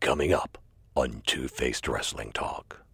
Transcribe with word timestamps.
Coming 0.00 0.32
up 0.32 0.56
on 0.96 1.22
Two 1.26 1.46
Faced 1.46 1.86
Wrestling 1.86 2.32
Talk. 2.32 2.86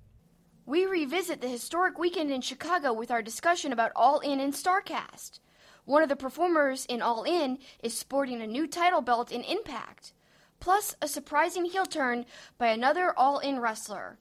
We 0.66 0.86
revisit 0.86 1.40
the 1.40 1.46
historic 1.46 2.00
weekend 2.00 2.32
in 2.32 2.40
Chicago 2.40 2.92
with 2.92 3.12
our 3.12 3.22
discussion 3.22 3.72
about 3.72 3.92
All 3.94 4.18
In 4.18 4.40
and 4.40 4.52
StarCast. 4.52 5.38
One 5.84 6.02
of 6.02 6.08
the 6.08 6.16
performers 6.16 6.84
in 6.86 7.02
All 7.02 7.22
In 7.22 7.58
is 7.80 7.96
sporting 7.96 8.42
a 8.42 8.46
new 8.46 8.66
title 8.66 9.02
belt 9.02 9.30
in 9.30 9.42
Impact, 9.42 10.14
plus 10.58 10.96
a 11.00 11.06
surprising 11.06 11.66
heel 11.66 11.86
turn 11.86 12.26
by 12.58 12.66
another 12.66 13.16
All 13.16 13.38
In 13.38 13.60
wrestler. 13.60 14.18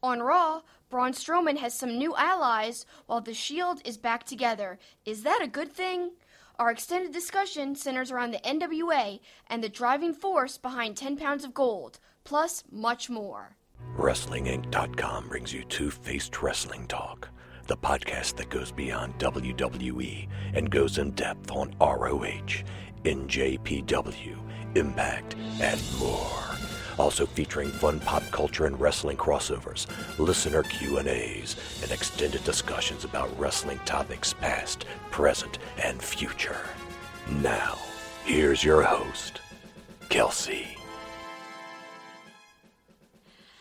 On 0.00 0.20
Raw, 0.20 0.62
Braun 0.90 1.14
Strowman 1.14 1.58
has 1.58 1.74
some 1.74 1.98
new 1.98 2.14
allies 2.14 2.86
while 3.06 3.20
the 3.20 3.34
Shield 3.34 3.82
is 3.84 3.98
back 3.98 4.22
together. 4.22 4.78
Is 5.04 5.24
that 5.24 5.40
a 5.42 5.48
good 5.48 5.72
thing? 5.72 6.12
Our 6.56 6.70
extended 6.70 7.12
discussion 7.12 7.74
centers 7.74 8.12
around 8.12 8.30
the 8.30 8.38
NWA 8.38 9.18
and 9.48 9.62
the 9.62 9.68
driving 9.68 10.12
force 10.12 10.56
behind 10.56 10.96
10 10.96 11.16
pounds 11.16 11.44
of 11.44 11.54
gold, 11.54 11.98
plus 12.28 12.62
much 12.70 13.08
more. 13.08 13.56
WrestlingInc.com 13.96 15.28
brings 15.28 15.50
you 15.50 15.64
Two 15.64 15.90
Faced 15.90 16.42
Wrestling 16.42 16.86
Talk, 16.86 17.30
the 17.66 17.76
podcast 17.76 18.36
that 18.36 18.50
goes 18.50 18.70
beyond 18.70 19.14
WWE 19.18 20.28
and 20.52 20.70
goes 20.70 20.98
in 20.98 21.12
depth 21.12 21.50
on 21.50 21.74
ROH, 21.80 22.64
NJPW, 23.04 24.36
Impact, 24.76 25.36
and 25.62 25.80
more. 25.98 26.42
Also 26.98 27.24
featuring 27.24 27.70
fun 27.70 27.98
pop 28.00 28.24
culture 28.30 28.66
and 28.66 28.78
wrestling 28.78 29.16
crossovers, 29.16 29.86
listener 30.18 30.64
Q&As, 30.64 31.56
and 31.82 31.90
extended 31.90 32.44
discussions 32.44 33.04
about 33.04 33.38
wrestling 33.38 33.80
topics 33.86 34.34
past, 34.34 34.84
present, 35.10 35.58
and 35.82 36.02
future. 36.02 36.60
Now, 37.40 37.78
here's 38.24 38.62
your 38.62 38.82
host, 38.82 39.40
Kelsey. 40.10 40.77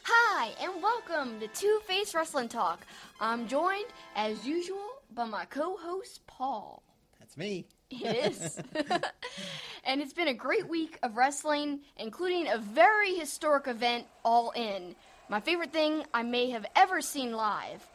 Hi, 0.09 0.51
and 0.61 0.81
welcome 0.81 1.37
to 1.41 1.47
Two 1.47 1.81
Face 1.85 2.15
Wrestling 2.15 2.47
Talk. 2.47 2.87
I'm 3.19 3.45
joined, 3.45 3.87
as 4.15 4.47
usual, 4.47 4.87
by 5.13 5.25
my 5.25 5.43
co 5.43 5.75
host, 5.75 6.25
Paul. 6.27 6.81
That's 7.19 7.35
me. 7.35 7.65
It 7.89 8.15
is. 8.31 8.57
and 9.83 9.99
it's 10.01 10.13
been 10.13 10.29
a 10.29 10.33
great 10.33 10.69
week 10.69 10.97
of 11.03 11.17
wrestling, 11.17 11.81
including 11.97 12.47
a 12.47 12.57
very 12.57 13.15
historic 13.15 13.67
event, 13.67 14.05
All 14.23 14.51
In. 14.51 14.95
My 15.27 15.41
favorite 15.41 15.73
thing 15.73 16.05
I 16.13 16.23
may 16.23 16.51
have 16.51 16.65
ever 16.77 17.01
seen 17.01 17.33
live. 17.33 17.85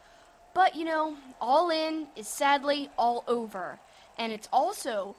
But, 0.53 0.75
you 0.75 0.85
know, 0.85 1.17
All 1.41 1.71
In 1.71 2.05
is 2.15 2.27
sadly 2.27 2.91
all 2.95 3.23
over. 3.27 3.79
And 4.19 4.31
it's 4.31 4.49
also 4.53 5.15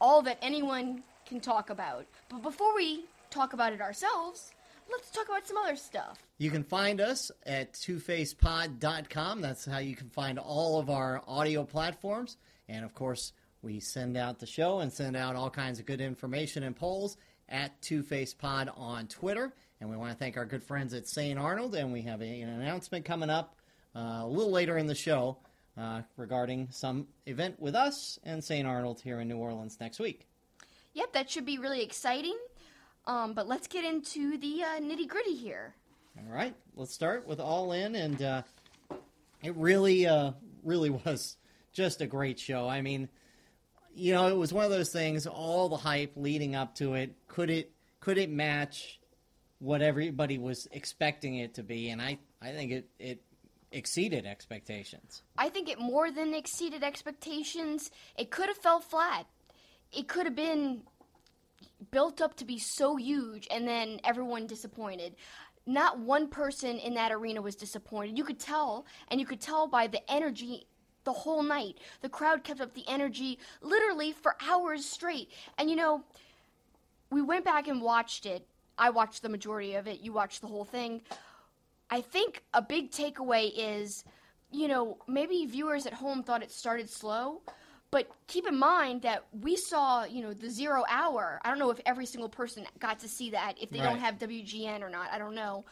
all 0.00 0.20
that 0.22 0.38
anyone 0.42 1.04
can 1.26 1.38
talk 1.38 1.70
about. 1.70 2.06
But 2.28 2.42
before 2.42 2.74
we 2.74 3.04
talk 3.30 3.52
about 3.52 3.72
it 3.72 3.80
ourselves, 3.80 4.50
let's 4.90 5.10
talk 5.10 5.28
about 5.28 5.46
some 5.46 5.56
other 5.56 5.76
stuff. 5.76 6.18
You 6.38 6.50
can 6.50 6.64
find 6.64 7.00
us 7.00 7.30
at 7.44 7.72
twofacepod.com. 7.74 9.40
That's 9.40 9.64
how 9.64 9.78
you 9.78 9.96
can 9.96 10.10
find 10.10 10.38
all 10.38 10.78
of 10.78 10.90
our 10.90 11.22
audio 11.26 11.64
platforms. 11.64 12.36
And 12.68 12.84
of 12.84 12.94
course, 12.94 13.32
we 13.62 13.80
send 13.80 14.16
out 14.16 14.38
the 14.38 14.46
show 14.46 14.80
and 14.80 14.92
send 14.92 15.16
out 15.16 15.36
all 15.36 15.50
kinds 15.50 15.78
of 15.78 15.86
good 15.86 16.00
information 16.00 16.62
and 16.62 16.76
polls 16.76 17.16
at 17.48 17.80
twofacepod 17.82 18.76
on 18.78 19.06
Twitter. 19.06 19.52
And 19.80 19.90
we 19.90 19.96
want 19.96 20.12
to 20.12 20.18
thank 20.18 20.36
our 20.36 20.46
good 20.46 20.62
friends 20.62 20.94
at 20.94 21.06
St. 21.06 21.38
Arnold. 21.38 21.74
And 21.74 21.92
we 21.92 22.02
have 22.02 22.20
a, 22.20 22.40
an 22.40 22.48
announcement 22.48 23.04
coming 23.04 23.30
up 23.30 23.56
uh, 23.94 24.20
a 24.22 24.26
little 24.26 24.52
later 24.52 24.78
in 24.78 24.86
the 24.86 24.94
show 24.94 25.38
uh, 25.76 26.02
regarding 26.16 26.68
some 26.70 27.06
event 27.26 27.58
with 27.60 27.74
us 27.74 28.18
and 28.24 28.42
St. 28.42 28.66
Arnold 28.66 29.00
here 29.00 29.20
in 29.20 29.28
New 29.28 29.38
Orleans 29.38 29.78
next 29.80 29.98
week. 29.98 30.26
Yep, 30.94 31.12
that 31.12 31.30
should 31.30 31.44
be 31.44 31.58
really 31.58 31.82
exciting. 31.82 32.36
Um, 33.06 33.34
but 33.34 33.46
let's 33.46 33.66
get 33.66 33.84
into 33.84 34.38
the 34.38 34.62
uh, 34.62 34.80
nitty 34.80 35.08
gritty 35.08 35.34
here. 35.34 35.74
All 36.18 36.32
right, 36.32 36.54
let's 36.76 36.94
start 36.94 37.26
with 37.26 37.40
All 37.40 37.72
In, 37.72 37.94
and 37.96 38.22
uh, 38.22 38.42
it 39.42 39.54
really, 39.56 40.06
uh, 40.06 40.32
really 40.62 40.90
was 41.06 41.36
just 41.72 42.00
a 42.00 42.06
great 42.06 42.38
show. 42.38 42.68
I 42.68 42.82
mean, 42.82 43.08
you 43.94 44.12
know, 44.14 44.28
it 44.28 44.36
was 44.36 44.52
one 44.52 44.64
of 44.64 44.70
those 44.70 44.90
things. 44.90 45.26
All 45.26 45.68
the 45.68 45.76
hype 45.76 46.12
leading 46.16 46.54
up 46.54 46.74
to 46.76 46.94
it, 46.94 47.14
could 47.28 47.50
it, 47.50 47.72
could 48.00 48.18
it 48.18 48.30
match 48.30 49.00
what 49.58 49.82
everybody 49.82 50.38
was 50.38 50.68
expecting 50.72 51.36
it 51.36 51.54
to 51.54 51.62
be? 51.62 51.90
And 51.90 52.00
I, 52.00 52.18
I 52.40 52.52
think 52.52 52.72
it, 52.72 52.88
it 52.98 53.22
exceeded 53.72 54.24
expectations. 54.24 55.22
I 55.36 55.48
think 55.48 55.68
it 55.68 55.78
more 55.78 56.10
than 56.10 56.34
exceeded 56.34 56.82
expectations. 56.82 57.90
It 58.16 58.30
could 58.30 58.48
have 58.48 58.56
fell 58.56 58.80
flat. 58.80 59.26
It 59.92 60.08
could 60.08 60.26
have 60.26 60.36
been 60.36 60.82
built 61.90 62.20
up 62.20 62.36
to 62.36 62.44
be 62.44 62.58
so 62.58 62.96
huge 62.96 63.46
and 63.50 63.66
then 63.66 64.00
everyone 64.04 64.46
disappointed. 64.46 65.14
Not 65.66 65.98
one 65.98 66.28
person 66.28 66.78
in 66.78 66.94
that 66.94 67.12
arena 67.12 67.40
was 67.40 67.56
disappointed. 67.56 68.18
You 68.18 68.24
could 68.24 68.38
tell, 68.38 68.84
and 69.08 69.18
you 69.18 69.26
could 69.26 69.40
tell 69.40 69.66
by 69.66 69.86
the 69.86 70.00
energy 70.10 70.66
the 71.04 71.12
whole 71.12 71.42
night. 71.42 71.78
The 72.02 72.08
crowd 72.08 72.44
kept 72.44 72.60
up 72.60 72.74
the 72.74 72.84
energy 72.88 73.38
literally 73.62 74.12
for 74.12 74.36
hours 74.40 74.84
straight. 74.84 75.30
And 75.56 75.70
you 75.70 75.76
know, 75.76 76.04
we 77.10 77.22
went 77.22 77.44
back 77.44 77.68
and 77.68 77.80
watched 77.80 78.26
it. 78.26 78.46
I 78.76 78.90
watched 78.90 79.22
the 79.22 79.28
majority 79.28 79.74
of 79.74 79.86
it. 79.86 80.00
You 80.00 80.12
watched 80.12 80.40
the 80.40 80.48
whole 80.48 80.64
thing. 80.64 81.02
I 81.90 82.00
think 82.00 82.42
a 82.52 82.60
big 82.60 82.90
takeaway 82.90 83.52
is, 83.54 84.04
you 84.50 84.68
know, 84.68 84.98
maybe 85.06 85.46
viewers 85.46 85.86
at 85.86 85.94
home 85.94 86.22
thought 86.22 86.42
it 86.42 86.50
started 86.50 86.90
slow, 86.90 87.42
but 87.94 88.08
keep 88.26 88.44
in 88.48 88.58
mind 88.58 89.02
that 89.02 89.24
we 89.40 89.54
saw, 89.54 90.02
you 90.02 90.20
know, 90.20 90.34
the 90.34 90.50
zero 90.50 90.82
hour. 90.90 91.40
I 91.44 91.48
don't 91.48 91.60
know 91.60 91.70
if 91.70 91.78
every 91.86 92.06
single 92.06 92.28
person 92.28 92.66
got 92.80 92.98
to 92.98 93.08
see 93.08 93.30
that, 93.30 93.54
if 93.60 93.70
they 93.70 93.78
don't 93.78 94.00
have 94.00 94.18
WGN 94.18 94.82
or 94.82 94.90
not. 94.90 95.12
I 95.12 95.18
don't 95.18 95.36
know. 95.36 95.64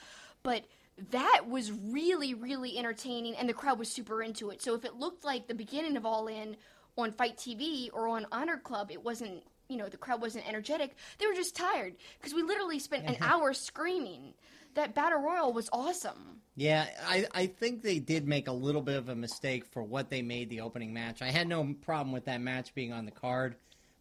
But 0.44 0.62
that 1.10 1.48
was 1.48 1.72
really, 1.72 2.34
really 2.34 2.78
entertaining, 2.78 3.34
and 3.34 3.48
the 3.48 3.52
crowd 3.52 3.76
was 3.80 3.88
super 3.90 4.22
into 4.22 4.50
it. 4.50 4.62
So 4.62 4.76
if 4.76 4.84
it 4.84 4.94
looked 4.94 5.24
like 5.24 5.48
the 5.48 5.54
beginning 5.54 5.96
of 5.96 6.06
All 6.06 6.28
In 6.28 6.56
on 6.96 7.10
FITE 7.10 7.36
TV 7.36 7.88
or 7.92 8.06
on 8.06 8.24
Honor 8.30 8.58
Club, 8.58 8.92
it 8.92 9.02
wasn't, 9.02 9.42
you 9.68 9.76
know, 9.76 9.88
the 9.88 9.96
crowd 9.96 10.22
wasn't 10.22 10.48
energetic. 10.48 10.94
They 11.18 11.26
were 11.26 11.34
just 11.34 11.56
tired 11.56 11.96
because 12.20 12.34
we 12.34 12.42
literally 12.42 12.78
spent 12.78 13.04
an 13.04 13.16
hour 13.20 13.52
screaming. 13.52 14.34
That 14.74 14.94
Battle 14.94 15.20
Royal 15.20 15.52
was 15.52 15.68
awesome. 15.72 16.40
Yeah, 16.54 16.86
I, 17.06 17.26
I 17.32 17.46
think 17.46 17.82
they 17.82 17.98
did 17.98 18.28
make 18.28 18.46
a 18.46 18.52
little 18.52 18.82
bit 18.82 18.96
of 18.96 19.08
a 19.08 19.14
mistake 19.14 19.64
for 19.64 19.82
what 19.82 20.10
they 20.10 20.20
made 20.20 20.50
the 20.50 20.60
opening 20.60 20.92
match. 20.92 21.22
I 21.22 21.30
had 21.30 21.48
no 21.48 21.74
problem 21.82 22.12
with 22.12 22.26
that 22.26 22.40
match 22.42 22.74
being 22.74 22.92
on 22.92 23.06
the 23.06 23.10
card, 23.10 23.56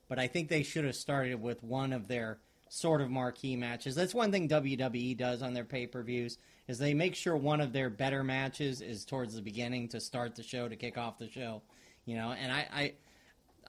but 0.09 0.19
I 0.19 0.27
think 0.27 0.49
they 0.49 0.63
should 0.63 0.83
have 0.83 0.95
started 0.95 1.41
with 1.41 1.63
one 1.63 1.93
of 1.93 2.07
their 2.07 2.39
sort 2.67 3.01
of 3.01 3.09
marquee 3.09 3.55
matches. 3.55 3.95
That's 3.95 4.13
one 4.13 4.31
thing 4.31 4.49
WWE 4.49 5.17
does 5.17 5.41
on 5.41 5.53
their 5.53 5.63
pay-per-views 5.63 6.37
is 6.67 6.77
they 6.77 6.93
make 6.93 7.15
sure 7.15 7.35
one 7.35 7.61
of 7.61 7.73
their 7.73 7.89
better 7.89 8.23
matches 8.23 8.81
is 8.81 9.05
towards 9.05 9.35
the 9.35 9.41
beginning 9.41 9.87
to 9.89 9.99
start 9.99 10.35
the 10.35 10.43
show 10.43 10.67
to 10.67 10.75
kick 10.75 10.97
off 10.97 11.19
the 11.19 11.29
show, 11.29 11.61
you 12.05 12.15
know. 12.15 12.31
And 12.31 12.51
I 12.51 12.67
I, 12.71 12.93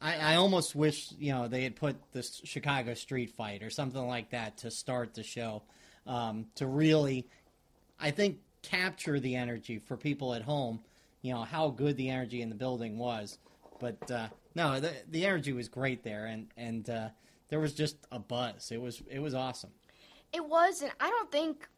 I, 0.00 0.32
I 0.32 0.34
almost 0.36 0.74
wish 0.74 1.12
you 1.18 1.32
know 1.32 1.48
they 1.48 1.62
had 1.62 1.76
put 1.76 1.96
the 2.12 2.22
Chicago 2.22 2.94
Street 2.94 3.30
Fight 3.30 3.62
or 3.62 3.70
something 3.70 4.06
like 4.06 4.30
that 4.30 4.58
to 4.58 4.70
start 4.70 5.14
the 5.14 5.22
show 5.22 5.62
um, 6.06 6.46
to 6.56 6.66
really 6.66 7.26
I 8.00 8.10
think 8.10 8.38
capture 8.62 9.20
the 9.20 9.36
energy 9.36 9.78
for 9.78 9.96
people 9.96 10.34
at 10.34 10.42
home. 10.42 10.80
You 11.22 11.34
know 11.34 11.42
how 11.42 11.70
good 11.70 11.96
the 11.96 12.10
energy 12.10 12.42
in 12.42 12.48
the 12.48 12.54
building 12.54 12.98
was, 12.98 13.38
but 13.78 14.10
uh, 14.10 14.28
no, 14.54 14.80
the 14.80 14.92
the 15.10 15.24
energy 15.24 15.52
was 15.52 15.68
great 15.68 16.02
there, 16.02 16.26
and 16.26 16.48
and 16.56 16.88
uh, 16.90 17.08
there 17.48 17.60
was 17.60 17.74
just 17.74 17.96
a 18.10 18.18
buzz. 18.18 18.70
It 18.72 18.80
was 18.80 19.02
it 19.08 19.20
was 19.20 19.34
awesome. 19.34 19.70
It 20.32 20.44
was, 20.44 20.82
and 20.82 20.90
I 20.98 21.10
don't 21.10 21.30
think 21.30 21.68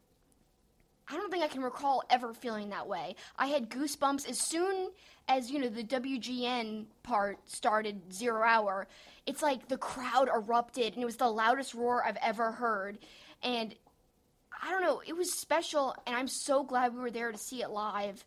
I 1.07 1.15
don't 1.15 1.31
think 1.31 1.43
I 1.43 1.47
can 1.47 1.61
recall 1.61 2.03
ever 2.09 2.33
feeling 2.33 2.69
that 2.69 2.87
way. 2.87 3.15
I 3.37 3.47
had 3.47 3.69
goosebumps 3.69 4.27
as 4.27 4.39
soon 4.39 4.89
as, 5.27 5.51
you 5.51 5.59
know, 5.59 5.69
the 5.69 5.83
WGN 5.83 6.85
part 7.03 7.37
started 7.49 8.11
zero 8.11 8.43
hour. 8.43 8.87
It's 9.25 9.43
like 9.43 9.67
the 9.67 9.77
crowd 9.77 10.29
erupted 10.33 10.93
and 10.93 11.01
it 11.01 11.05
was 11.05 11.17
the 11.17 11.29
loudest 11.29 11.73
roar 11.73 12.03
I've 12.03 12.17
ever 12.21 12.51
heard. 12.51 12.97
And 13.43 13.75
I 14.61 14.71
don't 14.71 14.81
know, 14.81 15.01
it 15.05 15.15
was 15.15 15.31
special 15.33 15.95
and 16.05 16.15
I'm 16.15 16.27
so 16.27 16.63
glad 16.63 16.93
we 16.93 17.01
were 17.01 17.11
there 17.11 17.31
to 17.31 17.37
see 17.37 17.61
it 17.61 17.69
live. 17.69 18.23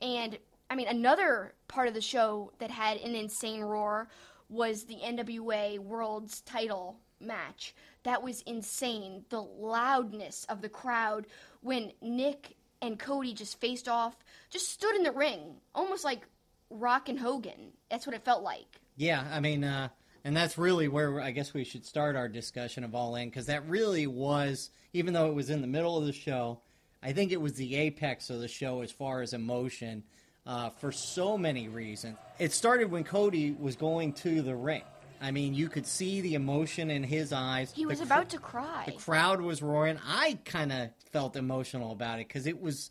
And 0.00 0.38
I 0.70 0.74
mean, 0.74 0.88
another 0.88 1.54
part 1.66 1.88
of 1.88 1.94
the 1.94 2.00
show 2.00 2.52
that 2.58 2.70
had 2.70 2.98
an 2.98 3.14
insane 3.14 3.62
roar 3.62 4.08
was 4.48 4.84
the 4.84 4.96
NWA 4.96 5.78
World's 5.78 6.40
title 6.42 6.98
match. 7.20 7.74
That 8.04 8.22
was 8.22 8.42
insane. 8.42 9.24
The 9.28 9.42
loudness 9.42 10.46
of 10.48 10.62
the 10.62 10.68
crowd 10.68 11.26
when 11.60 11.92
Nick 12.00 12.56
and 12.80 12.98
Cody 12.98 13.34
just 13.34 13.60
faced 13.60 13.88
off, 13.88 14.16
just 14.50 14.68
stood 14.68 14.94
in 14.94 15.02
the 15.02 15.12
ring, 15.12 15.56
almost 15.74 16.04
like 16.04 16.26
Rock 16.70 17.08
and 17.08 17.18
Hogan. 17.18 17.72
That's 17.90 18.06
what 18.06 18.14
it 18.14 18.24
felt 18.24 18.42
like. 18.42 18.80
Yeah, 18.96 19.24
I 19.32 19.40
mean, 19.40 19.64
uh, 19.64 19.88
and 20.28 20.36
that's 20.36 20.58
really 20.58 20.88
where 20.88 21.22
I 21.22 21.30
guess 21.30 21.54
we 21.54 21.64
should 21.64 21.86
start 21.86 22.14
our 22.14 22.28
discussion 22.28 22.84
of 22.84 22.94
All 22.94 23.16
In 23.16 23.30
because 23.30 23.46
that 23.46 23.66
really 23.66 24.06
was, 24.06 24.68
even 24.92 25.14
though 25.14 25.28
it 25.30 25.34
was 25.34 25.48
in 25.48 25.62
the 25.62 25.66
middle 25.66 25.96
of 25.96 26.04
the 26.04 26.12
show, 26.12 26.60
I 27.02 27.14
think 27.14 27.32
it 27.32 27.40
was 27.40 27.54
the 27.54 27.76
apex 27.76 28.28
of 28.28 28.40
the 28.40 28.46
show 28.46 28.82
as 28.82 28.92
far 28.92 29.22
as 29.22 29.32
emotion 29.32 30.02
uh, 30.44 30.68
for 30.68 30.92
so 30.92 31.38
many 31.38 31.68
reasons. 31.68 32.18
It 32.38 32.52
started 32.52 32.90
when 32.90 33.04
Cody 33.04 33.56
was 33.58 33.76
going 33.76 34.12
to 34.24 34.42
the 34.42 34.54
ring. 34.54 34.82
I 35.18 35.30
mean, 35.30 35.54
you 35.54 35.70
could 35.70 35.86
see 35.86 36.20
the 36.20 36.34
emotion 36.34 36.90
in 36.90 37.04
his 37.04 37.32
eyes. 37.32 37.72
He 37.72 37.84
The 37.84 37.88
was 37.88 38.00
cr- 38.00 38.04
about 38.04 38.28
to 38.28 38.38
cry. 38.38 38.82
The 38.84 38.92
crowd 38.92 39.40
was 39.40 39.62
roaring. 39.62 39.98
I 40.06 40.38
kind 40.44 40.70
of 40.72 40.90
felt 41.10 41.36
emotional 41.36 41.90
about 41.90 42.18
it 42.18 42.28
because 42.28 42.46
it 42.46 42.60
was. 42.60 42.90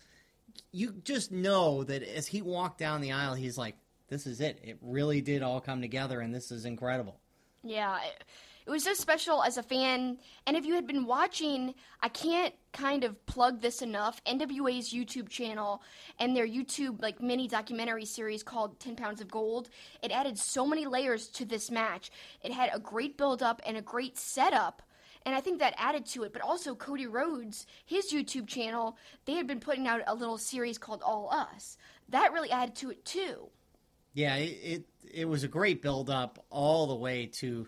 You 0.71 0.91
just 1.03 1.31
know 1.31 1.83
that 1.83 2.01
as 2.01 2.25
he 2.25 2.41
walked 2.41 2.79
down 2.79 3.01
the 3.01 3.11
aisle, 3.11 3.35
he's 3.35 3.59
like, 3.59 3.75
"This 4.09 4.25
is 4.25 4.41
it. 4.41 4.59
It 4.63 4.79
really 4.81 5.21
did 5.21 5.43
all 5.43 5.61
come 5.61 5.81
together, 5.81 6.19
and 6.19 6.33
this 6.33 6.49
is 6.49 6.65
incredible." 6.65 7.19
Yeah, 7.69 7.97
it, 7.97 8.23
it 8.67 8.69
was 8.69 8.83
so 8.83 8.93
special 8.93 9.43
as 9.43 9.57
a 9.57 9.63
fan. 9.63 10.17
And 10.45 10.57
if 10.57 10.65
you 10.65 10.75
had 10.75 10.85
been 10.85 11.05
watching, 11.05 11.73
I 12.01 12.09
can't 12.09 12.53
kind 12.73 13.05
of 13.05 13.25
plug 13.25 13.61
this 13.61 13.81
enough. 13.81 14.21
NWA's 14.25 14.93
YouTube 14.93 15.29
channel 15.29 15.81
and 16.19 16.35
their 16.35 16.47
YouTube 16.47 17.01
like 17.01 17.21
mini 17.21 17.47
documentary 17.47 18.05
series 18.05 18.43
called 18.43 18.79
10 18.79 18.97
Pounds 18.97 19.21
of 19.21 19.31
Gold, 19.31 19.69
it 20.03 20.11
added 20.11 20.37
so 20.37 20.67
many 20.67 20.85
layers 20.85 21.27
to 21.29 21.45
this 21.45 21.71
match. 21.71 22.11
It 22.43 22.51
had 22.51 22.69
a 22.73 22.79
great 22.79 23.17
build 23.17 23.41
up 23.41 23.61
and 23.65 23.77
a 23.77 23.81
great 23.81 24.17
setup. 24.17 24.81
And 25.25 25.33
I 25.33 25.41
think 25.41 25.59
that 25.59 25.73
added 25.77 26.05
to 26.07 26.23
it. 26.23 26.33
But 26.33 26.41
also 26.41 26.75
Cody 26.75 27.07
Rhodes, 27.07 27.67
his 27.85 28.11
YouTube 28.11 28.47
channel, 28.47 28.97
they 29.25 29.33
had 29.33 29.47
been 29.47 29.59
putting 29.59 29.87
out 29.87 30.01
a 30.07 30.15
little 30.15 30.37
series 30.37 30.77
called 30.77 31.01
All 31.01 31.29
Us. 31.31 31.77
That 32.09 32.33
really 32.33 32.51
added 32.51 32.75
to 32.75 32.91
it 32.91 33.05
too. 33.05 33.49
Yeah, 34.17 34.35
it 34.37 34.57
it, 34.63 34.85
it 35.13 35.25
was 35.25 35.43
a 35.43 35.47
great 35.47 35.83
build 35.83 36.09
up 36.09 36.43
all 36.49 36.87
the 36.87 36.95
way 36.95 37.27
to 37.33 37.67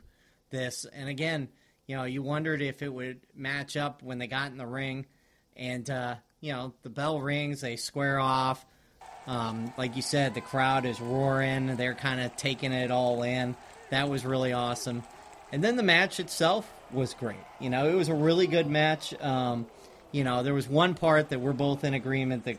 this. 0.49 0.83
And 0.91 1.07
again, 1.07 1.49
you 1.85 1.95
know, 1.95 2.05
you 2.05 2.23
wondered 2.23 2.63
if 2.63 2.81
it 2.81 2.91
would 2.91 3.19
match 3.35 3.77
up 3.77 4.01
when 4.01 4.17
they 4.17 4.25
got 4.25 4.49
in 4.51 4.57
the 4.57 4.65
ring. 4.65 5.05
And, 5.55 5.87
uh, 5.87 6.15
you 6.41 6.51
know, 6.51 6.73
the 6.81 6.89
bell 6.89 7.21
rings, 7.21 7.61
they 7.61 7.75
square 7.75 8.19
off. 8.19 8.65
Um, 9.27 9.71
like 9.77 9.95
you 9.95 10.01
said, 10.01 10.33
the 10.33 10.41
crowd 10.41 10.87
is 10.87 10.99
roaring. 10.99 11.75
They're 11.75 11.93
kind 11.93 12.19
of 12.19 12.35
taking 12.35 12.73
it 12.73 12.89
all 12.89 13.21
in. 13.21 13.55
That 13.91 14.09
was 14.09 14.25
really 14.25 14.51
awesome. 14.51 15.03
And 15.51 15.63
then 15.63 15.75
the 15.75 15.83
match 15.83 16.19
itself 16.19 16.67
was 16.91 17.13
great. 17.13 17.37
You 17.59 17.69
know, 17.69 17.87
it 17.87 17.93
was 17.93 18.09
a 18.09 18.15
really 18.15 18.47
good 18.47 18.65
match. 18.65 19.13
Um, 19.21 19.67
you 20.11 20.23
know, 20.23 20.41
there 20.41 20.55
was 20.55 20.67
one 20.67 20.95
part 20.95 21.29
that 21.29 21.41
we're 21.41 21.53
both 21.53 21.83
in 21.83 21.93
agreement 21.93 22.45
that 22.45 22.57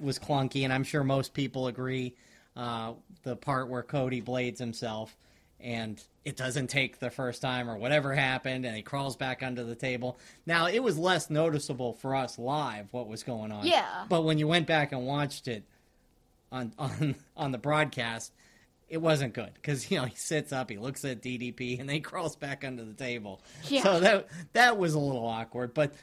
was 0.00 0.20
clunky, 0.20 0.62
and 0.62 0.72
I'm 0.72 0.84
sure 0.84 1.02
most 1.02 1.34
people 1.34 1.66
agree. 1.66 2.14
Uh, 2.54 2.92
the 3.22 3.36
part 3.36 3.68
where 3.68 3.82
Cody 3.82 4.20
blades 4.20 4.58
himself 4.60 5.16
and 5.60 6.02
it 6.24 6.36
doesn't 6.36 6.68
take 6.68 6.98
the 6.98 7.10
first 7.10 7.40
time 7.40 7.70
or 7.70 7.76
whatever 7.76 8.12
happened 8.14 8.64
and 8.66 8.74
he 8.76 8.82
crawls 8.82 9.16
back 9.16 9.42
under 9.42 9.62
the 9.64 9.74
table. 9.76 10.18
Now 10.44 10.66
it 10.66 10.82
was 10.82 10.98
less 10.98 11.30
noticeable 11.30 11.92
for 11.94 12.14
us 12.14 12.38
live 12.38 12.92
what 12.92 13.06
was 13.08 13.22
going 13.22 13.52
on. 13.52 13.64
Yeah. 13.66 14.04
but 14.08 14.22
when 14.22 14.38
you 14.38 14.48
went 14.48 14.66
back 14.66 14.92
and 14.92 15.06
watched 15.06 15.48
it 15.48 15.64
on 16.50 16.72
on 16.78 17.14
on 17.36 17.52
the 17.52 17.58
broadcast 17.58 18.32
it 18.88 19.00
wasn't 19.00 19.32
good 19.32 19.50
because 19.54 19.90
you 19.90 19.98
know 19.98 20.04
he 20.04 20.14
sits 20.16 20.52
up 20.52 20.68
he 20.68 20.76
looks 20.76 21.02
at 21.04 21.22
ddp 21.22 21.80
and 21.80 21.88
then 21.88 21.94
he 21.94 22.00
crawls 22.00 22.36
back 22.36 22.64
under 22.64 22.84
the 22.84 22.92
table. 22.92 23.40
Yeah. 23.68 23.82
so 23.84 24.00
that 24.00 24.26
that 24.52 24.76
was 24.76 24.94
a 24.94 24.98
little 24.98 25.26
awkward 25.26 25.72
but 25.72 25.94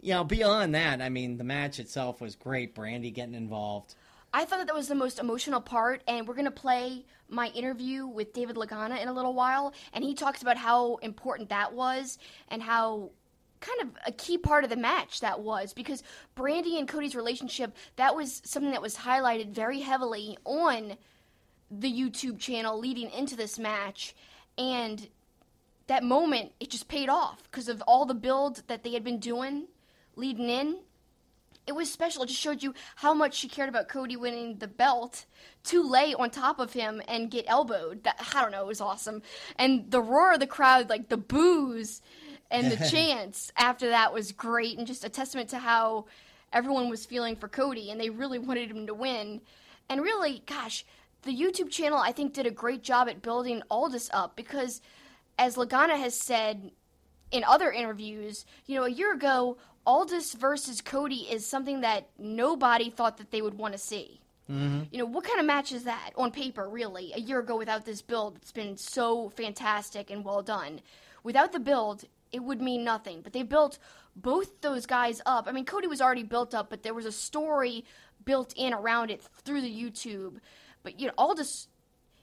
you 0.00 0.12
know 0.12 0.22
beyond 0.22 0.74
that 0.76 1.00
i 1.02 1.08
mean 1.08 1.36
the 1.38 1.44
match 1.44 1.80
itself 1.80 2.20
was 2.20 2.36
great. 2.36 2.74
Brandy 2.74 3.10
getting 3.10 3.34
involved 3.34 3.94
I 4.32 4.44
thought 4.44 4.58
that 4.58 4.66
that 4.66 4.74
was 4.74 4.88
the 4.88 4.94
most 4.94 5.18
emotional 5.18 5.60
part, 5.60 6.02
and 6.06 6.28
we're 6.28 6.34
gonna 6.34 6.50
play 6.50 7.04
my 7.28 7.48
interview 7.48 8.06
with 8.06 8.32
David 8.32 8.56
Lagana 8.56 9.00
in 9.00 9.08
a 9.08 9.12
little 9.12 9.34
while, 9.34 9.72
and 9.92 10.04
he 10.04 10.14
talks 10.14 10.42
about 10.42 10.56
how 10.56 10.96
important 10.96 11.48
that 11.48 11.72
was 11.72 12.18
and 12.48 12.62
how 12.62 13.10
kind 13.60 13.80
of 13.82 13.88
a 14.06 14.12
key 14.12 14.38
part 14.38 14.64
of 14.64 14.70
the 14.70 14.76
match 14.76 15.20
that 15.20 15.40
was 15.40 15.72
because 15.72 16.02
Brandy 16.36 16.78
and 16.78 16.86
Cody's 16.86 17.16
relationship 17.16 17.74
that 17.96 18.14
was 18.14 18.40
something 18.44 18.70
that 18.70 18.82
was 18.82 18.96
highlighted 18.96 19.50
very 19.50 19.80
heavily 19.80 20.38
on 20.44 20.96
the 21.70 21.92
YouTube 21.92 22.38
channel 22.38 22.78
leading 22.78 23.10
into 23.10 23.34
this 23.34 23.58
match, 23.58 24.14
and 24.56 25.08
that 25.86 26.04
moment 26.04 26.52
it 26.60 26.70
just 26.70 26.88
paid 26.88 27.08
off 27.08 27.42
because 27.44 27.68
of 27.68 27.82
all 27.82 28.04
the 28.04 28.14
build 28.14 28.62
that 28.68 28.84
they 28.84 28.92
had 28.92 29.04
been 29.04 29.18
doing 29.18 29.66
leading 30.16 30.50
in 30.50 30.78
it 31.68 31.74
was 31.74 31.92
special. 31.92 32.22
It 32.22 32.28
just 32.28 32.40
showed 32.40 32.62
you 32.62 32.74
how 32.96 33.12
much 33.12 33.34
she 33.34 33.46
cared 33.46 33.68
about 33.68 33.88
Cody 33.88 34.16
winning 34.16 34.56
the 34.56 34.66
belt 34.66 35.26
to 35.64 35.82
lay 35.82 36.14
on 36.14 36.30
top 36.30 36.58
of 36.58 36.72
him 36.72 37.02
and 37.06 37.30
get 37.30 37.44
elbowed. 37.46 38.04
That 38.04 38.16
I 38.34 38.42
don't 38.42 38.50
know, 38.50 38.62
it 38.62 38.66
was 38.66 38.80
awesome. 38.80 39.22
And 39.56 39.90
the 39.90 40.00
roar 40.00 40.32
of 40.32 40.40
the 40.40 40.46
crowd, 40.46 40.88
like 40.88 41.10
the 41.10 41.18
boos 41.18 42.00
and 42.50 42.72
the 42.72 42.88
chants 42.90 43.52
after 43.56 43.90
that 43.90 44.14
was 44.14 44.32
great 44.32 44.78
and 44.78 44.86
just 44.86 45.04
a 45.04 45.10
testament 45.10 45.50
to 45.50 45.58
how 45.58 46.06
everyone 46.52 46.88
was 46.88 47.04
feeling 47.04 47.36
for 47.36 47.48
Cody 47.48 47.90
and 47.90 48.00
they 48.00 48.08
really 48.08 48.38
wanted 48.38 48.70
him 48.70 48.86
to 48.86 48.94
win. 48.94 49.42
And 49.90 50.00
really, 50.00 50.42
gosh, 50.46 50.86
the 51.22 51.36
YouTube 51.36 51.70
channel 51.70 51.98
I 51.98 52.12
think 52.12 52.32
did 52.32 52.46
a 52.46 52.50
great 52.50 52.82
job 52.82 53.08
at 53.10 53.20
building 53.20 53.62
Aldis 53.70 54.08
up 54.14 54.36
because 54.36 54.80
as 55.38 55.56
Lagana 55.56 55.98
has 55.98 56.18
said 56.18 56.70
in 57.30 57.44
other 57.44 57.70
interviews, 57.70 58.46
you 58.64 58.76
know, 58.76 58.84
a 58.84 58.90
year 58.90 59.12
ago, 59.12 59.58
Aldis 59.88 60.34
versus 60.34 60.82
Cody 60.82 61.26
is 61.30 61.46
something 61.46 61.80
that 61.80 62.10
nobody 62.18 62.90
thought 62.90 63.16
that 63.16 63.30
they 63.30 63.40
would 63.40 63.54
want 63.54 63.72
to 63.72 63.78
see. 63.78 64.20
Mm-hmm. 64.50 64.82
You 64.92 64.98
know, 64.98 65.06
what 65.06 65.24
kind 65.24 65.40
of 65.40 65.46
match 65.46 65.72
is 65.72 65.84
that 65.84 66.10
on 66.14 66.30
paper, 66.30 66.68
really? 66.68 67.10
A 67.14 67.20
year 67.20 67.38
ago 67.38 67.56
without 67.56 67.86
this 67.86 68.02
build, 68.02 68.36
it's 68.36 68.52
been 68.52 68.76
so 68.76 69.30
fantastic 69.30 70.10
and 70.10 70.22
well 70.22 70.42
done. 70.42 70.82
Without 71.24 71.52
the 71.52 71.58
build, 71.58 72.04
it 72.32 72.42
would 72.42 72.60
mean 72.60 72.84
nothing. 72.84 73.22
But 73.22 73.32
they 73.32 73.42
built 73.42 73.78
both 74.14 74.60
those 74.60 74.84
guys 74.84 75.22
up. 75.24 75.48
I 75.48 75.52
mean, 75.52 75.64
Cody 75.64 75.86
was 75.86 76.02
already 76.02 76.22
built 76.22 76.54
up, 76.54 76.68
but 76.68 76.82
there 76.82 76.92
was 76.92 77.06
a 77.06 77.12
story 77.12 77.86
built 78.26 78.52
in 78.58 78.74
around 78.74 79.10
it 79.10 79.22
through 79.42 79.62
the 79.62 79.74
YouTube. 79.74 80.34
But, 80.82 81.00
you 81.00 81.06
know, 81.06 81.14
Aldis 81.16 81.68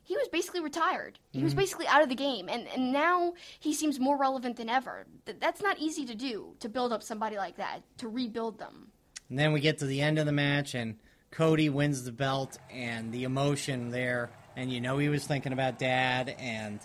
he 0.06 0.16
was 0.16 0.28
basically 0.30 0.62
retired. 0.62 1.20
He 1.32 1.44
was 1.44 1.54
basically 1.54 1.88
out 1.88 2.02
of 2.02 2.10
the 2.10 2.16
game, 2.16 2.48
and, 2.48 2.68
and 2.70 2.94
now 2.94 3.34
he 3.60 3.74
seems 3.74 4.00
more 4.00 4.18
relevant 4.18 4.56
than 4.56 4.70
ever. 4.70 5.06
Th- 5.26 5.38
that's 5.42 5.62
not 5.62 5.78
easy 5.80 6.06
to 6.06 6.16
do 6.16 6.54
to 6.62 6.70
build 6.70 6.94
up 6.94 7.04
somebody 7.04 7.36
like 7.38 7.58
that 7.58 7.82
to 7.98 8.08
rebuild 8.08 8.58
them. 8.60 8.92
And 9.30 9.38
then 9.38 9.52
we 9.52 9.60
get 9.60 9.80
to 9.80 9.86
the 9.86 10.02
end 10.02 10.18
of 10.20 10.26
the 10.28 10.32
match, 10.32 10.76
and 10.76 10.96
Cody 11.32 11.70
wins 11.70 12.04
the 12.04 12.12
belt, 12.12 12.58
and 12.72 13.12
the 13.12 13.24
emotion 13.26 13.90
there, 13.90 14.30
and 14.56 14.72
you 14.72 14.80
know 14.80 14.98
he 15.00 15.10
was 15.10 15.26
thinking 15.26 15.52
about 15.52 15.80
Dad, 15.80 16.36
and 16.40 16.80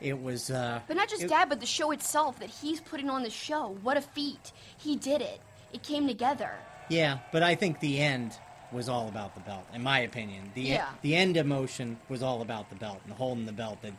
it 0.00 0.20
was. 0.20 0.50
Uh, 0.50 0.80
But 0.88 0.96
not 0.96 1.08
just 1.08 1.22
it- 1.22 1.28
Dad, 1.30 1.48
but 1.48 1.60
the 1.60 1.66
show 1.66 1.92
itself 1.92 2.40
that 2.40 2.50
he's 2.50 2.80
putting 2.80 3.08
on 3.08 3.22
the 3.22 3.30
show. 3.30 3.78
What 3.82 3.96
a 3.96 4.02
feat! 4.02 4.52
He 4.76 4.96
did 4.96 5.22
it. 5.22 5.40
It 5.72 5.82
came 5.84 6.06
together. 6.06 6.50
Yeah, 6.88 7.18
but 7.32 7.42
I 7.42 7.54
think 7.54 7.80
the 7.80 7.98
end 8.00 8.36
was 8.72 8.88
all 8.88 9.08
about 9.08 9.34
the 9.34 9.40
belt, 9.40 9.64
in 9.72 9.82
my 9.82 10.00
opinion. 10.00 10.50
The 10.54 10.62
Yeah. 10.62 10.88
the 11.02 11.14
end 11.14 11.36
emotion 11.36 11.98
was 12.08 12.22
all 12.22 12.42
about 12.42 12.68
the 12.70 12.76
belt 12.76 13.00
and 13.04 13.12
holding 13.12 13.46
the 13.46 13.52
belt 13.52 13.82
that 13.82 13.92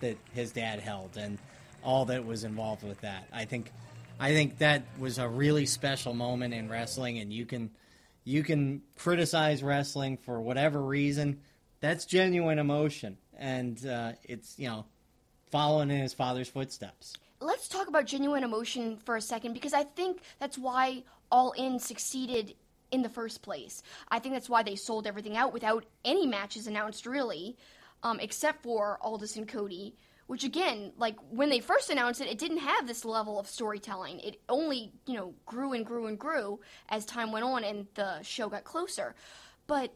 that 0.00 0.16
his 0.32 0.52
dad 0.52 0.80
held, 0.80 1.16
and 1.16 1.38
all 1.82 2.04
that 2.06 2.24
was 2.24 2.44
involved 2.44 2.82
with 2.84 3.00
that. 3.00 3.26
I 3.32 3.44
think, 3.44 3.72
I 4.20 4.32
think 4.32 4.58
that 4.58 4.82
was 4.98 5.18
a 5.18 5.28
really 5.28 5.66
special 5.66 6.14
moment 6.14 6.54
in 6.54 6.68
wrestling, 6.68 7.18
and 7.18 7.32
you 7.32 7.46
can 7.46 7.70
you 8.24 8.42
can 8.42 8.82
criticize 8.96 9.62
wrestling 9.62 10.16
for 10.18 10.40
whatever 10.40 10.80
reason. 10.82 11.40
That's 11.80 12.04
genuine 12.04 12.58
emotion, 12.58 13.16
and 13.36 13.84
uh, 13.86 14.12
it's 14.24 14.58
you 14.58 14.68
know 14.68 14.84
following 15.50 15.90
in 15.90 16.00
his 16.00 16.12
father's 16.12 16.48
footsteps. 16.48 17.14
Let's 17.40 17.68
talk 17.68 17.86
about 17.88 18.04
genuine 18.04 18.42
emotion 18.44 18.98
for 19.04 19.16
a 19.16 19.20
second 19.20 19.52
because 19.54 19.72
I 19.72 19.84
think 19.84 20.20
that's 20.38 20.58
why 20.58 21.04
All 21.30 21.52
In 21.52 21.78
succeeded 21.78 22.54
in 22.90 23.02
the 23.02 23.08
first 23.08 23.42
place. 23.42 23.82
I 24.08 24.18
think 24.18 24.34
that's 24.34 24.48
why 24.48 24.62
they 24.62 24.76
sold 24.76 25.06
everything 25.06 25.36
out 25.36 25.52
without 25.52 25.84
any 26.04 26.26
matches 26.26 26.66
announced, 26.66 27.06
really, 27.06 27.56
um, 28.02 28.20
except 28.20 28.62
for 28.62 28.98
Aldis 29.02 29.36
and 29.36 29.48
Cody. 29.48 29.94
Which 30.26 30.44
again, 30.44 30.92
like 30.98 31.16
when 31.30 31.48
they 31.48 31.60
first 31.60 31.88
announced 31.88 32.20
it, 32.20 32.28
it 32.28 32.38
didn't 32.38 32.58
have 32.58 32.86
this 32.86 33.06
level 33.06 33.40
of 33.40 33.46
storytelling. 33.46 34.20
It 34.20 34.38
only, 34.50 34.92
you 35.06 35.14
know, 35.14 35.32
grew 35.46 35.72
and 35.72 35.86
grew 35.86 36.06
and 36.06 36.18
grew 36.18 36.60
as 36.90 37.06
time 37.06 37.32
went 37.32 37.46
on 37.46 37.64
and 37.64 37.86
the 37.94 38.22
show 38.22 38.50
got 38.50 38.64
closer. 38.64 39.14
But 39.66 39.94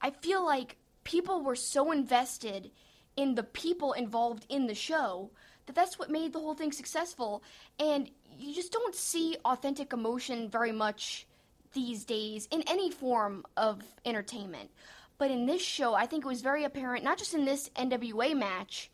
I 0.00 0.10
feel 0.10 0.44
like 0.44 0.76
people 1.04 1.40
were 1.44 1.54
so 1.54 1.92
invested 1.92 2.72
in 3.16 3.36
the 3.36 3.44
people 3.44 3.92
involved 3.92 4.44
in 4.48 4.66
the 4.66 4.74
show 4.74 5.30
that 5.66 5.76
that's 5.76 5.98
what 5.98 6.10
made 6.10 6.32
the 6.32 6.40
whole 6.40 6.54
thing 6.54 6.72
successful. 6.72 7.42
And 7.78 8.10
you 8.36 8.54
just 8.54 8.72
don't 8.72 8.94
see 8.94 9.36
authentic 9.44 9.92
emotion 9.92 10.48
very 10.48 10.72
much 10.72 11.26
these 11.74 12.04
days 12.04 12.48
in 12.50 12.62
any 12.66 12.90
form 12.90 13.44
of 13.56 13.82
entertainment. 14.04 14.70
But 15.18 15.30
in 15.30 15.46
this 15.46 15.62
show, 15.62 15.94
I 15.94 16.06
think 16.06 16.24
it 16.24 16.28
was 16.28 16.40
very 16.42 16.64
apparent, 16.64 17.04
not 17.04 17.18
just 17.18 17.34
in 17.34 17.44
this 17.44 17.68
NWA 17.76 18.36
match, 18.36 18.90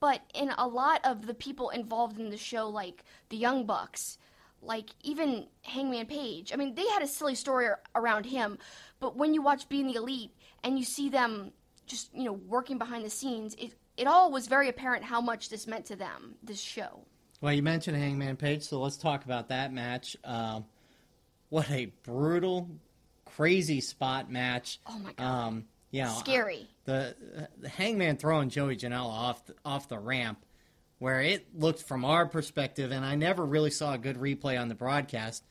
but 0.00 0.22
in 0.34 0.50
a 0.56 0.66
lot 0.66 1.00
of 1.04 1.26
the 1.26 1.34
people 1.34 1.70
involved 1.70 2.18
in 2.18 2.30
the 2.30 2.38
show, 2.38 2.68
like 2.68 3.04
the 3.28 3.36
Young 3.36 3.66
Bucks, 3.66 4.18
like 4.62 4.90
even 5.02 5.46
Hangman 5.62 6.06
Page. 6.06 6.52
I 6.52 6.56
mean, 6.56 6.74
they 6.74 6.86
had 6.88 7.02
a 7.02 7.06
silly 7.06 7.34
story 7.34 7.68
around 7.94 8.24
him, 8.26 8.58
but 8.98 9.16
when 9.16 9.34
you 9.34 9.42
watch 9.42 9.68
Being 9.68 9.86
the 9.88 9.96
Elite 9.96 10.30
and 10.64 10.78
you 10.78 10.84
see 10.84 11.10
them 11.10 11.52
just, 11.86 12.14
you 12.14 12.24
know, 12.24 12.32
working 12.32 12.78
behind 12.78 13.04
the 13.04 13.10
scenes, 13.10 13.54
it, 13.58 13.74
it 13.96 14.06
all 14.06 14.30
was 14.30 14.46
very 14.46 14.68
apparent 14.68 15.04
how 15.04 15.20
much 15.20 15.50
this 15.50 15.66
meant 15.66 15.86
to 15.86 15.96
them, 15.96 16.34
this 16.42 16.60
show. 16.60 17.04
Well, 17.42 17.52
you 17.52 17.62
mentioned 17.62 17.96
Hangman 17.96 18.36
Page, 18.36 18.62
so 18.62 18.80
let's 18.80 18.96
talk 18.96 19.24
about 19.24 19.48
that 19.48 19.72
match. 19.72 20.16
Um, 20.24 20.64
what 21.50 21.70
a 21.70 21.92
brutal, 22.04 22.68
crazy 23.36 23.80
spot 23.80 24.30
match. 24.30 24.80
Oh 24.86 24.98
my 24.98 25.12
God. 25.12 25.24
Um, 25.24 25.64
you 25.90 26.02
know, 26.02 26.16
Scary. 26.18 26.66
The, 26.84 27.14
the 27.58 27.68
Hangman 27.68 28.16
throwing 28.16 28.48
Joey 28.48 28.76
Janela 28.76 29.06
off 29.06 29.44
the, 29.46 29.54
off 29.64 29.88
the 29.88 29.98
ramp, 29.98 30.44
where 30.98 31.20
it 31.20 31.46
looked 31.54 31.82
from 31.82 32.04
our 32.04 32.26
perspective, 32.26 32.92
and 32.92 33.04
I 33.04 33.14
never 33.16 33.44
really 33.44 33.70
saw 33.70 33.94
a 33.94 33.98
good 33.98 34.16
replay 34.16 34.60
on 34.60 34.68
the 34.68 34.74
broadcast. 34.74 35.44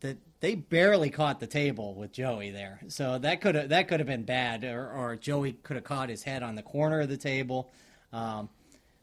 that 0.00 0.18
they 0.40 0.54
barely 0.54 1.08
caught 1.10 1.40
the 1.40 1.46
table 1.46 1.94
with 1.94 2.12
Joey 2.12 2.50
there. 2.50 2.80
So 2.88 3.18
that 3.18 3.40
could 3.40 3.54
have 3.54 3.68
that 3.70 3.88
could 3.88 4.00
have 4.00 4.06
been 4.06 4.24
bad, 4.24 4.62
or, 4.64 4.90
or 4.92 5.16
Joey 5.16 5.52
could 5.52 5.76
have 5.76 5.84
caught 5.84 6.08
his 6.10 6.22
head 6.22 6.42
on 6.42 6.54
the 6.54 6.62
corner 6.62 7.00
of 7.00 7.08
the 7.08 7.16
table. 7.16 7.70
Um, 8.12 8.48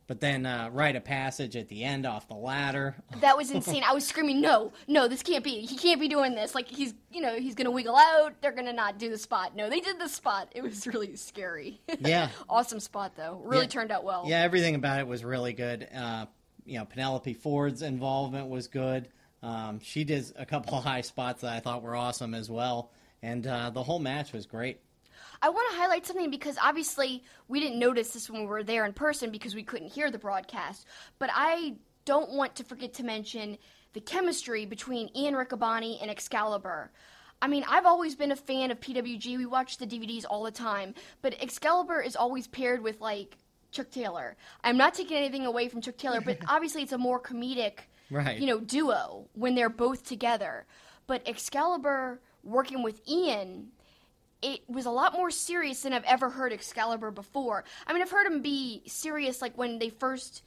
but 0.08 0.20
then 0.20 0.46
uh, 0.46 0.70
rite 0.74 0.96
of 0.96 1.04
passage 1.06 1.56
at 1.56 1.70
the 1.70 1.84
end 1.84 2.06
off 2.06 2.28
the 2.28 2.34
ladder. 2.36 2.96
That 3.22 3.38
was 3.38 3.50
insane. 3.52 3.84
I 3.88 3.94
was 3.94 4.06
screaming, 4.06 4.42
"No, 4.42 4.74
no, 4.88 5.08
this 5.08 5.24
can't 5.24 5.44
be. 5.44 5.62
He 5.66 5.78
can't 5.78 6.00
be 6.02 6.08
doing 6.10 6.36
this. 6.36 6.54
Like 6.54 6.68
he's, 6.68 6.94
you 7.12 7.22
know, 7.22 7.36
he's 7.38 7.56
gonna 7.56 7.72
wiggle 7.72 7.96
out. 7.96 8.34
They're 8.42 8.52
gonna 8.52 8.74
not 8.74 8.98
do 9.00 9.10
the 9.10 9.18
spot. 9.18 9.56
No, 9.56 9.70
they 9.70 9.80
did 9.80 10.00
the 10.00 10.10
spot. 10.10 10.52
It 10.54 10.64
was 10.64 10.86
really 10.88 11.16
scary. 11.16 11.82
Yeah. 12.00 12.30
awesome 12.50 12.80
spot 12.80 13.16
though. 13.16 13.42
Really 13.46 13.64
Yeah. 13.64 13.70
turned 13.70 13.92
out 13.92 14.04
well. 14.04 14.26
Yeah, 14.28 14.42
everything 14.42 14.76
about 14.76 15.00
it 15.00 15.08
was 15.08 15.24
really 15.24 15.54
good. 15.54 15.88
Uh, 15.96 16.26
you 16.66 16.78
know, 16.78 16.86
Penelope 16.86 17.34
Ford's 17.36 17.82
involvement 17.82 18.50
was 18.50 18.68
good. 18.68 19.08
Um, 19.44 19.80
she 19.82 20.04
did 20.04 20.26
a 20.36 20.46
couple 20.46 20.76
of 20.78 20.84
high 20.84 21.02
spots 21.02 21.42
that 21.42 21.54
I 21.54 21.60
thought 21.60 21.82
were 21.84 21.96
awesome 21.96 22.34
as 22.34 22.50
well, 22.50 22.92
and 23.24 23.48
uh, 23.48 23.70
the 23.70 23.82
whole 23.84 24.00
match 24.00 24.34
was 24.34 24.46
great. 24.46 24.82
I 25.42 25.50
want 25.50 25.72
to 25.72 25.78
highlight 25.78 26.06
something 26.06 26.30
because 26.30 26.58
obviously 26.62 27.24
we 27.48 27.60
didn't 27.60 27.80
notice 27.80 28.12
this 28.14 28.30
when 28.30 28.42
we 28.42 28.48
were 28.48 28.64
there 28.64 28.86
in 28.86 28.94
person 28.94 29.32
because 29.32 29.56
we 29.56 29.64
couldn't 29.64 29.90
hear 29.92 30.12
the 30.12 30.20
broadcast. 30.20 30.86
But 31.20 31.30
I 31.34 31.76
don't 32.06 32.32
want 32.32 32.56
to 32.56 32.64
forget 32.64 32.94
to 32.96 33.04
mention 33.04 33.58
the 33.94 34.02
chemistry 34.02 34.66
between 34.66 35.10
Ian 35.16 35.34
Riccaboni 35.36 36.02
and 36.02 36.10
Excalibur. 36.12 36.92
I 37.42 37.48
mean, 37.48 37.66
I've 37.68 37.88
always 37.88 38.16
been 38.16 38.32
a 38.32 38.36
fan 38.36 38.70
of 38.70 38.80
PWG. 38.80 39.38
We 39.38 39.46
watch 39.48 39.78
the 39.78 39.88
DVDs 39.88 40.26
all 40.30 40.44
the 40.44 40.52
time, 40.52 40.94
but 41.24 41.36
Excalibur 41.42 42.00
is 42.02 42.16
always 42.16 42.48
paired 42.48 42.84
with 42.84 43.02
like 43.02 43.38
Chuck 43.72 43.90
Taylor. 43.90 44.38
I'm 44.64 44.78
not 44.78 44.94
taking 44.94 45.18
anything 45.18 45.46
away 45.48 45.68
from 45.70 45.82
Chuck 45.82 45.98
Taylor, 45.98 46.22
but 46.22 46.38
obviously 46.48 46.84
it's 46.84 46.92
a 46.92 46.98
more 47.00 47.20
comedic, 47.20 47.80
Right. 48.12 48.40
you 48.40 48.46
know, 48.46 48.60
duo 48.60 49.28
when 49.34 49.56
they're 49.56 49.70
both 49.70 50.04
together. 50.06 50.66
But 51.08 51.28
Excalibur 51.28 52.22
working 52.44 52.84
with 52.84 53.02
Ian 53.10 53.70
it 54.42 54.62
was 54.68 54.86
a 54.86 54.92
lot 54.92 55.14
more 55.14 55.32
serious 55.32 55.82
than 55.82 55.94
I've 55.94 56.04
ever 56.04 56.30
heard 56.30 56.52
Excalibur 56.52 57.12
before. 57.12 57.64
I 57.86 57.94
mean, 57.94 58.02
I've 58.02 58.12
heard 58.12 58.28
him 58.28 58.42
be 58.42 58.84
serious 58.88 59.42
like 59.42 59.58
when 59.58 59.80
they 59.80 59.90
first 59.90 60.44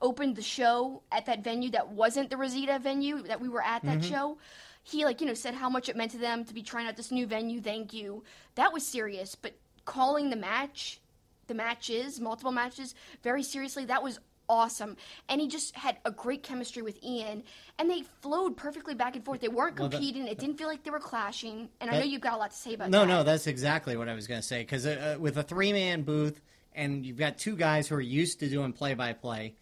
opened 0.00 0.36
the 0.36 0.42
show 0.42 1.02
at 1.12 1.26
that 1.26 1.42
venue 1.42 1.70
that 1.70 1.88
wasn't 1.88 2.28
the 2.30 2.36
Reseda 2.36 2.78
venue 2.78 3.22
that 3.22 3.40
we 3.40 3.48
were 3.48 3.62
at 3.62 3.82
that 3.84 4.00
mm-hmm. 4.00 4.10
show. 4.10 4.38
He 4.82 5.04
like, 5.04 5.20
you 5.20 5.26
know, 5.26 5.34
said 5.34 5.54
how 5.54 5.70
much 5.70 5.88
it 5.88 5.96
meant 5.96 6.10
to 6.10 6.18
them 6.18 6.44
to 6.44 6.54
be 6.54 6.62
trying 6.62 6.86
out 6.86 6.96
this 6.96 7.10
new 7.10 7.26
venue. 7.26 7.60
Thank 7.60 7.94
you. 7.94 8.24
That 8.56 8.72
was 8.72 8.86
serious, 8.86 9.34
but 9.34 9.54
calling 9.84 10.30
the 10.30 10.36
match, 10.36 11.00
the 11.46 11.54
matches, 11.54 12.20
multiple 12.20 12.52
matches 12.52 12.94
very 13.22 13.42
seriously, 13.42 13.86
that 13.86 14.02
was 14.02 14.18
awesome. 14.48 14.96
And 15.28 15.40
he 15.40 15.48
just 15.48 15.74
had 15.74 15.98
a 16.04 16.10
great 16.10 16.42
chemistry 16.42 16.82
with 16.82 17.02
Ian 17.02 17.42
and 17.78 17.90
they 17.90 18.02
flowed 18.20 18.56
perfectly 18.56 18.94
back 18.94 19.16
and 19.16 19.24
forth. 19.24 19.40
They 19.40 19.48
weren't 19.48 19.78
Well, 19.78 19.88
that- 19.88 19.96
competing. 19.96 20.26
it 20.28 20.38
didn't 20.38 20.58
feel 20.58 20.68
like 20.68 20.84
they 20.84 20.90
were 20.90 21.00
clashing. 21.00 21.68
And 21.80 21.90
I 21.90 21.98
know 21.98 22.04
you've 22.04 22.20
got 22.20 22.34
a 22.34 22.36
lot 22.36 22.50
to 22.50 22.56
say 22.56 22.74
about 22.74 22.90
No, 22.90 23.00
that. 23.00 23.06
no, 23.06 23.22
that's 23.22 23.46
exactly 23.46 23.96
what 23.96 24.08
I 24.08 24.14
was 24.14 24.26
going 24.26 24.40
to 24.40 24.46
say. 24.46 24.60
Because 24.62 24.86
uh, 24.86 25.14
uh, 25.16 25.20
with 25.20 25.36
a 25.38 25.42
three 25.42 25.72
man 25.72 26.02
booth 26.02 26.40
and 26.74 27.04
you've 27.06 27.16
got 27.18 27.38
two 27.38 27.56
guys 27.56 27.88
who 27.88 27.94
are 27.96 28.00
used 28.00 28.40
to 28.40 28.48
doing 28.48 28.72
play 28.72 28.94
by 28.94 29.12
play, 29.12 29.54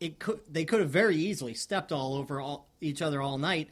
it 0.00 0.18
could 0.18 0.40
they 0.50 0.64
could 0.64 0.80
have 0.80 0.90
very 0.90 1.16
easily 1.16 1.54
stepped 1.54 1.92
all 1.92 2.14
over 2.14 2.40
all, 2.40 2.68
each 2.80 3.02
other 3.02 3.20
all 3.20 3.38
night. 3.38 3.68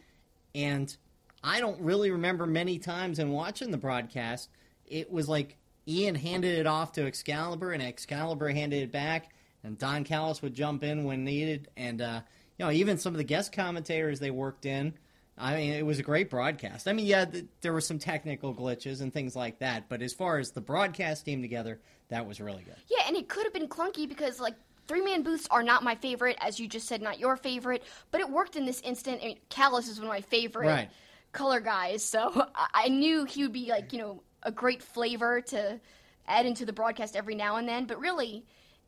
And 0.54 0.94
I 1.42 1.60
don't 1.60 1.80
really 1.80 2.10
remember 2.10 2.46
many 2.46 2.78
times 2.78 3.18
in 3.18 3.30
watching 3.30 3.70
the 3.70 3.78
broadcast. 3.78 4.50
It 4.86 5.10
was 5.10 5.28
like 5.28 5.56
Ian 5.86 6.14
handed 6.16 6.58
it 6.58 6.66
off 6.66 6.92
to 6.92 7.06
Excalibur, 7.06 7.72
and 7.72 7.82
Excalibur 7.82 8.48
handed 8.50 8.82
it 8.82 8.92
back, 8.92 9.30
and 9.64 9.78
Don 9.78 10.04
Callis 10.04 10.42
would 10.42 10.54
jump 10.54 10.82
in 10.84 11.04
when 11.04 11.24
needed. 11.24 11.68
And 11.76 12.00
uh, 12.00 12.20
you 12.58 12.64
know, 12.64 12.70
even 12.70 12.98
some 12.98 13.12
of 13.14 13.18
the 13.18 13.24
guest 13.24 13.52
commentators 13.52 14.20
they 14.20 14.30
worked 14.30 14.66
in. 14.66 14.94
I 15.40 15.54
mean, 15.54 15.72
it 15.72 15.86
was 15.86 16.00
a 16.00 16.02
great 16.02 16.30
broadcast. 16.30 16.88
I 16.88 16.92
mean, 16.92 17.06
yeah, 17.06 17.24
th- 17.24 17.44
there 17.60 17.72
were 17.72 17.80
some 17.80 18.00
technical 18.00 18.52
glitches 18.52 19.00
and 19.00 19.12
things 19.12 19.36
like 19.36 19.60
that, 19.60 19.88
but 19.88 20.02
as 20.02 20.12
far 20.12 20.38
as 20.38 20.50
the 20.50 20.60
broadcast 20.60 21.24
team 21.26 21.42
together, 21.42 21.78
that 22.08 22.26
was 22.26 22.40
really 22.40 22.64
good. 22.64 22.74
Yeah, 22.88 23.04
and 23.06 23.16
it 23.16 23.28
could 23.28 23.44
have 23.44 23.52
been 23.52 23.68
clunky 23.68 24.08
because 24.08 24.40
like 24.40 24.56
three 24.88 25.00
man 25.00 25.22
booths 25.22 25.46
are 25.52 25.62
not 25.62 25.84
my 25.84 25.94
favorite, 25.94 26.36
as 26.40 26.58
you 26.58 26.66
just 26.66 26.88
said, 26.88 27.02
not 27.02 27.20
your 27.20 27.36
favorite. 27.36 27.84
But 28.10 28.20
it 28.20 28.28
worked 28.28 28.56
in 28.56 28.66
this 28.66 28.80
instant. 28.80 29.20
I 29.22 29.26
mean, 29.26 29.38
Callis 29.48 29.86
is 29.86 29.98
one 30.00 30.08
of 30.08 30.12
my 30.12 30.22
favorite 30.22 30.66
Right. 30.66 30.90
color 31.30 31.60
guys, 31.60 32.04
so 32.04 32.44
I 32.74 32.88
knew 32.88 33.24
he 33.24 33.44
would 33.44 33.52
be 33.52 33.68
like 33.70 33.92
you 33.92 34.00
know 34.00 34.22
a 34.42 34.50
great 34.50 34.82
flavor 34.82 35.40
to 35.40 35.78
add 36.26 36.46
into 36.46 36.64
the 36.66 36.72
broadcast 36.72 37.14
every 37.14 37.36
now 37.36 37.56
and 37.58 37.68
then. 37.68 37.84
But 37.84 38.00
really. 38.00 38.44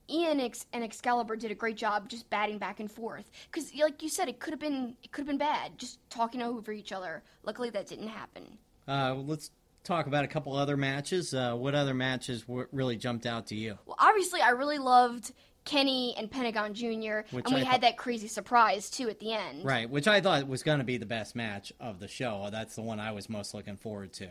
Ian 0.09 0.41
and 0.73 0.85
Excalibur 0.85 1.37
did 1.37 1.51
a 1.51 1.55
great 1.55 1.77
job 1.77 2.09
just 2.09 2.29
batting 2.31 2.59
back 2.59 2.81
and 2.81 2.91
forth. 2.91 3.31
Because, 3.51 3.73
like 3.81 4.03
you 4.03 4.09
said, 4.09 4.29
it 4.29 4.41
could 4.41 4.53
have 4.53 4.61
been 4.61 4.97
it 5.03 5.13
could 5.13 5.23
have 5.23 5.29
been 5.29 5.39
bad, 5.39 5.79
just 5.79 5.99
talking 6.11 6.43
over 6.43 6.73
each 6.73 6.93
other. 6.93 7.23
Luckily, 7.45 7.71
that 7.71 7.87
didn't 7.87 8.09
happen. 8.09 8.59
Uh, 8.89 9.15
let's 9.15 9.51
talk 9.85 10.07
about 10.07 10.25
a 10.25 10.29
couple 10.29 10.55
other 10.57 10.77
matches. 10.77 11.33
Uh, 11.33 11.55
what 11.55 11.75
other 11.75 11.95
matches 11.95 12.43
w- 12.43 12.67
really 12.73 12.97
jumped 12.97 13.25
out 13.27 13.47
to 13.49 13.55
you? 13.55 13.79
Well, 13.87 13.97
obviously, 14.01 14.41
I 14.41 14.51
really 14.51 14.79
loved 14.79 15.33
Kenny 15.65 16.15
and 16.19 16.31
Pentagon 16.31 16.75
Jr. 16.75 17.21
Which 17.31 17.45
and 17.47 17.55
we 17.55 17.61
I 17.61 17.65
had 17.65 17.71
thought- 17.73 17.81
that 17.83 17.97
crazy 17.97 18.27
surprise 18.29 18.91
too 18.91 19.09
at 19.09 19.21
the 19.21 19.33
end. 19.33 19.65
Right, 19.65 19.89
which 19.89 20.09
I 20.09 20.21
thought 20.21 20.49
was 20.49 20.63
going 20.63 20.79
to 20.79 20.85
be 20.85 20.97
the 20.97 21.07
best 21.07 21.37
match 21.37 21.73
of 21.79 22.01
the 22.01 22.09
show. 22.09 22.49
That's 22.51 22.75
the 22.75 22.83
one 22.83 22.99
I 22.99 23.13
was 23.13 23.29
most 23.29 23.55
looking 23.55 23.77
forward 23.77 24.13
to. 24.15 24.29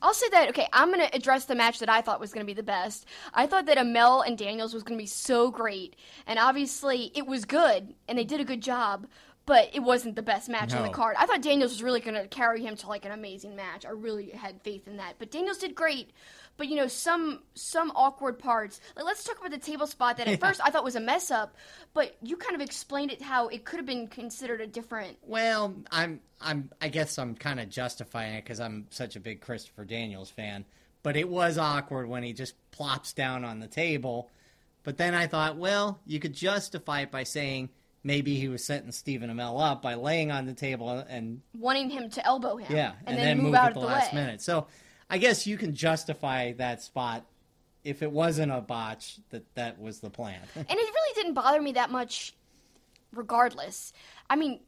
I'll 0.00 0.14
say 0.14 0.28
that. 0.30 0.48
Okay, 0.50 0.68
I'm 0.72 0.90
gonna 0.90 1.10
address 1.12 1.44
the 1.44 1.54
match 1.54 1.78
that 1.78 1.88
I 1.88 2.00
thought 2.00 2.20
was 2.20 2.32
gonna 2.32 2.44
be 2.44 2.54
the 2.54 2.62
best. 2.62 3.06
I 3.34 3.46
thought 3.46 3.66
that 3.66 3.78
Amell 3.78 4.26
and 4.26 4.36
Daniels 4.36 4.74
was 4.74 4.82
gonna 4.82 4.98
be 4.98 5.06
so 5.06 5.50
great, 5.50 5.96
and 6.26 6.38
obviously 6.38 7.12
it 7.14 7.26
was 7.26 7.44
good, 7.44 7.94
and 8.08 8.18
they 8.18 8.24
did 8.24 8.40
a 8.40 8.44
good 8.44 8.60
job. 8.60 9.06
But 9.44 9.70
it 9.74 9.80
wasn't 9.80 10.14
the 10.14 10.22
best 10.22 10.48
match 10.48 10.72
on 10.72 10.84
the 10.84 10.88
card. 10.88 11.16
I 11.18 11.26
thought 11.26 11.42
Daniels 11.42 11.72
was 11.72 11.82
really 11.82 11.98
going 11.98 12.14
to 12.14 12.28
carry 12.28 12.62
him 12.62 12.76
to 12.76 12.86
like 12.86 13.04
an 13.04 13.10
amazing 13.10 13.56
match. 13.56 13.84
I 13.84 13.90
really 13.90 14.30
had 14.30 14.62
faith 14.62 14.86
in 14.86 14.98
that. 14.98 15.16
But 15.18 15.32
Daniels 15.32 15.58
did 15.58 15.74
great. 15.74 16.10
But 16.56 16.68
you 16.68 16.76
know 16.76 16.86
some 16.86 17.40
some 17.54 17.92
awkward 17.94 18.38
parts. 18.38 18.80
Like 18.94 19.04
let's 19.04 19.24
talk 19.24 19.38
about 19.38 19.50
the 19.50 19.58
table 19.58 19.86
spot 19.86 20.18
that 20.18 20.28
at 20.28 20.40
first 20.40 20.60
I 20.62 20.70
thought 20.70 20.84
was 20.84 20.96
a 20.96 21.00
mess 21.00 21.30
up, 21.30 21.56
but 21.94 22.16
you 22.22 22.36
kind 22.36 22.54
of 22.54 22.60
explained 22.60 23.10
it 23.10 23.22
how 23.22 23.48
it 23.48 23.64
could 23.64 23.78
have 23.78 23.86
been 23.86 24.06
considered 24.06 24.60
a 24.60 24.66
different 24.66 25.16
Well, 25.22 25.74
I'm, 25.90 26.20
I'm, 26.40 26.70
I 26.80 26.88
guess 26.88 27.18
I'm 27.18 27.34
kind 27.34 27.58
of 27.58 27.68
justifying 27.68 28.34
it 28.34 28.44
because 28.44 28.60
I'm 28.60 28.86
such 28.90 29.16
a 29.16 29.20
big 29.20 29.40
Christopher 29.40 29.84
Daniels 29.84 30.30
fan. 30.30 30.64
But 31.02 31.16
it 31.16 31.28
was 31.28 31.58
awkward 31.58 32.08
when 32.08 32.22
he 32.22 32.32
just 32.32 32.54
plops 32.70 33.12
down 33.12 33.44
on 33.44 33.58
the 33.58 33.66
table. 33.66 34.30
But 34.84 34.98
then 34.98 35.14
I 35.14 35.26
thought, 35.26 35.56
well, 35.56 36.00
you 36.06 36.20
could 36.20 36.32
justify 36.32 37.00
it 37.00 37.10
by 37.10 37.24
saying 37.24 37.70
maybe 38.04 38.36
he 38.36 38.48
was 38.48 38.64
setting 38.64 38.92
Stephen 38.92 39.30
Amell 39.30 39.60
up 39.60 39.82
by 39.82 39.94
laying 39.94 40.30
on 40.30 40.46
the 40.46 40.54
table 40.54 40.90
and 40.90 41.40
wanting 41.56 41.90
him 41.90 42.10
to 42.10 42.26
elbow 42.26 42.56
him. 42.56 42.74
yeah, 42.74 42.92
and, 43.06 43.16
and, 43.16 43.18
then, 43.18 43.36
move, 43.38 43.46
move 43.46 43.54
out 43.54 43.68
at 43.68 43.74
the 43.74 43.80
the 43.80 43.86
last 43.86 44.12
minute. 44.12 44.42
So 44.42 44.66
I 45.12 45.18
guess 45.18 45.46
you 45.46 45.58
can 45.58 45.74
justify 45.74 46.52
that 46.54 46.82
spot 46.82 47.26
if 47.84 48.02
it 48.02 48.10
wasn't 48.10 48.50
a 48.50 48.62
botch 48.62 49.18
that 49.28 49.44
that 49.56 49.78
was 49.78 50.00
the 50.00 50.08
plan. 50.08 50.40
And 50.56 50.66
it 50.70 50.72
really 50.72 51.14
didn't 51.14 51.34
bother 51.34 51.60
me 51.60 51.72
that 51.72 51.90
much, 51.90 52.34
regardless. 53.12 53.92
I 54.30 54.36
mean, 54.36 54.60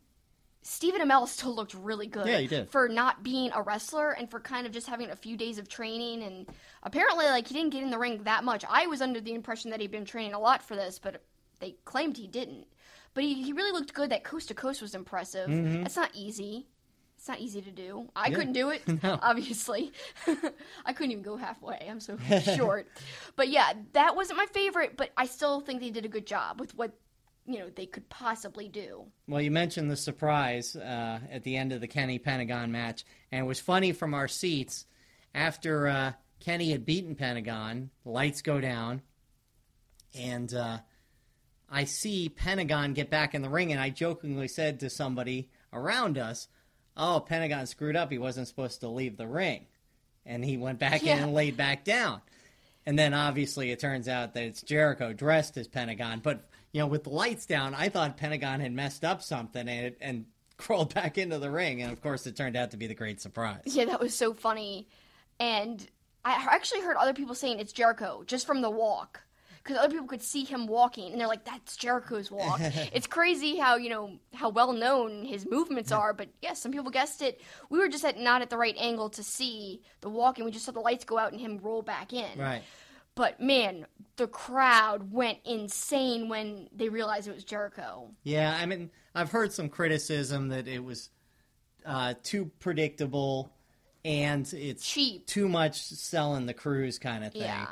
Stephen 0.61 1.01
Amell 1.01 1.27
still 1.29 1.55
looked 1.55 1.73
really 1.73 2.07
good. 2.07 2.27
Yeah, 2.27 2.39
he 2.39 2.47
did. 2.47 2.69
For 2.69 2.89
not 2.89 3.23
being 3.23 3.53
a 3.55 3.63
wrestler 3.63 4.11
and 4.11 4.31
for 4.31 4.39
kind 4.39 4.67
of 4.67 4.73
just 4.73 4.87
having 4.87 5.09
a 5.09 5.17
few 5.17 5.39
days 5.39 5.59
of 5.59 5.67
training. 5.67 6.23
And 6.23 6.47
apparently, 6.83 7.25
like, 7.25 7.49
he 7.49 7.55
didn't 7.55 7.71
get 7.71 7.83
in 7.83 7.91
the 7.91 7.99
ring 7.99 8.23
that 8.25 8.45
much. 8.45 8.67
I 8.69 8.87
was 8.87 9.01
under 9.01 9.23
the 9.23 9.33
impression 9.33 9.71
that 9.71 9.81
he'd 9.81 9.91
been 9.91 10.05
training 10.05 10.35
a 10.35 10.39
lot 10.39 10.63
for 10.63 10.77
this, 10.77 10.99
but 10.99 11.23
they 11.61 11.77
claimed 11.87 12.19
he 12.19 12.27
didn't. 12.27 12.67
But 13.15 13.25
he, 13.25 13.43
he 13.43 13.55
really 13.55 13.73
looked 13.73 13.95
good. 13.95 14.11
That 14.11 14.25
coast 14.25 14.49
to 14.49 14.55
coast 14.55 14.83
was 14.83 14.95
impressive. 14.95 15.49
Mm-hmm. 15.49 15.85
That's 15.85 15.97
not 15.97 16.11
easy. 16.13 16.67
It's 17.25 17.29
not 17.31 17.41
easy 17.41 17.63
to 17.63 17.71
do. 17.71 18.07
I. 18.15 18.29
Yeah. 18.29 18.35
couldn't 18.37 18.53
do 18.53 18.69
it, 18.69 18.83
No. 19.03 19.19
obviously. 19.23 19.93
I 20.85 20.93
couldn't 20.93 21.13
even 21.13 21.23
go 21.25 21.39
halfway. 21.39 21.79
I'm 21.89 21.99
so 21.99 22.19
short. 22.55 22.87
But 23.35 23.49
yeah, 23.49 23.73
that 23.95 24.15
wasn't 24.15 24.37
my 24.37 24.45
favorite, 24.53 24.99
but 24.99 25.09
I 25.17 25.25
still 25.25 25.63
think 25.63 25.81
they 25.81 25.89
did 25.89 26.05
a 26.05 26.09
good 26.09 26.27
job 26.27 26.61
with 26.61 26.75
what, 26.77 26.93
you 27.47 27.61
know, 27.61 27.71
they 27.75 27.87
could 27.87 28.11
possibly 28.11 28.69
do. 28.69 29.07
Well, 29.27 29.41
you 29.41 29.51
mentioned 29.51 29.91
the 29.91 29.97
surprise 29.97 30.77
uh, 30.77 31.19
at 31.33 31.45
the 31.45 31.57
end 31.57 31.73
of 31.73 31.81
the 31.81 31.89
Kenny 31.89 32.19
Pentagon 32.19 32.71
match, 32.71 33.07
and 33.33 33.41
it 33.43 33.49
was 33.49 33.59
funny 33.59 33.93
from 33.93 34.13
our 34.13 34.29
seats 34.29 34.85
after 35.35 35.89
uh, 35.89 36.13
Kenny 36.41 36.73
had 36.73 36.85
beaten 36.85 37.15
Pentagon. 37.15 37.89
Lights 38.05 38.43
go 38.43 38.61
down, 38.61 39.01
and 40.15 40.53
uh, 40.53 40.77
I 41.71 41.85
see 41.85 42.29
Pentagon 42.29 42.93
get 42.93 43.09
back 43.09 43.35
in 43.35 43.41
the 43.41 43.49
ring, 43.49 43.73
and 43.73 43.81
I 43.81 43.89
jokingly 43.89 44.49
said 44.49 44.81
to 44.81 44.91
somebody 44.91 45.49
around 45.73 46.19
us, 46.19 46.49
"Oh, 46.97 47.21
Pentagon 47.21 47.67
screwed 47.67 47.97
up. 47.97 48.11
He 48.11 48.19
wasn't 48.19 48.49
supposed 48.49 48.81
to 48.81 48.89
leave 48.89 49.17
the 49.17 49.27
ring," 49.27 49.67
and 50.27 50.45
he 50.45 50.57
went 50.57 50.79
back 50.79 51.03
in 51.03 51.19
and 51.19 51.35
laid 51.35 51.57
back 51.57 51.85
down. 51.85 52.21
And 52.87 52.99
then 52.99 53.15
obviously 53.15 53.71
it 53.71 53.79
turns 53.79 54.09
out 54.09 54.35
that 54.35 54.43
it's 54.43 54.63
Jericho 54.63 55.13
dressed 55.13 55.57
as 55.57 55.69
Pentagon. 55.69 56.21
But 56.21 56.45
you 56.73 56.81
know, 56.81 56.87
with 56.87 57.05
the 57.05 57.11
lights 57.11 57.47
down, 57.47 57.75
I 57.75 57.89
thought 57.89 58.17
Pentagon 58.17 58.61
had 58.61 58.73
messed 58.73 59.05
up 59.05 59.23
something 59.23 59.69
and 59.69 59.95
and 60.01 60.27
crawled 60.57 60.95
back 60.95 61.19
into 61.19 61.39
the 61.39 61.51
ring. 61.51 61.83
And 61.83 61.93
of 61.93 62.01
course, 62.01 62.27
it 62.27 62.37
turned 62.37 62.57
out 62.57 62.71
to 62.73 62.77
be 62.77 62.87
the 62.87 62.95
great 62.95 63.21
surprise. 63.21 63.63
Yeah, 63.65 63.87
that 63.87 64.01
was 64.01 64.15
so 64.15 64.35
funny. 64.35 64.89
And 65.41 65.85
I 66.25 66.47
actually 66.51 66.81
heard 66.83 66.97
other 66.97 67.13
people 67.13 67.35
saying 67.35 67.59
it's 67.59 67.73
Jericho 67.73 68.23
just 68.27 68.47
from 68.47 68.63
the 68.63 68.71
walk. 68.71 69.21
Because 69.65 69.79
other 69.79 69.93
people 69.93 70.07
could 70.07 70.23
see 70.23 70.45
him 70.45 70.67
walking, 70.67 71.11
and 71.11 71.21
they're 71.21 71.27
like, 71.27 71.45
"That's 71.45 71.77
Jericho's 71.77 72.31
walk." 72.31 72.61
it's 72.93 73.07
crazy 73.07 73.57
how 73.57 73.77
you 73.77 73.89
know 73.89 74.19
how 74.35 74.51
well 74.51 74.73
known 74.73 75.25
his 75.25 75.47
movements 75.49 75.91
are, 75.91 76.13
but 76.13 76.29
yes, 76.43 76.61
some 76.61 76.71
people 76.71 76.91
guessed 76.91 77.23
it. 77.23 77.41
We 77.71 77.79
were 77.79 77.89
just 77.89 78.05
at 78.05 78.19
not 78.19 78.43
at 78.43 78.51
the 78.51 78.59
right 78.59 78.77
angle 78.79 79.09
to 79.11 79.23
see 79.23 79.81
the 80.03 80.11
walking. 80.11 80.45
We 80.45 80.51
just 80.51 80.67
saw 80.67 80.73
the 80.73 80.81
lights 80.81 81.05
go 81.05 81.19
out 81.19 81.33
and 81.33 81.41
him 81.41 81.59
roll 81.63 81.83
back 81.83 82.13
in. 82.13 82.39
Right. 82.39 82.63
But 83.15 83.41
man, 83.41 83.87
the 84.17 84.27
crowd 84.27 85.13
went 85.13 85.39
insane 85.45 86.29
when 86.29 86.69
they 86.75 86.89
realized 86.89 87.29
it 87.29 87.35
was 87.35 87.45
Jericho. 87.45 88.11
Yeah, 88.25 88.57
I 88.61 88.67
mean, 88.67 88.91
I've 89.15 89.31
heard 89.31 89.53
some 89.53 89.69
criticism 89.69 90.49
that 90.49 90.67
it 90.67 90.83
was 90.83 91.11
uh, 91.87 92.15
too 92.23 92.51
predictable 92.59 93.53
and 94.05 94.53
it's 94.53 94.85
Cheap. 94.85 95.27
too 95.27 95.49
much 95.49 95.81
selling 95.85 96.47
the 96.47 96.55
cruise 96.55 96.99
kind 96.99 97.25
of 97.25 97.33
thing. 97.33 97.43
Yeah. 97.43 97.69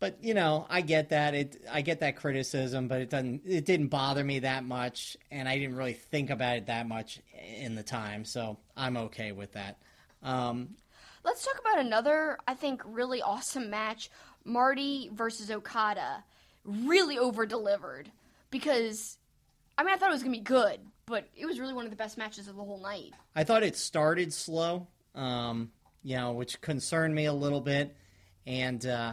But 0.00 0.22
you 0.22 0.34
know, 0.34 0.66
I 0.70 0.80
get 0.80 1.08
that. 1.10 1.34
It 1.34 1.62
I 1.70 1.82
get 1.82 2.00
that 2.00 2.16
criticism, 2.16 2.88
but 2.88 3.00
it 3.00 3.10
doesn't. 3.10 3.42
It 3.44 3.64
didn't 3.64 3.88
bother 3.88 4.22
me 4.22 4.40
that 4.40 4.64
much, 4.64 5.16
and 5.30 5.48
I 5.48 5.58
didn't 5.58 5.76
really 5.76 5.94
think 5.94 6.30
about 6.30 6.56
it 6.56 6.66
that 6.66 6.86
much 6.86 7.20
in 7.56 7.74
the 7.74 7.82
time. 7.82 8.24
So 8.24 8.58
I'm 8.76 8.96
okay 8.96 9.32
with 9.32 9.52
that. 9.52 9.78
Um, 10.22 10.76
Let's 11.24 11.44
talk 11.44 11.58
about 11.60 11.78
another, 11.84 12.38
I 12.46 12.54
think, 12.54 12.80
really 12.86 13.20
awesome 13.20 13.70
match 13.70 14.10
Marty 14.44 15.10
versus 15.12 15.50
Okada. 15.50 16.24
Really 16.64 17.18
over 17.18 17.44
delivered. 17.44 18.10
Because, 18.50 19.18
I 19.76 19.82
mean, 19.82 19.94
I 19.94 19.98
thought 19.98 20.08
it 20.08 20.14
was 20.14 20.22
going 20.22 20.32
to 20.32 20.38
be 20.38 20.44
good, 20.44 20.80
but 21.06 21.28
it 21.36 21.44
was 21.44 21.60
really 21.60 21.74
one 21.74 21.84
of 21.84 21.90
the 21.90 21.96
best 21.96 22.16
matches 22.16 22.48
of 22.48 22.56
the 22.56 22.64
whole 22.64 22.80
night. 22.80 23.12
I 23.36 23.44
thought 23.44 23.62
it 23.62 23.76
started 23.76 24.32
slow, 24.32 24.86
um, 25.14 25.70
you 26.02 26.16
know, 26.16 26.32
which 26.32 26.60
concerned 26.62 27.14
me 27.14 27.26
a 27.26 27.32
little 27.32 27.60
bit, 27.60 27.94
and 28.46 28.84
uh, 28.86 29.12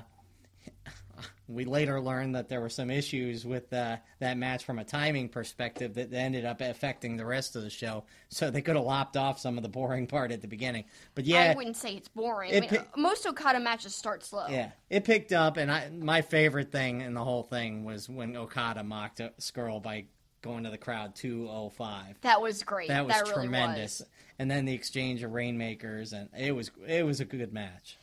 we 1.47 1.65
later 1.65 2.01
learned 2.01 2.35
that 2.35 2.49
there 2.49 2.59
were 2.59 2.69
some 2.69 2.89
issues 2.89 3.45
with 3.45 3.71
uh, 3.71 3.97
that 4.19 4.37
match 4.37 4.63
from 4.63 4.79
a 4.79 4.83
timing 4.83 5.29
perspective 5.29 5.93
that 5.93 6.11
ended 6.11 6.45
up 6.45 6.61
affecting 6.61 7.17
the 7.17 7.25
rest 7.25 7.55
of 7.55 7.61
the 7.61 7.69
show. 7.69 8.03
So 8.29 8.49
they 8.49 8.61
could 8.61 8.75
have 8.75 8.85
lopped 8.85 9.15
off 9.15 9.39
some 9.39 9.57
of 9.57 9.63
the 9.63 9.69
boring 9.69 10.07
part 10.07 10.31
at 10.31 10.41
the 10.41 10.47
beginning. 10.47 10.85
But 11.13 11.25
yeah, 11.25 11.51
I 11.51 11.55
wouldn't 11.55 11.77
say 11.77 11.93
it's 11.95 12.07
boring. 12.07 12.51
It 12.51 12.57
I 12.57 12.59
mean, 12.61 12.69
pi- 12.69 13.01
most 13.01 13.27
Okada 13.27 13.59
matches 13.59 13.95
start 13.95 14.23
slow. 14.23 14.47
yeah, 14.49 14.71
it 14.89 15.03
picked 15.03 15.33
up, 15.33 15.57
and 15.57 15.71
I 15.71 15.89
my 15.89 16.21
favorite 16.21 16.71
thing 16.71 17.01
in 17.01 17.13
the 17.13 17.23
whole 17.23 17.43
thing 17.43 17.83
was 17.83 18.09
when 18.09 18.35
Okada 18.35 18.83
mocked 18.83 19.21
Scurll 19.39 19.81
by 19.81 20.05
going 20.41 20.63
to 20.63 20.69
the 20.69 20.77
crowd 20.77 21.15
two 21.15 21.47
oh 21.49 21.69
five. 21.69 22.19
That 22.21 22.41
was 22.41 22.63
great. 22.63 22.87
That 22.87 23.05
was 23.05 23.15
really 23.21 23.33
tremendous. 23.33 23.99
was. 23.99 24.09
And 24.37 24.51
then 24.51 24.65
the 24.65 24.73
exchange 24.73 25.23
of 25.23 25.31
rainmakers, 25.31 26.11
and 26.11 26.29
it 26.37 26.51
was 26.53 26.71
it 26.87 27.05
was 27.05 27.19
a 27.19 27.25
good 27.25 27.53
match. 27.53 27.97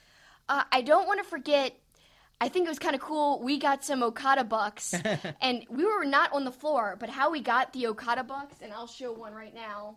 Uh, 0.49 0.65
I 0.71 0.83
don't 0.83 1.07
want 1.07 1.23
to 1.23 1.25
forget. 1.25 1.75
I 2.43 2.49
think 2.49 2.67
it 2.67 2.71
was 2.71 2.81
kind 2.81 2.97
of 2.97 3.01
cool. 3.01 3.41
We 3.41 3.57
got 3.57 3.85
some 3.85 4.03
Okada 4.03 4.43
bucks, 4.43 4.93
and 5.41 5.65
we 5.71 5.85
were 5.85 6.05
not 6.05 6.33
on 6.33 6.45
the 6.45 6.51
floor. 6.51 6.97
But 6.99 7.09
how 7.09 7.31
we 7.31 7.41
got 7.41 7.73
the 7.73 7.87
Okada 7.87 8.25
bucks, 8.25 8.57
and 8.61 8.73
I'll 8.73 8.89
show 8.89 9.13
one 9.13 9.33
right 9.33 9.55
now. 9.55 9.95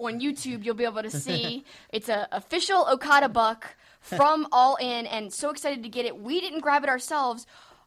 On 0.00 0.20
YouTube, 0.20 0.64
you'll 0.64 0.74
be 0.74 0.82
able 0.82 1.04
to 1.04 1.12
see 1.12 1.64
it's 1.90 2.08
a 2.08 2.26
official 2.32 2.84
Okada 2.90 3.28
buck 3.28 3.76
from 4.00 4.48
All 4.50 4.74
In, 4.80 5.06
and 5.06 5.32
so 5.32 5.50
excited 5.50 5.84
to 5.84 5.88
get 5.88 6.06
it. 6.06 6.20
We 6.20 6.40
didn't 6.40 6.58
grab 6.58 6.82
it 6.82 6.88
ourselves. 6.88 7.46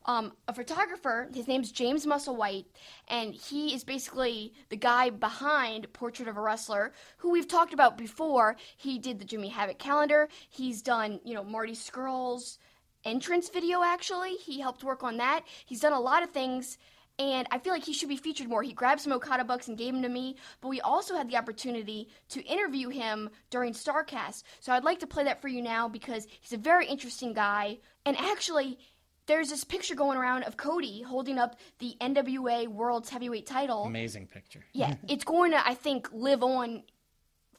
Um, 0.10 0.32
a 0.48 0.54
photographer, 0.54 1.30
his 1.34 1.50
name's 1.50 1.70
James 1.70 2.06
Musselwhite, 2.06 2.68
and 3.10 3.34
he 3.34 3.74
is 3.74 3.84
basically 3.84 4.54
the 4.70 4.78
guy 4.78 5.10
behind 5.10 5.92
Portrait 5.92 6.30
of 6.30 6.38
a 6.38 6.42
Wrestler, 6.42 6.94
who 7.18 7.30
we've 7.30 7.48
talked 7.48 7.74
about 7.74 7.98
before. 7.98 8.56
He 8.78 9.00
did 9.00 9.20
the 9.20 9.26
Jimmy 9.26 9.50
Havoc 9.50 9.80
calendar. 9.80 10.30
He's 10.50 10.82
done, 10.82 11.20
you 11.26 11.34
know, 11.34 11.44
Marty 11.44 11.74
Scurll's 11.74 12.58
entrance 13.04 13.50
video. 13.50 13.84
Actually, 13.84 14.36
he 14.36 14.62
helped 14.62 14.82
work 14.82 15.04
on 15.04 15.18
that. 15.18 15.44
He's 15.66 15.82
done 15.82 15.92
a 15.92 16.00
lot 16.00 16.24
of 16.24 16.32
things, 16.32 16.78
and 17.20 17.46
I 17.52 17.60
feel 17.60 17.74
like 17.74 17.84
he 17.84 17.92
should 17.92 18.08
be 18.08 18.16
featured 18.16 18.48
more. 18.48 18.64
He 18.64 18.72
grabbed 18.72 19.02
some 19.02 19.12
Okada 19.12 19.44
bucks 19.44 19.68
and 19.68 19.78
gave 19.78 19.92
them 19.92 20.04
to 20.04 20.10
me, 20.10 20.38
but 20.62 20.70
we 20.70 20.80
also 20.80 21.16
had 21.16 21.30
the 21.30 21.36
opportunity 21.36 22.08
to 22.30 22.42
interview 22.46 22.88
him 22.88 23.30
during 23.50 23.74
Starcast. 23.74 24.44
So 24.62 24.72
I'd 24.72 24.86
like 24.86 25.00
to 25.00 25.08
play 25.08 25.26
that 25.26 25.42
for 25.42 25.50
you 25.50 25.62
now 25.62 25.90
because 25.90 26.28
he's 26.40 26.54
a 26.54 26.58
very 26.62 26.88
interesting 26.88 27.34
guy, 27.34 27.80
and 28.06 28.16
actually 28.16 28.80
there's 29.28 29.50
this 29.50 29.64
picture 29.64 29.96
going 29.96 30.18
around 30.18 30.44
of 30.44 30.58
Cody 30.58 31.02
holding 31.02 31.38
up 31.38 31.60
the 31.80 31.96
NWA 32.02 32.68
World's 32.68 33.10
Heavyweight 33.10 33.46
title. 33.46 33.84
Amazing 33.84 34.28
picture. 34.28 34.64
Yeah, 34.74 34.96
it's 35.08 35.24
going 35.24 35.52
to, 35.52 35.68
I 35.68 35.74
think, 35.76 36.10
live 36.12 36.44
on 36.44 36.84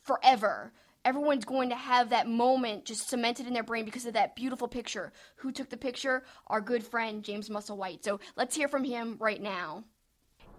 forever. 0.02 0.72
Everyone's 1.04 1.44
going 1.44 1.68
to 1.68 1.76
have 1.76 2.11
that 2.11 2.26
moment 2.26 2.85
just 2.85 3.09
cemented 3.09 3.46
in 3.46 3.52
their 3.52 3.62
brain 3.62 3.85
because 3.85 4.04
of 4.04 4.14
that 4.14 4.35
beautiful 4.35 4.66
picture. 4.66 5.12
Who 5.37 5.52
took 5.52 5.70
the 5.70 5.76
picture? 5.76 6.24
Our 6.48 6.61
good 6.61 6.85
friend 6.85 7.22
James 7.22 7.48
Musselwhite. 7.48 8.02
So 8.02 8.18
let's 8.37 8.57
hear 8.57 8.68
from 8.68 8.85
him 8.85 9.16
right 9.20 9.40
now. 9.40 9.85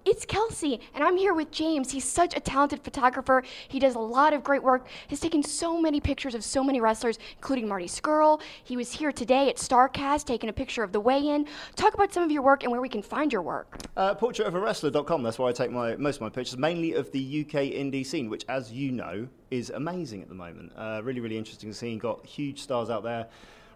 It's 0.06 0.26
Kelsey, 0.26 0.80
and 0.96 1.04
I'm 1.04 1.18
here 1.18 1.34
with 1.34 1.52
James. 1.52 1.92
He's 1.92 2.06
such 2.06 2.36
a 2.36 2.40
talented 2.40 2.84
photographer. 2.84 3.44
He 3.68 3.80
does 3.80 3.96
a 3.96 4.00
lot 4.00 4.34
of 4.34 4.44
great 4.44 4.64
work. 4.64 4.88
He's 5.08 5.20
taken 5.20 5.44
so 5.44 5.80
many 5.80 6.00
pictures 6.00 6.34
of 6.34 6.44
so 6.44 6.64
many 6.64 6.80
wrestlers, 6.80 7.20
including 7.36 7.68
Marty 7.68 7.86
Scurll. 7.86 8.42
He 8.64 8.78
was 8.78 8.94
here 8.94 9.12
today 9.12 9.50
at 9.50 9.58
StarCast 9.58 10.26
taking 10.26 10.50
a 10.50 10.54
picture 10.54 10.84
of 10.84 10.94
the 10.94 11.02
weigh-in. 11.02 11.48
Talk 11.76 11.96
about 11.96 12.14
some 12.14 12.24
of 12.24 12.32
your 12.32 12.42
work 12.42 12.64
and 12.64 12.72
where 12.72 12.80
we 12.82 12.88
can 12.88 13.02
find 13.02 13.34
your 13.34 13.42
work. 13.42 13.78
Uh, 13.98 14.16
portraitofarewrestler.com. 14.16 15.22
That's 15.22 15.38
where 15.38 15.50
I 15.50 15.52
take 15.52 15.72
my 15.72 15.98
most 15.98 16.16
of 16.16 16.22
my 16.22 16.30
pictures, 16.30 16.58
mainly 16.58 16.94
of 16.94 17.12
the 17.12 17.42
UK 17.42 17.64
indie 17.64 18.06
scene, 18.06 18.30
which, 18.30 18.46
as 18.48 18.72
you 18.72 18.94
know, 18.94 19.28
is 19.52 19.70
amazing 19.70 20.22
at 20.22 20.30
the 20.30 20.36
moment. 20.36 20.72
Uh, 20.78 21.02
really, 21.04 21.20
really 21.20 21.38
interesting 21.38 21.74
scene. 21.74 21.98
Got 21.98 22.26
huge 22.26 22.62
stars 22.62 22.90
out 22.90 23.04
there, 23.04 23.28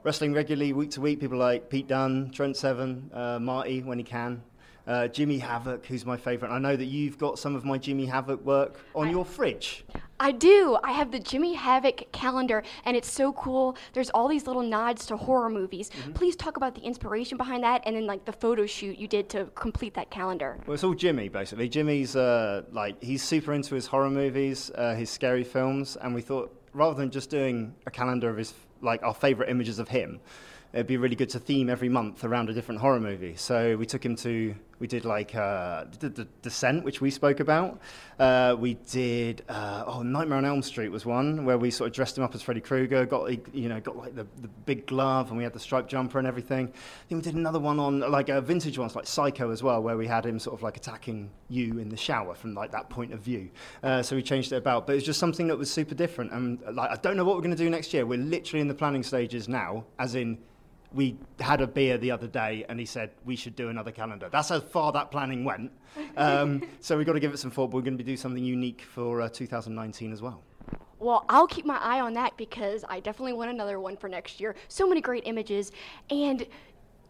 wrestling 0.04 0.34
regularly, 0.34 0.72
week 0.72 0.92
to 0.92 1.02
week. 1.02 1.20
People 1.20 1.38
like 1.38 1.70
Pete 1.70 1.90
Dunne, 1.90 2.32
Trent 2.32 2.56
Seven, 2.56 3.12
uh, 3.14 3.40
Marty 3.40 3.82
when 3.82 3.98
he 3.98 4.06
can. 4.06 4.42
Uh, 4.86 5.08
Jimmy 5.08 5.38
Havoc, 5.38 5.86
who's 5.86 6.06
my 6.06 6.18
favourite. 6.18 6.54
I 6.54 6.60
know 6.60 6.76
that 6.76 6.86
you've 6.86 7.18
got 7.18 7.40
some 7.40 7.56
of 7.56 7.64
my 7.64 7.78
Jimmy 7.78 8.06
Havoc 8.06 8.44
work 8.44 8.80
on 8.94 9.10
your 9.10 9.24
fridge. 9.24 9.86
I 10.20 10.32
do. 10.32 10.78
I 10.84 10.92
have 10.92 11.12
the 11.12 11.20
Jimmy 11.20 11.54
Havoc 11.54 12.12
calendar, 12.12 12.64
and 12.86 12.96
it's 12.96 13.12
so 13.12 13.34
cool. 13.34 13.78
There's 13.94 14.10
all 14.10 14.28
these 14.28 14.46
little 14.46 14.62
nods 14.62 15.06
to 15.08 15.18
horror 15.18 15.50
movies. 15.50 15.90
Please 16.14 16.36
talk 16.36 16.58
about 16.58 16.76
the 16.76 16.82
inspiration 16.82 17.38
behind 17.38 17.64
that, 17.64 17.82
and 17.86 17.96
then 17.96 18.06
like 18.06 18.26
the 18.26 18.34
photo 18.34 18.66
shoot 18.66 18.98
you 18.98 19.08
did 19.08 19.30
to 19.30 19.46
complete 19.56 19.94
that 19.96 20.12
calendar. 20.12 20.58
Well, 20.66 20.76
it's 20.76 20.84
all 20.84 20.94
Jimmy, 20.94 21.30
basically. 21.30 21.70
Jimmy's 21.70 22.16
uh, 22.16 22.64
like 22.72 23.02
he's 23.02 23.24
super 23.24 23.54
into 23.54 23.76
his 23.76 23.88
horror 23.88 24.10
movies, 24.10 24.72
uh, 24.76 24.96
his 24.96 25.10
scary 25.10 25.44
films, 25.44 25.96
and 25.98 26.14
we 26.14 26.22
thought 26.22 26.54
rather 26.74 26.96
than 26.96 27.10
just 27.10 27.30
doing 27.30 27.74
a 27.86 27.92
calendar 27.92 28.30
of 28.30 28.38
his 28.38 28.54
like 28.82 29.02
our 29.04 29.14
favourite 29.14 29.50
images 29.50 29.80
of 29.80 29.88
him, 29.88 30.20
it'd 30.74 30.88
be 30.88 30.98
really 30.98 31.16
good 31.16 31.30
to 31.30 31.40
theme 31.40 31.70
every 31.70 31.90
month 31.90 32.24
around 32.24 32.50
a 32.50 32.54
different 32.54 32.82
horror 32.82 33.00
movie. 33.00 33.36
So 33.36 33.78
we 33.78 33.86
took 33.86 34.06
him 34.06 34.16
to 34.18 34.56
we 34.84 34.88
did 34.88 35.06
like 35.06 35.34
uh, 35.34 35.86
did 35.98 36.14
the 36.14 36.28
Descent, 36.42 36.84
which 36.84 37.00
we 37.00 37.10
spoke 37.10 37.40
about. 37.40 37.80
Uh, 38.20 38.54
we 38.60 38.74
did 38.92 39.42
uh, 39.48 39.86
oh 39.88 40.02
Nightmare 40.02 40.40
on 40.40 40.44
Elm 40.44 40.62
Street 40.62 40.90
was 40.90 41.06
one 41.06 41.46
where 41.46 41.58
we 41.58 41.72
sort 41.72 41.88
of 41.88 41.96
dressed 41.96 42.18
him 42.18 42.24
up 42.26 42.36
as 42.36 42.42
Freddy 42.42 42.60
Krueger, 42.60 43.06
got 43.06 43.32
you 43.56 43.70
know 43.70 43.80
got 43.80 43.96
like 43.96 44.14
the, 44.14 44.28
the 44.42 44.50
big 44.66 44.86
glove, 44.86 45.30
and 45.30 45.38
we 45.38 45.44
had 45.46 45.54
the 45.54 45.60
striped 45.60 45.90
jumper 45.90 46.20
and 46.20 46.28
everything. 46.28 46.66
Then 47.08 47.20
we 47.20 47.22
did 47.22 47.36
another 47.36 47.60
one 47.60 47.80
on 47.80 48.02
like 48.12 48.28
a 48.28 48.42
vintage 48.42 48.78
ones 48.78 48.94
like 48.94 49.08
Psycho 49.08 49.52
as 49.52 49.64
well, 49.64 49.82
where 49.82 49.96
we 49.96 50.06
had 50.06 50.26
him 50.26 50.38
sort 50.38 50.60
of 50.60 50.64
like 50.64 50.76
attacking 50.76 51.32
you 51.48 51.80
in 51.80 51.88
the 51.88 51.96
shower 51.96 52.36
from 52.36 52.54
like 52.54 52.74
that 52.74 52.90
point 52.90 53.14
of 53.14 53.22
view. 53.22 53.52
Uh, 53.84 54.04
so 54.04 54.18
we 54.18 54.22
changed 54.22 54.52
it 54.52 54.58
about, 54.58 54.86
but 54.86 54.92
it 54.92 54.96
was 54.96 55.06
just 55.06 55.20
something 55.22 55.48
that 55.48 55.58
was 55.58 55.72
super 55.72 55.96
different. 55.96 56.34
And 56.34 56.62
like 56.74 56.92
I 56.92 56.98
don't 56.98 57.16
know 57.16 57.24
what 57.24 57.38
we're 57.38 57.44
going 57.44 57.56
to 57.56 57.64
do 57.64 57.70
next 57.70 57.94
year. 57.94 58.06
We're 58.06 58.20
literally 58.20 58.60
in 58.60 58.68
the 58.68 58.76
planning 58.76 59.04
stages 59.04 59.48
now, 59.48 59.86
as 59.98 60.16
in 60.16 60.40
we 60.94 61.18
had 61.40 61.62
a 61.62 61.68
beer 61.68 61.98
the 61.98 62.12
other 62.12 62.28
day 62.28 62.66
and 62.70 62.80
he 62.80 62.86
said 62.86 63.12
we 63.26 63.36
should 63.36 63.56
do 63.56 63.70
another 63.70 63.92
calendar. 63.92 64.30
That's 64.32 64.50
how 64.50 64.60
far 64.60 64.92
that 64.92 65.12
planning 65.12 65.44
went. 65.44 65.72
Um, 66.18 66.64
so 66.80 66.98
we've 66.98 67.06
got 67.06 67.14
to 67.14 67.20
give 67.20 67.34
it 67.34 67.38
some 67.38 67.52
thought, 67.52 67.72
but 67.72 67.78
we're 67.78 67.84
going 67.84 67.98
to 67.98 68.04
be 68.04 68.06
doing 68.06 68.18
something 68.18 68.44
unique 68.44 68.82
for 68.82 69.22
uh, 69.22 69.30
2019 69.30 70.14
as 70.14 70.22
well. 70.22 70.44
Well, 71.00 71.26
I'll 71.28 71.48
keep 71.48 71.66
my 71.66 71.78
eye 71.80 72.00
on 72.00 72.14
that 72.14 72.38
because 72.38 72.86
I 72.88 73.02
definitely 73.02 73.34
want 73.34 73.52
another 73.52 73.80
one 73.80 73.98
for 73.98 74.08
next 74.08 74.40
year. 74.40 74.56
So 74.70 74.88
many 74.88 75.02
great 75.02 75.24
images. 75.26 75.72
And 76.10 76.48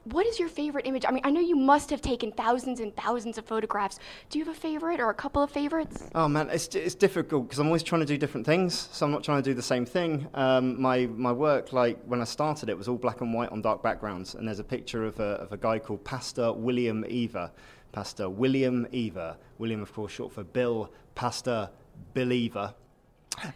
what 0.06 0.26
is 0.26 0.40
your 0.40 0.50
favorite 0.50 0.86
image? 0.86 1.06
I 1.08 1.12
mean, 1.12 1.22
I 1.24 1.32
know 1.32 1.40
you 1.40 1.56
must 1.56 1.90
have 1.90 2.02
taken 2.02 2.32
thousands 2.32 2.80
and 2.80 2.96
thousands 2.96 3.38
of 3.38 3.46
photographs. 3.46 4.00
Do 4.30 4.38
you 4.38 4.46
have 4.46 4.56
a 4.56 4.60
favorite 4.60 5.00
or 5.00 5.10
a 5.10 5.14
couple 5.14 5.42
of 5.42 5.50
favorites? 5.50 6.10
Oh 6.14 6.28
man, 6.28 6.50
it's, 6.50 6.68
it's 6.76 6.96
difficult 6.96 7.48
because 7.48 7.60
I'm 7.60 7.68
always 7.68 7.84
trying 7.84 8.02
to 8.02 8.06
do 8.08 8.18
different 8.18 8.46
things, 8.46 8.90
so 8.92 9.06
I'm 9.06 9.12
not 9.12 9.24
trying 9.24 9.42
to 9.42 9.50
do 9.50 9.54
the 9.54 9.62
same 9.62 9.86
thing. 9.86 10.28
Um, 10.34 10.82
my, 10.82 11.06
my 11.06 11.32
work, 11.32 11.74
like 11.74 12.00
when 12.06 12.22
I 12.22 12.26
started 12.26 12.70
it, 12.70 12.78
was 12.78 12.88
all 12.88 12.98
black 12.98 13.22
and 13.22 13.34
white 13.34 13.50
on 13.50 13.62
dark 13.62 13.82
backgrounds, 13.82 14.36
and 14.36 14.48
there's 14.48 14.60
a 14.60 14.64
picture 14.64 15.06
of 15.06 15.20
a, 15.20 15.24
of 15.24 15.54
a 15.54 15.58
guy 15.58 15.80
called 15.80 16.04
Pastor 16.04 16.52
William 16.52 17.06
Eaver. 17.08 17.52
Pastor 17.92 18.30
William 18.30 18.88
Eaver. 18.92 19.38
William, 19.58 19.82
of 19.82 19.94
course, 19.94 20.12
short 20.12 20.34
for 20.34 20.44
Bill 20.44 20.92
Pastor 21.16 21.70
Believer. 22.14 22.74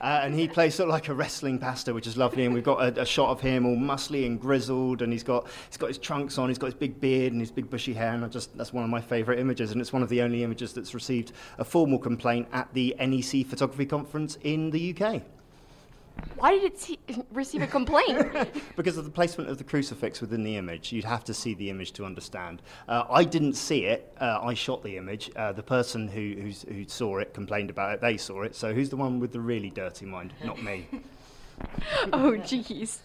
Uh, 0.01 0.21
and 0.23 0.33
he 0.33 0.47
plays 0.47 0.75
sort 0.75 0.89
of 0.89 0.93
like 0.93 1.07
a 1.07 1.13
wrestling 1.13 1.59
pastor, 1.59 1.93
which 1.93 2.07
is 2.07 2.17
lovely. 2.17 2.45
And 2.45 2.53
we've 2.53 2.63
got 2.63 2.81
a, 2.81 3.01
a 3.01 3.05
shot 3.05 3.29
of 3.29 3.41
him 3.41 3.65
all 3.65 3.75
muscly 3.75 4.25
and 4.25 4.39
grizzled, 4.39 5.01
and 5.01 5.11
he's 5.11 5.23
got 5.23 5.47
he's 5.69 5.77
got 5.77 5.87
his 5.87 5.97
trunks 5.97 6.37
on, 6.37 6.49
he's 6.49 6.57
got 6.57 6.67
his 6.67 6.75
big 6.75 6.99
beard 6.99 7.31
and 7.31 7.41
his 7.41 7.51
big 7.51 7.69
bushy 7.69 7.93
hair, 7.93 8.13
and 8.13 8.23
I 8.23 8.27
just 8.27 8.55
that's 8.57 8.73
one 8.73 8.83
of 8.83 8.89
my 8.89 9.01
favourite 9.01 9.39
images, 9.39 9.71
and 9.71 9.81
it's 9.81 9.93
one 9.93 10.03
of 10.03 10.09
the 10.09 10.21
only 10.21 10.43
images 10.43 10.73
that's 10.73 10.93
received 10.93 11.31
a 11.57 11.63
formal 11.63 11.99
complaint 11.99 12.47
at 12.51 12.73
the 12.73 12.95
NEC 12.99 13.45
Photography 13.45 13.85
Conference 13.85 14.37
in 14.43 14.71
the 14.71 14.95
UK. 14.95 15.21
Why 16.37 16.51
did 16.51 16.63
it 16.63 16.79
see, 16.79 16.99
receive 17.31 17.61
a 17.61 17.67
complaint? 17.67 18.49
because 18.75 18.97
of 18.97 19.05
the 19.05 19.11
placement 19.11 19.49
of 19.49 19.57
the 19.57 19.63
crucifix 19.63 20.21
within 20.21 20.43
the 20.43 20.55
image. 20.55 20.91
You'd 20.91 21.05
have 21.05 21.23
to 21.25 21.33
see 21.33 21.53
the 21.53 21.69
image 21.69 21.93
to 21.93 22.05
understand. 22.05 22.61
Uh, 22.87 23.03
I 23.09 23.23
didn't 23.23 23.53
see 23.53 23.85
it. 23.85 24.15
Uh, 24.19 24.39
I 24.41 24.53
shot 24.53 24.83
the 24.83 24.97
image. 24.97 25.31
Uh, 25.35 25.51
the 25.51 25.63
person 25.63 26.07
who, 26.07 26.35
who's, 26.41 26.63
who 26.63 26.87
saw 26.87 27.17
it 27.17 27.33
complained 27.33 27.69
about 27.69 27.93
it. 27.93 28.01
They 28.01 28.17
saw 28.17 28.43
it. 28.43 28.55
So 28.55 28.73
who's 28.73 28.89
the 28.89 28.97
one 28.97 29.19
with 29.19 29.31
the 29.31 29.39
really 29.39 29.69
dirty 29.69 30.05
mind? 30.05 30.33
Not 30.43 30.61
me. 30.61 30.87
oh, 32.13 32.33
jeez. 32.37 32.99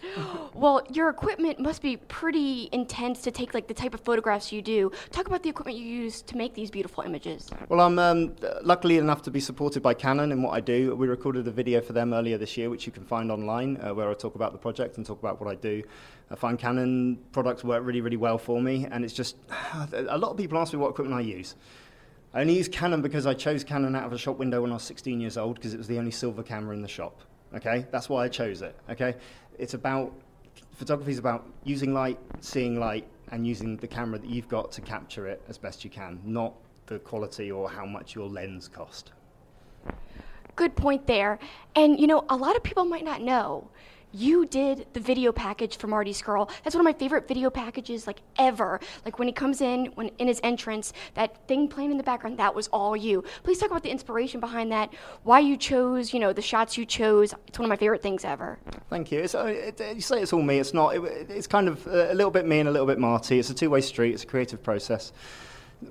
Well, 0.54 0.82
your 0.92 1.08
equipment 1.08 1.58
must 1.58 1.82
be 1.82 1.96
pretty 1.96 2.68
intense 2.72 3.22
to 3.22 3.30
take 3.30 3.54
like 3.54 3.66
the 3.66 3.74
type 3.74 3.94
of 3.94 4.00
photographs 4.00 4.52
you 4.52 4.62
do. 4.62 4.90
Talk 5.10 5.26
about 5.26 5.42
the 5.42 5.50
equipment 5.50 5.78
you 5.78 5.84
use 5.84 6.22
to 6.22 6.36
make 6.36 6.54
these 6.54 6.70
beautiful 6.70 7.02
images. 7.04 7.50
Well, 7.68 7.80
I'm 7.80 7.98
um, 7.98 8.34
luckily 8.62 8.98
enough 8.98 9.22
to 9.22 9.30
be 9.30 9.40
supported 9.40 9.82
by 9.82 9.94
Canon 9.94 10.32
in 10.32 10.42
what 10.42 10.52
I 10.52 10.60
do. 10.60 10.94
We 10.94 11.06
recorded 11.06 11.46
a 11.48 11.50
video 11.50 11.80
for 11.80 11.92
them 11.92 12.12
earlier 12.12 12.38
this 12.38 12.56
year, 12.56 12.70
which 12.70 12.86
you 12.86 12.92
can 12.92 13.04
find 13.04 13.30
online, 13.30 13.78
uh, 13.82 13.94
where 13.94 14.10
I 14.10 14.14
talk 14.14 14.34
about 14.34 14.52
the 14.52 14.58
project 14.58 14.96
and 14.96 15.06
talk 15.06 15.18
about 15.18 15.40
what 15.40 15.50
I 15.50 15.54
do. 15.54 15.82
I 16.30 16.34
find 16.34 16.58
Canon 16.58 17.18
products 17.32 17.62
work 17.64 17.84
really, 17.84 18.00
really 18.00 18.16
well 18.16 18.38
for 18.38 18.60
me, 18.60 18.86
and 18.90 19.04
it's 19.04 19.14
just 19.14 19.36
a 19.92 20.18
lot 20.18 20.30
of 20.30 20.36
people 20.36 20.58
ask 20.58 20.72
me 20.72 20.78
what 20.78 20.90
equipment 20.90 21.18
I 21.18 21.22
use. 21.22 21.54
I 22.34 22.40
only 22.40 22.56
use 22.56 22.68
Canon 22.68 23.02
because 23.02 23.26
I 23.26 23.34
chose 23.34 23.62
Canon 23.62 23.94
out 23.94 24.04
of 24.04 24.12
a 24.12 24.18
shop 24.18 24.38
window 24.38 24.62
when 24.62 24.70
I 24.70 24.74
was 24.74 24.82
16 24.84 25.20
years 25.20 25.36
old 25.36 25.56
because 25.56 25.74
it 25.74 25.78
was 25.78 25.88
the 25.88 25.98
only 25.98 26.10
silver 26.10 26.42
camera 26.42 26.74
in 26.74 26.80
the 26.80 26.88
shop. 26.88 27.20
Okay, 27.54 27.86
that's 27.90 28.08
why 28.08 28.24
I 28.24 28.28
chose 28.28 28.62
it. 28.62 28.76
Okay, 28.90 29.14
it's 29.58 29.74
about 29.74 30.12
photography 30.72 31.12
is 31.12 31.18
about 31.18 31.46
using 31.64 31.92
light, 31.92 32.18
seeing 32.40 32.78
light, 32.78 33.06
and 33.30 33.46
using 33.46 33.76
the 33.76 33.86
camera 33.86 34.18
that 34.18 34.28
you've 34.28 34.48
got 34.48 34.72
to 34.72 34.80
capture 34.80 35.26
it 35.26 35.42
as 35.48 35.58
best 35.58 35.84
you 35.84 35.90
can, 35.90 36.20
not 36.24 36.54
the 36.86 36.98
quality 36.98 37.50
or 37.50 37.70
how 37.70 37.86
much 37.86 38.14
your 38.14 38.28
lens 38.28 38.68
cost. 38.68 39.12
Good 40.56 40.76
point 40.76 41.06
there. 41.06 41.38
And 41.74 41.98
you 41.98 42.06
know, 42.06 42.24
a 42.28 42.36
lot 42.36 42.56
of 42.56 42.62
people 42.62 42.84
might 42.84 43.04
not 43.04 43.22
know 43.22 43.68
you 44.12 44.46
did 44.46 44.86
the 44.92 45.00
video 45.00 45.32
package 45.32 45.76
for 45.76 45.86
Marty 45.86 46.12
Scurll. 46.12 46.50
That's 46.62 46.74
one 46.74 46.80
of 46.80 46.84
my 46.84 46.98
favorite 46.98 47.26
video 47.26 47.50
packages 47.50 48.06
like 48.06 48.20
ever. 48.38 48.80
Like 49.04 49.18
when 49.18 49.28
he 49.28 49.32
comes 49.32 49.60
in, 49.60 49.86
when 49.94 50.08
in 50.18 50.28
his 50.28 50.40
entrance, 50.42 50.92
that 51.14 51.46
thing 51.48 51.68
playing 51.68 51.90
in 51.90 51.96
the 51.96 52.02
background, 52.02 52.38
that 52.38 52.54
was 52.54 52.68
all 52.68 52.96
you. 52.96 53.24
Please 53.42 53.58
talk 53.58 53.70
about 53.70 53.82
the 53.82 53.90
inspiration 53.90 54.40
behind 54.40 54.70
that. 54.72 54.92
Why 55.22 55.40
you 55.40 55.56
chose, 55.56 56.12
you 56.12 56.20
know, 56.20 56.32
the 56.32 56.42
shots 56.42 56.76
you 56.76 56.84
chose. 56.84 57.34
It's 57.46 57.58
one 57.58 57.66
of 57.66 57.70
my 57.70 57.76
favorite 57.76 58.02
things 58.02 58.24
ever. 58.24 58.58
Thank 58.90 59.10
you. 59.10 59.20
It's, 59.20 59.34
uh, 59.34 59.46
it, 59.46 59.80
you 59.94 60.00
say 60.00 60.20
it's 60.20 60.32
all 60.32 60.42
me. 60.42 60.58
It's 60.58 60.74
not. 60.74 60.94
It, 60.94 61.30
it's 61.30 61.46
kind 61.46 61.68
of 61.68 61.86
a 61.86 62.14
little 62.14 62.30
bit 62.30 62.46
me 62.46 62.60
and 62.60 62.68
a 62.68 62.72
little 62.72 62.86
bit 62.86 62.98
Marty. 62.98 63.38
It's 63.38 63.50
a 63.50 63.54
two-way 63.54 63.80
street. 63.80 64.12
It's 64.12 64.24
a 64.24 64.26
creative 64.26 64.62
process 64.62 65.12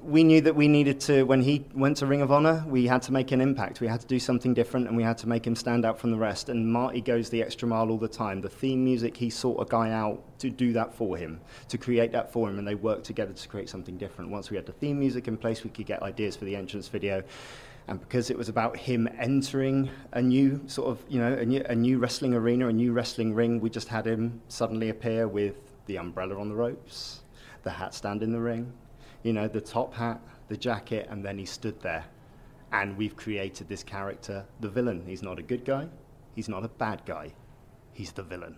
we 0.01 0.23
knew 0.23 0.41
that 0.41 0.55
we 0.55 0.67
needed 0.67 0.99
to, 1.01 1.23
when 1.23 1.41
he 1.41 1.65
went 1.73 1.97
to 1.97 2.05
Ring 2.05 2.21
of 2.21 2.31
Honor, 2.31 2.63
we 2.67 2.87
had 2.87 3.01
to 3.03 3.11
make 3.11 3.31
an 3.31 3.41
impact. 3.41 3.81
We 3.81 3.87
had 3.87 3.99
to 4.01 4.07
do 4.07 4.19
something 4.19 4.53
different 4.53 4.87
and 4.87 4.95
we 4.95 5.03
had 5.03 5.17
to 5.19 5.27
make 5.27 5.45
him 5.45 5.55
stand 5.55 5.85
out 5.85 5.99
from 5.99 6.11
the 6.11 6.17
rest. 6.17 6.49
And 6.49 6.71
Marty 6.71 7.01
goes 7.01 7.29
the 7.29 7.41
extra 7.41 7.67
mile 7.67 7.89
all 7.89 7.97
the 7.97 8.07
time. 8.07 8.41
The 8.41 8.49
theme 8.49 8.83
music, 8.83 9.17
he 9.17 9.29
sought 9.29 9.61
a 9.61 9.65
guy 9.65 9.91
out 9.91 10.23
to 10.39 10.49
do 10.49 10.73
that 10.73 10.93
for 10.93 11.17
him, 11.17 11.41
to 11.67 11.77
create 11.77 12.11
that 12.13 12.31
for 12.31 12.49
him, 12.49 12.57
and 12.57 12.67
they 12.67 12.75
worked 12.75 13.05
together 13.05 13.33
to 13.33 13.47
create 13.47 13.69
something 13.69 13.97
different. 13.97 14.31
Once 14.31 14.49
we 14.49 14.55
had 14.55 14.65
the 14.65 14.71
theme 14.71 14.99
music 14.99 15.27
in 15.27 15.37
place, 15.37 15.63
we 15.63 15.69
could 15.69 15.85
get 15.85 16.01
ideas 16.01 16.35
for 16.35 16.45
the 16.45 16.55
entrance 16.55 16.87
video. 16.87 17.23
And 17.87 17.99
because 17.99 18.29
it 18.29 18.37
was 18.37 18.47
about 18.47 18.77
him 18.77 19.09
entering 19.19 19.89
a 20.13 20.21
new 20.21 20.61
sort 20.67 20.89
of, 20.89 21.03
you 21.09 21.19
know, 21.19 21.33
a 21.33 21.45
new, 21.45 21.63
a 21.67 21.75
new 21.75 21.97
wrestling 21.99 22.33
arena, 22.33 22.67
a 22.67 22.73
new 22.73 22.93
wrestling 22.93 23.33
ring, 23.33 23.59
we 23.59 23.69
just 23.69 23.87
had 23.87 24.05
him 24.05 24.41
suddenly 24.47 24.89
appear 24.89 25.27
with 25.27 25.55
the 25.87 25.97
umbrella 25.97 26.39
on 26.39 26.49
the 26.49 26.55
ropes, 26.55 27.21
the 27.63 27.71
hat 27.71 27.93
stand 27.93 28.23
in 28.23 28.31
the 28.31 28.39
ring, 28.39 28.71
you 29.23 29.33
know, 29.33 29.47
the 29.47 29.61
top 29.61 29.93
hat, 29.93 30.19
the 30.47 30.57
jacket, 30.57 31.07
and 31.09 31.23
then 31.23 31.37
he 31.37 31.45
stood 31.45 31.79
there. 31.81 32.05
And 32.71 32.97
we've 32.97 33.15
created 33.15 33.67
this 33.67 33.83
character, 33.83 34.45
the 34.59 34.69
villain. 34.69 35.03
He's 35.05 35.21
not 35.21 35.39
a 35.39 35.43
good 35.43 35.65
guy, 35.65 35.87
he's 36.35 36.49
not 36.49 36.63
a 36.63 36.69
bad 36.69 37.05
guy, 37.05 37.33
he's 37.93 38.11
the 38.11 38.23
villain. 38.23 38.57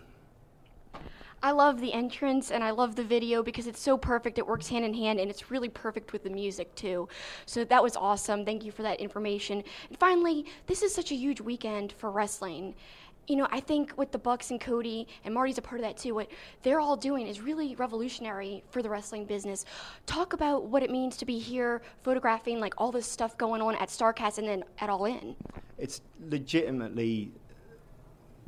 I 1.43 1.51
love 1.51 1.81
the 1.81 1.91
entrance 1.91 2.51
and 2.51 2.63
I 2.63 2.71
love 2.71 2.95
the 2.95 3.03
video 3.03 3.43
because 3.43 3.67
it's 3.67 3.81
so 3.81 3.97
perfect. 3.97 4.37
It 4.37 4.47
works 4.47 4.69
hand 4.69 4.85
in 4.85 4.93
hand 4.93 5.19
and 5.19 5.29
it's 5.29 5.51
really 5.51 5.67
perfect 5.67 6.13
with 6.13 6.23
the 6.23 6.29
music 6.29 6.73
too. 6.73 7.09
So 7.45 7.65
that 7.65 7.83
was 7.83 7.97
awesome. 7.97 8.45
Thank 8.45 8.63
you 8.63 8.71
for 8.71 8.81
that 8.83 9.01
information. 9.01 9.61
And 9.89 9.99
finally, 9.99 10.45
this 10.67 10.81
is 10.83 10.95
such 10.95 11.11
a 11.11 11.15
huge 11.15 11.41
weekend 11.41 11.91
for 11.91 12.11
wrestling 12.11 12.75
you 13.27 13.35
know, 13.35 13.47
I 13.51 13.59
think 13.59 13.93
with 13.97 14.11
the 14.11 14.17
Bucks 14.17 14.51
and 14.51 14.59
Cody 14.59 15.07
and 15.23 15.33
Marty's 15.33 15.57
a 15.57 15.61
part 15.61 15.79
of 15.79 15.87
that 15.87 15.97
too. 15.97 16.15
What 16.15 16.29
they're 16.61 16.79
all 16.79 16.97
doing 16.97 17.27
is 17.27 17.41
really 17.41 17.75
revolutionary 17.75 18.63
for 18.69 18.81
the 18.81 18.89
wrestling 18.89 19.25
business. 19.25 19.65
Talk 20.05 20.33
about 20.33 20.65
what 20.65 20.83
it 20.83 20.91
means 20.91 21.17
to 21.17 21.25
be 21.25 21.39
here 21.39 21.81
photographing 22.03 22.59
like 22.59 22.73
all 22.77 22.91
this 22.91 23.07
stuff 23.07 23.37
going 23.37 23.61
on 23.61 23.75
at 23.75 23.89
Starcast 23.89 24.37
and 24.37 24.47
then 24.47 24.63
at 24.79 24.89
All 24.89 25.05
In. 25.05 25.35
It's 25.77 26.01
legitimately 26.29 27.31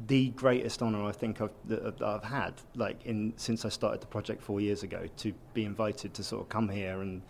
the 0.08 0.30
greatest 0.32 0.82
honor 0.82 1.04
I 1.04 1.14
think 1.14 1.40
I've, 1.40 1.54
that 1.66 2.02
I've 2.02 2.24
had, 2.24 2.54
like 2.76 3.06
in 3.06 3.34
since 3.38 3.64
I 3.64 3.70
started 3.70 4.02
the 4.02 4.08
project 4.08 4.42
four 4.42 4.60
years 4.60 4.84
ago, 4.84 5.08
to 5.18 5.34
be 5.54 5.64
invited 5.64 6.14
to 6.16 6.24
sort 6.24 6.42
of 6.42 6.50
come 6.50 6.68
here 6.68 7.02
and 7.02 7.22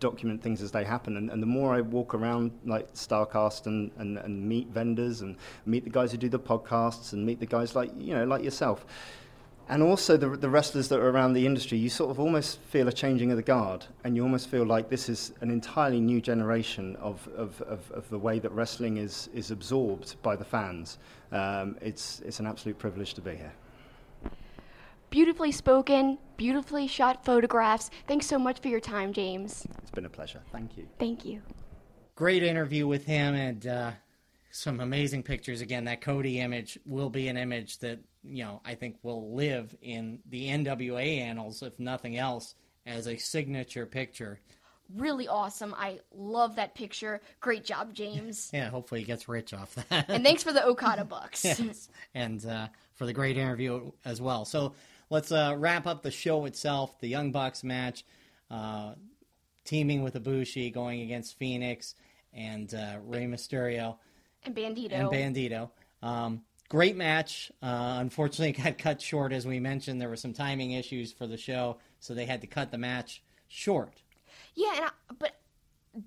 document 0.00 0.42
things 0.42 0.62
as 0.62 0.72
they 0.72 0.84
happen. 0.84 1.16
And, 1.16 1.30
and 1.30 1.42
the 1.42 1.46
more 1.46 1.74
I 1.74 1.80
walk 1.80 2.14
around 2.14 2.52
like 2.64 2.92
Starcast 2.94 3.66
and, 3.66 3.90
and, 3.98 4.18
and 4.18 4.48
meet 4.48 4.68
vendors 4.68 5.20
and 5.20 5.36
meet 5.66 5.84
the 5.84 5.90
guys 5.90 6.12
who 6.12 6.18
do 6.18 6.28
the 6.28 6.38
podcasts 6.38 7.12
and 7.12 7.24
meet 7.24 7.40
the 7.40 7.46
guys 7.46 7.74
like, 7.74 7.90
you 7.98 8.14
know, 8.14 8.24
like 8.24 8.42
yourself, 8.42 8.84
and 9.68 9.82
also 9.82 10.16
the, 10.16 10.28
the 10.30 10.50
wrestlers 10.50 10.88
that 10.88 10.98
are 10.98 11.08
around 11.08 11.34
the 11.34 11.46
industry, 11.46 11.78
you 11.78 11.88
sort 11.88 12.10
of 12.10 12.18
almost 12.18 12.58
feel 12.60 12.88
a 12.88 12.92
changing 12.92 13.30
of 13.30 13.36
the 13.36 13.42
guard, 13.42 13.86
and 14.04 14.16
you 14.16 14.22
almost 14.22 14.48
feel 14.48 14.66
like 14.66 14.90
this 14.90 15.08
is 15.08 15.32
an 15.40 15.50
entirely 15.50 16.00
new 16.00 16.20
generation 16.20 16.96
of, 16.96 17.26
of, 17.36 17.62
of, 17.62 17.90
of 17.92 18.08
the 18.10 18.18
way 18.18 18.38
that 18.38 18.50
wrestling 18.50 18.96
is, 18.96 19.28
is 19.32 19.50
absorbed 19.50 20.20
by 20.22 20.36
the 20.36 20.44
fans. 20.44 20.98
Um, 21.30 21.76
it's, 21.80 22.20
it's 22.20 22.40
an 22.40 22.46
absolute 22.46 22.78
privilege 22.78 23.14
to 23.14 23.20
be 23.20 23.36
here 23.36 23.52
beautifully 25.12 25.52
spoken, 25.52 26.16
beautifully 26.38 26.86
shot 26.88 27.22
photographs. 27.22 27.90
Thanks 28.08 28.26
so 28.26 28.38
much 28.38 28.60
for 28.60 28.68
your 28.68 28.80
time, 28.80 29.12
James. 29.12 29.66
It's 29.82 29.90
been 29.90 30.06
a 30.06 30.08
pleasure. 30.08 30.40
Thank 30.50 30.78
you. 30.78 30.88
Thank 30.98 31.26
you. 31.26 31.42
Great 32.16 32.42
interview 32.42 32.86
with 32.86 33.04
him 33.04 33.34
and 33.34 33.66
uh, 33.66 33.90
some 34.50 34.80
amazing 34.80 35.22
pictures. 35.22 35.60
Again, 35.60 35.84
that 35.84 36.00
Cody 36.00 36.40
image 36.40 36.78
will 36.86 37.10
be 37.10 37.28
an 37.28 37.36
image 37.36 37.78
that, 37.80 38.00
you 38.24 38.42
know, 38.42 38.62
I 38.64 38.74
think 38.74 38.96
will 39.02 39.34
live 39.34 39.76
in 39.82 40.20
the 40.30 40.48
NWA 40.48 41.18
annals, 41.18 41.62
if 41.62 41.78
nothing 41.78 42.16
else, 42.16 42.54
as 42.86 43.06
a 43.06 43.18
signature 43.18 43.84
picture. 43.84 44.40
Really 44.96 45.28
awesome. 45.28 45.74
I 45.76 46.00
love 46.14 46.56
that 46.56 46.74
picture. 46.74 47.20
Great 47.40 47.64
job, 47.64 47.92
James. 47.92 48.50
yeah, 48.54 48.70
hopefully 48.70 49.00
he 49.00 49.06
gets 49.06 49.28
rich 49.28 49.52
off 49.52 49.74
that. 49.74 50.06
and 50.08 50.24
thanks 50.24 50.42
for 50.42 50.52
the 50.54 50.64
Okada 50.66 51.04
bucks. 51.04 51.44
yes. 51.44 51.88
And 52.14 52.44
uh, 52.46 52.68
for 52.94 53.04
the 53.04 53.12
great 53.12 53.36
interview 53.36 53.92
as 54.04 54.20
well. 54.22 54.44
So 54.44 54.74
let's 55.12 55.30
uh, 55.30 55.54
wrap 55.58 55.86
up 55.86 56.02
the 56.02 56.10
show 56.10 56.46
itself. 56.46 56.98
The 57.00 57.08
Young 57.08 57.32
Bucks 57.32 57.62
match, 57.62 58.04
uh, 58.50 58.94
teaming 59.64 60.02
with 60.02 60.14
Ibushi, 60.14 60.72
going 60.72 61.02
against 61.02 61.38
Fénix 61.38 61.94
and 62.32 62.74
uh, 62.74 62.96
Rey 63.04 63.26
Mysterio 63.26 63.96
and 64.44 64.56
Bandido. 64.56 64.92
And 64.92 65.08
Bandido. 65.10 65.70
Um, 66.02 66.40
great 66.70 66.96
match. 66.96 67.52
Uh, 67.62 67.98
unfortunately, 68.00 68.50
it 68.50 68.64
got 68.64 68.78
cut 68.78 69.02
short 69.02 69.32
as 69.32 69.46
we 69.46 69.60
mentioned. 69.60 70.00
There 70.00 70.08
were 70.08 70.16
some 70.16 70.32
timing 70.32 70.72
issues 70.72 71.12
for 71.12 71.26
the 71.26 71.36
show, 71.36 71.76
so 72.00 72.14
they 72.14 72.24
had 72.24 72.40
to 72.40 72.46
cut 72.46 72.70
the 72.70 72.78
match 72.78 73.22
short. 73.48 74.02
Yeah, 74.54 74.72
and 74.76 74.84
I, 74.86 74.90
but 75.18 75.36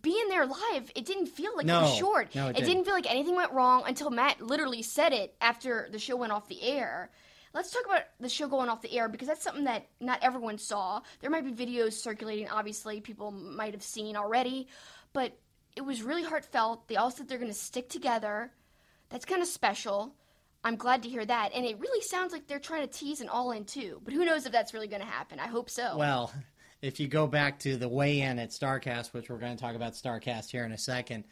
being 0.01 0.29
there 0.29 0.47
live, 0.47 0.91
it 0.95 1.05
didn't 1.05 1.27
feel 1.27 1.55
like 1.55 1.67
no, 1.67 1.79
it 1.79 1.81
was 1.83 1.95
short. 1.95 2.33
No, 2.33 2.47
it, 2.47 2.49
it 2.49 2.53
didn't. 2.55 2.69
didn't 2.69 2.85
feel 2.85 2.95
like 2.95 3.09
anything 3.09 3.35
went 3.35 3.51
wrong 3.51 3.83
until 3.85 4.09
Matt 4.09 4.41
literally 4.41 4.81
said 4.81 5.13
it 5.13 5.35
after 5.39 5.87
the 5.91 5.99
show 5.99 6.15
went 6.15 6.31
off 6.31 6.47
the 6.47 6.63
air. 6.63 7.11
Let's 7.55 7.71
talk 7.71 7.85
about 7.85 8.01
the 8.19 8.27
show 8.27 8.49
going 8.49 8.67
off 8.67 8.81
the 8.81 8.91
air 8.91 9.07
because 9.07 9.29
that's 9.29 9.41
something 9.41 9.63
that 9.63 9.87
not 10.01 10.19
everyone 10.21 10.57
saw. 10.57 10.99
There 11.21 11.29
might 11.29 11.45
be 11.45 11.53
videos 11.53 11.93
circulating, 11.93 12.49
obviously, 12.49 12.99
people 12.99 13.31
might 13.31 13.73
have 13.73 13.81
seen 13.81 14.17
already, 14.17 14.67
but 15.13 15.37
it 15.73 15.81
was 15.81 16.03
really 16.03 16.25
heartfelt. 16.25 16.89
They 16.89 16.97
all 16.97 17.11
said 17.11 17.29
they're 17.29 17.37
going 17.37 17.49
to 17.49 17.57
stick 17.57 17.87
together. 17.87 18.51
That's 19.07 19.23
kind 19.23 19.41
of 19.41 19.47
special. 19.47 20.13
I'm 20.65 20.75
glad 20.75 21.03
to 21.03 21.09
hear 21.09 21.25
that. 21.25 21.51
And 21.55 21.65
it 21.65 21.79
really 21.79 22.01
sounds 22.01 22.33
like 22.33 22.45
they're 22.45 22.59
trying 22.59 22.81
to 22.81 22.93
tease 22.93 23.21
an 23.21 23.29
all 23.29 23.53
in 23.53 23.63
too. 23.63 24.01
But 24.03 24.13
who 24.13 24.25
knows 24.25 24.45
if 24.45 24.51
that's 24.51 24.73
really 24.73 24.89
going 24.89 25.01
to 25.01 25.07
happen? 25.07 25.39
I 25.39 25.47
hope 25.47 25.69
so. 25.69 25.95
Well, 25.95 26.33
if 26.81 26.99
you 26.99 27.07
go 27.07 27.25
back 27.25 27.59
to 27.59 27.77
the 27.77 27.87
weigh 27.87 28.19
in 28.19 28.37
at 28.37 28.49
StarCast, 28.49 29.13
which 29.13 29.29
we're 29.29 29.37
going 29.37 29.55
to 29.55 29.63
talk 29.63 29.75
about 29.75 29.93
StarCast 29.93 30.51
here 30.51 30.65
in 30.65 30.73
a 30.73 30.77
second, 30.77 31.23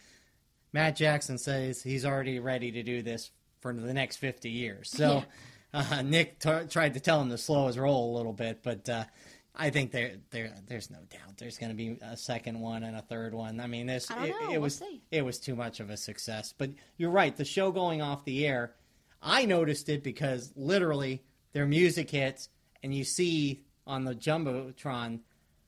Matt 0.71 0.95
Jackson 0.95 1.37
says 1.37 1.83
he's 1.83 2.05
already 2.05 2.39
ready 2.39 2.71
to 2.71 2.81
do 2.81 3.01
this 3.01 3.29
for 3.59 3.73
the 3.73 3.93
next 3.93 4.17
50 4.17 4.49
years. 4.49 4.89
So. 4.89 5.15
Yeah 5.15 5.23
uh, 5.73 6.01
Nick 6.05 6.39
t- 6.39 6.65
tried 6.69 6.93
to 6.93 6.99
tell 6.99 7.21
him 7.21 7.29
to 7.29 7.37
slow 7.37 7.67
his 7.67 7.77
roll 7.77 8.13
a 8.13 8.17
little 8.17 8.33
bit, 8.33 8.61
but 8.63 8.87
uh, 8.89 9.05
I 9.55 9.69
think 9.69 9.91
there, 9.91 10.13
there, 10.31 10.53
there's 10.67 10.89
no 10.89 10.99
doubt 11.09 11.37
there's 11.37 11.57
going 11.57 11.69
to 11.71 11.75
be 11.75 11.97
a 12.01 12.17
second 12.17 12.59
one 12.59 12.83
and 12.83 12.95
a 12.95 13.01
third 13.01 13.33
one. 13.33 13.59
I 13.59 13.67
mean, 13.67 13.87
this 13.87 14.09
I 14.09 14.27
it, 14.27 14.29
it 14.29 14.35
we'll 14.49 14.61
was 14.61 14.77
see. 14.77 15.01
it 15.11 15.23
was 15.23 15.39
too 15.39 15.55
much 15.55 15.79
of 15.79 15.89
a 15.89 15.97
success. 15.97 16.53
But 16.57 16.71
you're 16.97 17.11
right, 17.11 17.35
the 17.35 17.45
show 17.45 17.71
going 17.71 18.01
off 18.01 18.25
the 18.25 18.47
air, 18.47 18.73
I 19.21 19.45
noticed 19.45 19.89
it 19.89 20.03
because 20.03 20.51
literally 20.55 21.23
their 21.53 21.65
music 21.65 22.09
hits 22.09 22.49
and 22.81 22.93
you 22.93 23.03
see 23.03 23.63
on 23.85 24.05
the 24.05 24.15
jumbotron 24.15 25.19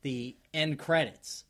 the 0.01 0.35
end 0.53 0.77
credits, 0.79 1.45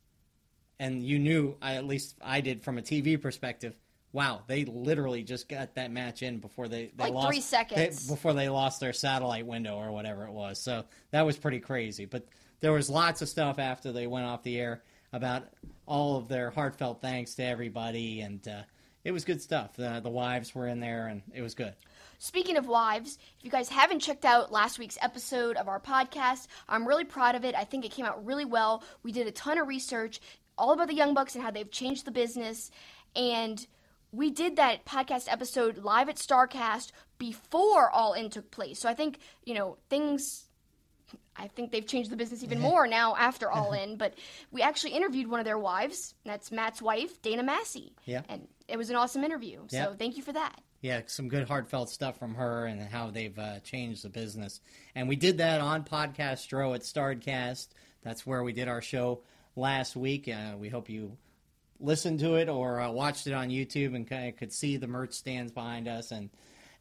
and 0.80 1.04
you 1.04 1.20
knew, 1.20 1.56
I, 1.62 1.76
at 1.76 1.86
least 1.86 2.16
I 2.22 2.42
did 2.42 2.64
from 2.64 2.78
a 2.78 2.82
TV 2.82 3.22
perspective, 3.22 3.76
wow, 4.16 4.42
they 4.48 4.66
literally 4.66 5.22
just 5.24 5.48
got 5.50 5.76
that 5.76 5.92
match 5.92 6.24
in 6.24 6.40
before 6.40 6.68
they, 6.68 6.92
they 6.96 7.04
Like 7.04 7.14
lost 7.14 7.28
three 7.28 7.42
seconds. 7.42 8.08
they- 8.08 8.14
before 8.14 8.34
they 8.34 8.50
lost 8.50 8.80
their 8.80 8.94
satellite 8.94 9.46
window 9.46 9.76
or 9.78 9.92
whatever 9.92 10.26
it 10.26 10.32
was. 10.32 10.60
So 10.60 10.86
that 11.12 11.24
was 11.24 11.38
pretty 11.38 11.60
crazy. 11.60 12.06
But 12.06 12.26
there 12.62 12.72
was 12.72 12.90
lots 12.90 13.22
of 13.22 13.30
stuff 13.30 13.60
after 13.60 13.92
they 13.92 14.08
went 14.08 14.26
off 14.26 14.42
the 14.42 14.58
air 14.60 14.82
about 15.12 15.44
all 15.86 16.18
of 16.18 16.28
their 16.30 16.50
heartfelt 16.50 17.02
thanks 17.02 17.36
to 17.36 17.44
everybody, 17.44 18.22
and 18.22 18.48
uh, 18.48 18.62
it 19.04 19.12
was 19.12 19.26
good 19.26 19.42
stuff. 19.42 19.76
The, 19.76 20.00
the 20.02 20.10
wives 20.10 20.56
were 20.56 20.68
in 20.68 20.80
there, 20.80 21.08
and 21.08 21.22
it 21.34 21.42
was 21.42 21.54
good. 21.54 21.74
Speaking 22.18 22.56
of 22.56 22.68
wives, 22.68 23.20
if 23.38 23.44
you 23.44 23.52
guys 23.52 23.68
haven't 23.68 24.00
checked 24.00 24.24
out 24.26 24.50
last 24.52 24.80
week's 24.80 24.98
episode 25.02 25.58
of 25.58 25.68
our 25.68 25.82
podcast, 25.82 26.48
I'm 26.70 26.88
really 26.88 27.04
proud 27.04 27.36
of 27.36 27.44
it. 27.44 27.54
I 27.56 27.66
think 27.66 27.84
it 27.86 27.92
came 27.92 28.06
out 28.06 28.26
really 28.26 28.46
well. 28.46 28.84
We 29.04 29.12
did 29.12 29.28
a 29.28 29.32
ton 29.32 29.58
of 29.58 29.68
research 29.68 30.22
all 30.58 30.72
about 30.72 30.88
the 30.88 30.96
Young 30.96 31.14
Bucks 31.14 31.36
and 31.36 31.44
how 31.44 31.52
they've 31.52 31.70
changed 31.70 32.06
the 32.06 32.12
business. 32.12 32.72
And 33.18 33.66
we 34.16 34.30
did 34.30 34.56
that 34.56 34.86
podcast 34.86 35.32
episode 35.32 35.78
live 35.80 36.10
at 36.10 36.16
StarCast 36.16 36.92
before 37.18 37.90
All 37.90 38.14
In 38.14 38.30
took 38.30 38.50
place. 38.52 38.80
So 38.80 38.90
I 38.90 38.94
think, 38.94 39.20
you 39.44 39.54
know, 39.54 39.78
things. 39.90 40.44
I 41.38 41.48
think 41.50 41.72
they've 41.72 41.86
changed 41.86 42.10
the 42.10 42.16
business 42.16 42.44
even 42.44 42.60
more 42.72 42.88
now 42.88 43.16
after 43.16 43.52
All 43.52 43.74
In. 43.82 43.98
But 43.98 44.14
we 44.52 44.62
actually 44.62 44.92
interviewed 44.94 45.28
one 45.28 45.40
of 45.40 45.46
their 45.46 45.60
wives. 45.60 46.14
That's 46.26 46.52
Matt's 46.52 46.82
wife, 46.82 47.22
Dana 47.22 47.44
Massie. 47.44 47.94
Yeah. 48.06 48.22
And 48.30 48.48
it 48.68 48.78
was 48.78 48.90
an 48.90 48.96
awesome 48.96 49.24
interview. 49.24 49.62
So 49.68 49.78
Yeah. 49.78 49.94
thank 49.98 50.18
you 50.18 50.24
for 50.24 50.34
that. 50.34 50.62
Yeah, 50.82 51.02
some 51.08 51.30
good 51.30 51.48
heartfelt 51.48 51.90
stuff 51.90 52.20
from 52.20 52.36
her 52.36 52.66
and 52.68 52.80
how 52.82 53.10
they've 53.10 53.38
uh, 53.40 53.60
changed 53.62 54.04
the 54.04 54.10
business. 54.10 54.62
And 54.94 55.10
we 55.10 55.16
did 55.16 55.40
that 55.40 55.60
on 55.60 55.84
Podcastro 55.84 56.76
at 56.76 56.82
Starcast. 56.82 57.70
That's 58.04 58.26
where 58.26 58.44
we 58.44 58.54
did 58.54 58.68
our 58.68 58.82
show 58.82 59.22
last 59.56 59.96
week. 59.96 60.28
Uh, 60.30 60.56
we 60.58 60.70
hope 60.70 60.90
you 60.90 61.18
listened 61.80 62.20
to 62.20 62.36
it 62.36 62.50
or 62.50 62.80
uh, 62.80 62.90
watched 62.92 63.28
it 63.28 63.34
on 63.34 63.50
YouTube 63.50 63.96
and 63.96 64.08
kind 64.08 64.30
of 64.30 64.38
could 64.38 64.54
see 64.54 64.78
the 64.78 64.88
merch 64.88 65.14
stands 65.14 65.52
behind 65.52 65.88
us 65.88 66.12
and 66.12 66.30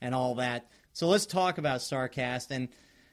and 0.01 0.15
all 0.15 0.37
that. 0.37 0.69
So 0.93 1.09
let's 1.09 1.27
talk 1.27 1.59
about 1.59 1.81
Starcast. 1.81 2.51
And 2.51 2.69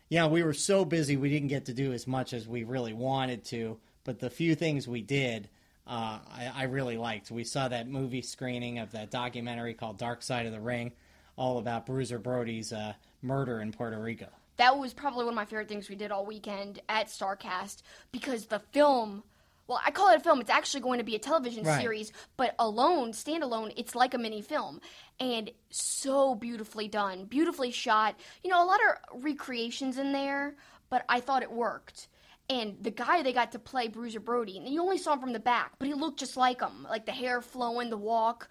yeah, 0.10 0.28
we 0.28 0.44
were 0.44 0.54
so 0.54 0.84
busy 0.86 1.18
we 1.18 1.30
didn't 1.30 1.48
get 1.48 1.66
to 1.66 1.74
do 1.74 1.94
as 1.94 2.06
much 2.06 2.34
as 2.34 2.48
we 2.48 2.64
really 2.64 2.94
wanted 2.94 3.46
to. 3.46 3.80
But 4.04 4.20
the 4.20 4.30
few 4.30 4.56
things 4.56 4.88
we 4.88 5.02
did, 5.02 5.48
uh, 5.88 6.20
I, 6.28 6.52
I 6.54 6.64
really 6.64 6.98
liked. 6.98 7.32
We 7.32 7.44
saw 7.44 7.68
that 7.68 7.88
movie 7.88 8.22
screening 8.22 8.80
of 8.80 8.92
that 8.92 9.10
documentary 9.10 9.74
called 9.74 9.98
Dark 9.98 10.22
Side 10.22 10.46
of 10.46 10.52
the 10.52 10.60
Ring, 10.60 10.92
all 11.38 11.60
about 11.60 11.86
Bruiser 11.86 12.20
Brody's 12.20 12.74
uh, 12.74 12.94
murder 13.22 13.62
in 13.62 13.72
Puerto 13.72 14.02
Rico. 14.02 14.28
that 14.58 14.78
was 14.78 14.94
probably 14.94 15.24
one 15.26 15.34
of 15.34 15.36
my 15.36 15.46
favorite 15.46 15.70
things 15.70 15.88
we 15.90 15.96
did 15.96 16.12
all 16.12 16.26
weekend 16.26 16.82
at 16.90 17.08
Starcast 17.08 17.82
because 18.12 18.46
the 18.46 18.60
film. 18.72 19.24
Well, 19.72 19.80
I 19.86 19.92
call 19.92 20.10
it 20.10 20.18
a 20.18 20.20
film. 20.20 20.42
It's 20.42 20.50
actually 20.50 20.82
going 20.82 20.98
to 20.98 21.06
be 21.06 21.16
a 21.16 21.20
television 21.20 21.64
Right. 21.64 21.80
series, 21.80 22.12
but 22.36 22.56
alone, 22.60 23.14
standalone, 23.14 23.72
it's 23.78 23.96
like 23.96 24.14
a 24.14 24.18
mini 24.18 24.42
film. 24.42 24.82
And 25.18 25.50
so 25.70 26.36
beautifully 26.36 26.90
done, 26.90 27.24
beautifully 27.24 27.72
shot. 27.72 28.16
You 28.44 28.50
know, 28.50 28.62
a 28.62 28.68
lot 28.68 28.82
of 28.82 29.24
recreations 29.24 29.98
in 29.98 30.12
there, 30.12 30.58
but 30.90 31.06
I 31.08 31.22
thought 31.22 31.42
it 31.42 31.54
worked. 31.54 32.10
And 32.50 32.76
the 32.82 32.92
guy 32.92 33.24
they 33.24 33.32
got 33.32 33.54
to 33.54 33.60
play 33.60 33.88
Bruiser 33.88 34.20
Brody, 34.20 34.58
and 34.58 34.68
you 34.68 34.82
only 34.82 34.98
saw 34.98 35.14
him 35.14 35.22
from 35.22 35.32
the 35.32 35.40
back, 35.40 35.72
but 35.80 35.88
he 35.88 35.94
looked 35.94 36.20
just 36.20 36.36
like 36.36 36.60
him. 36.60 36.86
Like 36.90 37.06
the 37.06 37.14
hair 37.14 37.42
flowing, 37.42 37.90
the 37.90 37.96
walk. 37.96 38.50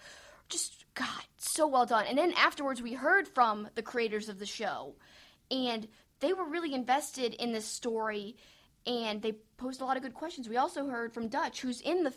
Just, 0.48 0.86
God, 0.94 1.24
so 1.36 1.66
well 1.66 1.84
done. 1.84 2.06
And 2.06 2.16
then 2.16 2.32
afterwards, 2.32 2.80
we 2.80 2.94
heard 2.94 3.28
from 3.28 3.68
the 3.74 3.82
creators 3.82 4.30
of 4.30 4.38
the 4.38 4.46
show 4.46 4.94
and 5.50 5.86
they 6.20 6.32
were 6.32 6.44
really 6.44 6.72
invested 6.74 7.34
in 7.34 7.52
this 7.52 7.66
story 7.66 8.36
and 8.86 9.22
they 9.22 9.32
posed 9.56 9.80
a 9.80 9.84
lot 9.84 9.96
of 9.96 10.02
good 10.02 10.14
questions 10.14 10.48
we 10.48 10.56
also 10.56 10.86
heard 10.86 11.12
from 11.12 11.28
dutch 11.28 11.60
who's 11.60 11.80
in 11.80 12.02
the 12.04 12.12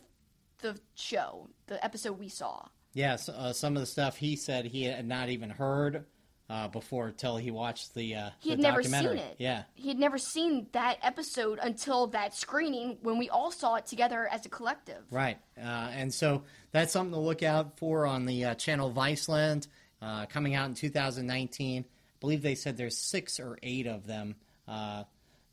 the 0.62 0.78
show 0.95 1.49
the 1.67 1.84
episode 1.84 2.17
we 2.19 2.30
saw 2.30 2.65
Yes, 2.95 3.28
uh, 3.28 3.54
some 3.54 3.76
of 3.76 3.80
the 3.82 3.88
stuff 3.88 4.17
he 4.17 4.36
said 4.36 4.65
he 4.65 4.84
had 4.84 5.08
not 5.08 5.30
even 5.30 5.49
heard 5.49 6.06
uh, 6.47 6.67
before 6.67 7.10
till 7.10 7.38
he 7.38 7.49
watched 7.49 7.95
the 7.95 8.13
uh, 8.15 8.30
he 8.39 8.49
the 8.49 8.52
had 8.52 8.60
never 8.60 8.82
documentary. 8.84 9.17
seen 9.17 9.26
it 9.30 9.36
Yeah, 9.39 9.63
he 9.73 9.88
had 9.88 9.97
never 9.97 10.19
seen 10.19 10.67
that 10.73 10.99
episode 11.02 11.58
until 11.62 12.06
that 12.08 12.36
screening 12.36 12.99
when 13.02 13.17
we 13.17 13.30
all 13.30 13.49
saw 13.52 13.76
it 13.76 13.88
together 13.88 14.28
as 14.32 14.45
a 14.45 14.49
collective 14.49 15.02
Right. 15.10 15.39
Uh, 15.58 15.62
and 15.91 16.13
so 16.13 16.43
that's 16.71 16.93
something 16.93 17.13
to 17.15 17.19
look 17.19 17.41
out 17.41 17.80
for 17.80 18.06
on 18.06 18.26
the 18.28 18.45
uh, 18.45 18.54
channel 18.56 18.91
Viceland 18.93 19.67
uh, 19.99 20.28
coming 20.28 20.54
out 20.54 20.67
in 20.69 20.76
2019. 20.76 21.84
I 21.84 21.86
believe 22.19 22.43
they 22.43 22.54
said 22.56 22.78
there's 22.78 22.97
six 22.97 23.39
or 23.39 23.58
eight 23.63 23.88
of 23.88 24.06
them. 24.06 24.36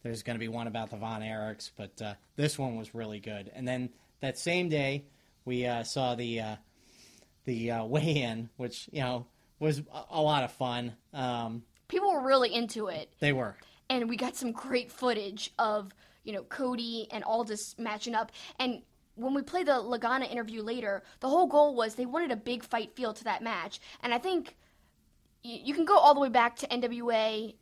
There's 0.02 0.22
going 0.22 0.36
to 0.36 0.40
be 0.40 0.48
one 0.48 0.66
about 0.66 0.90
the 0.90 0.96
Von 0.96 1.20
Erichs, 1.20 1.70
but 1.76 2.00
uh, 2.00 2.14
this 2.36 2.58
one 2.58 2.76
was 2.76 2.94
really 2.94 3.20
good. 3.20 3.50
And 3.54 3.66
then 3.68 3.90
that 4.20 4.38
same 4.38 4.68
day, 4.68 5.04
we 5.44 5.66
uh, 5.66 5.82
saw 5.82 6.14
the 6.14 6.40
uh, 6.40 6.56
the 7.44 7.70
uh, 7.70 7.84
weigh-in, 7.84 8.48
which 8.56 8.88
you 8.92 9.00
know 9.00 9.26
was 9.58 9.82
a, 10.10 10.20
lot 10.20 10.44
of 10.44 10.52
fun. 10.52 10.94
Um, 11.12 11.62
people 11.88 12.12
were 12.12 12.26
really 12.26 12.54
into 12.54 12.86
it 12.88 13.12
they 13.20 13.32
were. 13.32 13.56
and 13.90 14.08
we 14.08 14.16
got 14.16 14.36
some 14.36 14.52
great 14.52 14.90
footage 14.90 15.52
of 15.58 15.92
you 16.24 16.32
know 16.32 16.42
Cody 16.44 17.08
and 17.10 17.24
Aldis 17.24 17.74
matching 17.78 18.14
up. 18.14 18.32
And 18.58 18.82
when 19.16 19.34
we 19.34 19.42
play 19.42 19.64
the 19.64 19.72
Lagana 19.72 20.30
interview 20.30 20.62
later, 20.62 21.02
the 21.20 21.28
whole 21.28 21.46
goal 21.46 21.74
was 21.74 21.94
they 21.94 22.06
wanted 22.06 22.30
a 22.30 22.36
big 22.36 22.64
fight 22.64 22.94
feel 22.96 23.12
to 23.12 23.24
that 23.24 23.42
match. 23.42 23.80
And 24.02 24.14
I 24.14 24.18
think 24.18 24.56
you 25.42 25.74
can 25.74 25.84
go 25.84 25.96
all 25.96 26.14
the 26.14 26.20
way 26.20 26.28
back 26.28 26.56
to 26.56 26.68
NWA, 26.68 27.54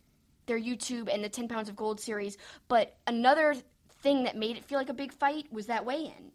their 0.48 0.58
YouTube, 0.58 1.12
and 1.12 1.22
the 1.22 1.28
10 1.28 1.46
Pounds 1.46 1.68
of 1.68 1.76
Gold 1.76 2.00
series. 2.00 2.37
But 2.66 2.96
another 3.06 3.54
thing 4.02 4.24
that 4.24 4.37
made 4.37 4.56
it 4.56 4.64
feel 4.64 4.78
like 4.78 4.88
a 4.88 4.94
big 4.94 5.12
fight 5.12 5.46
was 5.52 5.66
that 5.66 5.87
weigh-in, 5.87 6.32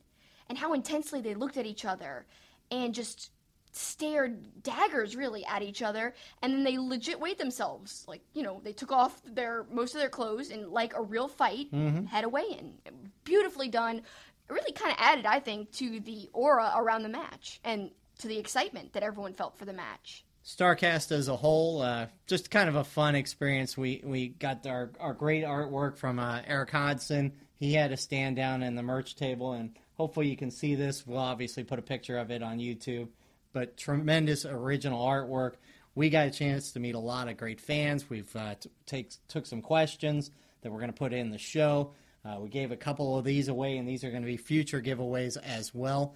and 0.47 0.57
how 0.57 0.73
intensely 0.73 1.19
they 1.19 1.35
looked 1.35 1.57
at 1.57 1.65
each 1.65 1.83
other, 1.83 2.25
and 2.71 2.93
just 2.93 3.31
stared 3.73 4.63
daggers 4.63 5.15
really 5.15 5.43
at 5.45 5.63
each 5.63 5.81
other. 5.81 6.13
And 6.41 6.53
then 6.53 6.63
they 6.63 6.77
legit 6.77 7.19
weighed 7.19 7.39
themselves. 7.39 8.05
Like 8.07 8.21
you 8.33 8.43
know 8.43 8.61
they 8.63 8.71
took 8.71 8.91
off 8.91 9.21
their 9.25 9.65
most 9.69 9.95
of 9.95 9.99
their 9.99 10.09
clothes 10.09 10.51
and 10.51 10.69
like 10.69 10.95
a 10.95 11.01
real 11.01 11.27
fight 11.27 11.71
mm-hmm. 11.71 12.05
had 12.05 12.23
a 12.23 12.29
weigh-in. 12.29 12.75
Beautifully 13.23 13.67
done. 13.67 13.97
It 13.97 14.53
really 14.53 14.73
kind 14.73 14.91
of 14.91 14.97
added 14.99 15.25
i 15.25 15.39
think 15.39 15.71
to 15.71 16.01
the 16.01 16.29
aura 16.33 16.73
around 16.75 17.03
the 17.03 17.09
match 17.09 17.61
and 17.63 17.89
to 18.19 18.27
the 18.27 18.37
excitement 18.37 18.93
that 18.93 19.01
everyone 19.01 19.33
felt 19.33 19.57
for 19.57 19.65
the 19.65 19.73
match 19.73 20.25
Starcast 20.45 21.11
as 21.11 21.29
a 21.29 21.37
whole, 21.37 21.81
uh, 21.81 22.07
just 22.27 22.51
kind 22.51 22.67
of 22.67 22.75
a 22.75 22.83
fun 22.83 23.15
experience. 23.15 23.77
We 23.77 24.01
we 24.03 24.27
got 24.27 24.65
our, 24.67 24.91
our 24.99 25.13
great 25.13 25.45
artwork 25.45 25.97
from 25.97 26.19
uh, 26.19 26.41
Eric 26.45 26.71
Hodson. 26.71 27.33
He 27.59 27.73
had 27.73 27.93
a 27.93 27.97
stand 27.97 28.35
down 28.35 28.61
in 28.61 28.75
the 28.75 28.83
merch 28.83 29.15
table, 29.15 29.53
and 29.53 29.77
hopefully 29.95 30.27
you 30.27 30.35
can 30.35 30.51
see 30.51 30.75
this. 30.75 31.07
We'll 31.07 31.19
obviously 31.19 31.63
put 31.63 31.79
a 31.79 31.83
picture 31.83 32.17
of 32.17 32.29
it 32.29 32.43
on 32.43 32.59
YouTube. 32.59 33.07
But 33.53 33.77
tremendous 33.77 34.45
original 34.45 35.05
artwork. 35.05 35.53
We 35.95 36.09
got 36.09 36.27
a 36.27 36.31
chance 36.31 36.71
to 36.71 36.79
meet 36.79 36.95
a 36.95 36.99
lot 36.99 37.29
of 37.29 37.37
great 37.37 37.61
fans. 37.61 38.09
We've 38.09 38.35
uh, 38.35 38.55
t- 38.55 38.69
take, 38.87 39.11
took 39.27 39.45
some 39.45 39.61
questions 39.61 40.31
that 40.61 40.71
we're 40.71 40.79
going 40.79 40.91
to 40.91 40.97
put 40.97 41.13
in 41.13 41.29
the 41.29 41.37
show. 41.37 41.93
Uh, 42.25 42.39
we 42.39 42.49
gave 42.49 42.71
a 42.71 42.75
couple 42.75 43.17
of 43.17 43.23
these 43.23 43.47
away, 43.47 43.77
and 43.77 43.87
these 43.87 44.03
are 44.03 44.09
going 44.09 44.23
to 44.23 44.27
be 44.27 44.37
future 44.37 44.81
giveaways 44.81 45.37
as 45.37 45.73
well. 45.73 46.15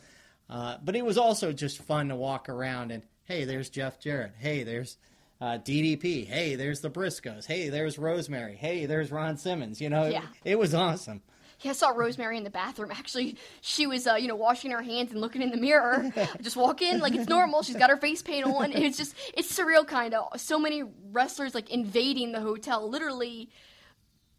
Uh, 0.49 0.77
but 0.83 0.95
it 0.95 1.05
was 1.05 1.17
also 1.17 1.53
just 1.53 1.77
fun 1.77 2.09
to 2.09 2.15
walk 2.15 2.49
around 2.49 2.91
and 2.91 3.03
hey, 3.27 3.43
there's 3.43 3.69
Jeff 3.69 3.99
Jarrett. 3.99 4.33
Hey, 4.39 4.63
there's 4.63 4.97
uh, 5.41 5.57
DDP. 5.59 6.25
Hey, 6.25 6.55
there's 6.55 6.79
the 6.81 6.89
Briscoes. 6.89 7.45
Hey, 7.45 7.69
there's 7.69 7.99
Rosemary. 7.99 8.55
Hey, 8.55 8.85
there's 8.85 9.11
Ron 9.11 9.37
Simmons. 9.37 9.81
You 9.81 9.89
know, 9.89 10.03
it- 10.03 10.13
it, 10.45 10.57
was 10.57 10.73
awesome. 10.73 11.21
Yeah, 11.61 11.71
I 11.71 11.73
saw 11.73 11.89
Rosemary 11.89 12.37
in 12.37 12.43
the 12.43 12.49
bathroom. 12.49 12.91
Actually, 12.91 13.35
she 13.61 13.85
was, 13.85 14.07
uh, 14.07 14.15
you 14.15 14.27
know, 14.27 14.35
washing 14.35 14.71
her 14.71 14.81
hands 14.81 15.11
and 15.11 15.19
looking 15.19 15.41
in 15.41 15.51
the 15.51 15.57
mirror. 15.57 16.11
just 16.41 16.55
walk 16.55 16.81
in 16.81 16.99
like 16.99 17.13
it's 17.15 17.27
normal. 17.27 17.63
She's 17.63 17.75
got 17.75 17.89
her 17.89 17.97
face 17.97 18.21
paint 18.21 18.45
on. 18.45 18.71
It's 18.71 18.97
just, 18.97 19.15
it's 19.33 19.51
surreal, 19.57 19.85
kind 19.85 20.13
of. 20.13 20.39
So 20.39 20.57
many 20.59 20.83
wrestlers 21.11 21.53
like 21.53 21.69
invading 21.69 22.31
the 22.31 22.41
hotel. 22.41 22.87
Literally, 22.87 23.49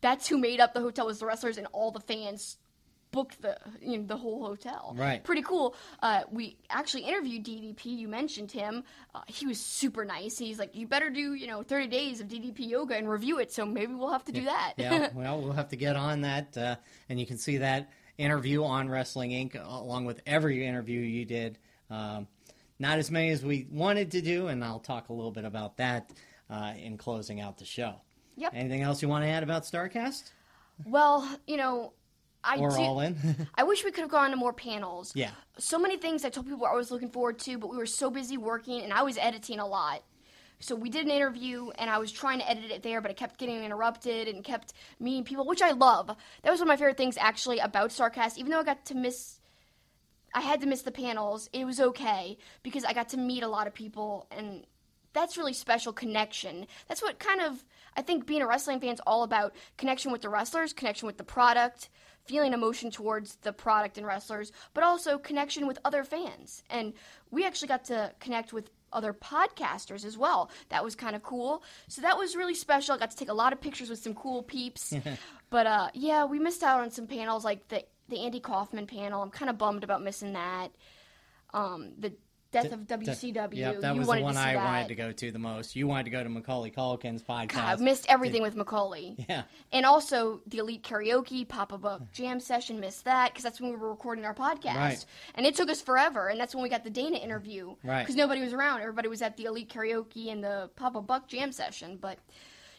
that's 0.01 0.29
who 0.29 0.39
made 0.39 0.61
up 0.61 0.75
the 0.75 0.81
hotel 0.81 1.07
was 1.07 1.19
the 1.19 1.27
wrestlers, 1.27 1.59
and 1.59 1.67
all 1.73 1.91
the 1.91 2.01
fans 2.01 2.57
booked 3.11 3.41
the, 3.43 3.57
you 3.81 3.99
know, 3.99 4.05
the 4.07 4.17
whole 4.17 4.45
hotel. 4.45 4.95
Right. 4.97 5.23
Pretty 5.23 5.43
cool. 5.43 5.75
Uh, 6.03 6.23
we 6.31 6.57
actually 6.71 7.05
interviewed 7.05 7.45
DDP. 7.45 7.85
You 7.87 8.09
mentioned 8.09 8.53
him. 8.53 8.85
Uh, 9.15 9.21
he 9.27 9.47
was 9.47 9.61
super 9.61 10.05
nice. 10.05 10.39
He's 10.39 10.59
like, 10.59 10.75
you 10.75 10.87
better 10.87 11.11
do, 11.11 11.35
you 11.35 11.47
know, 11.47 11.63
30 11.63 11.87
days 11.89 12.21
of 12.21 12.29
DDP 12.29 12.69
yoga 12.69 12.97
and 12.97 13.09
review 13.09 13.39
it. 13.39 13.53
So 13.53 13.65
maybe 13.65 13.95
we'll 13.95 14.13
have 14.13 14.25
to 14.27 14.33
do 14.33 14.45
that. 14.45 14.75
yeah, 14.77 15.09
well, 15.15 15.41
we'll 15.41 15.53
have 15.53 15.69
to 15.69 15.77
get 15.77 15.97
on 15.97 16.23
that, 16.23 16.57
uh, 16.57 16.77
and 17.09 17.19
you 17.19 17.27
can 17.27 17.39
see 17.39 17.59
that 17.59 17.91
interview 18.19 18.65
on 18.65 18.89
Wrestling 18.89 19.31
Inc. 19.31 19.55
along 19.65 20.05
with 20.05 20.21
every 20.27 20.67
interview 20.67 21.01
you 21.01 21.25
did. 21.25 21.59
Um, 21.91 22.27
not 22.79 22.99
as 22.99 23.11
many 23.11 23.31
as 23.31 23.45
we 23.45 23.67
wanted 23.71 24.13
to 24.13 24.21
do, 24.21 24.49
and 24.49 24.63
I'll 24.65 24.79
talk 24.81 25.09
a 25.09 25.13
little 25.13 25.31
bit 25.31 25.45
about 25.45 25.77
that 25.79 26.11
uh, 26.51 26.75
in 26.77 26.97
closing 26.97 27.41
out 27.41 27.59
the 27.59 27.65
show. 27.65 27.95
Yep. 28.37 28.53
Anything 28.55 28.83
else 28.83 29.03
you 29.03 29.09
want 29.09 29.25
to 29.25 29.29
add 29.29 29.43
about 29.43 29.65
Starcast 29.65 30.31
Well, 30.87 31.29
you 31.47 31.57
know, 31.57 31.93
I 32.45 32.59
or 32.59 32.71
do. 32.71 32.77
All 32.77 33.01
In? 33.01 33.49
I 33.55 33.65
wish 33.65 33.85
we 33.85 33.91
could 33.91 34.03
have 34.03 34.11
gone 34.11 34.31
to 34.31 34.37
more 34.37 34.53
panels. 34.53 35.13
yeah. 35.15 35.31
So 35.59 35.79
many 35.79 35.97
things 35.97 36.25
I 36.25 36.31
told 36.31 36.47
people 36.47 36.67
I 36.67 36.75
was 36.75 36.91
looking 36.91 37.11
forward 37.11 37.39
to, 37.41 37.59
but 37.59 37.69
we 37.69 37.77
were 37.77 37.87
so 37.87 38.11
busy 38.11 38.37
working 38.37 38.83
and 38.83 38.93
I 38.93 39.03
was 39.03 39.19
editing 39.19 39.59
a 39.59 39.67
lot. 39.67 40.03
So 40.61 40.75
we 40.75 40.91
did 40.91 41.05
an 41.05 41.13
interview 41.13 41.71
and 41.79 41.89
I 41.89 41.99
was 41.99 42.11
trying 42.11 42.41
to 42.41 42.51
edit 42.51 42.71
it 42.71 42.83
there, 42.83 43.01
but 43.01 43.11
I 43.11 43.15
kept 43.15 43.39
getting 43.39 43.63
interrupted 43.63 44.29
and 44.29 44.43
kept 44.43 44.73
meeting 44.99 45.25
people, 45.25 45.47
which 45.47 45.63
I 45.63 45.73
love. 45.73 46.09
That 46.43 46.51
was 46.51 46.61
one 46.61 46.69
of 46.69 46.69
my 46.69 46.77
favorite 46.77 46.97
things 46.97 47.17
actually 47.17 47.59
about 47.59 47.91
Starcast, 47.91 48.39
even 48.39 48.51
though 48.51 48.61
I 48.61 48.65
got 48.65 48.85
to 48.87 48.95
miss 48.95 49.41
I 50.35 50.41
had 50.41 50.61
to 50.61 50.67
miss 50.67 50.83
the 50.83 50.93
panels. 50.93 51.49
It 51.53 51.65
was 51.65 51.81
okay 51.81 52.39
because 52.63 52.85
I 52.85 52.93
got 52.93 53.09
to 53.11 53.17
meet 53.17 53.43
a 53.43 53.49
lot 53.49 53.67
of 53.67 53.75
people, 53.75 54.27
and 54.31 54.67
that's 55.13 55.39
really 55.39 55.53
special 55.53 55.93
connection. 55.93 56.67
That's 56.87 57.03
what 57.03 57.19
kind 57.19 57.41
of 57.41 57.65
I 57.97 58.03
think 58.03 58.27
being 58.27 58.43
a 58.43 58.47
wrestling 58.47 58.81
fan 58.81 58.95
is 58.95 59.01
all 59.07 59.23
about 59.23 59.55
connection 59.77 60.13
with 60.13 60.23
the 60.23 60.29
wrestlers, 60.29 60.73
connection 60.73 61.07
with 61.07 61.19
the 61.19 61.25
product, 61.25 61.89
feeling 62.29 62.53
emotion 62.53 62.91
towards 62.91 63.37
the 63.37 63.53
product 63.53 63.99
and 63.99 64.07
wrestlers, 64.07 64.53
but 64.75 64.85
also 64.85 65.19
connection 65.19 65.67
with 65.67 65.79
other 65.85 66.05
fans. 66.05 66.63
And 66.71 66.93
we 67.31 67.45
actually 67.45 67.69
got 67.69 67.85
to 67.87 68.13
connect 68.21 68.53
with 68.53 68.71
other 68.93 69.13
podcasters 69.13 70.05
as 70.05 70.17
well. 70.17 70.51
That 70.69 70.85
was 70.85 70.95
kind 70.95 71.17
of 71.17 71.23
cool. 71.23 71.63
So 71.89 72.03
that 72.03 72.17
was 72.17 72.37
really 72.37 72.55
special. 72.55 72.95
I 72.95 72.99
got 72.99 73.11
to 73.11 73.17
take 73.17 73.29
a 73.29 73.35
lot 73.35 73.53
of 73.53 73.61
pictures 73.61 73.91
with 73.91 73.99
some 73.99 74.15
cool 74.15 74.43
peeps. 74.43 74.95
but 75.51 75.67
uh, 75.67 75.89
yeah, 75.95 76.25
we 76.25 76.39
missed 76.39 76.63
out 76.63 76.81
on 76.81 76.91
some 76.91 77.07
panels 77.07 77.45
like 77.45 77.67
the 77.69 77.85
the 78.09 78.21
Andy 78.21 78.41
Kaufman 78.41 78.87
panel. 78.87 79.23
I'm 79.23 79.31
kind 79.31 79.51
of 79.51 79.59
bummed 79.59 79.85
about 79.85 80.03
missing 80.03 80.33
that. 80.33 80.71
Um, 81.53 81.93
the 81.99 82.15
Death 82.51 82.73
of 82.73 82.81
WCW. 82.87 83.55
Yep, 83.55 83.81
that 83.81 83.95
you 83.95 83.99
was 84.01 84.09
the 84.09 84.23
one 84.23 84.37
I 84.37 84.55
that. 84.55 84.65
wanted 84.65 84.89
to 84.89 84.95
go 84.95 85.13
to 85.13 85.31
the 85.31 85.39
most. 85.39 85.77
You 85.77 85.87
wanted 85.87 86.05
to 86.05 86.11
go 86.11 86.23
to 86.23 86.31
Macaulay 86.31 86.71
Culkin's 86.71 87.23
podcast. 87.23 87.49
God, 87.53 87.79
I 87.79 87.83
missed 87.83 88.07
everything 88.09 88.41
with 88.43 88.57
Macaulay. 88.57 89.17
Yeah. 89.29 89.43
And 89.73 89.85
also 89.85 90.41
the 90.47 90.59
Elite 90.59 90.83
Karaoke, 90.83 91.47
Papa 91.47 91.77
Buck 91.77 92.11
Jam 92.13 92.41
Session, 92.41 92.81
missed 92.81 93.05
that 93.05 93.33
because 93.33 93.45
that's 93.45 93.61
when 93.61 93.71
we 93.71 93.77
were 93.77 93.91
recording 93.91 94.25
our 94.25 94.35
podcast. 94.35 94.77
Right. 94.77 95.07
And 95.35 95.45
it 95.45 95.55
took 95.55 95.69
us 95.69 95.83
forever, 95.83 96.29
and 96.29 96.41
that's 96.41 96.55
when 96.55 96.63
we 96.63 96.71
got 96.71 96.83
the 96.85 96.91
Dana 96.91 97.19
interview. 97.19 97.75
Right. 97.85 98.01
Because 98.03 98.17
nobody 98.17 98.41
was 98.41 98.55
around. 98.55 98.81
Everybody 98.81 99.09
was 99.09 99.21
at 99.21 99.37
the 99.37 99.45
Elite 99.45 99.69
Karaoke 99.69 100.33
and 100.33 100.43
the 100.43 100.71
Papa 100.77 101.03
Buck 101.03 101.29
Jam 101.29 101.53
Session. 101.53 101.99
But, 102.01 102.19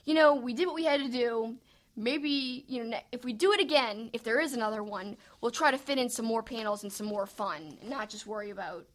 you 0.05 0.15
know, 0.15 0.33
we 0.33 0.53
did 0.53 0.65
what 0.65 0.75
we 0.75 0.85
had 0.85 1.01
to 1.01 1.09
do. 1.09 1.55
Maybe, 1.95 2.65
you 2.67 2.83
know, 2.83 2.97
if 3.11 3.23
we 3.23 3.33
do 3.33 3.51
it 3.51 3.59
again, 3.59 4.09
if 4.13 4.23
there 4.23 4.39
is 4.39 4.53
another 4.53 4.81
one, 4.81 5.17
we'll 5.41 5.51
try 5.51 5.69
to 5.69 5.77
fit 5.77 5.99
in 5.99 6.09
some 6.09 6.25
more 6.25 6.41
panels 6.41 6.81
and 6.81 6.91
some 6.91 7.05
more 7.05 7.27
fun, 7.27 7.77
and 7.81 7.89
not 7.89 8.09
just 8.09 8.25
worry 8.25 8.49
about 8.49 8.85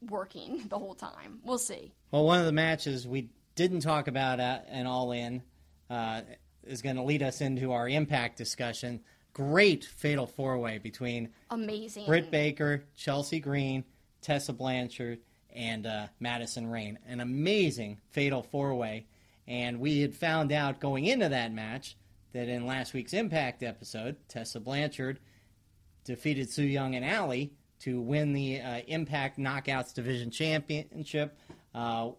working 0.00 0.62
the 0.68 0.78
whole 0.78 0.94
time. 0.94 1.40
We'll 1.44 1.58
see. 1.58 1.92
Well, 2.10 2.24
one 2.24 2.40
of 2.40 2.46
the 2.46 2.52
matches 2.52 3.06
we 3.06 3.30
didn't 3.54 3.80
talk 3.80 4.08
about 4.08 4.40
at 4.40 4.66
an 4.70 4.86
All 4.86 5.12
In 5.12 5.42
uh, 5.90 6.22
is 6.64 6.82
going 6.82 6.96
to 6.96 7.02
lead 7.02 7.22
us 7.22 7.40
into 7.40 7.72
our 7.72 7.88
Impact 7.88 8.36
discussion. 8.36 9.00
Great 9.32 9.84
fatal 9.84 10.26
four 10.26 10.58
way 10.58 10.78
between 10.78 11.30
Amazing. 11.50 12.06
Britt 12.06 12.30
Baker, 12.30 12.84
Chelsea 12.96 13.40
Green, 13.40 13.84
Tessa 14.22 14.52
Blanchard, 14.52 15.20
and 15.54 15.86
uh, 15.86 16.06
Madison 16.20 16.70
Rayne. 16.70 16.98
An 17.06 17.20
amazing 17.20 17.98
fatal 18.10 18.42
four 18.42 18.74
way. 18.74 19.06
And 19.46 19.78
we 19.78 20.00
had 20.00 20.14
found 20.14 20.52
out 20.52 20.80
going 20.80 21.04
into 21.04 21.28
that 21.28 21.52
match 21.52 21.96
that 22.32 22.48
in 22.48 22.66
last 22.66 22.92
week's 22.94 23.12
Impact 23.12 23.62
episode, 23.62 24.16
Tessa 24.28 24.60
Blanchard 24.60 25.20
defeated 26.04 26.50
Su 26.50 26.62
Yung 26.62 26.94
and 26.94 27.04
Allie 27.04 27.52
to 27.86 28.00
win 28.00 28.32
the 28.32 28.60
uh, 28.60 28.80
Impact 28.88 29.38
Knockouts 29.38 29.94
Division 29.94 30.28
Championship. 30.28 31.38
Uh, 31.72 32.10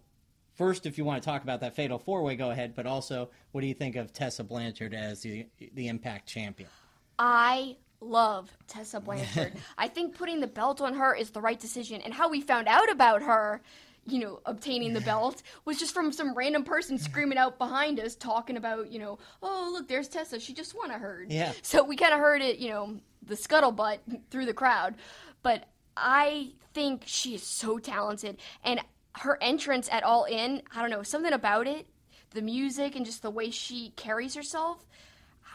first, 0.54 0.86
if 0.86 0.96
you 0.96 1.04
want 1.04 1.22
to 1.22 1.28
talk 1.28 1.42
about 1.42 1.60
that 1.60 1.76
fatal 1.76 1.98
four 1.98 2.22
way, 2.22 2.36
go 2.36 2.50
ahead. 2.50 2.74
But 2.74 2.86
also, 2.86 3.28
what 3.52 3.60
do 3.60 3.66
you 3.66 3.74
think 3.74 3.94
of 3.94 4.10
Tessa 4.10 4.42
Blanchard 4.42 4.94
as 4.94 5.20
the 5.20 5.46
the 5.74 5.88
Impact 5.88 6.26
champion? 6.26 6.70
I 7.18 7.76
love 8.00 8.50
Tessa 8.66 8.98
Blanchard. 8.98 9.52
I 9.78 9.88
think 9.88 10.16
putting 10.16 10.40
the 10.40 10.46
belt 10.46 10.80
on 10.80 10.94
her 10.94 11.14
is 11.14 11.30
the 11.30 11.42
right 11.42 11.60
decision. 11.60 12.00
And 12.00 12.14
how 12.14 12.30
we 12.30 12.40
found 12.40 12.66
out 12.66 12.90
about 12.90 13.20
her, 13.22 13.60
you 14.06 14.20
know, 14.20 14.40
obtaining 14.46 14.94
the 14.94 15.02
belt 15.02 15.42
was 15.66 15.78
just 15.78 15.92
from 15.92 16.12
some 16.12 16.32
random 16.32 16.64
person 16.64 16.96
screaming 16.96 17.36
out 17.36 17.58
behind 17.58 18.00
us 18.00 18.14
talking 18.14 18.56
about, 18.56 18.90
you 18.90 19.00
know, 19.00 19.18
oh, 19.42 19.68
look, 19.74 19.86
there's 19.86 20.08
Tessa. 20.08 20.40
She 20.40 20.54
just 20.54 20.74
won, 20.74 20.90
I 20.90 20.96
heard. 20.96 21.30
Yeah. 21.30 21.52
So 21.60 21.84
we 21.84 21.94
kind 21.94 22.14
of 22.14 22.20
heard 22.20 22.40
it, 22.40 22.58
you 22.58 22.70
know, 22.70 23.00
the 23.28 23.34
scuttlebutt 23.34 23.98
through 24.30 24.46
the 24.46 24.54
crowd. 24.54 24.94
But 25.42 25.64
I 25.96 26.52
think 26.74 27.02
she 27.06 27.34
is 27.34 27.42
so 27.42 27.78
talented. 27.78 28.38
And 28.64 28.80
her 29.12 29.38
entrance 29.42 29.88
at 29.90 30.02
All 30.04 30.24
In, 30.24 30.62
I 30.74 30.80
don't 30.80 30.90
know, 30.90 31.02
something 31.02 31.32
about 31.32 31.66
it, 31.66 31.86
the 32.30 32.42
music 32.42 32.94
and 32.94 33.04
just 33.04 33.22
the 33.22 33.30
way 33.30 33.50
she 33.50 33.90
carries 33.96 34.34
herself. 34.34 34.84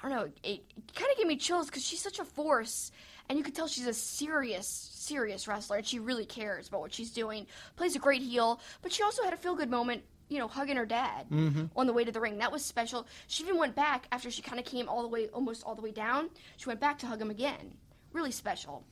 I 0.04 0.10
don't 0.10 0.18
know, 0.18 0.26
it, 0.44 0.64
it 0.76 0.96
kind 0.96 1.10
of 1.12 1.18
gave 1.18 1.28
me 1.28 1.38
chills 1.38 1.68
because 1.68 1.86
she's 1.86 2.02
such 2.02 2.20
a 2.20 2.26
force, 2.26 2.92
and 3.30 3.38
you 3.38 3.44
could 3.44 3.56
tell 3.56 3.68
she's 3.68 3.88
a 3.88 3.94
serious, 3.94 4.68
serious 4.68 5.48
wrestler, 5.48 5.78
and 5.78 5.86
she 5.86 6.00
really 6.00 6.26
cares 6.26 6.68
about 6.68 6.82
what 6.82 6.94
she's 6.94 7.12
doing. 7.12 7.48
Plays 7.78 7.96
a 7.96 8.00
great 8.00 8.22
heel, 8.22 8.60
but 8.82 8.92
she 8.92 9.02
also 9.02 9.24
had 9.24 9.34
a 9.34 9.38
feel 9.38 9.56
good 9.56 9.70
moment, 9.70 10.04
you 10.28 10.40
know, 10.40 10.50
hugging 10.50 10.76
her 10.76 10.86
dad 10.86 11.30
mm-hmm. 11.30 11.66
on 11.78 11.88
the 11.88 11.94
way 11.94 12.04
to 12.04 12.12
the 12.12 12.20
ring. 12.20 12.40
That 12.40 12.52
was 12.52 12.66
special. 12.66 13.08
She 13.28 13.44
even 13.44 13.58
went 13.58 13.76
back 13.76 14.08
after 14.12 14.30
she 14.30 14.42
kind 14.42 14.60
of 14.60 14.66
came 14.66 14.90
all 14.90 15.04
the 15.04 15.08
way, 15.08 15.30
almost 15.30 15.64
all 15.64 15.76
the 15.76 15.82
way 15.82 15.92
down. 15.92 16.30
She 16.58 16.68
went 16.68 16.82
back 16.82 17.00
to 17.00 17.08
hug 17.08 17.22
him 17.22 17.30
again. 17.30 17.78
Really 18.12 18.32
special. 18.32 18.84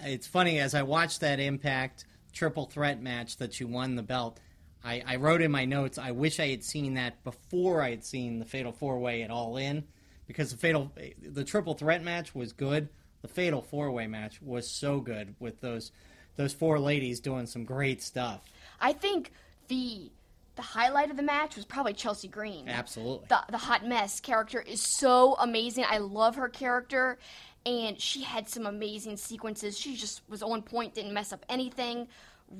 It's 0.00 0.26
funny 0.26 0.58
as 0.58 0.74
I 0.74 0.82
watched 0.82 1.20
that 1.20 1.40
Impact 1.40 2.04
triple 2.32 2.66
threat 2.66 3.00
match 3.00 3.36
that 3.38 3.60
you 3.60 3.68
won 3.68 3.94
the 3.94 4.02
belt. 4.02 4.40
I, 4.84 5.02
I 5.06 5.16
wrote 5.16 5.40
in 5.40 5.50
my 5.50 5.64
notes. 5.64 5.98
I 5.98 6.10
wish 6.10 6.38
I 6.38 6.48
had 6.48 6.62
seen 6.62 6.94
that 6.94 7.24
before 7.24 7.80
I 7.80 7.90
had 7.90 8.04
seen 8.04 8.38
the 8.38 8.44
Fatal 8.44 8.72
Four 8.72 8.98
Way 8.98 9.22
at 9.22 9.30
All 9.30 9.56
In, 9.56 9.84
because 10.26 10.50
the 10.50 10.58
fatal 10.58 10.92
the 11.22 11.44
triple 11.44 11.74
threat 11.74 12.02
match 12.02 12.34
was 12.34 12.52
good. 12.52 12.88
The 13.22 13.28
Fatal 13.28 13.62
Four 13.62 13.90
Way 13.92 14.06
match 14.06 14.42
was 14.42 14.68
so 14.68 15.00
good 15.00 15.34
with 15.38 15.60
those 15.60 15.90
those 16.36 16.52
four 16.52 16.78
ladies 16.78 17.20
doing 17.20 17.46
some 17.46 17.64
great 17.64 18.02
stuff. 18.02 18.42
I 18.80 18.92
think 18.92 19.32
the 19.68 20.10
the 20.56 20.62
highlight 20.62 21.10
of 21.10 21.16
the 21.16 21.22
match 21.22 21.56
was 21.56 21.64
probably 21.64 21.94
Chelsea 21.94 22.28
Green. 22.28 22.68
Absolutely. 22.68 23.26
the 23.28 23.38
the 23.50 23.58
hot 23.58 23.86
mess 23.86 24.20
character 24.20 24.60
is 24.60 24.82
so 24.82 25.34
amazing. 25.40 25.84
I 25.88 25.98
love 25.98 26.36
her 26.36 26.48
character, 26.48 27.18
and 27.66 28.00
she 28.00 28.22
had 28.22 28.48
some 28.48 28.66
amazing 28.66 29.16
sequences. 29.16 29.78
She 29.78 29.96
just 29.96 30.22
was 30.28 30.42
on 30.42 30.62
point, 30.62 30.94
didn't 30.94 31.14
mess 31.14 31.32
up 31.32 31.44
anything. 31.48 32.08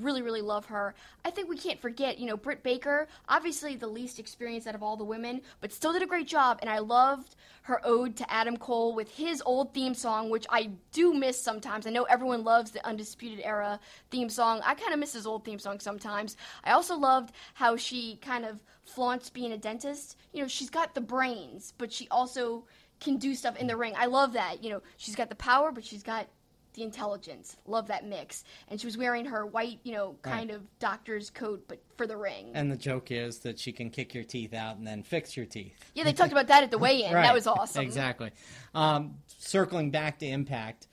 Really, 0.01 0.23
really 0.23 0.41
love 0.41 0.65
her. 0.67 0.95
I 1.27 1.31
think 1.31 1.49
we 1.49 1.59
can't 1.59 1.81
forget, 1.81 2.19
you 2.19 2.27
know, 2.27 2.39
Britt 2.39 2.63
Baker, 2.63 3.07
obviously 3.29 3.77
the 3.77 3.87
least 3.87 4.19
experienced 4.19 4.67
out 4.67 4.75
of 4.75 4.83
all 4.83 4.97
the 4.97 5.05
women, 5.05 5.43
but 5.61 5.73
still 5.73 5.93
did 5.93 6.03
a 6.03 6.07
great 6.07 6.27
job. 6.27 6.59
And 6.63 6.71
I 6.71 6.79
loved 6.79 7.37
her 7.63 7.81
ode 7.85 8.17
to 8.17 8.33
Adam 8.33 8.57
Cole 8.57 8.95
with 8.95 9.11
his 9.11 9.43
old 9.45 9.75
theme 9.75 9.95
song, 9.95 10.31
which 10.31 10.47
I 10.49 10.71
do 10.93 11.13
miss 11.13 11.41
sometimes. 11.41 11.87
I 11.87 11.91
know 11.91 12.05
everyone 12.05 12.45
loves 12.45 12.71
the 12.71 12.85
Undisputed 12.85 13.41
Era 13.45 13.79
theme 14.11 14.31
song. 14.31 14.63
I 14.65 14.75
kind 14.75 14.95
of 14.95 14.99
miss 14.99 15.13
his 15.13 15.27
old 15.27 15.45
theme 15.45 15.59
song 15.59 15.79
sometimes. 15.81 16.39
I 16.65 16.73
also 16.73 16.97
loved 16.97 17.35
how 17.53 17.77
she 17.77 18.17
kind 18.17 18.47
of 18.47 18.59
flaunts 18.85 19.29
being 19.29 19.53
a 19.53 19.59
dentist. 19.59 20.17
You 20.33 20.43
know, 20.43 20.49
she's 20.49 20.71
got 20.71 20.95
the 20.95 21.01
brains, 21.03 21.75
but 21.77 21.93
she 21.93 22.09
also 22.11 22.65
can 23.05 23.17
do 23.19 23.35
stuff 23.35 23.57
in 23.57 23.67
the 23.67 23.77
ring. 23.77 23.95
I 23.97 24.07
love 24.07 24.33
that. 24.33 24.63
You 24.65 24.71
know, 24.71 24.83
she's 24.97 25.15
got 25.15 25.29
the 25.29 25.35
power, 25.37 25.71
but 25.71 25.85
she's 25.85 26.03
got 26.03 26.27
the 26.75 26.83
intelligence. 26.83 27.57
Love 27.67 27.87
that 27.87 28.05
mix. 28.05 28.43
And 28.69 28.81
she 28.81 28.87
was 28.87 28.99
wearing 28.99 29.25
her 29.27 29.47
white, 29.47 29.79
you 29.85 29.93
know, 29.93 30.17
kind 30.23 30.51
of 30.51 30.63
doctor's 30.81 31.31
coat, 31.31 31.65
but 31.69 31.81
for 31.97 32.07
the 32.07 32.17
ring. 32.17 32.51
And 32.55 32.71
the 32.71 32.77
joke 32.77 33.13
is 33.13 33.39
that 33.41 33.59
she 33.61 33.71
can 33.73 33.91
kick 33.91 34.13
your 34.13 34.25
teeth 34.25 34.53
out 34.53 34.77
and 34.77 34.87
then 34.87 35.03
fix 35.05 35.37
your 35.37 35.47
teeth. 35.47 35.79
yeah, 35.95 36.03
they 36.03 36.13
talked 36.13 36.33
about 36.33 36.49
that 36.49 36.65
at 36.65 36.71
the 36.71 36.79
weigh-in. 36.79 37.13
Right. 37.15 37.23
That 37.23 37.35
was 37.35 37.47
awesome. 37.47 37.83
Exactly. 37.83 38.33
Um, 38.75 39.15
circling 39.39 39.93
back 39.93 40.19
to 40.19 40.27
Impact, 40.27 40.89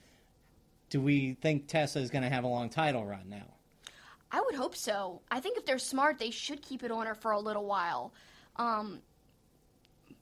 do 0.88 1.00
we 1.00 1.34
think 1.40 1.66
Tessa 1.66 1.98
is 1.98 2.10
going 2.10 2.22
to 2.22 2.30
have 2.30 2.44
a 2.44 2.48
long 2.48 2.68
title 2.68 3.04
run 3.04 3.28
now? 3.28 3.46
I 4.30 4.40
would 4.40 4.54
hope 4.54 4.76
so. 4.76 5.20
I 5.30 5.40
think 5.40 5.58
if 5.58 5.66
they're 5.66 5.78
smart, 5.78 6.18
they 6.18 6.30
should 6.30 6.62
keep 6.62 6.84
it 6.84 6.92
on 6.92 7.06
her 7.06 7.14
for 7.14 7.32
a 7.32 7.40
little 7.40 7.66
while. 7.66 8.14
Um, 8.56 9.00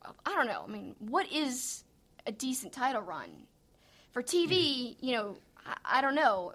I 0.05 0.35
don't 0.35 0.47
know. 0.47 0.65
I 0.67 0.71
mean, 0.71 0.95
what 0.99 1.31
is 1.33 1.85
a 2.27 2.33
decent 2.33 2.73
title 2.73 3.03
run 3.03 3.31
for 4.13 4.23
TV? 4.23 4.97
You 5.01 5.13
know, 5.17 5.37
I, 5.67 5.99
I 5.99 6.01
don't 6.01 6.15
know. 6.15 6.55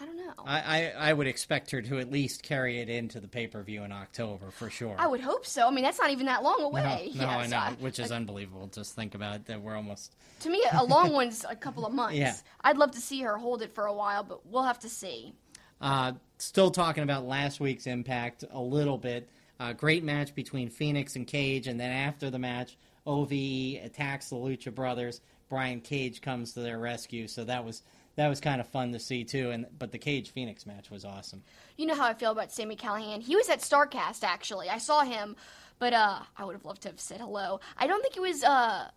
I 0.00 0.06
don't 0.06 0.16
know. 0.16 0.32
I, 0.44 0.58
I, 0.60 0.92
I 1.10 1.12
would 1.12 1.28
expect 1.28 1.70
her 1.70 1.80
to 1.80 1.98
at 2.00 2.10
least 2.10 2.42
carry 2.42 2.80
it 2.80 2.88
into 2.88 3.20
the 3.20 3.28
pay 3.28 3.46
per 3.46 3.62
view 3.62 3.84
in 3.84 3.92
October 3.92 4.50
for 4.50 4.68
sure. 4.68 4.96
I 4.98 5.06
would 5.06 5.20
hope 5.20 5.46
so. 5.46 5.68
I 5.68 5.70
mean, 5.70 5.84
that's 5.84 6.00
not 6.00 6.10
even 6.10 6.26
that 6.26 6.42
long 6.42 6.62
away. 6.62 7.12
no, 7.14 7.20
Yeah, 7.22 7.38
I 7.38 7.44
so 7.44 7.50
know, 7.50 7.56
I- 7.58 7.72
which 7.78 8.00
is 8.00 8.10
unbelievable. 8.10 8.66
Just 8.68 8.96
think 8.96 9.14
about 9.14 9.36
it, 9.36 9.46
that 9.46 9.62
we're 9.62 9.76
almost. 9.76 10.16
to 10.40 10.50
me, 10.50 10.64
a 10.72 10.82
long 10.84 11.12
one's 11.20 11.44
a 11.48 11.54
couple 11.54 11.86
of 11.86 11.92
months. 11.92 12.16
Yeah. 12.16 12.34
I'd 12.62 12.76
love 12.76 12.90
to 12.92 13.00
see 13.00 13.22
her 13.22 13.38
hold 13.38 13.62
it 13.62 13.72
for 13.72 13.86
a 13.86 13.92
while, 13.94 14.24
but 14.24 14.44
we'll 14.46 14.64
have 14.64 14.80
to 14.80 14.88
see. 14.88 15.32
Uh, 15.80 16.12
still 16.38 16.70
talking 16.72 17.04
about 17.04 17.24
last 17.26 17.60
week's 17.60 17.86
Impact 17.86 18.42
a 18.50 18.60
little 18.60 18.98
bit. 18.98 19.28
Uh, 19.60 19.72
great 19.72 20.02
match 20.02 20.34
between 20.34 20.70
Fénix 20.70 21.16
and 21.16 21.26
Cage, 21.26 21.66
and 21.66 21.78
then 21.78 21.90
after 21.90 22.30
the 22.30 22.38
match, 22.38 22.76
OVE 23.06 23.82
attacks 23.84 24.30
the 24.30 24.36
Lucha 24.36 24.74
Brothers. 24.74 25.20
Brian 25.48 25.80
Cage 25.80 26.20
comes 26.20 26.52
to 26.54 26.60
their 26.60 26.78
rescue, 26.78 27.28
so 27.28 27.44
that 27.44 27.64
was 27.64 27.82
that 28.16 28.28
was 28.28 28.40
kind 28.40 28.60
of 28.60 28.68
fun 28.68 28.92
to 28.92 28.98
see 28.98 29.24
too. 29.24 29.50
And 29.50 29.66
but 29.78 29.92
the 29.92 29.98
Cage 29.98 30.32
Fénix 30.34 30.66
match 30.66 30.90
was 30.90 31.04
awesome. 31.04 31.42
You 31.76 31.86
know 31.86 31.94
how 31.94 32.06
I 32.06 32.14
feel 32.14 32.32
about 32.32 32.52
Sami 32.52 32.76
Callihan. 32.76 33.22
He 33.22 33.36
was 33.36 33.48
at 33.48 33.60
Starrcast 33.60 34.24
actually. 34.24 34.68
I 34.68 34.78
saw 34.78 35.02
him, 35.02 35.36
but 35.78 35.92
uh, 35.92 36.20
I 36.36 36.44
would 36.44 36.54
have 36.54 36.64
loved 36.64 36.82
to 36.82 36.88
have 36.88 37.00
said 37.00 37.20
hello. 37.20 37.60
I 37.76 37.86
don't 37.86 38.02
think 38.02 38.14
he 38.14 38.20
was 38.20 38.42
uh, 38.42 38.88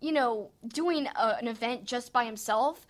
you 0.00 0.12
know, 0.12 0.50
doing 0.66 1.06
uh 1.06 1.36
an 1.40 1.48
event 1.48 1.84
just 1.84 2.12
by 2.12 2.24
himself. 2.24 2.86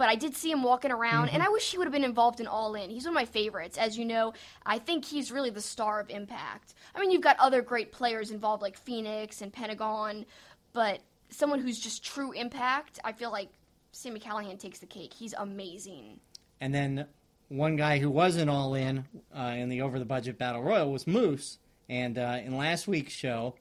But 0.00 0.08
I 0.08 0.14
did 0.14 0.34
see 0.34 0.50
him 0.50 0.62
walking 0.62 0.90
around, 0.90 1.28
and 1.28 1.42
I 1.42 1.50
wish 1.50 1.70
he 1.70 1.76
would 1.76 1.84
have 1.84 1.92
been 1.92 2.04
involved 2.04 2.40
in 2.40 2.46
All 2.46 2.74
In. 2.74 2.88
He's 2.88 3.04
one 3.04 3.10
of 3.12 3.14
my 3.16 3.26
favorites, 3.26 3.76
as 3.76 3.98
you 3.98 4.06
know. 4.06 4.32
I 4.64 4.78
think 4.78 5.04
he's 5.04 5.30
really 5.30 5.50
the 5.50 5.60
star 5.60 6.00
of 6.00 6.08
Impact. 6.08 6.72
I 6.94 7.00
mean, 7.00 7.10
you've 7.10 7.20
got 7.20 7.36
other 7.38 7.60
great 7.60 7.92
players 7.92 8.30
involved, 8.30 8.62
like 8.62 8.82
Fénix 8.82 9.42
and 9.42 9.52
Pentagon, 9.52 10.24
but 10.72 11.00
someone 11.28 11.60
who's 11.60 11.78
just 11.78 12.02
true 12.02 12.32
Impact, 12.32 12.98
I 13.04 13.12
feel 13.12 13.30
like 13.30 13.50
Sami 13.92 14.20
Callihan 14.20 14.58
takes 14.58 14.78
the 14.78 14.86
cake. 14.86 15.12
He's 15.12 15.34
amazing. 15.34 16.18
And 16.62 16.74
then 16.74 17.04
one 17.48 17.76
guy 17.76 17.98
who 17.98 18.08
wasn't 18.08 18.48
all 18.48 18.72
in 18.72 19.04
uh, 19.36 19.52
in 19.54 19.68
the 19.68 19.82
over 19.82 19.98
the 19.98 20.06
budget 20.06 20.38
battle 20.38 20.62
royal 20.62 20.90
was 20.90 21.06
Moose. 21.06 21.58
And 21.90 22.16
uh, 22.16 22.38
in 22.42 22.56
last 22.56 22.88
week's 22.88 23.12
show, 23.12 23.56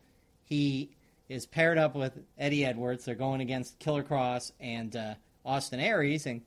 he 0.46 0.92
is 1.28 1.46
paired 1.46 1.78
up 1.78 1.96
with 1.96 2.18
Eddie 2.38 2.64
Edwards. 2.64 3.04
They're 3.04 3.16
going 3.16 3.42
against 3.42 3.78
Killer 3.80 4.04
Kross 4.04 4.54
and 4.62 4.96
uh, 4.96 5.16
Austin 5.46 5.80
Aries, 5.80 6.26
and 6.26 6.42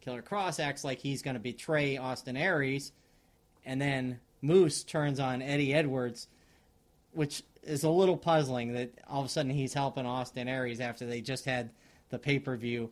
Killer 0.00 0.22
Kross 0.22 0.58
acts 0.58 0.84
like 0.84 0.98
he's 0.98 1.22
going 1.22 1.34
to 1.34 1.40
betray 1.40 1.96
Austin 1.96 2.36
Aries, 2.36 2.92
and 3.64 3.80
then 3.80 4.20
Moose 4.40 4.82
turns 4.82 5.20
on 5.20 5.40
Eddie 5.42 5.72
Edwards, 5.72 6.28
which 7.12 7.42
is 7.62 7.84
a 7.84 7.90
little 7.90 8.16
puzzling 8.16 8.72
that 8.72 8.90
all 9.08 9.20
of 9.20 9.26
a 9.26 9.28
sudden 9.28 9.52
he's 9.52 9.74
helping 9.74 10.06
Austin 10.06 10.48
Aries 10.48 10.80
after 10.80 11.06
they 11.06 11.20
just 11.20 11.44
had 11.44 11.70
the 12.10 12.18
pay 12.18 12.38
per 12.38 12.56
view 12.56 12.90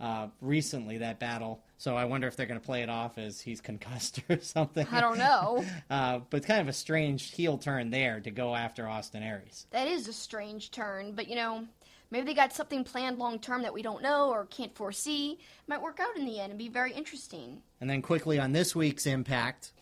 uh, 0.00 0.28
recently 0.40 0.98
that 0.98 1.18
battle. 1.18 1.62
So 1.78 1.96
I 1.96 2.04
wonder 2.04 2.28
if 2.28 2.36
they're 2.36 2.46
going 2.46 2.60
to 2.60 2.64
play 2.64 2.82
it 2.82 2.88
off 2.88 3.18
as 3.18 3.40
he's 3.40 3.60
concussed 3.60 4.20
or 4.28 4.38
something. 4.40 4.86
I 4.90 5.00
don't 5.00 5.18
know. 5.18 5.64
Uh, 5.90 6.20
but 6.30 6.38
it's 6.38 6.46
kind 6.46 6.60
of 6.60 6.68
a 6.68 6.72
strange 6.72 7.32
heel 7.32 7.58
turn 7.58 7.90
there 7.90 8.18
to 8.18 8.30
go 8.30 8.54
after 8.54 8.88
Austin 8.88 9.22
Aries. 9.22 9.66
that 9.70 9.86
is 9.86 10.08
a 10.08 10.12
strange 10.12 10.70
turn, 10.70 11.12
but 11.12 11.28
you 11.28 11.36
know, 11.36 11.64
maybe 12.10 12.26
they 12.26 12.34
got 12.34 12.52
something 12.52 12.84
planned 12.84 13.18
long 13.18 13.38
term 13.38 13.62
that 13.62 13.74
we 13.74 13.82
don't 13.82 14.02
know 14.02 14.30
or 14.30 14.46
can't 14.46 14.74
foresee. 14.74 15.38
Might 15.66 15.82
work 15.82 16.00
out 16.00 16.16
in 16.16 16.24
the 16.24 16.40
end 16.40 16.50
and 16.50 16.58
be 16.58 16.68
very 16.68 16.92
interesting. 16.92 17.62
And 17.80 17.88
then 17.88 18.02
quickly 18.02 18.38
on 18.38 18.52
this 18.52 18.74
week's 18.74 19.06
Impact, 19.06 19.72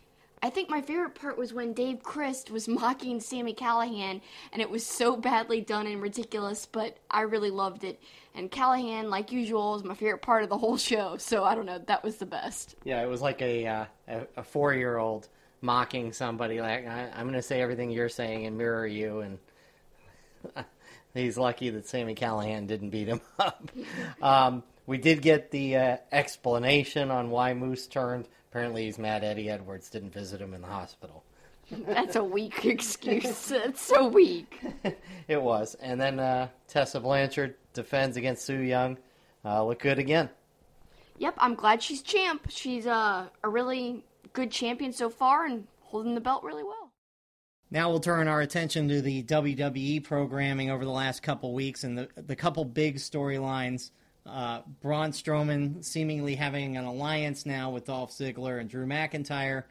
I 0.44 0.50
think 0.50 0.68
my 0.68 0.80
favorite 0.80 1.14
part 1.14 1.38
was 1.38 1.52
when 1.54 1.72
Dave 1.72 2.02
Crist 2.02 2.50
was 2.50 2.66
mocking 2.66 3.20
Sami 3.20 3.54
Callihan, 3.54 4.20
and 4.52 4.60
it 4.60 4.68
was 4.68 4.84
so 4.84 5.16
badly 5.16 5.60
done 5.60 5.86
and 5.86 6.02
ridiculous, 6.02 6.66
but 6.66 6.96
I 7.08 7.20
really 7.20 7.50
loved 7.50 7.84
it. 7.84 8.02
And 8.34 8.50
Callihan, 8.50 9.08
like 9.08 9.30
usual, 9.30 9.76
is 9.76 9.84
my 9.84 9.94
favorite 9.94 10.22
part 10.22 10.42
of 10.42 10.48
the 10.48 10.58
whole 10.58 10.76
show, 10.76 11.16
so 11.16 11.44
I 11.44 11.54
don't 11.54 11.66
know, 11.66 11.78
that 11.86 12.02
was 12.02 12.16
the 12.16 12.26
best. 12.26 12.74
Yeah, 12.82 13.02
it 13.02 13.08
was 13.08 13.22
like 13.22 13.40
a 13.40 13.66
uh, 13.66 13.84
a, 14.08 14.26
a 14.38 14.42
four 14.42 14.74
year 14.74 14.98
old 14.98 15.28
mocking 15.60 16.12
somebody. 16.12 16.60
Like 16.60 16.88
I, 16.88 17.10
I'm 17.14 17.22
going 17.22 17.34
to 17.34 17.42
say 17.42 17.62
everything 17.62 17.90
you're 17.90 18.08
saying 18.08 18.46
and 18.46 18.58
mirror 18.58 18.86
you, 18.86 19.20
and 19.20 19.38
he's 21.14 21.38
lucky 21.38 21.70
that 21.70 21.86
Sami 21.86 22.14
Callihan 22.14 22.66
didn't 22.66 22.90
beat 22.90 23.08
him 23.08 23.20
up. 23.38 23.70
um, 24.20 24.62
we 24.86 24.98
did 24.98 25.22
get 25.22 25.50
the 25.50 25.76
uh, 25.76 25.96
explanation 26.10 27.10
on 27.10 27.30
why 27.30 27.54
Moose 27.54 27.86
turned. 27.86 28.28
Apparently, 28.50 28.84
he's 28.84 28.98
mad 28.98 29.24
Eddie 29.24 29.48
Edwards 29.48 29.88
didn't 29.90 30.12
visit 30.12 30.40
him 30.40 30.52
in 30.54 30.60
the 30.60 30.66
hospital. 30.66 31.24
That's 31.70 32.16
a 32.16 32.24
weak 32.24 32.64
excuse. 32.66 33.48
That's 33.48 33.80
so 33.80 34.08
weak. 34.08 34.60
It 35.28 35.40
was, 35.40 35.76
and 35.76 36.00
then 36.00 36.18
uh, 36.18 36.48
Tessa 36.66 36.98
Blanchard 36.98 37.54
defends 37.72 38.16
against 38.16 38.44
Su 38.44 38.58
Yung. 38.58 38.98
Uh, 39.44 39.64
look 39.64 39.78
good 39.78 40.00
again. 40.00 40.28
Yep, 41.18 41.34
I'm 41.38 41.54
glad 41.54 41.80
she's 41.80 42.02
champ. 42.02 42.48
She's 42.50 42.86
uh, 42.88 43.28
a 43.42 43.48
really 43.48 44.04
good 44.32 44.50
champion 44.50 44.92
so 44.92 45.08
far 45.08 45.46
and 45.46 45.66
holding 45.80 46.14
the 46.16 46.20
belt 46.20 46.42
really 46.42 46.64
well. 46.64 46.81
Now 47.72 47.88
we'll 47.88 48.00
turn 48.00 48.28
our 48.28 48.42
attention 48.42 48.86
to 48.88 49.00
the 49.00 49.22
WWE 49.22 50.04
programming 50.04 50.70
over 50.70 50.84
the 50.84 50.90
last 50.90 51.22
couple 51.22 51.54
weeks 51.54 51.84
and 51.84 51.96
the 51.96 52.06
the 52.16 52.36
couple 52.36 52.66
big 52.66 52.96
storylines. 52.96 53.92
Uh, 54.26 54.60
Braun 54.82 55.10
Strowman 55.10 55.82
seemingly 55.82 56.34
having 56.34 56.76
an 56.76 56.84
alliance 56.84 57.46
now 57.46 57.70
with 57.70 57.86
Dolph 57.86 58.10
Ziggler 58.10 58.60
and 58.60 58.68
Drew 58.68 58.84
McIntyre, 58.84 59.64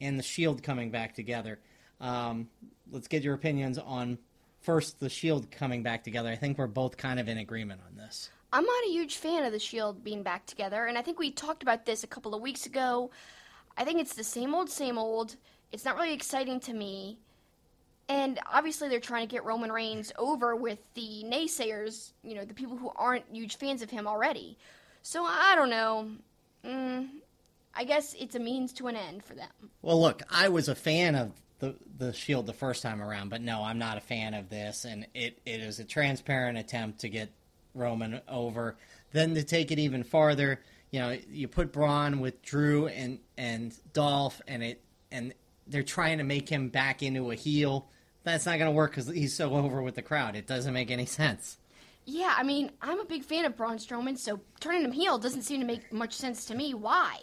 and 0.00 0.18
the 0.18 0.22
Shield 0.22 0.62
coming 0.62 0.90
back 0.90 1.14
together. 1.14 1.58
Um, 2.00 2.48
let's 2.90 3.08
get 3.08 3.22
your 3.22 3.34
opinions 3.34 3.76
on 3.76 4.16
first 4.62 4.98
the 4.98 5.10
Shield 5.10 5.50
coming 5.50 5.82
back 5.82 6.02
together. 6.02 6.30
I 6.30 6.36
think 6.36 6.56
we're 6.56 6.66
both 6.66 6.96
kind 6.96 7.20
of 7.20 7.28
in 7.28 7.36
agreement 7.36 7.82
on 7.86 7.94
this. 7.94 8.30
I'm 8.54 8.64
not 8.64 8.84
a 8.86 8.90
huge 8.90 9.16
fan 9.16 9.44
of 9.44 9.52
the 9.52 9.58
Shield 9.58 10.02
being 10.02 10.22
back 10.22 10.46
together, 10.46 10.86
and 10.86 10.96
I 10.96 11.02
think 11.02 11.18
we 11.18 11.30
talked 11.30 11.62
about 11.62 11.84
this 11.84 12.04
a 12.04 12.06
couple 12.06 12.34
of 12.34 12.40
weeks 12.40 12.64
ago. 12.64 13.10
I 13.76 13.84
think 13.84 14.00
it's 14.00 14.14
the 14.14 14.24
same 14.24 14.54
old, 14.54 14.70
same 14.70 14.96
old. 14.96 15.36
It's 15.72 15.84
not 15.84 15.96
really 15.96 16.14
exciting 16.14 16.58
to 16.60 16.72
me. 16.72 17.18
And 18.08 18.38
obviously, 18.52 18.88
they're 18.88 19.00
trying 19.00 19.26
to 19.26 19.32
get 19.32 19.44
Roman 19.44 19.72
Reigns 19.72 20.12
over 20.18 20.54
with 20.54 20.78
the 20.94 21.24
naysayers, 21.26 22.12
you 22.22 22.34
know, 22.34 22.44
the 22.44 22.54
people 22.54 22.76
who 22.76 22.90
aren't 22.94 23.24
huge 23.32 23.56
fans 23.56 23.80
of 23.82 23.90
him 23.90 24.06
already. 24.06 24.58
So 25.02 25.24
I 25.24 25.54
don't 25.54 25.70
know. 25.70 26.10
Mm, 26.64 27.08
I 27.74 27.84
guess 27.84 28.14
it's 28.18 28.34
a 28.34 28.38
means 28.38 28.72
to 28.74 28.86
an 28.88 28.96
end 28.96 29.24
for 29.24 29.34
them. 29.34 29.70
Well, 29.82 30.00
look, 30.00 30.22
I 30.30 30.48
was 30.48 30.68
a 30.68 30.74
fan 30.74 31.14
of 31.14 31.32
the 31.58 31.74
the 31.98 32.12
Shield 32.12 32.46
the 32.46 32.52
first 32.52 32.82
time 32.82 33.02
around, 33.02 33.30
but 33.30 33.40
no, 33.40 33.62
I'm 33.62 33.78
not 33.78 33.96
a 33.96 34.00
fan 34.00 34.34
of 34.34 34.48
this, 34.48 34.84
and 34.84 35.06
it, 35.14 35.38
it 35.46 35.60
is 35.60 35.78
a 35.78 35.84
transparent 35.84 36.58
attempt 36.58 37.00
to 37.00 37.08
get 37.08 37.30
Roman 37.74 38.20
over. 38.28 38.76
Then 39.12 39.34
to 39.34 39.44
take 39.44 39.70
it 39.70 39.78
even 39.78 40.02
farther, 40.02 40.60
you 40.90 41.00
know, 41.00 41.16
you 41.30 41.48
put 41.48 41.72
Braun 41.72 42.20
with 42.20 42.42
Drew 42.42 42.86
and 42.88 43.18
and 43.36 43.74
Dolph, 43.92 44.40
and 44.46 44.62
it 44.62 44.80
and 45.10 45.34
they're 45.66 45.82
trying 45.82 46.18
to 46.18 46.24
make 46.24 46.48
him 46.48 46.68
back 46.68 47.02
into 47.02 47.30
a 47.30 47.34
heel. 47.34 47.88
That's 48.24 48.46
not 48.46 48.58
going 48.58 48.70
to 48.70 48.74
work 48.76 48.92
because 48.92 49.06
he's 49.08 49.34
so 49.34 49.54
over 49.54 49.82
with 49.82 49.94
the 49.94 50.02
crowd. 50.02 50.34
It 50.34 50.46
doesn't 50.46 50.72
make 50.72 50.90
any 50.90 51.06
sense. 51.06 51.58
Yeah, 52.06 52.34
I 52.36 52.42
mean, 52.42 52.70
I'm 52.82 53.00
a 53.00 53.04
big 53.04 53.24
fan 53.24 53.44
of 53.44 53.56
Braun 53.56 53.76
Strowman, 53.78 54.18
so 54.18 54.40
turning 54.60 54.84
him 54.84 54.92
heel 54.92 55.18
doesn't 55.18 55.42
seem 55.42 55.60
to 55.60 55.66
make 55.66 55.92
much 55.92 56.14
sense 56.14 56.44
to 56.46 56.54
me. 56.54 56.74
Why? 56.74 57.20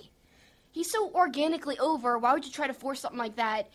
He's 0.72 0.90
so 0.90 1.12
organically 1.12 1.78
over. 1.78 2.18
Why 2.18 2.34
would 2.34 2.46
you 2.46 2.52
try 2.52 2.68
to 2.68 2.74
force 2.74 3.02
something 3.02 3.20
like 3.20 3.36
that? 3.36 3.70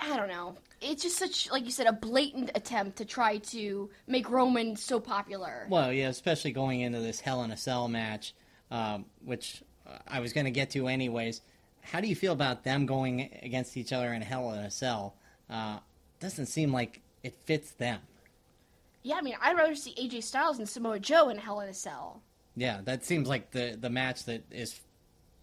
I 0.00 0.16
don't 0.16 0.28
know. 0.28 0.56
It's 0.80 1.02
just 1.02 1.16
such, 1.16 1.50
like 1.50 1.64
you 1.64 1.70
said, 1.70 1.86
a 1.86 1.92
blatant 1.92 2.50
attempt 2.54 2.98
to 2.98 3.04
try 3.04 3.38
to 3.38 3.90
make 4.06 4.30
Roman 4.30 4.76
so 4.76 5.00
popular. 5.00 5.66
Well, 5.68 5.92
yeah, 5.92 6.08
especially 6.08 6.52
going 6.52 6.82
into 6.82 7.00
this 7.00 7.20
Hell 7.20 7.42
in 7.44 7.50
a 7.50 7.56
Cell 7.56 7.88
match, 7.88 8.34
um, 8.70 9.06
which 9.24 9.62
uh, 9.86 9.98
I 10.06 10.20
was 10.20 10.32
going 10.32 10.44
to 10.44 10.50
get 10.50 10.70
to 10.70 10.86
anyways. 10.86 11.40
How 11.80 12.00
do 12.00 12.08
you 12.08 12.14
feel 12.14 12.32
about 12.32 12.64
them 12.64 12.86
going 12.86 13.38
against 13.42 13.76
each 13.76 13.92
other 13.92 14.12
in 14.12 14.22
Hell 14.22 14.52
in 14.52 14.60
a 14.60 14.70
Cell? 14.70 15.16
Uh, 15.50 15.78
doesn't 16.20 16.46
seem 16.46 16.72
like 16.72 17.00
it 17.22 17.34
fits 17.44 17.70
them. 17.72 18.00
Yeah, 19.02 19.16
I 19.16 19.22
mean, 19.22 19.36
I'd 19.40 19.56
rather 19.56 19.74
see 19.74 19.94
AJ 19.94 20.24
Styles 20.24 20.58
and 20.58 20.68
Samoa 20.68 20.98
Joe 20.98 21.28
in 21.28 21.38
Hell 21.38 21.60
in 21.60 21.68
a 21.68 21.74
Cell. 21.74 22.22
Yeah, 22.56 22.80
that 22.84 23.04
seems 23.04 23.28
like 23.28 23.52
the 23.52 23.76
the 23.80 23.88
match 23.90 24.24
that 24.24 24.42
is 24.50 24.80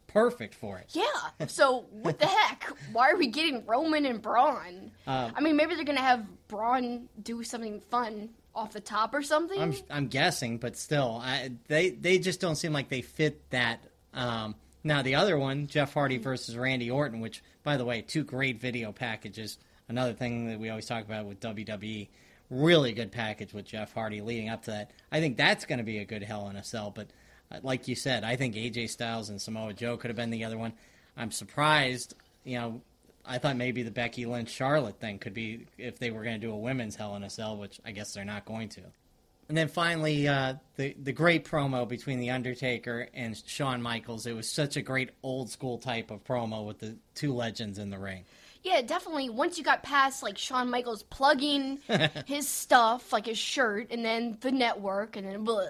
perfect 0.07 0.55
for 0.55 0.77
it. 0.77 0.89
Yeah. 0.93 1.03
So 1.47 1.85
what 1.91 2.19
the 2.19 2.25
heck? 2.25 2.63
Why 2.91 3.11
are 3.11 3.17
we 3.17 3.27
getting 3.27 3.65
Roman 3.65 4.05
and 4.05 4.21
Braun? 4.21 4.91
Um, 5.07 5.31
I 5.35 5.41
mean, 5.41 5.55
maybe 5.55 5.75
they're 5.75 5.85
gonna 5.85 5.99
have 5.99 6.25
Braun 6.47 7.07
do 7.21 7.43
something 7.43 7.81
fun 7.89 8.29
off 8.53 8.71
the 8.71 8.79
top 8.79 9.13
or 9.13 9.21
something. 9.21 9.61
I'm 9.61 9.73
I'm 9.89 10.07
guessing, 10.07 10.57
but 10.57 10.77
still, 10.77 11.19
I, 11.23 11.51
they 11.67 11.91
they 11.91 12.17
just 12.17 12.39
don't 12.39 12.55
seem 12.55 12.73
like 12.73 12.89
they 12.89 13.01
fit 13.01 13.49
that. 13.51 13.79
Um, 14.13 14.55
now 14.83 15.01
the 15.01 15.15
other 15.15 15.37
one, 15.37 15.67
Jeff 15.67 15.93
Hardy 15.93 16.17
versus 16.17 16.57
Randy 16.57 16.89
Orton, 16.89 17.19
which 17.19 17.43
by 17.63 17.77
the 17.77 17.85
way, 17.85 18.01
two 18.01 18.23
great 18.23 18.59
video 18.59 18.91
packages. 18.91 19.57
Another 19.87 20.13
thing 20.13 20.47
that 20.47 20.59
we 20.59 20.69
always 20.69 20.85
talk 20.85 21.05
about 21.05 21.25
with 21.25 21.39
WWE, 21.39 22.07
really 22.49 22.93
good 22.93 23.11
package 23.11 23.53
with 23.53 23.65
Jeff 23.65 23.93
Hardy 23.93 24.21
leading 24.21 24.49
up 24.49 24.63
to 24.63 24.71
that. 24.71 24.91
I 25.11 25.19
think 25.19 25.37
that's 25.37 25.65
going 25.65 25.77
to 25.77 25.83
be 25.83 25.99
a 25.99 26.05
good 26.05 26.23
Hell 26.23 26.49
in 26.49 26.55
a 26.55 26.63
Cell. 26.63 26.91
But 26.91 27.07
uh, 27.51 27.59
like 27.61 27.87
you 27.87 27.95
said, 27.95 28.23
I 28.23 28.35
think 28.35 28.55
AJ 28.55 28.89
Styles 28.89 29.29
and 29.29 29.41
Samoa 29.41 29.73
Joe 29.73 29.97
could 29.97 30.09
have 30.09 30.17
been 30.17 30.31
the 30.31 30.45
other 30.45 30.57
one. 30.57 30.73
I'm 31.15 31.31
surprised. 31.31 32.15
You 32.43 32.59
know, 32.59 32.81
I 33.25 33.37
thought 33.37 33.57
maybe 33.57 33.83
the 33.83 33.91
Becky 33.91 34.25
Lynch 34.25 34.49
Charlotte 34.49 34.99
thing 34.99 35.19
could 35.19 35.33
be 35.33 35.67
if 35.77 35.99
they 35.99 36.11
were 36.11 36.23
going 36.23 36.39
to 36.39 36.47
do 36.47 36.53
a 36.53 36.57
women's 36.57 36.95
Hell 36.95 37.15
in 37.15 37.23
a 37.23 37.29
Cell, 37.29 37.57
which 37.57 37.79
I 37.85 37.91
guess 37.91 38.13
they're 38.13 38.25
not 38.25 38.45
going 38.45 38.69
to. 38.69 38.81
And 39.47 39.55
then 39.55 39.67
finally, 39.67 40.27
uh, 40.27 40.55
the 40.75 40.95
the 41.01 41.11
great 41.11 41.45
promo 41.45 41.87
between 41.87 42.19
the 42.19 42.31
Undertaker 42.31 43.07
and 43.13 43.39
Shawn 43.45 43.81
Michaels. 43.81 44.25
It 44.25 44.35
was 44.35 44.49
such 44.49 44.75
a 44.75 44.81
great 44.81 45.11
old 45.21 45.51
school 45.51 45.77
type 45.77 46.09
of 46.09 46.23
promo 46.23 46.65
with 46.65 46.79
the 46.79 46.95
two 47.13 47.31
legends 47.31 47.77
in 47.77 47.91
the 47.91 47.99
ring. 47.99 48.25
Yeah, 48.65 48.81
definitely. 48.81 49.29
Once 49.29 49.59
you 49.59 49.63
got 49.63 49.83
past 49.83 50.23
like 50.23 50.39
Shawn 50.39 50.71
Michaels 50.71 51.03
plugging 51.03 51.77
his 52.25 52.49
stuff, 52.49 53.13
like 53.13 53.27
his 53.27 53.37
shirt, 53.37 53.91
and 53.91 54.03
then 54.03 54.39
the 54.41 54.51
network, 54.51 55.15
and 55.15 55.27
then 55.27 55.43
blah, 55.43 55.67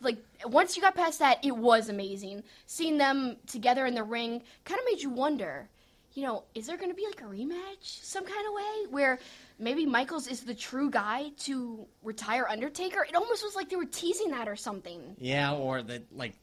like 0.00 0.18
once 0.46 0.76
you 0.76 0.82
got 0.82 0.94
past 0.94 1.18
that, 1.18 1.44
it 1.44 1.56
was 1.56 1.88
amazing. 1.88 2.44
Seeing 2.66 2.96
them 2.96 3.38
together 3.48 3.86
in 3.86 3.96
the 3.96 4.04
ring 4.04 4.40
kind 4.64 4.78
of 4.78 4.86
made 4.88 5.02
you 5.02 5.10
wonder, 5.10 5.68
you 6.14 6.22
know, 6.22 6.44
is 6.54 6.68
there 6.68 6.76
going 6.76 6.90
to 6.90 6.94
be 6.94 7.06
like 7.06 7.22
a 7.22 7.24
rematch 7.24 8.04
some 8.04 8.24
kind 8.24 8.46
of 8.46 8.54
way 8.54 8.90
where 8.90 9.18
maybe 9.58 9.84
Michaels 9.84 10.28
is 10.28 10.42
the 10.42 10.54
true 10.54 10.90
guy 10.90 11.30
to 11.40 11.84
retire 12.04 12.46
Undertaker? 12.48 13.02
It 13.02 13.16
almost 13.16 13.42
was 13.42 13.56
like 13.56 13.68
they 13.68 13.74
were 13.76 13.84
teasing 13.84 14.30
that 14.30 14.46
or 14.46 14.54
something. 14.54 15.16
Yeah, 15.18 15.54
or 15.54 15.82
that 15.82 16.04
like 16.16 16.34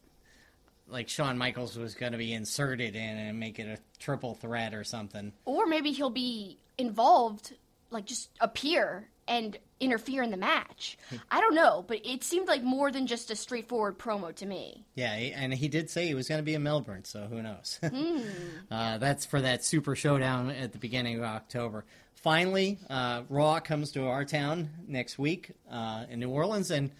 like 0.89 1.09
Shawn 1.09 1.37
Michaels 1.37 1.77
was 1.77 1.95
going 1.95 2.11
to 2.11 2.17
be 2.17 2.33
inserted 2.33 2.95
in 2.95 3.17
and 3.17 3.39
make 3.39 3.59
it 3.59 3.67
a 3.67 3.79
triple 3.99 4.35
threat 4.35 4.73
or 4.73 4.83
something. 4.83 5.33
Or 5.45 5.65
maybe 5.67 5.91
he'll 5.91 6.09
be 6.09 6.57
involved, 6.77 7.53
like 7.91 8.05
just 8.05 8.29
appear 8.39 9.07
and 9.27 9.57
interfere 9.79 10.23
in 10.23 10.31
the 10.31 10.37
match. 10.37 10.97
I 11.31 11.39
don't 11.39 11.55
know, 11.55 11.85
but 11.87 12.05
it 12.05 12.23
seemed 12.23 12.47
like 12.47 12.63
more 12.63 12.91
than 12.91 13.07
just 13.07 13.31
a 13.31 13.35
straightforward 13.35 13.97
promo 13.97 14.33
to 14.35 14.45
me. 14.45 14.85
Yeah, 14.95 15.13
and 15.13 15.53
he 15.53 15.67
did 15.67 15.89
say 15.89 16.07
he 16.07 16.15
was 16.15 16.27
going 16.27 16.39
to 16.39 16.43
be 16.43 16.55
in 16.55 16.63
Melbourne, 16.63 17.05
so 17.05 17.27
who 17.27 17.41
knows? 17.41 17.79
uh, 18.71 18.97
that's 18.97 19.25
for 19.25 19.39
that 19.41 19.63
Super 19.63 19.95
Showdown 19.95 20.49
at 20.49 20.73
the 20.73 20.79
beginning 20.79 21.17
of 21.17 21.23
October. 21.23 21.85
Finally, 22.15 22.79
uh, 22.89 23.21
Raw 23.29 23.59
comes 23.61 23.91
to 23.93 24.07
our 24.07 24.25
town 24.25 24.69
next 24.87 25.17
week 25.17 25.51
uh, 25.71 26.05
in 26.09 26.19
New 26.19 26.29
Orleans, 26.29 26.69
and 26.69 26.91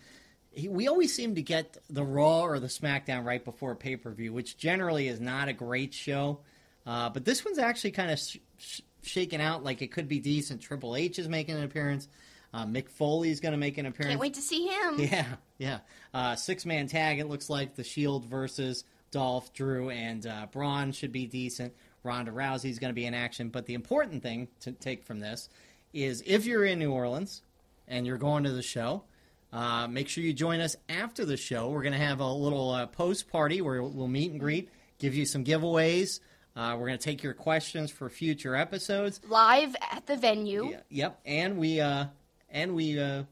he, 0.51 0.67
we 0.67 0.87
always 0.87 1.13
seem 1.13 1.35
to 1.35 1.41
get 1.41 1.77
the 1.89 2.03
Raw 2.03 2.41
or 2.41 2.59
the 2.59 2.67
SmackDown 2.67 3.25
right 3.25 3.43
before 3.43 3.75
pay 3.75 3.95
per 3.95 4.11
view, 4.11 4.33
which 4.33 4.57
generally 4.57 5.07
is 5.07 5.19
not 5.19 5.47
a 5.47 5.53
great 5.53 5.93
show. 5.93 6.39
Uh, 6.85 7.09
but 7.09 7.25
this 7.25 7.45
one's 7.45 7.59
actually 7.59 7.91
kind 7.91 8.11
of 8.11 8.19
sh- 8.19 8.37
sh- 8.57 8.81
shaken 9.03 9.41
out 9.41 9.63
like 9.63 9.81
it 9.81 9.91
could 9.91 10.07
be 10.07 10.19
decent. 10.19 10.61
Triple 10.61 10.95
H 10.95 11.19
is 11.19 11.27
making 11.29 11.55
an 11.55 11.63
appearance. 11.63 12.07
Uh, 12.53 12.65
Mick 12.65 12.87
is 13.27 13.39
going 13.39 13.51
to 13.51 13.57
make 13.57 13.77
an 13.77 13.85
appearance. 13.85 14.11
Can't 14.11 14.19
wait 14.19 14.33
to 14.35 14.41
see 14.41 14.67
him. 14.67 14.95
Yeah, 14.99 15.25
yeah. 15.57 15.79
Uh, 16.13 16.35
Six 16.35 16.65
man 16.65 16.87
tag. 16.87 17.19
It 17.19 17.27
looks 17.27 17.49
like 17.49 17.75
the 17.75 17.83
Shield 17.83 18.25
versus 18.25 18.83
Dolph, 19.11 19.53
Drew, 19.53 19.89
and 19.91 20.25
uh, 20.25 20.47
Braun 20.51 20.91
should 20.91 21.11
be 21.11 21.27
decent. 21.27 21.73
Ronda 22.03 22.31
Rousey 22.31 22.69
is 22.69 22.79
going 22.79 22.89
to 22.89 22.95
be 22.95 23.05
in 23.05 23.13
action. 23.13 23.49
But 23.49 23.65
the 23.65 23.73
important 23.75 24.23
thing 24.23 24.47
to 24.61 24.71
take 24.71 25.03
from 25.03 25.19
this 25.19 25.49
is 25.93 26.23
if 26.25 26.45
you're 26.45 26.65
in 26.65 26.79
New 26.79 26.91
Orleans 26.91 27.43
and 27.87 28.07
you're 28.07 28.17
going 28.17 28.43
to 28.45 28.51
the 28.51 28.61
show, 28.63 29.03
uh, 29.51 29.87
make 29.87 30.07
sure 30.07 30.23
you 30.23 30.33
join 30.33 30.59
us 30.59 30.75
after 30.87 31.25
the 31.25 31.37
show. 31.37 31.69
We're 31.69 31.83
going 31.83 31.93
to 31.93 31.99
have 31.99 32.19
a 32.19 32.31
little 32.31 32.71
uh, 32.71 32.85
post 32.87 33.29
party 33.29 33.61
where 33.61 33.81
we'll 33.81 34.07
meet 34.07 34.31
and 34.31 34.39
greet, 34.39 34.69
give 34.99 35.15
you 35.15 35.25
some 35.25 35.43
giveaways. 35.43 36.19
Uh, 36.55 36.75
we're 36.77 36.87
going 36.87 36.97
to 36.97 37.03
take 37.03 37.23
your 37.23 37.33
questions 37.33 37.89
for 37.91 38.09
future 38.09 38.55
episodes. 38.55 39.21
Live 39.27 39.75
at 39.91 40.05
the 40.07 40.17
venue. 40.17 40.69
Yeah, 40.71 40.79
yep, 40.89 41.19
and 41.25 41.57
we 41.57 41.79
uh, 41.79 42.05
and 42.49 42.75
we 42.75 42.99
uh, 42.99 43.23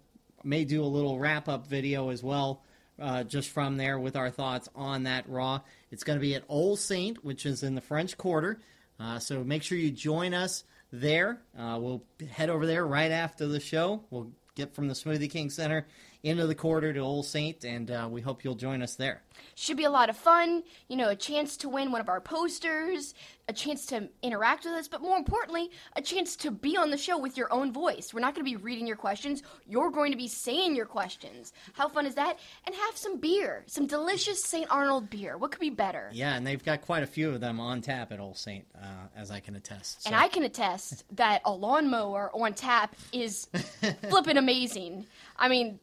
may 0.44 0.64
do 0.66 0.84
a 0.84 0.86
little 0.86 1.20
wrap 1.20 1.50
up 1.50 1.68
video 1.68 2.10
as 2.10 2.24
well, 2.24 2.64
uh, 3.00 3.24
just 3.24 3.50
from 3.50 3.78
there 3.78 4.00
with 4.00 4.16
our 4.16 4.30
thoughts 4.30 4.70
on 4.76 5.04
that 5.04 5.28
Raw. 5.28 5.62
It's 5.92 6.04
going 6.04 6.18
to 6.18 6.22
be 6.22 6.36
at 6.36 6.44
Old 6.48 6.80
Saint, 6.80 7.24
which 7.24 7.46
is 7.46 7.64
in 7.64 7.76
the 7.76 7.82
French 7.82 8.18
Quarter. 8.18 8.60
Uh, 9.00 9.20
so 9.20 9.44
make 9.44 9.64
sure 9.64 9.78
you 9.78 9.92
join 9.92 10.34
us 10.34 10.64
there. 10.92 11.42
Uh, 11.58 11.78
we'll 11.80 12.04
head 12.32 12.50
over 12.50 12.66
there 12.66 12.86
right 12.86 13.12
after 13.12 13.48
the 13.48 13.60
show. 13.60 14.04
We'll 14.10 14.32
get 14.58 14.74
from 14.74 14.88
the 14.88 14.94
Smoothie 14.94 15.30
King 15.30 15.50
Center 15.50 15.88
into 16.28 16.46
the 16.46 16.56
quarter 16.56 16.92
to 16.94 17.00
Old 17.00 17.26
Saint, 17.26 17.64
and 17.64 17.90
uh, 17.90 18.08
we 18.12 18.20
hope 18.20 18.44
you'll 18.44 18.56
join 18.56 18.82
us 18.82 18.96
there. 18.96 19.22
Should 19.56 19.78
be 19.78 19.86
a 19.86 19.90
lot 19.90 20.10
of 20.10 20.18
fun. 20.18 20.64
You 20.90 20.98
know, 20.98 21.10
a 21.10 21.16
chance 21.16 21.56
to 21.58 21.70
win 21.70 21.92
one 21.92 22.02
of 22.02 22.10
our 22.10 22.20
posters, 22.20 23.14
a 23.48 23.54
chance 23.54 23.86
to 23.88 24.10
interact 24.22 24.66
with 24.66 24.74
us, 24.74 24.90
but 24.90 25.02
more 25.02 25.18
importantly, 25.18 25.72
a 25.96 26.02
chance 26.02 26.36
to 26.38 26.52
be 26.52 26.76
on 26.76 26.92
the 26.92 26.98
show 26.98 27.18
with 27.18 27.38
your 27.38 27.52
own 27.54 27.72
voice. 27.72 28.14
We're 28.14 28.20
not 28.20 28.36
going 28.36 28.46
to 28.46 28.52
be 28.52 28.58
reading 28.58 28.86
your 28.86 28.98
questions, 28.98 29.42
you're 29.66 29.90
going 29.90 30.12
to 30.12 30.18
be 30.18 30.28
saying 30.28 30.76
your 30.76 30.86
questions. 30.86 31.54
How 31.74 31.88
fun 31.88 32.06
is 32.06 32.16
that? 32.16 32.40
And 32.66 32.76
have 32.76 32.98
some 32.98 33.20
beer, 33.20 33.64
some 33.68 33.88
delicious 33.88 34.44
St. 34.44 34.70
Arnold 34.70 35.10
beer. 35.10 35.38
What 35.38 35.52
could 35.52 35.62
be 35.62 35.70
better? 35.70 36.10
Yeah, 36.12 36.36
and 36.36 36.46
they've 36.46 36.64
got 36.64 36.82
quite 36.82 37.04
a 37.04 37.08
few 37.08 37.30
of 37.30 37.40
them 37.40 37.60
on 37.60 37.82
tap 37.82 38.12
at 38.12 38.20
Old 38.20 38.38
Saint, 38.38 38.66
uh, 38.76 39.08
as 39.16 39.32
I 39.32 39.40
can 39.40 39.56
attest. 39.56 40.06
And 40.06 40.16
I 40.16 40.28
can 40.28 40.44
attest 40.44 41.06
that 41.16 41.42
a 41.46 41.52
lawnmower 41.52 42.32
on 42.34 42.54
tap 42.54 42.96
is 43.14 43.48
flipping 44.10 44.38
amazing. 44.38 45.06
I 45.38 45.48
mean, 45.48 45.80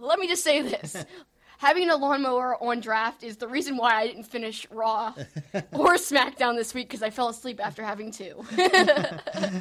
let 0.00 0.18
me 0.18 0.26
just 0.26 0.42
say 0.42 0.62
this. 0.62 1.04
Having 1.58 1.90
a 1.90 1.96
lawnmower 1.96 2.56
on 2.62 2.80
draft 2.80 3.22
is 3.22 3.36
the 3.36 3.46
reason 3.46 3.76
why 3.76 3.92
I 3.92 4.06
didn't 4.06 4.24
finish 4.24 4.66
Raw 4.70 5.12
or 5.72 5.96
SmackDown 5.96 6.56
this 6.56 6.72
week 6.72 6.88
because 6.88 7.02
I 7.02 7.10
fell 7.10 7.28
asleep 7.28 7.60
after 7.62 7.84
having 7.84 8.10
two. 8.12 8.42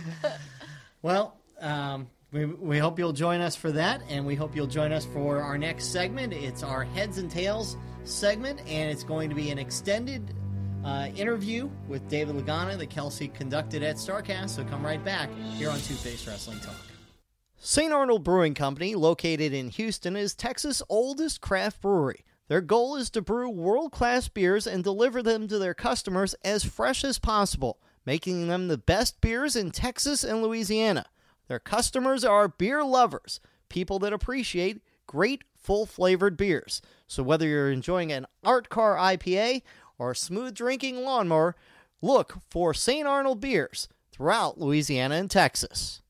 Well, 1.01 1.37
um, 1.61 2.07
we, 2.31 2.45
we 2.45 2.77
hope 2.77 2.99
you'll 2.99 3.13
join 3.13 3.39
us 3.41 3.55
for 3.55 3.71
that, 3.71 4.01
and 4.09 4.25
we 4.25 4.35
hope 4.35 4.55
you'll 4.55 4.67
join 4.67 4.91
us 4.91 5.05
for 5.05 5.41
our 5.41 5.57
next 5.57 5.85
segment. 5.85 6.33
It's 6.33 6.61
our 6.61 6.83
Heads 6.83 7.17
and 7.17 7.31
Tails 7.31 7.77
segment, 8.03 8.59
and 8.67 8.91
it's 8.91 9.03
going 9.03 9.29
to 9.29 9.35
be 9.35 9.49
an 9.49 9.57
extended 9.57 10.35
uh, 10.83 11.07
interview 11.15 11.69
with 11.87 12.07
David 12.09 12.35
Lagana 12.35 12.77
that 12.77 12.89
Kelsey 12.89 13.29
conducted 13.29 13.81
at 13.81 13.95
Starrcast. 13.95 14.49
So 14.49 14.65
come 14.65 14.85
right 14.85 15.03
back 15.03 15.29
here 15.55 15.69
on 15.69 15.79
Two 15.79 15.93
Face 15.95 16.27
Wrestling 16.27 16.59
Talk. 16.59 16.75
St. 17.61 17.91
Arnold 17.91 18.23
Brewing 18.23 18.53
Company, 18.53 18.95
located 18.95 19.51
in 19.51 19.67
Houston, 19.67 20.15
is 20.15 20.33
Texas' 20.33 20.81
oldest 20.87 21.41
craft 21.41 21.81
brewery. 21.81 22.23
Their 22.47 22.61
goal 22.61 22.95
is 22.95 23.09
to 23.09 23.21
brew 23.21 23.49
world 23.49 23.91
class 23.91 24.29
beers 24.29 24.65
and 24.65 24.81
deliver 24.81 25.21
them 25.21 25.45
to 25.49 25.59
their 25.59 25.73
customers 25.73 26.33
as 26.41 26.63
fresh 26.63 27.03
as 27.03 27.19
possible, 27.19 27.81
making 28.05 28.47
them 28.47 28.69
the 28.69 28.77
best 28.77 29.19
beers 29.19 29.57
in 29.57 29.71
Texas 29.71 30.23
and 30.23 30.41
Louisiana. 30.41 31.07
Their 31.49 31.59
customers 31.59 32.23
are 32.23 32.47
beer 32.47 32.81
lovers, 32.81 33.41
people 33.67 33.99
that 33.99 34.13
appreciate 34.13 34.81
great 35.05 35.43
full 35.53 35.85
flavored 35.85 36.37
beers. 36.37 36.81
So 37.07 37.23
whether 37.23 37.45
you're 37.45 37.73
enjoying 37.73 38.13
an 38.13 38.25
art 38.41 38.69
car 38.69 38.95
IPA 38.95 39.63
or 39.97 40.11
a 40.11 40.15
smooth 40.15 40.55
drinking 40.55 41.03
lawnmower, 41.03 41.57
look 42.01 42.37
for 42.49 42.73
St. 42.73 43.05
Arnold 43.05 43.41
beers 43.41 43.89
throughout 44.13 44.61
Louisiana 44.61 45.15
and 45.15 45.29
Texas. 45.29 46.01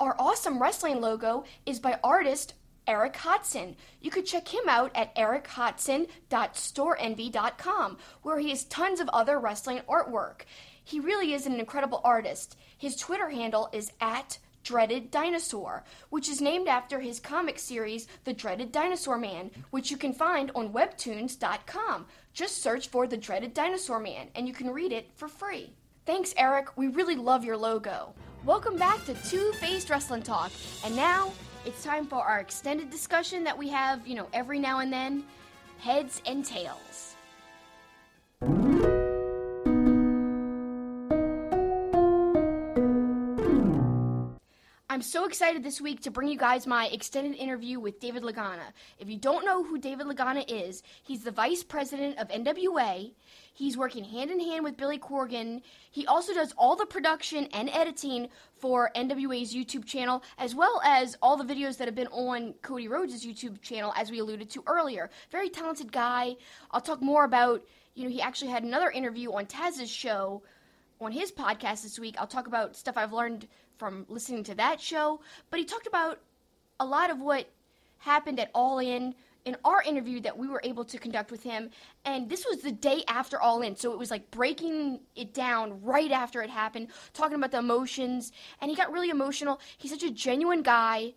Our 0.00 0.14
awesome 0.16 0.62
wrestling 0.62 1.00
logo 1.00 1.42
is 1.66 1.80
by 1.80 1.98
artist 2.04 2.54
Eric 2.86 3.16
Hodson. 3.16 3.74
You 4.00 4.12
could 4.12 4.26
check 4.26 4.46
him 4.46 4.62
out 4.68 4.92
at 4.94 5.12
erichodson.storeenvy.com, 5.16 7.98
where 8.22 8.38
he 8.38 8.50
has 8.50 8.62
tons 8.64 9.00
of 9.00 9.08
other 9.08 9.40
wrestling 9.40 9.80
artwork. 9.88 10.42
He 10.84 11.00
really 11.00 11.34
is 11.34 11.46
an 11.46 11.58
incredible 11.58 12.00
artist. 12.04 12.56
His 12.76 12.94
Twitter 12.94 13.28
handle 13.28 13.70
is 13.72 13.90
at 14.00 14.38
Dreaded 14.62 15.10
Dinosaur, 15.10 15.82
which 16.10 16.28
is 16.28 16.40
named 16.40 16.68
after 16.68 17.00
his 17.00 17.18
comic 17.18 17.58
series, 17.58 18.06
The 18.22 18.32
Dreaded 18.32 18.70
Dinosaur 18.70 19.18
Man, 19.18 19.50
which 19.70 19.90
you 19.90 19.96
can 19.96 20.12
find 20.12 20.52
on 20.54 20.72
webtoons.com. 20.72 22.06
Just 22.32 22.62
search 22.62 22.86
for 22.88 23.08
The 23.08 23.16
Dreaded 23.16 23.52
Dinosaur 23.52 23.98
Man, 23.98 24.28
and 24.36 24.46
you 24.46 24.54
can 24.54 24.70
read 24.70 24.92
it 24.92 25.10
for 25.16 25.26
free. 25.26 25.72
Thanks, 26.06 26.34
Eric. 26.36 26.76
We 26.76 26.86
really 26.86 27.16
love 27.16 27.44
your 27.44 27.56
logo. 27.56 28.14
Welcome 28.44 28.76
back 28.76 29.04
to 29.06 29.14
Two 29.14 29.52
Faced 29.54 29.90
Wrestling 29.90 30.22
Talk. 30.22 30.52
And 30.84 30.94
now 30.94 31.32
it's 31.66 31.82
time 31.82 32.06
for 32.06 32.24
our 32.24 32.38
extended 32.38 32.88
discussion 32.88 33.42
that 33.44 33.58
we 33.58 33.68
have, 33.68 34.06
you 34.06 34.14
know, 34.14 34.28
every 34.32 34.60
now 34.60 34.78
and 34.78 34.92
then 34.92 35.24
heads 35.78 36.22
and 36.24 36.44
tails. 36.44 37.16
I'm 44.90 45.02
so 45.02 45.26
excited 45.26 45.62
this 45.62 45.80
week 45.80 46.00
to 46.02 46.10
bring 46.10 46.28
you 46.28 46.38
guys 46.38 46.66
my 46.66 46.86
extended 46.86 47.36
interview 47.36 47.78
with 47.78 48.00
David 48.00 48.22
Lagana. 48.22 48.72
If 48.98 49.08
you 49.08 49.16
don't 49.16 49.44
know 49.44 49.62
who 49.62 49.78
David 49.78 50.06
Lagana 50.06 50.44
is, 50.48 50.82
he's 51.02 51.22
the 51.22 51.30
vice 51.30 51.62
president 51.62 52.18
of 52.18 52.28
NWA. 52.28 53.12
He's 53.58 53.76
working 53.76 54.04
hand 54.04 54.30
in 54.30 54.38
hand 54.38 54.62
with 54.62 54.76
Billy 54.76 55.00
Corgan. 55.00 55.62
He 55.90 56.06
also 56.06 56.32
does 56.32 56.54
all 56.56 56.76
the 56.76 56.86
production 56.86 57.46
and 57.46 57.68
editing 57.70 58.28
for 58.60 58.92
NWA's 58.94 59.52
YouTube 59.52 59.84
channel, 59.84 60.22
as 60.38 60.54
well 60.54 60.80
as 60.84 61.16
all 61.20 61.36
the 61.36 61.42
videos 61.42 61.76
that 61.78 61.88
have 61.88 61.96
been 61.96 62.06
on 62.06 62.54
Cody 62.62 62.86
Rhodes' 62.86 63.26
YouTube 63.26 63.60
channel, 63.60 63.92
as 63.96 64.12
we 64.12 64.20
alluded 64.20 64.48
to 64.50 64.62
earlier. 64.68 65.10
Very 65.32 65.48
talented 65.48 65.90
guy. 65.90 66.36
I'll 66.70 66.80
talk 66.80 67.02
more 67.02 67.24
about, 67.24 67.64
you 67.96 68.04
know, 68.04 68.10
he 68.10 68.22
actually 68.22 68.52
had 68.52 68.62
another 68.62 68.92
interview 68.92 69.32
on 69.32 69.46
Taz's 69.46 69.90
show 69.90 70.40
on 71.00 71.10
his 71.10 71.32
podcast 71.32 71.82
this 71.82 71.98
week. 71.98 72.14
I'll 72.16 72.28
talk 72.28 72.46
about 72.46 72.76
stuff 72.76 72.96
I've 72.96 73.12
learned 73.12 73.48
from 73.76 74.06
listening 74.08 74.44
to 74.44 74.54
that 74.54 74.80
show. 74.80 75.18
But 75.50 75.58
he 75.58 75.64
talked 75.64 75.88
about 75.88 76.20
a 76.78 76.86
lot 76.86 77.10
of 77.10 77.20
what 77.20 77.50
happened 77.98 78.38
at 78.38 78.52
All 78.54 78.78
In 78.78 79.16
in 79.48 79.56
our 79.64 79.82
interview 79.82 80.20
that 80.20 80.36
we 80.36 80.46
were 80.46 80.60
able 80.62 80.84
to 80.84 80.98
conduct 80.98 81.30
with 81.30 81.42
him. 81.42 81.70
And 82.04 82.28
this 82.28 82.44
was 82.48 82.60
the 82.60 82.70
day 82.70 83.02
after 83.08 83.40
All 83.40 83.62
In. 83.62 83.74
So 83.76 83.92
it 83.92 83.98
was 83.98 84.10
like 84.10 84.30
breaking 84.30 85.00
it 85.16 85.34
down 85.34 85.82
right 85.82 86.12
after 86.12 86.42
it 86.42 86.50
happened, 86.50 86.88
talking 87.14 87.36
about 87.36 87.50
the 87.50 87.58
emotions. 87.58 88.30
And 88.60 88.70
he 88.70 88.76
got 88.76 88.92
really 88.92 89.10
emotional. 89.10 89.60
He's 89.78 89.90
such 89.90 90.02
a 90.02 90.10
genuine 90.10 90.62
guy. 90.62 91.14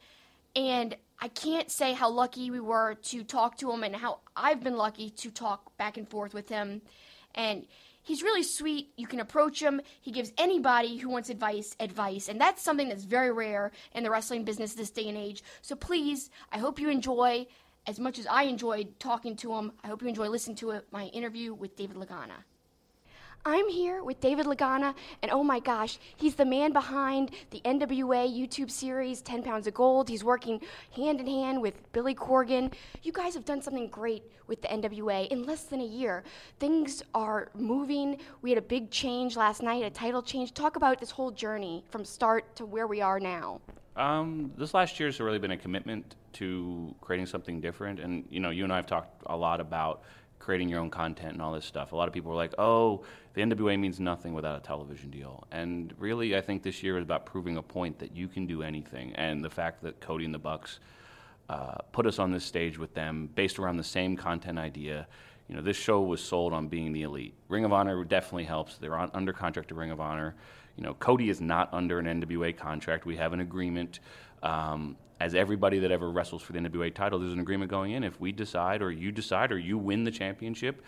And 0.56 0.96
I 1.20 1.28
can't 1.28 1.70
say 1.70 1.94
how 1.94 2.10
lucky 2.10 2.50
we 2.50 2.60
were 2.60 2.96
to 2.96 3.24
talk 3.24 3.58
to 3.58 3.72
him 3.72 3.84
and 3.84 3.96
how 3.96 4.20
I've 4.36 4.64
been 4.64 4.78
lucky 4.78 5.10
to 5.10 5.30
talk 5.30 5.78
back 5.78 5.98
and 5.98 6.08
forth 6.10 6.34
with 6.34 6.50
him. 6.50 6.82
And 7.36 7.68
he's 8.02 8.24
really 8.24 8.44
sweet. 8.44 8.92
You 8.98 9.08
can 9.08 9.20
approach 9.20 9.62
him. 9.62 9.82
He 10.02 10.12
gives 10.12 10.32
anybody 10.38 10.98
who 10.98 11.10
wants 11.10 11.30
advice 11.30 11.76
advice, 11.80 12.28
and 12.28 12.42
that's 12.42 12.64
something 12.64 12.90
that's 12.90 13.04
very 13.04 13.32
rare 13.32 13.72
in 13.94 14.04
the 14.04 14.10
wrestling 14.10 14.44
business 14.44 14.74
this 14.74 14.90
day 14.90 15.08
and 15.08 15.18
age. 15.18 15.44
So 15.62 15.76
please, 15.76 16.30
I 16.52 16.58
hope 16.58 16.80
you 16.80 16.90
enjoy 16.90 17.48
as 17.88 18.00
much 18.00 18.20
as 18.20 18.28
I 18.28 18.44
enjoyed 18.44 19.00
talking 19.00 19.36
to 19.38 19.54
him. 19.54 19.72
I 19.84 19.88
hope 19.88 20.02
you 20.02 20.08
enjoy 20.08 20.30
listening 20.30 20.58
to 20.58 20.72
it, 20.72 20.88
my 20.92 21.06
interview 21.08 21.54
with 21.54 21.76
David 21.76 21.98
Lagana. 21.98 22.44
I'm 23.44 23.68
here 23.70 24.04
with 24.04 24.22
David 24.22 24.46
Lagana, 24.46 24.94
and 25.24 25.32
oh 25.32 25.44
my 25.44 25.60
gosh, 25.60 25.98
he's 26.16 26.36
the 26.36 26.46
man 26.46 26.74
behind 26.74 27.32
the 27.50 27.60
NWA 27.66 28.30
YouTube 28.30 28.70
series 28.70 29.20
10 29.24 29.42
Pounds 29.42 29.66
of 29.66 29.74
Gold. 29.74 30.10
He's 30.10 30.24
working 30.24 30.62
hand 30.96 31.20
in 31.20 31.26
hand 31.26 31.60
with 31.60 31.92
Billy 31.92 32.14
Corgan. 32.14 32.72
You 33.02 33.12
guys 33.12 33.34
have 33.34 33.44
done 33.44 33.60
something 33.60 33.88
great 33.88 34.24
with 34.46 34.62
the 34.62 34.68
NWA 34.68 35.28
in 35.30 35.44
less 35.44 35.64
than 35.64 35.82
a 35.82 35.86
year. 35.86 36.24
Things 36.60 37.02
are 37.16 37.50
moving. 37.56 38.18
We 38.44 38.52
had 38.52 38.60
a 38.60 38.62
big 38.62 38.92
change 38.92 39.36
last 39.36 39.64
night, 39.64 39.84
a 39.84 39.90
title 39.90 40.22
change. 40.22 40.54
Talk 40.54 40.76
about 40.76 41.00
this 41.00 41.10
whole 41.10 41.32
journey 41.32 41.84
from 41.90 42.06
start 42.06 42.56
to 42.58 42.66
where 42.68 42.86
we 42.86 43.02
are 43.02 43.20
now. 43.20 43.60
Um, 43.96 44.52
this 44.56 44.76
last 44.76 45.00
year 45.00 45.10
has 45.10 45.20
really 45.20 45.40
been 45.40 45.52
a 45.52 45.58
commitment 45.58 46.16
to 46.34 46.94
creating 47.02 47.26
something 47.26 47.60
different, 47.60 48.00
and 48.00 48.24
you 48.30 48.40
know, 48.40 48.52
you 48.52 48.64
and 48.64 48.72
I 48.72 48.76
have 48.76 48.86
talked 48.86 49.24
a 49.26 49.36
lot 49.36 49.60
about 49.60 50.04
creating 50.42 50.68
your 50.68 50.80
own 50.80 50.90
content 50.90 51.34
and 51.34 51.42
all 51.42 51.54
this 51.54 51.66
stuff. 51.66 51.92
A 51.92 51.96
lot 51.96 52.08
of 52.08 52.14
people 52.14 52.32
were 52.32 52.38
like, 52.38 52.54
"Oh, 52.58 53.04
the 53.34 53.42
NWA 53.42 53.78
means 53.78 54.00
nothing 54.00 54.34
without 54.34 54.58
a 54.58 54.62
television 54.62 55.10
deal," 55.10 55.46
and 55.52 55.94
really, 55.98 56.36
I 56.36 56.42
think 56.42 56.64
this 56.64 56.84
year 56.84 56.98
is 56.98 57.04
about 57.04 57.26
proving 57.26 57.58
a 57.58 57.62
point 57.62 58.00
that 58.00 58.16
you 58.16 58.28
can 58.28 58.48
do 58.48 58.64
anything. 58.64 59.14
And 59.16 59.44
the 59.44 59.50
fact 59.50 59.84
that 59.84 60.02
Cody 60.02 60.26
and 60.26 60.34
the 60.34 60.40
Bucks 60.40 60.80
uh, 61.50 61.76
put 61.92 62.06
us 62.06 62.18
on 62.18 62.32
this 62.32 62.46
stage 62.46 62.78
with 62.78 62.94
them 62.94 63.30
based 63.36 63.60
around 63.60 63.78
the 63.78 63.84
same 63.84 64.16
content 64.16 64.58
idea. 64.58 65.08
You 65.50 65.56
know, 65.56 65.62
this 65.62 65.76
show 65.76 66.02
was 66.02 66.24
sold 66.24 66.54
on 66.54 66.70
being 66.70 66.94
the 66.94 67.04
elite. 67.04 67.34
Ring 67.50 67.66
of 67.66 67.74
Honor 67.74 68.06
definitely 68.06 68.46
helps. 68.46 68.78
They're 68.78 68.96
on, 68.96 69.12
under 69.14 69.34
contract 69.34 69.68
to 69.70 69.76
Ring 69.76 69.92
of 69.92 70.00
Honor. 70.00 70.34
You 70.78 70.84
know, 70.84 70.94
Cody 70.94 71.30
is 71.30 71.42
not 71.42 71.74
under 71.74 72.00
an 72.00 72.06
NWA 72.06 72.56
contract. 72.56 73.06
We 73.06 73.18
have 73.18 73.34
an 73.34 73.42
agreement. 73.42 74.00
Um, 74.42 74.96
as 75.22 75.36
everybody 75.36 75.78
that 75.78 75.92
ever 75.92 76.10
wrestles 76.10 76.42
for 76.42 76.52
the 76.52 76.60
NWA 76.60 76.94
title, 76.94 77.20
there's 77.20 77.34
an 77.34 77.40
agreement 77.40 77.70
going 77.70 77.92
in. 77.92 78.04
If 78.04 78.20
we 78.20 78.32
decide, 78.32 78.82
or 78.82 78.92
you 78.92 79.12
decide, 79.12 79.52
or 79.52 79.60
you 79.60 79.78
win 79.78 80.04
the 80.04 80.10
championship, 80.10 80.84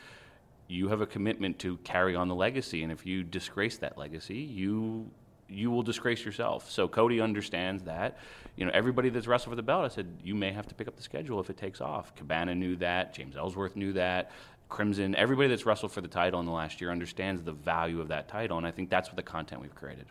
you 0.68 0.88
have 0.88 1.02
a 1.02 1.06
commitment 1.06 1.60
to 1.60 1.78
carry 1.78 2.16
on 2.16 2.28
the 2.28 2.36
legacy. 2.36 2.82
And 2.82 2.92
if 2.92 3.06
you 3.06 3.24
disgrace 3.24 3.78
that 3.78 3.96
legacy, 3.96 4.40
you 4.40 5.12
you 5.50 5.70
will 5.70 5.84
disgrace 5.84 6.26
yourself. 6.26 6.72
So 6.72 6.88
Cody 6.88 7.22
understands 7.22 7.84
that. 7.84 8.18
You 8.56 8.66
know, 8.66 8.72
everybody 8.74 9.10
that's 9.10 9.28
wrestled 9.28 9.52
for 9.52 9.56
the 9.56 9.62
belt, 9.62 9.86
I 9.86 9.94
said, 9.94 10.08
you 10.24 10.34
may 10.34 10.52
have 10.52 10.66
to 10.68 10.74
pick 10.74 10.88
up 10.88 10.96
the 10.96 11.04
schedule 11.04 11.40
if 11.40 11.52
it 11.52 11.58
takes 11.58 11.80
off. 11.80 12.16
Cabana 12.16 12.56
knew 12.56 12.76
that. 12.78 13.14
James 13.14 13.38
Ellsworth 13.38 13.76
knew 13.76 13.94
that. 13.94 14.32
Crimson, 14.70 15.14
everybody 15.16 15.50
that's 15.50 15.68
wrestled 15.68 15.92
for 15.92 16.02
the 16.02 16.08
title 16.08 16.40
in 16.40 16.48
the 16.48 16.52
last 16.52 16.82
year 16.82 16.90
understands 16.90 17.44
the 17.44 17.52
value 17.52 18.02
of 18.02 18.08
that 18.08 18.28
title, 18.28 18.58
and 18.58 18.66
I 18.66 18.72
think 18.72 18.90
that's 18.90 19.10
what 19.10 19.18
the 19.18 19.22
content 19.22 19.62
we've 19.62 19.76
created. 19.76 20.08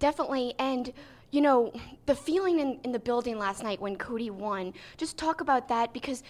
Definitely, 0.00 0.54
and 0.58 0.92
you 1.30 1.40
know, 1.40 1.72
the 2.06 2.14
feeling 2.14 2.60
in, 2.60 2.80
in 2.84 2.92
the 2.92 2.98
building 2.98 3.38
last 3.38 3.62
night 3.62 3.80
when 3.80 3.96
Cody 3.96 4.30
won, 4.30 4.72
just 4.96 5.16
talk 5.16 5.40
about 5.40 5.68
that 5.68 5.92
because 5.92 6.22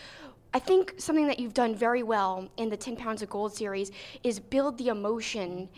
I 0.53 0.59
think 0.59 0.94
something 0.98 1.26
that 1.28 1.38
you've 1.38 1.55
done 1.55 1.74
very 1.74 2.03
well 2.03 2.48
in 2.57 2.68
the 2.68 2.76
10 2.76 2.96
Pounds 2.96 3.22
of 3.22 3.30
Gold 3.30 3.55
series 3.55 3.92
is 4.24 4.40
build 4.40 4.78
the 4.78 4.88
emotion 4.88 5.68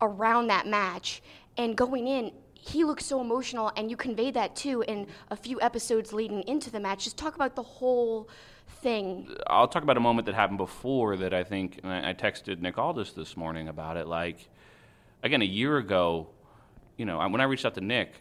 around 0.00 0.48
that 0.48 0.66
match. 0.66 1.22
And 1.56 1.76
going 1.76 2.06
in, 2.06 2.32
he 2.54 2.84
looked 2.84 3.02
so 3.02 3.20
emotional, 3.20 3.70
and 3.76 3.90
you 3.90 3.96
conveyed 3.96 4.34
that 4.34 4.56
too 4.56 4.82
in 4.88 5.06
a 5.30 5.36
few 5.36 5.60
episodes 5.60 6.12
leading 6.12 6.42
into 6.42 6.70
the 6.70 6.80
match. 6.80 7.04
Just 7.04 7.16
talk 7.16 7.34
about 7.34 7.54
the 7.54 7.62
whole 7.62 8.28
thing. 8.66 9.28
I'll 9.46 9.68
talk 9.68 9.82
about 9.82 9.96
a 9.96 10.00
moment 10.00 10.26
that 10.26 10.34
happened 10.34 10.58
before 10.58 11.16
that 11.16 11.32
I 11.32 11.44
think, 11.44 11.80
and 11.82 11.92
I 11.92 12.14
texted 12.14 12.60
Nick 12.60 12.78
Aldis 12.78 13.12
this 13.12 13.36
morning 13.36 13.68
about 13.68 13.96
it. 13.96 14.06
Like, 14.06 14.48
again, 15.22 15.42
a 15.42 15.46
year 15.46 15.78
ago, 15.78 16.28
you 16.96 17.04
know, 17.04 17.18
when 17.28 17.40
I 17.40 17.44
reached 17.44 17.64
out 17.64 17.74
to 17.74 17.80
Nick, 17.80 18.14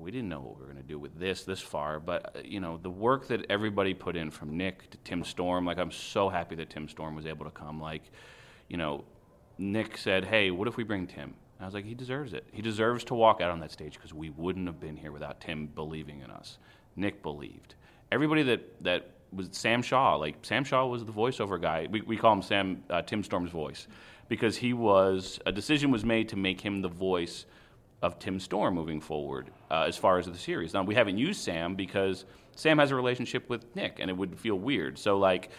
we 0.00 0.10
didn't 0.10 0.28
know 0.28 0.40
what 0.40 0.56
we 0.56 0.60
were 0.60 0.72
going 0.72 0.82
to 0.82 0.88
do 0.88 0.98
with 0.98 1.18
this 1.18 1.44
this 1.44 1.60
far, 1.60 2.00
but 2.00 2.36
uh, 2.36 2.40
you 2.44 2.60
know 2.60 2.78
the 2.82 2.90
work 2.90 3.28
that 3.28 3.46
everybody 3.50 3.94
put 3.94 4.16
in 4.16 4.30
from 4.30 4.56
Nick 4.56 4.90
to 4.90 4.98
Tim 4.98 5.24
Storm. 5.24 5.64
Like 5.64 5.78
I'm 5.78 5.90
so 5.90 6.28
happy 6.28 6.54
that 6.56 6.70
Tim 6.70 6.88
Storm 6.88 7.14
was 7.14 7.26
able 7.26 7.44
to 7.44 7.50
come. 7.50 7.80
Like, 7.80 8.02
you 8.68 8.76
know, 8.76 9.04
Nick 9.58 9.96
said, 9.96 10.24
"Hey, 10.24 10.50
what 10.50 10.68
if 10.68 10.76
we 10.76 10.84
bring 10.84 11.06
Tim?" 11.06 11.34
And 11.58 11.62
I 11.62 11.64
was 11.64 11.74
like, 11.74 11.84
"He 11.84 11.94
deserves 11.94 12.32
it. 12.32 12.46
He 12.52 12.62
deserves 12.62 13.04
to 13.04 13.14
walk 13.14 13.40
out 13.40 13.50
on 13.50 13.60
that 13.60 13.72
stage 13.72 13.94
because 13.94 14.14
we 14.14 14.30
wouldn't 14.30 14.66
have 14.66 14.80
been 14.80 14.96
here 14.96 15.12
without 15.12 15.40
Tim 15.40 15.66
believing 15.66 16.20
in 16.20 16.30
us." 16.30 16.58
Nick 16.96 17.22
believed. 17.22 17.74
Everybody 18.10 18.42
that 18.44 18.82
that 18.82 19.10
was 19.32 19.48
Sam 19.52 19.82
Shaw. 19.82 20.16
Like 20.16 20.36
Sam 20.42 20.64
Shaw 20.64 20.86
was 20.86 21.04
the 21.04 21.12
voiceover 21.12 21.60
guy. 21.60 21.86
We 21.90 22.00
we 22.00 22.16
call 22.16 22.32
him 22.32 22.42
Sam 22.42 22.82
uh, 22.90 23.02
Tim 23.02 23.22
Storm's 23.22 23.50
voice 23.50 23.86
because 24.28 24.56
he 24.56 24.72
was 24.72 25.38
a 25.46 25.52
decision 25.52 25.90
was 25.90 26.04
made 26.04 26.28
to 26.30 26.36
make 26.36 26.60
him 26.60 26.82
the 26.82 26.88
voice 26.88 27.46
of 28.02 28.18
Tim 28.18 28.38
Storm 28.40 28.74
moving 28.74 29.00
forward 29.00 29.50
uh, 29.70 29.84
as 29.86 29.96
far 29.96 30.18
as 30.18 30.26
the 30.26 30.36
series. 30.36 30.74
Now 30.74 30.82
we 30.82 30.94
haven't 30.94 31.18
used 31.18 31.40
Sam 31.40 31.74
because 31.74 32.24
Sam 32.54 32.78
has 32.78 32.90
a 32.90 32.94
relationship 32.94 33.48
with 33.48 33.64
Nick, 33.74 33.98
and 34.00 34.10
it 34.10 34.16
would 34.16 34.38
feel 34.38 34.56
weird. 34.56 34.98
So 34.98 35.18
like. 35.18 35.50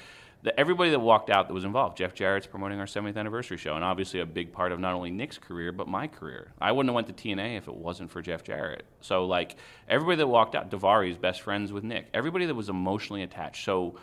The, 0.44 0.58
everybody 0.58 0.92
that 0.92 1.00
walked 1.00 1.32
out 1.32 1.48
that 1.48 1.54
was 1.56 1.64
involved. 1.64 1.98
Jeff 1.98 2.14
Jarrett's 2.14 2.46
promoting 2.46 2.80
our 2.80 2.86
70th 2.86 3.18
anniversary 3.18 3.58
show, 3.58 3.74
and 3.74 3.84
obviously 3.84 4.20
a 4.20 4.26
big 4.26 4.54
part 4.54 4.72
of 4.72 4.80
not 4.80 4.94
only 4.94 5.10
Nick's 5.10 5.40
career 5.40 5.72
but 5.72 5.88
my 5.88 6.06
career. 6.06 6.52
I 6.62 6.72
wouldn't 6.72 6.92
have 6.92 6.96
went 6.96 7.08
to 7.08 7.14
TNA 7.14 7.58
if 7.58 7.68
it 7.68 7.74
wasn't 7.74 8.12
for 8.12 8.22
Jeff 8.22 8.44
Jarrett. 8.44 8.86
So 9.02 9.26
like 9.26 9.56
everybody 9.90 10.18
that 10.18 10.28
walked 10.28 10.54
out, 10.54 10.70
Daivari 10.70 11.20
best 11.20 11.42
friends 11.42 11.74
with 11.74 11.84
Nick. 11.84 12.10
Everybody 12.14 12.46
that 12.46 12.54
was 12.54 12.70
emotionally 12.70 13.24
attached. 13.24 13.66
So 13.66 13.96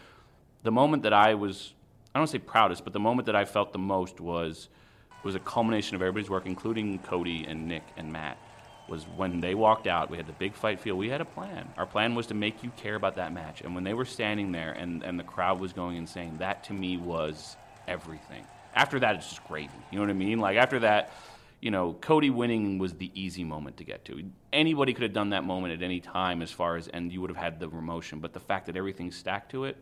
the 0.65 0.73
moment 0.73 1.05
that 1.05 1.13
I 1.13 1.35
was, 1.35 1.73
I 2.15 2.19
don't 2.19 2.27
say 2.27 2.39
proudest, 2.39 2.83
but 2.83 2.93
the 2.93 3.01
moment 3.01 3.27
that 3.27 3.37
I 3.37 3.45
felt 3.45 3.73
the 3.73 3.79
most 3.79 4.21
was 4.21 4.69
was 5.25 5.35
a 5.35 5.41
culmination 5.41 5.97
of 5.97 6.03
everybody's 6.03 6.31
work, 6.31 6.47
including 6.47 6.99
Cody 7.01 7.45
and 7.47 7.67
Nick 7.67 7.83
and 7.97 8.13
Matt. 8.13 8.39
Was 8.89 9.05
when 9.17 9.41
they 9.41 9.55
walked 9.55 9.87
out, 9.87 10.11
we 10.11 10.19
had 10.19 10.27
the 10.27 10.33
big 10.35 10.55
fight 10.55 10.79
feel. 10.79 10.97
We 10.97 11.09
had 11.09 11.23
a 11.23 11.25
plan. 11.25 11.73
Our 11.79 11.87
plan 11.87 12.15
was 12.15 12.27
to 12.27 12.35
make 12.35 12.63
you 12.63 12.71
care 12.77 12.97
about 12.97 13.17
that 13.17 13.33
match. 13.33 13.63
And 13.63 13.75
when 13.75 13.83
they 13.83 13.95
were 13.95 14.05
standing 14.05 14.53
there 14.53 14.73
and, 14.73 15.03
and 15.03 15.19
the 15.19 15.25
crowd 15.25 15.59
was 15.59 15.73
going 15.73 15.97
insane, 15.97 16.37
that 16.39 16.65
to 16.65 16.75
me 16.75 16.99
was 16.99 17.57
everything. 17.89 18.45
After 18.75 19.01
that, 19.01 19.17
it's 19.17 19.31
just 19.31 19.45
gravy. 19.49 19.73
You 19.91 19.99
know 19.99 20.05
what 20.05 20.11
I 20.11 20.15
mean? 20.15 20.39
Like 20.39 20.59
after 20.59 20.81
that, 20.81 21.13
you 21.63 21.71
know, 21.71 21.95
Cody 21.95 22.29
winning 22.29 22.77
was 22.77 22.93
the 22.93 23.11
easy 23.15 23.43
moment 23.43 23.79
to 23.79 23.85
get 23.85 24.05
to. 24.05 24.23
Anybody 24.53 24.93
could 24.93 25.05
have 25.05 25.15
done 25.15 25.31
that 25.31 25.45
moment 25.45 25.73
at 25.73 25.83
any 25.83 25.99
time, 26.01 26.43
as 26.43 26.51
far 26.51 26.77
as, 26.77 26.89
and 26.89 27.11
you 27.11 27.23
would 27.23 27.31
have 27.31 27.39
had 27.39 27.59
the 27.59 27.71
emotion. 27.71 28.19
But 28.21 28.35
the 28.35 28.41
fact 28.41 28.67
that 28.67 28.77
everything 28.77 29.11
stacked 29.11 29.53
to 29.53 29.65
it, 29.65 29.79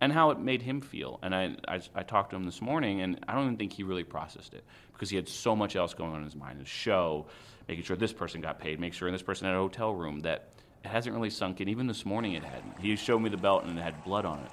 and 0.00 0.12
how 0.12 0.30
it 0.30 0.38
made 0.38 0.62
him 0.62 0.80
feel. 0.80 1.18
And 1.22 1.34
I, 1.34 1.56
I, 1.66 1.80
I, 1.94 2.02
talked 2.02 2.30
to 2.30 2.36
him 2.36 2.44
this 2.44 2.60
morning, 2.60 3.00
and 3.00 3.24
I 3.26 3.34
don't 3.34 3.44
even 3.44 3.56
think 3.56 3.72
he 3.72 3.82
really 3.82 4.04
processed 4.04 4.54
it 4.54 4.64
because 4.92 5.08
he 5.10 5.16
had 5.16 5.28
so 5.28 5.56
much 5.56 5.76
else 5.76 5.94
going 5.94 6.12
on 6.12 6.18
in 6.18 6.24
his 6.24 6.36
mind 6.36 6.58
his 6.58 6.68
show, 6.68 7.26
making 7.68 7.84
sure 7.84 7.96
this 7.96 8.12
person 8.12 8.40
got 8.40 8.58
paid, 8.58 8.78
making 8.78 8.94
sure 8.94 9.10
this 9.10 9.22
person 9.22 9.46
had 9.46 9.54
a 9.54 9.58
hotel 9.58 9.94
room 9.94 10.20
that 10.20 10.48
it 10.84 10.88
hasn't 10.88 11.14
really 11.14 11.30
sunk 11.30 11.60
in. 11.60 11.68
Even 11.68 11.86
this 11.86 12.04
morning, 12.04 12.34
it 12.34 12.44
hadn't. 12.44 12.78
He 12.78 12.94
showed 12.96 13.20
me 13.20 13.30
the 13.30 13.36
belt, 13.36 13.64
and 13.64 13.78
it 13.78 13.82
had 13.82 14.04
blood 14.04 14.24
on 14.24 14.38
it. 14.40 14.50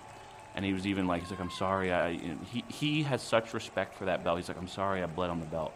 And 0.56 0.64
he 0.64 0.72
was 0.72 0.86
even 0.86 1.08
like, 1.08 1.22
he's 1.22 1.32
like, 1.32 1.39
I'm 1.39 1.52
sorry. 1.52 1.91
I, 1.91 2.10
you 2.10 2.28
know, 2.30 2.38
he, 2.52 2.64
he 2.68 3.04
has 3.04 3.22
such 3.22 3.54
respect 3.54 3.98
for 3.98 4.06
that 4.06 4.24
belt. 4.24 4.38
He's 4.38 4.48
like, 4.48 4.58
I'm 4.58 4.68
sorry 4.68 5.04
I 5.04 5.08
bled 5.08 5.30
on 5.30 5.39
the 5.39 5.46
belt. 5.48 5.74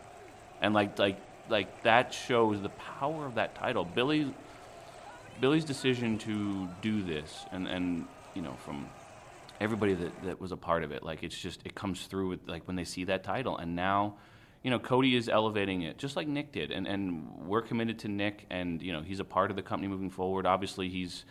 And 0.62 0.74
like, 0.74 0.98
like, 0.98 1.20
like 1.50 1.84
that 1.84 2.14
shows 2.14 2.62
the 2.62 2.70
power 2.70 3.26
of 3.26 3.36
that 3.36 3.56
title. 3.56 3.84
Billy, 3.84 4.34
Billy's 5.42 5.66
decision 5.66 6.18
to 6.20 6.68
do 6.82 7.02
this, 7.02 7.46
and, 7.52 7.68
and 7.68 8.08
you 8.34 8.42
know, 8.42 8.54
from 8.64 8.88
everybody 9.60 9.94
that, 9.94 10.24
that 10.24 10.42
was 10.42 10.52
a 10.52 10.58
part 10.58 10.84
of 10.84 10.92
it. 10.92 11.04
Like 11.04 11.24
it's 11.24 11.38
just 11.38 11.62
it 11.66 11.76
comes 11.76 12.06
through 12.08 12.30
with 12.30 12.48
like 12.48 12.68
when 12.68 12.76
they 12.76 12.84
see 12.84 13.06
that 13.06 13.24
title, 13.24 13.58
and 13.58 13.76
now, 13.76 14.16
you 14.64 14.72
know, 14.72 14.80
Cody 14.80 15.16
is 15.16 15.30
elevating 15.30 15.84
it 15.84 15.98
just 15.98 16.16
like 16.16 16.28
Nick 16.28 16.52
did, 16.52 16.72
and 16.72 16.88
and 16.88 17.28
we're 17.46 17.62
committed 17.62 18.00
to 18.00 18.08
Nick, 18.08 18.46
and 18.50 18.82
you 18.82 18.94
know 18.94 19.02
he's 19.02 19.20
a 19.20 19.26
part 19.26 19.50
of 19.50 19.56
the 19.56 19.64
company 19.64 19.88
moving 19.88 20.10
forward. 20.10 20.46
Obviously, 20.46 20.90
he's, 20.90 21.26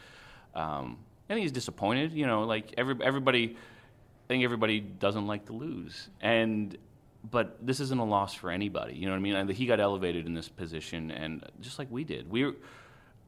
um, 0.54 0.98
I 1.28 1.34
think 1.34 1.42
he's 1.42 1.52
disappointed. 1.52 2.12
You 2.12 2.26
know, 2.26 2.44
like 2.44 2.74
every 2.76 2.96
everybody, 3.02 3.56
I 3.56 4.26
think 4.28 4.44
everybody 4.44 4.80
doesn't 4.80 5.26
like 5.26 5.46
to 5.46 5.52
lose, 5.52 6.08
and 6.20 6.76
but 7.28 7.58
this 7.60 7.80
isn't 7.80 7.98
a 7.98 8.04
loss 8.04 8.34
for 8.34 8.50
anybody. 8.50 8.94
You 8.94 9.06
know 9.06 9.12
what 9.12 9.18
I 9.18 9.44
mean? 9.44 9.48
He 9.48 9.66
got 9.66 9.80
elevated 9.80 10.26
in 10.26 10.34
this 10.34 10.48
position, 10.48 11.10
and 11.10 11.44
just 11.60 11.78
like 11.78 11.88
we 11.90 12.04
did, 12.04 12.30
we. 12.30 12.52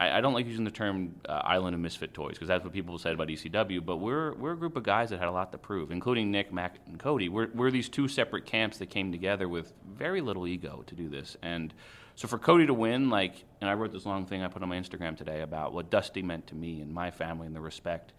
I, 0.01 0.19
I 0.19 0.21
don't 0.21 0.33
like 0.33 0.47
using 0.47 0.65
the 0.65 0.71
term 0.71 1.15
uh, 1.29 1.33
island 1.45 1.75
of 1.75 1.81
misfit 1.81 2.15
toys 2.15 2.33
because 2.33 2.49
that's 2.49 2.65
what 2.65 2.73
people 2.73 2.97
said 2.99 3.15
about 3.15 3.29
ECW. 3.29 3.85
But 3.85 3.97
we're 3.97 4.35
we're 4.35 4.53
a 4.53 4.57
group 4.57 4.77
of 4.77 4.83
guys 4.83 5.11
that 5.11 5.19
had 5.19 5.29
a 5.29 5.33
lot 5.33 5.53
to 5.53 5.59
prove, 5.59 5.91
including 5.91 6.31
Nick, 6.31 6.53
Mac, 6.53 6.77
and 6.87 6.99
Cody. 6.99 7.29
We're 7.29 7.49
we're 7.55 7.71
these 7.71 7.89
two 7.89 8.09
separate 8.09 8.47
camps 8.47 8.79
that 8.79 8.91
came 8.91 9.13
together 9.13 9.49
with 9.49 9.73
very 9.97 10.21
little 10.21 10.47
ego 10.47 10.85
to 10.87 10.95
do 10.95 11.09
this. 11.09 11.37
And 11.43 11.75
so 12.15 12.27
for 12.27 12.39
Cody 12.39 12.67
to 12.67 12.75
win, 12.75 13.11
like, 13.11 13.45
and 13.61 13.71
I 13.71 13.75
wrote 13.75 13.93
this 13.93 14.07
long 14.07 14.27
thing 14.27 14.43
I 14.43 14.49
put 14.49 14.63
on 14.63 14.69
my 14.69 14.79
Instagram 14.79 15.17
today 15.17 15.43
about 15.43 15.73
what 15.73 15.91
Dusty 15.91 16.23
meant 16.23 16.49
to 16.49 16.55
me 16.55 16.81
and 16.81 16.93
my 16.93 17.11
family 17.11 17.47
and 17.47 17.55
the 17.55 17.61
respect. 17.61 18.13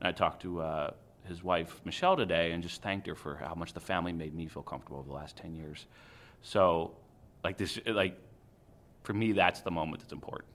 And 0.00 0.08
I 0.08 0.12
talked 0.12 0.42
to. 0.42 0.60
Uh, 0.60 0.90
his 1.28 1.44
wife 1.44 1.80
Michelle 1.84 2.16
today 2.16 2.52
and 2.52 2.62
just 2.62 2.82
thanked 2.82 3.06
her 3.06 3.14
for 3.14 3.36
how 3.36 3.54
much 3.54 3.72
the 3.72 3.78
family 3.80 4.10
made 4.10 4.34
me 4.34 4.46
feel 4.46 4.62
comfortable 4.62 4.98
over 4.98 5.08
the 5.08 5.14
last 5.14 5.36
10 5.36 5.54
years. 5.54 5.86
So 6.42 6.92
like 7.44 7.56
this 7.56 7.78
like 7.86 8.18
for 9.02 9.12
me 9.12 9.32
that's 9.32 9.60
the 9.60 9.70
moment 9.70 10.02
that's 10.02 10.12
important. 10.12 10.48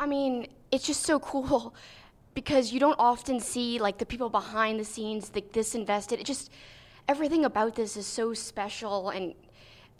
I 0.00 0.06
mean, 0.06 0.46
it's 0.72 0.86
just 0.86 1.02
so 1.02 1.20
cool 1.20 1.74
because 2.34 2.72
you 2.72 2.80
don't 2.80 2.96
often 2.98 3.38
see 3.38 3.78
like 3.78 3.98
the 3.98 4.06
people 4.06 4.30
behind 4.30 4.80
the 4.80 4.84
scenes 4.84 5.30
like 5.34 5.52
this 5.52 5.74
invested. 5.74 6.18
It 6.18 6.26
just 6.26 6.50
everything 7.06 7.44
about 7.44 7.74
this 7.74 7.96
is 7.96 8.06
so 8.06 8.32
special 8.32 9.10
and 9.10 9.34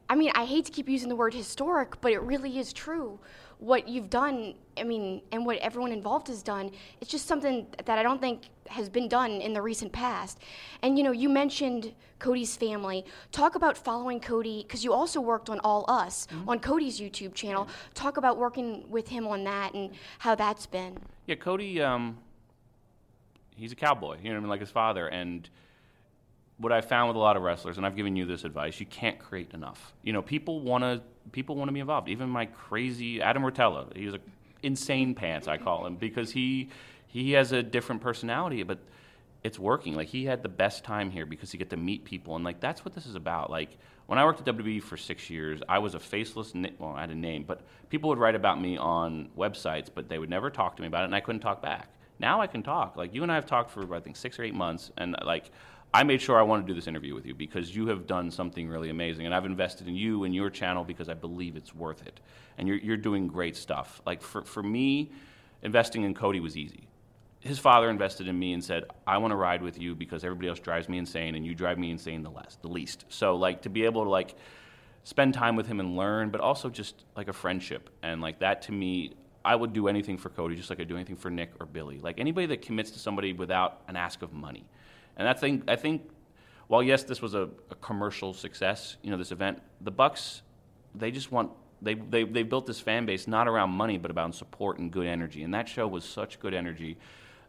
I 0.08 0.16
mean, 0.16 0.32
I 0.34 0.44
hate 0.44 0.64
to 0.64 0.72
keep 0.72 0.88
using 0.88 1.08
the 1.08 1.14
word 1.14 1.34
historic, 1.34 2.00
but 2.00 2.10
it 2.10 2.20
really 2.20 2.58
is 2.58 2.72
true. 2.72 3.20
What 3.60 3.88
you've 3.88 4.10
done, 4.10 4.54
I 4.76 4.82
mean, 4.82 5.22
and 5.32 5.46
what 5.46 5.58
everyone 5.58 5.92
involved 5.92 6.28
has 6.28 6.42
done, 6.42 6.70
it's 7.00 7.10
just 7.10 7.26
something 7.26 7.66
that 7.84 7.98
I 7.98 8.02
don't 8.02 8.20
think 8.20 8.48
has 8.68 8.88
been 8.88 9.08
done 9.08 9.32
in 9.32 9.52
the 9.52 9.60
recent 9.60 9.92
past. 9.92 10.40
And 10.82 10.96
you 10.96 11.04
know, 11.04 11.12
you 11.12 11.28
mentioned 11.28 11.92
Cody's 12.18 12.56
family. 12.56 13.04
Talk 13.32 13.54
about 13.54 13.76
following 13.76 14.20
Cody, 14.20 14.62
because 14.62 14.82
you 14.82 14.92
also 14.92 15.20
worked 15.20 15.50
on 15.50 15.58
All 15.60 15.84
Us 15.88 16.26
mm-hmm. 16.26 16.48
on 16.48 16.58
Cody's 16.60 17.00
YouTube 17.00 17.34
channel. 17.34 17.68
Talk 17.94 18.16
about 18.16 18.38
working 18.38 18.84
with 18.88 19.08
him 19.08 19.26
on 19.26 19.44
that 19.44 19.74
and 19.74 19.90
how 20.18 20.34
that's 20.34 20.66
been. 20.66 20.98
Yeah, 21.26 21.34
Cody, 21.34 21.80
um, 21.82 22.18
he's 23.56 23.72
a 23.72 23.76
cowboy, 23.76 24.16
you 24.22 24.24
know 24.24 24.30
what 24.30 24.36
I 24.36 24.40
mean, 24.40 24.48
like 24.48 24.60
his 24.60 24.70
father. 24.70 25.06
And 25.08 25.48
what 26.58 26.72
I 26.72 26.80
found 26.80 27.08
with 27.08 27.16
a 27.16 27.20
lot 27.20 27.36
of 27.36 27.42
wrestlers, 27.42 27.78
and 27.78 27.86
I've 27.86 27.96
given 27.96 28.16
you 28.16 28.26
this 28.26 28.44
advice, 28.44 28.80
you 28.80 28.86
can't 28.86 29.18
create 29.18 29.52
enough. 29.52 29.94
You 30.02 30.12
know, 30.12 30.22
people 30.22 30.60
want 30.60 30.84
to 30.84 31.02
people 31.32 31.56
want 31.56 31.68
to 31.68 31.72
be 31.72 31.80
involved. 31.80 32.08
Even 32.08 32.28
my 32.28 32.46
crazy 32.46 33.20
Adam 33.22 33.42
Rotella, 33.42 33.96
he's 33.96 34.14
a 34.14 34.20
insane 34.62 35.14
pants 35.14 35.48
I 35.48 35.56
call 35.56 35.86
him 35.86 35.96
because 35.96 36.32
he 36.32 36.68
he 37.06 37.32
has 37.32 37.52
a 37.52 37.62
different 37.62 38.00
personality, 38.02 38.62
but 38.62 38.78
it's 39.42 39.58
working. 39.58 39.94
Like 39.94 40.08
he 40.08 40.24
had 40.24 40.42
the 40.42 40.48
best 40.48 40.84
time 40.84 41.10
here 41.10 41.26
because 41.26 41.50
he 41.50 41.58
get 41.58 41.70
to 41.70 41.76
meet 41.76 42.04
people, 42.04 42.36
and 42.36 42.44
like 42.44 42.60
that's 42.60 42.84
what 42.84 42.94
this 42.94 43.06
is 43.06 43.14
about. 43.14 43.50
Like 43.50 43.76
when 44.06 44.18
I 44.18 44.24
worked 44.24 44.46
at 44.46 44.56
WWE 44.56 44.82
for 44.82 44.96
six 44.96 45.30
years, 45.30 45.60
I 45.68 45.78
was 45.78 45.94
a 45.94 46.00
faceless. 46.00 46.52
Well, 46.78 46.90
I 46.90 47.02
had 47.02 47.10
a 47.10 47.14
name, 47.14 47.44
but 47.46 47.62
people 47.88 48.08
would 48.10 48.18
write 48.18 48.34
about 48.34 48.60
me 48.60 48.76
on 48.76 49.28
websites, 49.36 49.88
but 49.92 50.08
they 50.08 50.18
would 50.18 50.30
never 50.30 50.50
talk 50.50 50.76
to 50.76 50.82
me 50.82 50.88
about 50.88 51.02
it, 51.02 51.06
and 51.06 51.14
I 51.14 51.20
couldn't 51.20 51.40
talk 51.40 51.62
back. 51.62 51.88
Now 52.18 52.40
I 52.40 52.46
can 52.46 52.62
talk. 52.62 52.96
Like 52.96 53.14
you 53.14 53.22
and 53.22 53.32
I 53.32 53.34
have 53.36 53.46
talked 53.46 53.70
for 53.70 53.94
I 53.94 54.00
think 54.00 54.16
six 54.16 54.38
or 54.38 54.44
eight 54.44 54.54
months, 54.54 54.90
and 54.98 55.16
like 55.24 55.50
I 55.92 56.04
made 56.04 56.22
sure 56.22 56.38
I 56.38 56.42
want 56.42 56.64
to 56.64 56.72
do 56.72 56.74
this 56.74 56.86
interview 56.86 57.14
with 57.14 57.26
you 57.26 57.34
because 57.34 57.74
you 57.74 57.88
have 57.88 58.06
done 58.06 58.30
something 58.30 58.68
really 58.68 58.90
amazing, 58.90 59.26
and 59.26 59.34
I've 59.34 59.44
invested 59.44 59.88
in 59.88 59.96
you 59.96 60.22
and 60.24 60.34
your 60.34 60.48
channel 60.48 60.84
because 60.84 61.08
I 61.08 61.14
believe 61.14 61.56
it's 61.56 61.74
worth 61.74 62.06
it, 62.06 62.20
and 62.58 62.68
you're 62.68 62.76
you're 62.76 62.96
doing 62.96 63.26
great 63.26 63.56
stuff. 63.56 64.00
Like 64.06 64.22
for 64.22 64.42
for 64.42 64.62
me, 64.62 65.10
investing 65.62 66.04
in 66.04 66.14
Cody 66.14 66.38
was 66.38 66.56
easy. 66.56 66.86
His 67.40 67.58
father 67.58 67.90
invested 67.90 68.28
in 68.28 68.38
me 68.38 68.52
and 68.52 68.62
said, 68.62 68.84
"I 69.06 69.18
want 69.18 69.32
to 69.32 69.36
ride 69.36 69.62
with 69.62 69.80
you 69.80 69.96
because 69.96 70.22
everybody 70.22 70.48
else 70.48 70.60
drives 70.60 70.88
me 70.88 70.98
insane, 70.98 71.34
and 71.34 71.44
you 71.44 71.54
drive 71.56 71.78
me 71.78 71.90
insane 71.90 72.22
the 72.22 72.30
less, 72.30 72.56
the 72.62 72.68
least." 72.68 73.04
So 73.08 73.34
like 73.34 73.62
to 73.62 73.68
be 73.68 73.84
able 73.84 74.04
to 74.04 74.10
like 74.10 74.36
spend 75.02 75.34
time 75.34 75.56
with 75.56 75.66
him 75.66 75.80
and 75.80 75.96
learn, 75.96 76.30
but 76.30 76.40
also 76.40 76.68
just 76.68 77.04
like 77.16 77.26
a 77.26 77.32
friendship. 77.32 77.90
And 78.02 78.20
like 78.20 78.38
that 78.40 78.62
to 78.62 78.72
me, 78.72 79.14
I 79.44 79.56
would 79.56 79.72
do 79.72 79.88
anything 79.88 80.18
for 80.18 80.28
Cody, 80.28 80.54
just 80.54 80.70
like 80.70 80.80
I 80.80 80.84
do 80.84 80.94
anything 80.94 81.16
for 81.16 81.30
Nick 81.30 81.50
or 81.58 81.66
Billy. 81.66 81.98
Like 81.98 82.20
anybody 82.20 82.46
that 82.48 82.62
commits 82.62 82.92
to 82.92 83.00
somebody 83.00 83.32
without 83.32 83.80
an 83.88 83.96
ask 83.96 84.22
of 84.22 84.32
money. 84.32 84.68
And 85.16 85.26
that 85.26 85.40
thing, 85.40 85.62
I 85.68 85.76
think, 85.76 86.08
while 86.68 86.82
yes, 86.82 87.02
this 87.02 87.20
was 87.20 87.34
a, 87.34 87.48
a 87.70 87.74
commercial 87.80 88.32
success, 88.32 88.96
you 89.02 89.10
know, 89.10 89.16
this 89.16 89.32
event, 89.32 89.60
the 89.80 89.90
Bucks, 89.90 90.42
they 90.94 91.10
just 91.10 91.30
want 91.32 91.50
they, 91.82 91.94
they 91.94 92.24
they 92.24 92.42
built 92.42 92.66
this 92.66 92.80
fan 92.80 93.06
base 93.06 93.26
not 93.26 93.48
around 93.48 93.70
money 93.70 93.96
but 93.96 94.10
about 94.10 94.34
support 94.34 94.78
and 94.78 94.90
good 94.90 95.06
energy. 95.06 95.42
And 95.42 95.54
that 95.54 95.68
show 95.68 95.86
was 95.86 96.04
such 96.04 96.38
good 96.40 96.54
energy. 96.54 96.98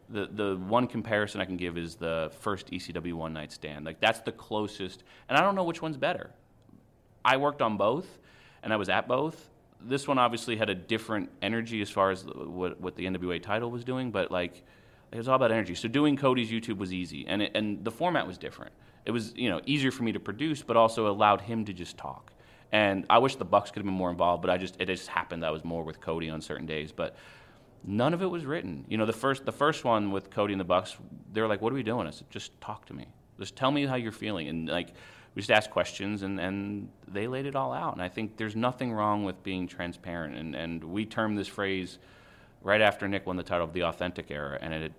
The 0.08 0.26
the 0.26 0.56
one 0.56 0.86
comparison 0.86 1.40
I 1.40 1.44
can 1.44 1.56
give 1.56 1.76
is 1.76 1.96
the 1.96 2.32
first 2.40 2.70
ECW 2.70 3.14
One 3.14 3.32
Night 3.32 3.52
Stand. 3.52 3.84
Like 3.84 4.00
that's 4.00 4.20
the 4.20 4.32
closest, 4.32 5.04
and 5.28 5.38
I 5.38 5.42
don't 5.42 5.54
know 5.54 5.64
which 5.64 5.82
one's 5.82 5.96
better. 5.96 6.30
I 7.24 7.36
worked 7.36 7.62
on 7.62 7.76
both, 7.76 8.18
and 8.62 8.72
I 8.72 8.76
was 8.76 8.88
at 8.88 9.06
both. 9.06 9.50
This 9.80 10.06
one 10.06 10.18
obviously 10.18 10.56
had 10.56 10.70
a 10.70 10.74
different 10.74 11.30
energy 11.40 11.82
as 11.82 11.90
far 11.90 12.10
as 12.10 12.24
what, 12.24 12.80
what 12.80 12.96
the 12.96 13.04
NWA 13.06 13.42
title 13.42 13.70
was 13.70 13.84
doing, 13.84 14.10
but 14.10 14.30
like 14.30 14.64
it 15.12 15.18
was 15.18 15.28
all 15.28 15.36
about 15.36 15.52
energy. 15.52 15.74
So 15.74 15.88
doing 15.88 16.16
Cody's 16.16 16.50
YouTube 16.50 16.78
was 16.78 16.92
easy, 16.92 17.26
and 17.26 17.42
it, 17.42 17.52
and 17.54 17.84
the 17.84 17.90
format 17.90 18.26
was 18.26 18.38
different. 18.38 18.72
It 19.04 19.10
was 19.10 19.32
you 19.36 19.50
know 19.50 19.60
easier 19.66 19.90
for 19.90 20.02
me 20.02 20.12
to 20.12 20.20
produce, 20.20 20.62
but 20.62 20.76
also 20.76 21.08
allowed 21.08 21.42
him 21.42 21.64
to 21.66 21.72
just 21.72 21.96
talk. 21.96 22.32
And 22.72 23.04
I 23.10 23.18
wish 23.18 23.36
the 23.36 23.44
Bucks 23.44 23.70
could 23.70 23.80
have 23.80 23.86
been 23.86 23.94
more 23.94 24.10
involved, 24.10 24.42
but 24.42 24.50
I 24.50 24.56
just 24.56 24.80
it 24.80 24.86
just 24.86 25.08
happened 25.08 25.42
that 25.42 25.48
I 25.48 25.50
was 25.50 25.64
more 25.64 25.84
with 25.84 26.00
Cody 26.00 26.30
on 26.30 26.40
certain 26.40 26.66
days, 26.66 26.92
but. 26.92 27.16
None 27.84 28.14
of 28.14 28.22
it 28.22 28.26
was 28.26 28.46
written. 28.46 28.84
You 28.86 28.96
know, 28.96 29.06
the 29.06 29.12
first 29.12 29.44
the 29.44 29.50
first 29.50 29.82
one 29.82 30.12
with 30.12 30.30
Cody 30.30 30.52
and 30.52 30.60
the 30.60 30.64
Bucks, 30.64 30.96
they 31.32 31.40
were 31.40 31.48
like, 31.48 31.60
"What 31.60 31.72
are 31.72 31.74
we 31.74 31.82
doing?" 31.82 32.06
I 32.06 32.10
said, 32.10 32.30
"Just 32.30 32.52
talk 32.60 32.86
to 32.86 32.94
me. 32.94 33.08
Just 33.40 33.56
tell 33.56 33.72
me 33.72 33.86
how 33.86 33.96
you're 33.96 34.12
feeling." 34.12 34.46
And 34.46 34.68
like, 34.68 34.94
we 35.34 35.40
just 35.40 35.50
asked 35.50 35.70
questions 35.70 36.22
and, 36.22 36.38
and 36.38 36.88
they 37.08 37.26
laid 37.26 37.46
it 37.46 37.56
all 37.56 37.72
out. 37.72 37.94
And 37.94 38.02
I 38.02 38.08
think 38.08 38.36
there's 38.36 38.56
nothing 38.56 38.92
wrong 38.92 39.24
with 39.24 39.42
being 39.42 39.66
transparent. 39.66 40.36
And, 40.36 40.54
and 40.54 40.84
we 40.84 41.06
termed 41.06 41.38
this 41.38 41.48
phrase 41.48 41.98
right 42.62 42.80
after 42.80 43.08
Nick 43.08 43.26
won 43.26 43.36
the 43.36 43.42
title 43.42 43.66
of 43.66 43.72
the 43.72 43.84
authentic 43.84 44.30
era. 44.30 44.58
And 44.60 44.74
it, 44.74 44.92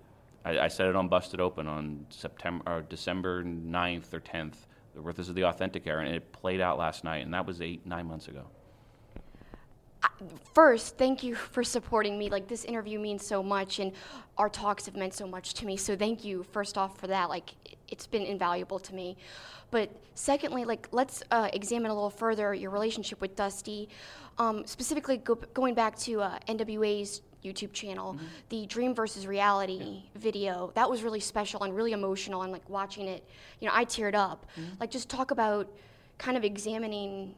I, 0.44 0.58
I 0.60 0.68
said 0.68 0.86
it 0.86 0.96
on 0.96 1.08
Busted 1.08 1.40
Open 1.40 1.66
on 1.66 2.06
September 2.10 2.64
or 2.66 2.82
December 2.82 3.42
9th 3.44 4.12
or 4.12 4.20
10th. 4.20 4.54
This 5.16 5.28
is 5.28 5.34
the 5.34 5.44
authentic 5.44 5.86
era. 5.86 6.04
And 6.04 6.14
it 6.14 6.32
played 6.32 6.60
out 6.60 6.78
last 6.78 7.04
night. 7.04 7.24
And 7.24 7.34
that 7.34 7.46
was 7.46 7.60
eight, 7.60 7.86
nine 7.86 8.06
months 8.06 8.28
ago 8.28 8.44
first, 10.52 10.96
thank 10.96 11.22
you 11.22 11.34
for 11.34 11.64
supporting 11.64 12.18
me. 12.18 12.30
Like 12.30 12.48
this 12.48 12.64
interview 12.64 12.98
means 12.98 13.26
so 13.26 13.42
much, 13.42 13.78
and 13.78 13.92
our 14.38 14.48
talks 14.48 14.86
have 14.86 14.96
meant 14.96 15.14
so 15.14 15.26
much 15.26 15.54
to 15.54 15.66
me. 15.66 15.76
So 15.76 15.96
thank 15.96 16.24
you, 16.24 16.42
first 16.42 16.78
off, 16.78 16.98
for 16.98 17.06
that. 17.08 17.28
Like 17.28 17.54
it's 17.88 18.06
been 18.06 18.22
invaluable 18.22 18.78
to 18.80 18.94
me. 18.94 19.16
But 19.70 19.90
secondly, 20.14 20.64
like 20.64 20.88
let's 20.92 21.22
uh, 21.30 21.48
examine 21.52 21.90
a 21.90 21.94
little 21.94 22.10
further 22.10 22.54
your 22.54 22.70
relationship 22.70 23.20
with 23.20 23.34
Dusty, 23.36 23.88
um, 24.38 24.66
specifically 24.66 25.16
go, 25.18 25.34
going 25.34 25.74
back 25.74 25.96
to 26.00 26.22
uh, 26.22 26.38
NWA's 26.48 27.22
YouTube 27.44 27.72
channel, 27.72 28.14
mm-hmm. 28.14 28.24
the 28.48 28.66
Dream 28.66 28.94
versus 28.94 29.26
Reality 29.26 30.02
yeah. 30.04 30.20
video. 30.20 30.72
That 30.74 30.88
was 30.88 31.02
really 31.02 31.20
special 31.20 31.62
and 31.62 31.74
really 31.74 31.92
emotional. 31.92 32.42
And 32.42 32.52
like 32.52 32.68
watching 32.68 33.06
it, 33.06 33.24
you 33.60 33.68
know, 33.68 33.74
I 33.74 33.84
teared 33.84 34.14
up. 34.14 34.46
Mm-hmm. 34.58 34.80
Like 34.80 34.90
just 34.90 35.08
talk 35.08 35.30
about 35.30 35.70
kind 36.18 36.36
of 36.36 36.44
examining 36.44 37.34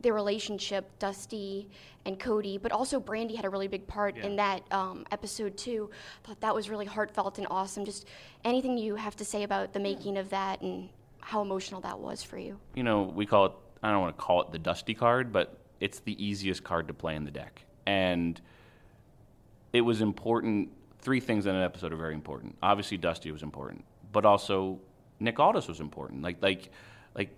their 0.00 0.12
relationship, 0.12 0.98
Dusty 0.98 1.70
and 2.04 2.20
Cody, 2.20 2.58
but 2.58 2.70
also 2.70 3.00
Brandi 3.00 3.34
had 3.34 3.46
a 3.46 3.48
really 3.48 3.68
big 3.68 3.86
part 3.86 4.16
yeah. 4.16 4.26
in 4.26 4.36
that 4.36 4.62
um, 4.70 5.06
episode 5.10 5.56
too. 5.56 5.90
I 6.22 6.28
thought 6.28 6.40
that 6.40 6.54
was 6.54 6.68
really 6.68 6.84
heartfelt 6.84 7.38
and 7.38 7.46
awesome. 7.50 7.84
Just 7.84 8.06
anything 8.44 8.76
you 8.76 8.96
have 8.96 9.16
to 9.16 9.24
say 9.24 9.42
about 9.42 9.72
the 9.72 9.80
making 9.80 10.18
of 10.18 10.28
that 10.30 10.60
and 10.60 10.90
how 11.20 11.40
emotional 11.40 11.80
that 11.80 11.98
was 11.98 12.22
for 12.22 12.38
you. 12.38 12.58
You 12.74 12.82
know, 12.82 13.02
we 13.02 13.24
call 13.24 13.46
it. 13.46 13.52
I 13.82 13.90
don't 13.90 14.00
want 14.00 14.16
to 14.16 14.22
call 14.22 14.42
it 14.42 14.52
the 14.52 14.58
Dusty 14.58 14.94
card, 14.94 15.32
but 15.32 15.58
it's 15.80 16.00
the 16.00 16.22
easiest 16.24 16.64
card 16.64 16.88
to 16.88 16.94
play 16.94 17.16
in 17.16 17.24
the 17.24 17.30
deck, 17.30 17.62
and 17.86 18.40
it 19.74 19.82
was 19.82 20.00
important. 20.00 20.70
Three 21.00 21.20
things 21.20 21.44
in 21.44 21.54
an 21.54 21.62
episode 21.62 21.92
are 21.92 21.96
very 21.96 22.14
important. 22.14 22.56
Obviously, 22.62 22.96
Dusty 22.96 23.30
was 23.30 23.42
important, 23.42 23.84
but 24.12 24.24
also 24.24 24.80
Nick 25.20 25.38
Aldis 25.38 25.68
was 25.68 25.80
important. 25.80 26.22
Like, 26.22 26.42
like, 26.42 26.70
like 27.14 27.36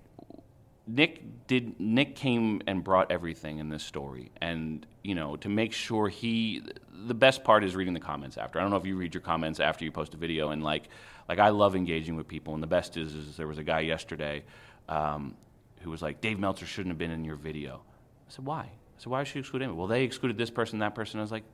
Nick 0.86 1.46
did 1.48 1.80
Nick 1.80 2.14
came 2.14 2.62
and 2.68 2.84
brought 2.84 3.10
everything 3.10 3.58
in 3.58 3.68
this 3.68 3.82
story, 3.82 4.30
and 4.40 4.86
you 5.02 5.16
know 5.16 5.36
to 5.38 5.48
make 5.48 5.72
sure 5.72 6.08
he. 6.08 6.62
The 7.06 7.14
best 7.14 7.42
part 7.44 7.64
is 7.64 7.74
reading 7.74 7.94
the 7.94 8.00
comments 8.00 8.38
after. 8.38 8.58
I 8.58 8.62
don't 8.62 8.70
know 8.70 8.78
if 8.78 8.86
you 8.86 8.96
read 8.96 9.14
your 9.14 9.20
comments 9.20 9.58
after 9.58 9.84
you 9.84 9.90
post 9.90 10.14
a 10.14 10.16
video, 10.16 10.50
and 10.50 10.62
like, 10.62 10.88
like 11.28 11.38
I 11.38 11.48
love 11.48 11.74
engaging 11.74 12.16
with 12.16 12.28
people, 12.28 12.54
and 12.54 12.62
the 12.62 12.68
best 12.68 12.96
is 12.96 13.14
is 13.14 13.36
there 13.36 13.48
was 13.48 13.58
a 13.58 13.64
guy 13.64 13.80
yesterday 13.80 14.44
um, 14.88 15.34
who 15.80 15.90
was 15.90 16.02
like, 16.02 16.20
Dave 16.20 16.38
Meltzer 16.38 16.66
shouldn't 16.66 16.90
have 16.90 16.98
been 16.98 17.10
in 17.10 17.24
your 17.24 17.36
video. 17.36 17.82
I 18.28 18.32
said, 18.32 18.44
why? 18.44 18.60
I 18.60 18.98
said, 18.98 19.10
why 19.10 19.24
should 19.24 19.36
you 19.36 19.40
exclude 19.40 19.62
him? 19.62 19.76
Well, 19.76 19.86
they 19.86 20.04
excluded 20.04 20.36
this 20.38 20.50
person, 20.50 20.80
that 20.80 20.94
person. 20.94 21.20
I 21.20 21.22
was 21.22 21.32
like, 21.32 21.44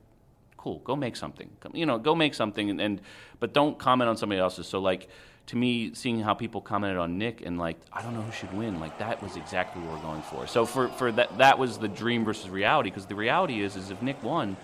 cool, 0.63 0.79
go 0.79 0.95
make 0.95 1.15
something. 1.15 1.49
You 1.73 1.85
know, 1.85 1.97
go 1.97 2.15
make 2.15 2.33
something, 2.33 2.69
and, 2.69 2.79
and 2.79 3.01
but 3.39 3.53
don't 3.53 3.77
comment 3.77 4.09
on 4.09 4.17
somebody 4.17 4.39
else's. 4.39 4.67
So 4.67 4.79
like 4.79 5.09
to 5.47 5.57
me, 5.57 5.93
seeing 5.93 6.21
how 6.21 6.33
people 6.33 6.61
commented 6.61 6.97
on 6.97 7.17
Nick 7.17 7.45
and 7.45 7.57
like, 7.57 7.77
I 7.91 8.01
don't 8.01 8.13
know 8.13 8.21
who 8.21 8.31
should 8.31 8.53
win, 8.53 8.79
like 8.79 8.97
that 8.99 9.21
was 9.21 9.35
exactly 9.35 9.81
what 9.81 9.95
we're 9.95 10.01
going 10.01 10.21
for. 10.21 10.47
So 10.47 10.65
for, 10.65 10.87
for 10.89 11.11
that, 11.11 11.37
that 11.37 11.59
was 11.59 11.77
the 11.77 11.89
dream 11.89 12.23
versus 12.23 12.49
reality 12.49 12.89
because 12.89 13.05
the 13.05 13.15
reality 13.15 13.61
is, 13.61 13.75
is 13.75 13.91
if 13.91 14.01
Nick 14.01 14.21
won, 14.23 14.55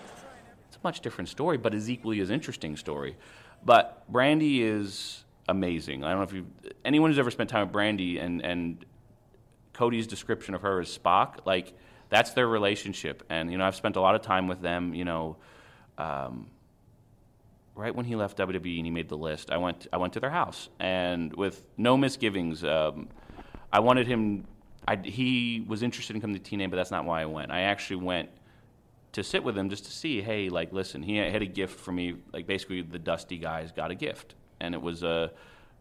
it's 0.68 0.76
a 0.76 0.80
much 0.82 1.00
different 1.00 1.28
story, 1.28 1.58
but 1.58 1.74
is 1.74 1.90
equally 1.90 2.20
as 2.20 2.30
interesting 2.30 2.76
story. 2.76 3.16
But 3.62 4.10
Brandi 4.10 4.60
is 4.60 5.24
amazing. 5.48 6.02
I 6.02 6.10
don't 6.10 6.18
know 6.18 6.24
if 6.24 6.32
you 6.32 6.46
anyone 6.82 7.10
who's 7.10 7.18
ever 7.18 7.30
spent 7.30 7.50
time 7.50 7.66
with 7.66 7.76
Brandi 7.76 8.22
and 8.22 8.42
and 8.42 8.82
Cody's 9.74 10.06
description 10.06 10.54
of 10.54 10.62
her 10.62 10.80
as 10.80 10.96
Spock, 10.96 11.44
like 11.44 11.74
that's 12.08 12.30
their 12.30 12.46
relationship. 12.48 13.22
And 13.28 13.52
you 13.52 13.58
know, 13.58 13.64
I've 13.64 13.76
spent 13.76 13.96
a 13.96 14.00
lot 14.00 14.14
of 14.14 14.22
time 14.22 14.48
with 14.48 14.62
them. 14.62 14.94
You 14.94 15.04
know. 15.04 15.36
Um, 16.00 16.46
right 17.74 17.94
when 17.94 18.06
he 18.06 18.16
left 18.16 18.38
WWE 18.38 18.76
and 18.76 18.86
he 18.86 18.90
made 18.90 19.08
the 19.08 19.16
list, 19.16 19.50
I 19.50 19.56
went 19.56 19.86
I 19.92 19.96
went 19.96 20.12
to 20.14 20.20
their 20.20 20.30
house 20.30 20.68
and 20.78 21.34
with 21.34 21.66
no 21.76 21.96
misgivings, 21.96 22.64
um, 22.64 23.08
I 23.72 23.80
wanted 23.80 24.06
him. 24.06 24.46
I, 24.88 24.96
he 24.96 25.64
was 25.68 25.82
interested 25.82 26.16
in 26.16 26.22
coming 26.22 26.38
to 26.40 26.56
TNA, 26.56 26.70
but 26.70 26.76
that's 26.76 26.90
not 26.90 27.04
why 27.04 27.22
I 27.22 27.26
went. 27.26 27.50
I 27.50 27.62
actually 27.62 27.96
went 27.96 28.30
to 29.12 29.22
sit 29.22 29.44
with 29.44 29.56
him 29.56 29.68
just 29.68 29.84
to 29.84 29.90
see, 29.90 30.20
hey, 30.20 30.48
like, 30.48 30.72
listen, 30.72 31.02
he 31.02 31.16
had 31.16 31.42
a 31.42 31.46
gift 31.46 31.78
for 31.78 31.92
me. 31.92 32.16
Like, 32.32 32.46
basically, 32.46 32.82
the 32.82 32.98
Dusty 32.98 33.38
guys 33.38 33.72
got 33.72 33.90
a 33.90 33.94
gift, 33.94 34.34
and 34.58 34.74
it 34.74 34.80
was 34.80 35.02
a, 35.02 35.30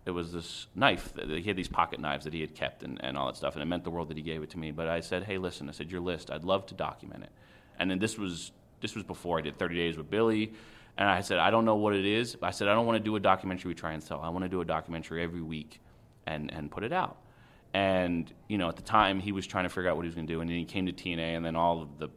it 0.05 0.11
was 0.11 0.33
this 0.33 0.67
knife. 0.75 1.13
He 1.15 1.43
had 1.43 1.55
these 1.55 1.67
pocket 1.67 1.99
knives 1.99 2.25
that 2.25 2.33
he 2.33 2.41
had 2.41 2.53
kept 2.55 2.83
and, 2.83 3.03
and 3.03 3.17
all 3.17 3.27
that 3.27 3.37
stuff, 3.37 3.53
and 3.53 3.63
it 3.63 3.65
meant 3.65 3.83
the 3.83 3.91
world 3.91 4.09
that 4.09 4.17
he 4.17 4.23
gave 4.23 4.43
it 4.43 4.49
to 4.51 4.59
me. 4.59 4.71
But 4.71 4.87
I 4.87 4.99
said, 4.99 5.23
hey, 5.23 5.37
listen, 5.37 5.69
I 5.69 5.71
said 5.71 5.91
your 5.91 6.01
list. 6.01 6.29
I'd 6.29 6.43
love 6.43 6.65
to 6.67 6.75
document 6.75 7.23
it. 7.23 7.31
And 7.79 7.89
then 7.89 7.99
this 7.99 8.17
was 8.17 8.51
this 8.81 8.95
was 8.95 9.03
before 9.03 9.37
I 9.37 9.41
did 9.41 9.57
30 9.57 9.75
days 9.75 9.97
with 9.97 10.09
Billy. 10.09 10.53
And 10.97 11.07
I 11.07 11.21
said, 11.21 11.39
I 11.39 11.49
don't 11.49 11.63
know 11.63 11.75
what 11.75 11.95
it 11.95 12.05
is. 12.05 12.35
I 12.41 12.51
said, 12.51 12.67
I 12.67 12.73
don't 12.73 12.85
want 12.85 12.97
to 12.97 13.03
do 13.03 13.15
a 13.15 13.19
documentary 13.19 13.69
we 13.69 13.75
try 13.75 13.93
and 13.93 14.03
sell. 14.03 14.19
I 14.21 14.29
want 14.29 14.43
to 14.43 14.49
do 14.49 14.59
a 14.59 14.65
documentary 14.65 15.23
every 15.23 15.41
week 15.41 15.79
and, 16.27 16.53
and 16.53 16.69
put 16.69 16.83
it 16.83 16.91
out. 16.91 17.17
And, 17.73 18.31
you 18.47 18.57
know, 18.57 18.67
at 18.67 18.75
the 18.75 18.81
time, 18.81 19.19
he 19.19 19.31
was 19.31 19.47
trying 19.47 19.63
to 19.63 19.69
figure 19.69 19.89
out 19.89 19.95
what 19.95 20.03
he 20.03 20.07
was 20.07 20.15
going 20.15 20.27
to 20.27 20.33
do. 20.33 20.41
And 20.41 20.49
then 20.49 20.57
he 20.57 20.65
came 20.65 20.87
to 20.87 20.91
TNA, 20.91 21.37
and 21.37 21.45
then 21.45 21.55
all 21.55 21.81
of 21.81 21.99
the 21.99 22.09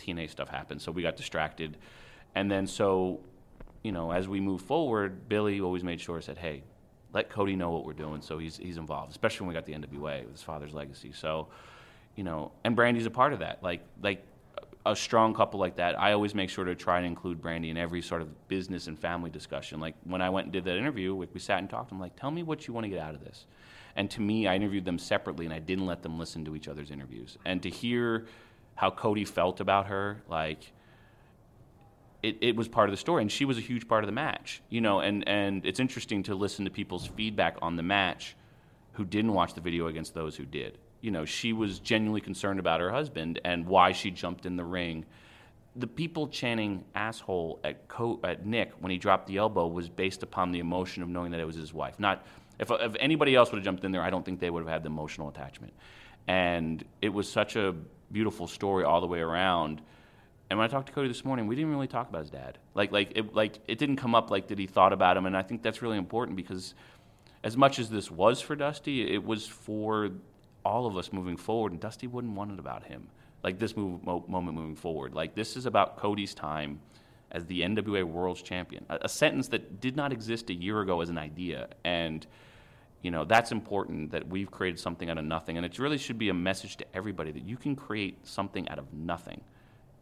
TNA 0.00 0.30
stuff 0.30 0.48
happened. 0.48 0.82
So 0.82 0.92
we 0.92 1.02
got 1.02 1.16
distracted. 1.16 1.78
And 2.34 2.50
then, 2.50 2.66
so, 2.66 3.20
you 3.82 3.92
know, 3.92 4.10
as 4.10 4.28
we 4.28 4.40
move 4.40 4.60
forward, 4.62 5.28
Billy 5.28 5.60
always 5.60 5.84
made 5.84 6.00
sure, 6.00 6.20
said, 6.20 6.38
hey, 6.38 6.64
let 7.12 7.30
Cody 7.30 7.56
know 7.56 7.70
what 7.70 7.84
we're 7.84 7.92
doing. 7.92 8.20
So 8.20 8.38
he's, 8.38 8.56
he's 8.56 8.78
involved, 8.78 9.12
especially 9.12 9.46
when 9.46 9.54
we 9.54 9.54
got 9.54 9.66
the 9.66 9.74
NWA 9.74 10.24
with 10.24 10.32
his 10.32 10.42
father's 10.42 10.74
legacy. 10.74 11.12
So, 11.12 11.48
you 12.16 12.24
know, 12.24 12.52
and 12.64 12.74
Brandi's 12.74 13.06
a 13.06 13.10
part 13.10 13.32
of 13.32 13.40
that. 13.40 13.62
Like, 13.62 13.82
like 14.02 14.24
a 14.84 14.96
strong 14.96 15.32
couple 15.34 15.60
like 15.60 15.76
that, 15.76 15.98
I 16.00 16.12
always 16.12 16.34
make 16.34 16.50
sure 16.50 16.64
to 16.64 16.74
try 16.74 16.98
and 16.98 17.06
include 17.06 17.40
Brandi 17.40 17.70
in 17.70 17.76
every 17.76 18.02
sort 18.02 18.20
of 18.20 18.48
business 18.48 18.88
and 18.88 18.98
family 18.98 19.30
discussion. 19.30 19.80
Like 19.80 19.94
when 20.04 20.20
I 20.20 20.30
went 20.30 20.46
and 20.46 20.52
did 20.52 20.64
that 20.64 20.76
interview, 20.76 21.14
we, 21.14 21.28
we 21.32 21.40
sat 21.40 21.58
and 21.58 21.70
talked. 21.70 21.92
I'm 21.92 22.00
like, 22.00 22.16
tell 22.16 22.30
me 22.30 22.42
what 22.42 22.66
you 22.66 22.74
want 22.74 22.84
to 22.84 22.90
get 22.90 22.98
out 22.98 23.14
of 23.14 23.24
this. 23.24 23.46
And 23.94 24.10
to 24.12 24.20
me, 24.20 24.46
I 24.46 24.56
interviewed 24.56 24.84
them 24.84 24.98
separately, 24.98 25.44
and 25.44 25.54
I 25.54 25.58
didn't 25.58 25.86
let 25.86 26.02
them 26.02 26.18
listen 26.18 26.44
to 26.46 26.56
each 26.56 26.66
other's 26.66 26.90
interviews. 26.90 27.36
And 27.44 27.62
to 27.62 27.70
hear 27.70 28.26
how 28.74 28.90
Cody 28.90 29.24
felt 29.24 29.60
about 29.60 29.86
her, 29.86 30.22
like 30.28 30.72
it, 32.22 32.38
it 32.40 32.56
was 32.56 32.68
part 32.68 32.88
of 32.88 32.92
the 32.92 32.96
story, 32.96 33.22
and 33.22 33.30
she 33.30 33.44
was 33.44 33.58
a 33.58 33.60
huge 33.60 33.86
part 33.86 34.02
of 34.02 34.08
the 34.08 34.12
match. 34.12 34.62
You 34.70 34.80
know, 34.80 35.00
and 35.00 35.28
and 35.28 35.64
it's 35.66 35.78
interesting 35.78 36.22
to 36.24 36.34
listen 36.34 36.64
to 36.64 36.70
people's 36.70 37.06
feedback 37.06 37.56
on 37.60 37.76
the 37.76 37.82
match 37.82 38.34
who 38.94 39.04
didn't 39.04 39.34
watch 39.34 39.54
the 39.54 39.60
video 39.60 39.86
against 39.88 40.14
those 40.14 40.36
who 40.36 40.44
did 40.44 40.78
you 41.02 41.10
know, 41.10 41.26
she 41.26 41.52
was 41.52 41.80
genuinely 41.80 42.22
concerned 42.22 42.58
about 42.58 42.80
her 42.80 42.90
husband 42.90 43.40
and 43.44 43.66
why 43.66 43.92
she 43.92 44.10
jumped 44.10 44.46
in 44.46 44.56
the 44.56 44.64
ring. 44.64 45.04
the 45.74 45.86
people 45.86 46.28
chanting 46.28 46.84
asshole 46.94 47.58
at, 47.64 47.88
Co- 47.88 48.20
at 48.24 48.44
Nick 48.44 48.72
when 48.80 48.90
he 48.90 48.98
dropped 48.98 49.26
the 49.26 49.38
elbow 49.38 49.66
was 49.66 49.88
based 49.88 50.22
upon 50.22 50.52
the 50.52 50.58
emotion 50.58 51.02
of 51.02 51.08
knowing 51.08 51.30
that 51.32 51.40
it 51.40 51.46
was 51.46 51.56
his 51.56 51.72
wife. 51.72 51.98
Not 51.98 52.24
if, 52.58 52.70
if 52.70 52.94
anybody 53.00 53.34
else 53.34 53.50
would 53.50 53.58
have 53.58 53.64
jumped 53.64 53.84
in 53.84 53.92
there, 53.92 54.02
I 54.02 54.10
don't 54.10 54.24
think 54.24 54.38
they 54.38 54.50
would 54.50 54.62
have 54.62 54.72
had 54.72 54.82
the 54.82 54.88
emotional 54.88 55.28
attachment. 55.28 55.72
And 56.28 56.84
it 57.00 57.08
was 57.08 57.28
such 57.28 57.56
a 57.56 57.74
beautiful 58.12 58.46
story 58.46 58.84
all 58.84 59.00
the 59.00 59.06
way 59.06 59.20
around. 59.20 59.80
And 60.50 60.58
when 60.58 60.68
I 60.68 60.68
talked 60.68 60.88
to 60.88 60.92
Cody 60.92 61.08
this 61.08 61.24
morning, 61.24 61.46
we 61.46 61.56
didn't 61.56 61.70
really 61.70 61.88
talk 61.88 62.10
about 62.10 62.20
his 62.20 62.30
dad. 62.30 62.58
Like, 62.74 62.92
like, 62.92 63.12
it, 63.16 63.34
like 63.34 63.58
it 63.66 63.78
didn't 63.78 63.96
come 63.96 64.14
up 64.14 64.30
like 64.30 64.48
that 64.48 64.58
he 64.58 64.66
thought 64.66 64.92
about 64.92 65.16
him. 65.16 65.24
And 65.24 65.36
I 65.36 65.42
think 65.42 65.62
that's 65.62 65.80
really 65.80 65.96
important 65.96 66.36
because 66.36 66.74
as 67.42 67.56
much 67.56 67.78
as 67.78 67.88
this 67.88 68.10
was 68.10 68.42
for 68.42 68.54
Dusty, 68.54 69.14
it 69.14 69.24
was 69.24 69.46
for 69.46 70.10
all 70.64 70.86
of 70.86 70.96
us 70.96 71.12
moving 71.12 71.36
forward. 71.36 71.72
And 71.72 71.80
Dusty 71.80 72.06
wouldn't 72.06 72.34
want 72.34 72.52
it 72.52 72.58
about 72.58 72.84
him 72.84 73.08
like 73.42 73.58
this 73.58 73.76
move, 73.76 74.04
mo- 74.04 74.24
moment 74.28 74.56
moving 74.56 74.76
forward. 74.76 75.14
Like 75.14 75.34
this 75.34 75.56
is 75.56 75.66
about 75.66 75.96
Cody's 75.96 76.34
time 76.34 76.80
as 77.30 77.44
the 77.46 77.62
NWA 77.62 78.04
World's 78.04 78.42
Champion. 78.42 78.84
A, 78.88 79.00
a, 79.02 79.08
sentence 79.08 79.48
that 79.48 79.80
did 79.80 79.96
not 79.96 80.12
exist 80.12 80.50
a 80.50 80.54
year 80.54 80.80
ago 80.80 81.00
as 81.00 81.08
an 81.08 81.18
idea, 81.18 81.68
and 81.84 82.26
you 83.02 83.10
know 83.10 83.24
that's 83.24 83.52
important 83.52 84.12
that 84.12 84.28
we've 84.28 84.50
created 84.50 84.78
something 84.78 85.10
out 85.10 85.18
of 85.18 85.24
nothing, 85.24 85.56
and 85.56 85.66
it 85.66 85.78
really 85.78 85.98
should 85.98 86.18
be 86.18 86.28
a 86.28 86.34
message 86.34 86.76
to 86.76 86.86
everybody 86.94 87.32
that 87.32 87.44
you 87.44 87.56
can 87.56 87.74
create 87.74 88.26
something 88.26 88.68
out 88.68 88.78
of 88.78 88.92
nothing. 88.92 89.40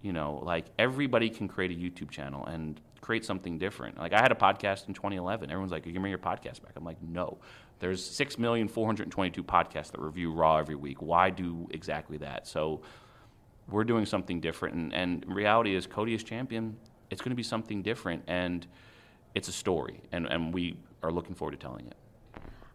You 0.03 0.13
know, 0.13 0.41
like 0.45 0.67
everybody 0.79 1.29
can 1.29 1.47
create 1.47 1.71
a 1.71 1.75
YouTube 1.75 2.11
channel 2.11 2.47
and 2.47 2.81
create 3.01 3.25
something 3.25 3.59
different. 3.59 3.99
Like 3.99 4.13
I 4.13 4.21
had 4.21 4.33
a 4.33 4.37
podcast 4.37 4.89
in 4.89 4.95
2011. 4.95 5.51
Everyone's 5.51 5.73
like, 5.73 5.87
"You 5.87 5.93
can 5.93 6.03
bring 6.03 6.11
your 6.11 6.19
podcast 6.19 6.63
back." 6.63 6.73
I'm 6.77 6.85
like, 6.85 7.03
"No." 7.03 7.39
There's 7.81 8.05
6,422 8.05 9.43
podcasts 9.43 9.91
that 9.91 10.01
review 10.01 10.33
Raw 10.33 10.59
every 10.59 10.75
week. 10.77 11.01
Why 11.03 11.31
do 11.31 11.67
exactly 11.71 12.19
that? 12.19 12.47
So 12.47 12.83
we're 13.69 13.85
doing 13.85 14.07
something 14.07 14.41
different. 14.41 14.75
And, 14.75 14.95
and 14.95 15.25
reality 15.27 15.75
is, 15.75 15.87
Cody 15.87 16.15
is 16.15 16.23
champion. 16.23 16.77
It's 17.11 17.23
going 17.23 17.31
to 17.31 17.37
be 17.37 17.43
something 17.43 17.83
different, 17.83 18.23
and 18.29 18.67
it's 19.35 19.49
a 19.49 19.53
story, 19.53 20.01
and, 20.13 20.27
and 20.27 20.55
we 20.55 20.77
are 21.03 21.11
looking 21.11 21.35
forward 21.35 21.53
to 21.53 21.57
telling 21.57 21.87
it. 21.87 21.97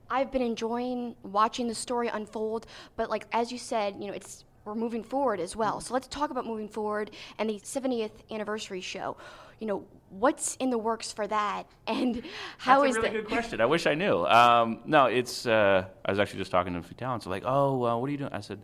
I've 0.09 0.31
been 0.31 0.41
enjoying 0.41 1.15
watching 1.23 1.67
the 1.67 1.75
story 1.75 2.09
unfold, 2.09 2.67
but 2.95 3.09
like 3.09 3.27
as 3.31 3.51
you 3.51 3.57
said, 3.57 3.95
you 3.99 4.07
know, 4.07 4.13
it's 4.13 4.43
we're 4.65 4.75
moving 4.75 5.03
forward 5.03 5.39
as 5.39 5.55
well. 5.55 5.79
So 5.79 5.93
let's 5.93 6.07
talk 6.07 6.31
about 6.31 6.45
moving 6.45 6.67
forward 6.67 7.11
and 7.37 7.49
the 7.49 7.59
70th 7.59 8.11
anniversary 8.31 8.81
show. 8.81 9.15
You 9.59 9.67
know, 9.67 9.85
what's 10.09 10.55
in 10.57 10.69
the 10.69 10.77
works 10.77 11.11
for 11.11 11.27
that, 11.27 11.63
and 11.87 12.23
how 12.57 12.81
That's 12.81 12.91
is 12.91 12.97
a 12.97 13.01
really 13.01 13.15
the- 13.17 13.21
good 13.23 13.27
question. 13.31 13.61
I 13.61 13.65
wish 13.65 13.85
I 13.87 13.93
knew. 13.95 14.25
Um, 14.25 14.79
no, 14.85 15.05
it's. 15.05 15.45
Uh, 15.45 15.85
I 16.05 16.11
was 16.11 16.19
actually 16.19 16.39
just 16.39 16.51
talking 16.51 16.73
to 16.73 16.79
a 16.79 16.83
few 16.83 16.95
talents. 16.95 17.25
Like, 17.25 17.43
oh, 17.45 17.83
uh, 17.85 17.97
what 17.97 18.07
are 18.07 18.11
you 18.11 18.17
doing? 18.17 18.33
I 18.33 18.41
said, 18.41 18.59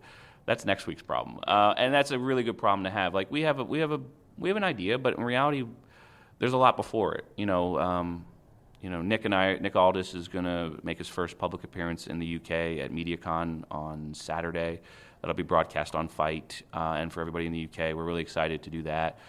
that's 0.46 0.66
next 0.66 0.88
week's 0.88 1.02
problem, 1.04 1.40
uh, 1.48 1.74
and 1.78 1.94
that's 1.94 2.12
a 2.12 2.20
really 2.20 2.44
good 2.44 2.58
problem 2.58 2.84
to 2.86 2.90
have. 2.90 3.14
Like 3.14 3.32
we 3.32 3.42
have 3.42 3.60
a 3.60 3.64
we 3.64 3.80
have 3.80 3.92
a 3.92 4.00
we 4.38 4.50
have 4.50 4.58
an 4.58 4.64
idea, 4.64 4.98
but 4.98 5.18
in 5.18 5.24
reality, 5.24 5.66
there's 6.40 6.54
a 6.54 6.58
lot 6.58 6.76
before 6.76 7.16
it. 7.16 7.26
You 7.38 7.46
know, 7.46 7.80
um, 7.80 8.26
you 8.82 8.90
know, 8.90 9.02
Nick 9.02 9.26
and 9.26 9.36
I, 9.36 9.56
Nick 9.56 9.76
Aldis 9.76 10.16
is 10.16 10.28
going 10.28 10.46
to 10.46 10.80
make 10.84 10.98
his 10.98 11.08
first 11.08 11.38
public 11.38 11.64
appearance 11.64 12.08
in 12.08 12.18
the 12.20 12.36
UK 12.38 12.52
at 12.80 12.92
MediaCon 12.92 13.64
on 13.70 14.14
Saturday. 14.14 14.82
That'll 15.22 15.36
be 15.36 15.44
broadcast 15.44 15.94
on 15.94 16.08
FITE, 16.08 16.64
uh, 16.74 16.96
and 16.98 17.14
for 17.14 17.22
everybody 17.22 17.46
in 17.46 17.52
the 17.52 17.66
UK, 17.66 17.96
we're 17.96 18.06
really 18.06 18.24
excited 18.24 18.64
to 18.64 18.72
do 18.72 18.82
that. 18.84 19.20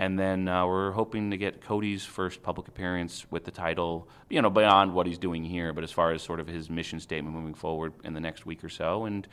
And 0.00 0.18
then 0.18 0.48
uh, 0.48 0.66
we're 0.66 0.92
hoping 0.92 1.30
to 1.30 1.36
get 1.36 1.60
Cody's 1.60 2.06
first 2.06 2.42
public 2.42 2.68
appearance 2.68 3.30
with 3.30 3.44
the 3.44 3.50
title, 3.50 4.08
you 4.30 4.40
know, 4.40 4.48
beyond 4.48 4.94
what 4.94 5.06
he's 5.06 5.18
doing 5.18 5.44
here, 5.44 5.74
but 5.74 5.84
as 5.84 5.92
far 5.92 6.12
as 6.12 6.22
sort 6.22 6.40
of 6.40 6.46
his 6.46 6.70
mission 6.70 7.00
statement 7.00 7.36
moving 7.36 7.52
forward 7.52 7.92
in 8.02 8.14
the 8.14 8.20
next 8.20 8.46
week 8.46 8.64
or 8.64 8.70
so, 8.70 9.04
and 9.04 9.28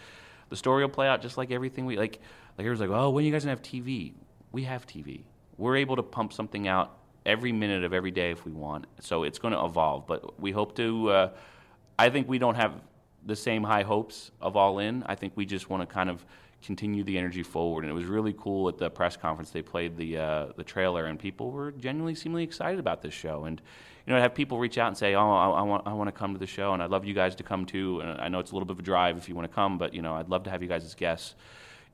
the 0.49 0.57
story 0.57 0.83
will 0.83 0.89
play 0.89 1.07
out 1.07 1.21
just 1.21 1.37
like 1.37 1.51
everything 1.51 1.85
we 1.85 1.95
like. 1.95 2.19
Like 2.57 2.65
everyone's 2.65 2.81
like, 2.81 2.89
oh, 2.89 3.11
when 3.11 3.23
are 3.23 3.27
you 3.27 3.31
guys 3.31 3.45
gonna 3.45 3.51
have 3.51 3.61
TV? 3.61 4.11
We 4.51 4.63
have 4.63 4.85
TV. 4.85 5.21
We're 5.57 5.77
able 5.77 5.95
to 5.95 6.03
pump 6.03 6.33
something 6.33 6.67
out 6.67 6.97
every 7.25 7.53
minute 7.53 7.85
of 7.85 7.93
every 7.93 8.11
day 8.11 8.31
if 8.31 8.43
we 8.43 8.51
want. 8.51 8.87
So 8.99 9.23
it's 9.23 9.39
going 9.39 9.53
to 9.53 9.63
evolve. 9.63 10.05
But 10.05 10.37
we 10.37 10.51
hope 10.51 10.75
to. 10.75 11.09
Uh, 11.09 11.29
I 11.97 12.09
think 12.09 12.27
we 12.27 12.39
don't 12.39 12.55
have 12.55 12.73
the 13.25 13.37
same 13.37 13.63
high 13.63 13.83
hopes 13.83 14.31
of 14.41 14.57
All 14.57 14.79
In. 14.79 15.03
I 15.05 15.15
think 15.15 15.31
we 15.37 15.45
just 15.45 15.69
want 15.69 15.87
to 15.87 15.93
kind 15.93 16.09
of 16.09 16.25
continue 16.63 17.03
the 17.03 17.17
energy 17.17 17.43
forward. 17.43 17.83
And 17.83 17.91
it 17.91 17.93
was 17.93 18.05
really 18.05 18.33
cool 18.37 18.67
at 18.69 18.77
the 18.77 18.89
press 18.89 19.15
conference. 19.15 19.51
They 19.51 19.61
played 19.61 19.97
the 19.97 20.17
uh, 20.17 20.45
the 20.55 20.63
trailer, 20.63 21.05
and 21.05 21.19
people 21.19 21.51
were 21.51 21.71
genuinely 21.71 22.15
seemingly 22.15 22.43
excited 22.43 22.79
about 22.79 23.01
this 23.01 23.13
show. 23.13 23.45
And 23.45 23.61
you 24.05 24.13
know, 24.13 24.19
have 24.19 24.33
people 24.33 24.57
reach 24.57 24.77
out 24.77 24.87
and 24.87 24.97
say, 24.97 25.15
"Oh, 25.15 25.31
I, 25.31 25.49
I, 25.49 25.61
want, 25.61 25.85
I 25.85 25.93
want 25.93 26.07
to 26.07 26.11
come 26.11 26.33
to 26.33 26.39
the 26.39 26.47
show, 26.47 26.73
and 26.73 26.81
I'd 26.81 26.89
love 26.89 27.05
you 27.05 27.13
guys 27.13 27.35
to 27.35 27.43
come 27.43 27.65
too." 27.65 27.99
And 28.01 28.19
I 28.21 28.29
know 28.29 28.39
it's 28.39 28.51
a 28.51 28.55
little 28.55 28.65
bit 28.65 28.73
of 28.73 28.79
a 28.79 28.83
drive 28.83 29.17
if 29.17 29.27
you 29.29 29.35
want 29.35 29.49
to 29.49 29.53
come, 29.53 29.77
but 29.77 29.93
you 29.93 30.01
know, 30.01 30.15
I'd 30.15 30.29
love 30.29 30.43
to 30.43 30.49
have 30.49 30.61
you 30.61 30.69
guys 30.69 30.83
as 30.83 30.95
guests. 30.95 31.35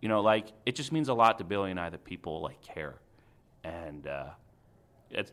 You 0.01 0.09
know, 0.09 0.21
like 0.21 0.47
it 0.65 0.75
just 0.75 0.91
means 0.91 1.09
a 1.09 1.13
lot 1.13 1.37
to 1.39 1.43
Billy 1.43 1.71
and 1.71 1.79
I 1.79 1.89
that 1.89 2.03
people 2.03 2.41
like 2.41 2.61
care, 2.61 2.95
and 3.63 4.05
uh, 4.07 4.29
it's 5.09 5.31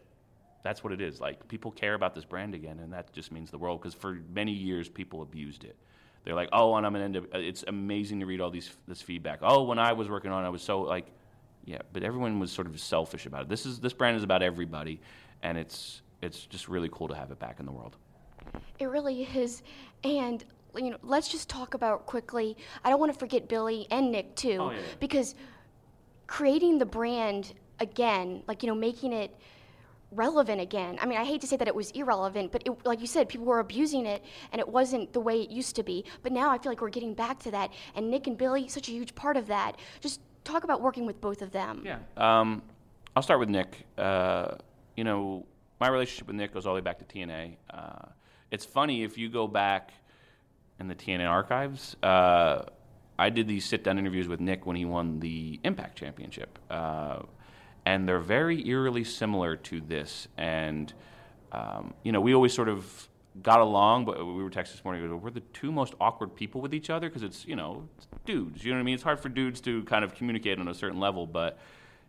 that's 0.63 0.85
what 0.85 0.93
it 0.93 1.01
is. 1.01 1.21
Like 1.21 1.49
people 1.49 1.71
care 1.71 1.95
about 1.95 2.15
this 2.15 2.25
brand 2.25 2.55
again, 2.55 2.79
and 2.81 2.93
that 2.93 3.13
just 3.13 3.33
means 3.33 3.51
the 3.51 3.59
world. 3.59 3.81
Because 3.81 3.95
for 3.95 4.19
many 4.33 4.53
years, 4.53 4.89
people 4.89 5.23
abused 5.23 5.65
it. 5.65 5.77
They're 6.25 6.35
like, 6.35 6.49
"Oh, 6.53 6.75
and 6.77 6.85
I'm 6.87 6.95
an 6.97 7.03
end 7.03 7.17
of." 7.17 7.25
Uh, 7.35 7.39
it's 7.39 7.65
amazing 7.67 8.21
to 8.21 8.27
read 8.27 8.41
all 8.41 8.51
these 8.51 8.71
this 8.87 9.01
feedback. 9.03 9.39
Oh, 9.43 9.63
when 9.65 9.79
I 9.79 9.93
was 9.93 10.09
working 10.09 10.31
on, 10.31 10.45
it, 10.45 10.47
I 10.47 10.51
was 10.51 10.63
so 10.63 10.81
like, 10.83 11.07
yeah, 11.65 11.79
but 11.93 12.03
everyone 12.03 12.39
was 12.41 12.53
sort 12.53 12.67
of 12.67 12.79
selfish 12.81 13.27
about 13.27 13.43
it. 13.43 13.49
This 13.49 13.65
is 13.67 13.81
this 13.81 13.93
brand 13.93 14.17
is 14.17 14.23
about 14.23 14.43
everybody, 14.43 15.01
and 15.43 15.57
it's 15.57 16.03
it's 16.21 16.45
just 16.47 16.69
really 16.69 16.89
cool 16.93 17.09
to 17.09 17.15
have 17.15 17.31
it 17.31 17.39
back 17.39 17.59
in 17.61 17.67
the 17.67 17.73
world. 17.73 17.97
It 18.79 18.87
really 18.87 19.23
is. 19.23 19.63
And 20.05 20.45
you 20.77 20.91
know, 20.91 20.99
let's 21.03 21.29
just 21.29 21.49
talk 21.49 21.75
about 21.75 22.07
quickly. 22.07 22.57
I 22.85 22.91
don't 22.91 23.01
want 23.01 23.13
to 23.13 23.19
forget 23.19 23.49
Billy 23.49 23.87
and 23.91 24.13
Nick 24.13 24.37
too, 24.37 24.59
Oh, 24.61 24.71
yeah. 24.71 24.79
because 25.01 25.35
creating 26.27 26.79
the 26.79 26.87
brand 26.87 27.55
again, 27.81 28.43
like 28.47 28.63
you 28.63 28.69
know, 28.69 28.75
making 28.75 29.13
it 29.13 29.35
relevant 30.13 30.61
again. 30.61 30.99
I 31.01 31.07
mean, 31.07 31.19
I 31.19 31.25
hate 31.25 31.41
to 31.43 31.47
say 31.47 31.57
that 31.57 31.69
it 31.69 31.75
was 31.75 31.91
irrelevant, 31.93 32.53
but 32.53 32.63
it, 32.67 32.73
like 32.85 33.01
you 33.01 33.07
said, 33.07 33.29
people 33.29 33.47
were 33.47 33.61
abusing 33.61 34.07
it, 34.07 34.25
and 34.53 34.61
it 34.61 34.69
wasn't 34.69 35.13
the 35.13 35.21
way 35.21 35.41
it 35.41 35.51
used 35.51 35.77
to 35.77 35.83
be. 35.83 36.05
But 36.23 36.33
now 36.33 36.51
I 36.51 36.59
feel 36.59 36.73
like 36.73 36.81
we're 36.81 36.91
getting 36.91 37.15
back 37.15 37.39
to 37.41 37.51
that, 37.53 37.71
and 37.95 38.11
Nick 38.11 38.27
and 38.27 38.37
Billy, 38.37 38.69
such 38.69 38.89
a 38.89 38.93
huge 38.93 39.15
part 39.15 39.37
of 39.37 39.47
that. 39.49 39.77
Just 40.01 40.21
talk 40.45 40.65
about 40.65 40.81
working 40.81 41.07
with 41.07 41.21
both 41.21 41.43
of 41.43 41.53
them. 41.53 41.83
Yeah. 41.85 41.99
Um, 42.17 42.63
I'll 43.15 43.23
start 43.23 43.41
with 43.41 43.49
Nick. 43.49 43.87
Uh, 43.99 44.57
you 44.97 45.05
know, 45.05 45.47
my 45.81 45.89
relationship 45.89 46.27
with 46.27 46.37
Nick 46.37 46.53
goes 46.55 46.67
all 46.67 46.75
the 46.75 46.81
way 46.81 46.85
back 46.85 46.99
to 46.99 47.05
TNA. 47.05 47.57
Uh, 47.71 48.07
it's 48.51 48.65
funny 48.65 49.03
if 49.03 49.17
you 49.17 49.29
go 49.29 49.47
back 49.47 49.93
in 50.79 50.89
the 50.89 50.95
TNA 50.95 51.29
archives. 51.29 51.97
Uh, 52.03 52.63
I 53.19 53.29
did 53.29 53.47
these 53.47 53.67
sit-down 53.67 53.99
interviews 53.99 54.29
with 54.29 54.41
Nick 54.41 54.65
when 54.65 54.77
he 54.77 54.85
won 54.85 55.21
the 55.21 55.61
Impact 55.63 55.97
Championship, 55.99 56.59
uh, 56.71 57.21
and 57.85 58.09
they're 58.09 58.19
very 58.19 58.67
eerily 58.69 59.05
similar 59.05 59.57
to 59.57 59.81
this. 59.81 60.29
And 60.37 60.93
um, 61.53 61.95
you 62.03 62.13
know, 62.13 62.21
we 62.21 62.35
always 62.35 62.53
sort 62.53 62.69
of 62.69 63.09
got 63.43 63.61
along, 63.61 64.05
but 64.05 64.19
we 64.19 64.43
were 64.43 64.51
texting 64.51 64.73
this 64.73 64.85
morning. 64.85 65.03
We 65.03 65.15
we're 65.15 65.31
the 65.31 65.41
two 65.41 65.73
most 65.73 65.95
awkward 66.01 66.35
people 66.35 66.61
with 66.61 66.75
each 66.75 66.91
other 66.91 67.09
because 67.09 67.23
it's 67.23 67.47
you 67.47 67.57
know 67.57 67.89
it's 67.97 68.07
dudes. 68.25 68.65
You 68.65 68.73
know 68.73 68.79
what 68.79 68.83
I 68.83 68.85
mean? 68.85 68.95
It's 68.95 69.03
hard 69.03 69.21
for 69.21 69.29
dudes 69.29 69.61
to 69.63 69.83
kind 69.85 70.05
of 70.05 70.15
communicate 70.15 70.59
on 70.59 70.69
a 70.69 70.75
certain 70.75 71.01
level, 71.01 71.27
but 71.27 71.59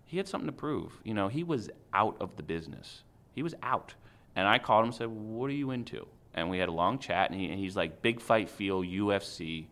he 0.06 0.18
had 0.18 0.28
something 0.28 0.48
to 0.48 0.54
prove. 0.54 1.00
You 1.04 1.14
know, 1.14 1.28
he 1.28 1.44
was 1.44 1.70
out 1.94 2.18
of 2.20 2.36
the 2.36 2.44
business. 2.44 3.04
He 3.34 3.44
was 3.44 3.56
out, 3.64 3.94
and 4.36 4.48
I 4.48 4.60
called 4.60 4.82
him 4.82 4.90
and 4.90 4.96
said, 4.96 5.08
"What 5.08 5.50
are 5.50 5.54
you 5.54 5.72
into?" 5.72 6.08
And 6.34 6.50
we 6.50 6.60
had 6.60 6.70
a 6.70 6.74
long 6.74 6.98
chat, 6.98 7.30
and, 7.30 7.40
he, 7.40 7.48
and 7.48 7.60
he's 7.60 7.76
like, 7.76 8.02
"Big 8.02 8.20
fight 8.20 8.50
feel 8.50 8.82
UFC." 8.82 9.68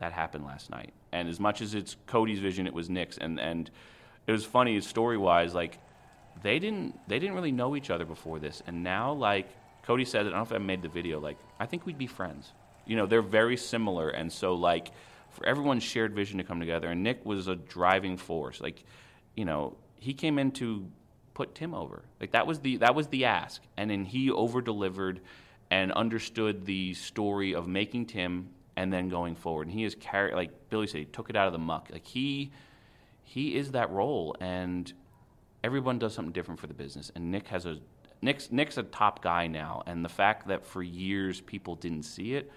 That 0.00 0.12
happened 0.12 0.44
last 0.44 0.70
night, 0.70 0.92
and 1.12 1.28
as 1.28 1.40
much 1.40 1.62
as 1.62 1.74
it's 1.74 1.96
Cody's 2.06 2.40
vision, 2.40 2.66
it 2.66 2.74
was 2.74 2.90
Nick's, 2.90 3.16
and 3.16 3.40
and 3.40 3.70
it 4.26 4.32
was 4.32 4.44
funny 4.44 4.80
story 4.80 5.16
wise, 5.16 5.54
like 5.54 5.78
they 6.42 6.58
didn't 6.58 6.98
they 7.08 7.18
didn't 7.18 7.34
really 7.34 7.52
know 7.52 7.76
each 7.76 7.90
other 7.90 8.04
before 8.04 8.38
this, 8.38 8.62
and 8.66 8.82
now 8.82 9.12
like 9.12 9.48
Cody 9.82 10.04
said, 10.04 10.20
I 10.20 10.22
don't 10.24 10.32
know 10.32 10.42
if 10.42 10.52
I 10.52 10.58
made 10.58 10.82
the 10.82 10.88
video, 10.88 11.20
like 11.20 11.38
I 11.58 11.66
think 11.66 11.86
we'd 11.86 11.98
be 11.98 12.06
friends. 12.06 12.52
You 12.86 12.96
know, 12.96 13.06
they're 13.06 13.22
very 13.22 13.56
similar, 13.56 14.10
and 14.10 14.32
so 14.32 14.54
like 14.54 14.90
for 15.30 15.46
everyone's 15.46 15.82
shared 15.82 16.14
vision 16.14 16.38
to 16.38 16.44
come 16.44 16.60
together, 16.60 16.88
and 16.88 17.02
Nick 17.02 17.24
was 17.24 17.48
a 17.48 17.56
driving 17.56 18.16
force. 18.16 18.60
Like, 18.60 18.84
you 19.34 19.44
know, 19.44 19.76
he 19.96 20.14
came 20.14 20.38
in 20.38 20.52
to 20.52 20.86
put 21.34 21.54
Tim 21.54 21.74
over. 21.74 22.04
Like 22.20 22.32
that 22.32 22.46
was 22.46 22.60
the 22.60 22.78
that 22.78 22.94
was 22.94 23.08
the 23.08 23.24
ask, 23.24 23.62
and 23.76 23.90
then 23.90 24.04
he 24.04 24.30
over 24.30 24.60
delivered 24.60 25.20
and 25.70 25.92
understood 25.92 26.66
the 26.66 26.94
story 26.94 27.54
of 27.54 27.66
making 27.66 28.06
Tim 28.06 28.48
and 28.76 28.92
then 28.92 29.08
going 29.08 29.34
forward. 29.34 29.66
And 29.66 29.76
he 29.76 29.84
is 29.84 29.94
carried 29.94 30.34
like 30.34 30.50
Billy 30.70 30.86
said, 30.86 30.98
he 30.98 31.04
took 31.04 31.30
it 31.30 31.36
out 31.36 31.46
of 31.46 31.52
the 31.52 31.58
muck. 31.58 31.88
Like 31.92 32.06
he 32.06 32.52
he 33.24 33.56
is 33.56 33.72
that 33.72 33.90
role, 33.90 34.36
and 34.40 34.92
everyone 35.64 35.98
does 35.98 36.14
something 36.14 36.32
different 36.32 36.60
for 36.60 36.66
the 36.66 36.74
business. 36.74 37.10
And 37.14 37.30
Nick 37.30 37.48
has 37.48 37.66
a 37.66 37.78
Nick's 38.22 38.50
Nick's 38.52 38.78
a 38.78 38.82
top 38.82 39.22
guy 39.22 39.46
now, 39.46 39.82
and 39.86 40.04
the 40.04 40.08
fact 40.08 40.48
that 40.48 40.64
for 40.64 40.82
years 40.82 41.40
people 41.40 41.74
didn't 41.74 42.04
see 42.04 42.34
it. 42.34 42.50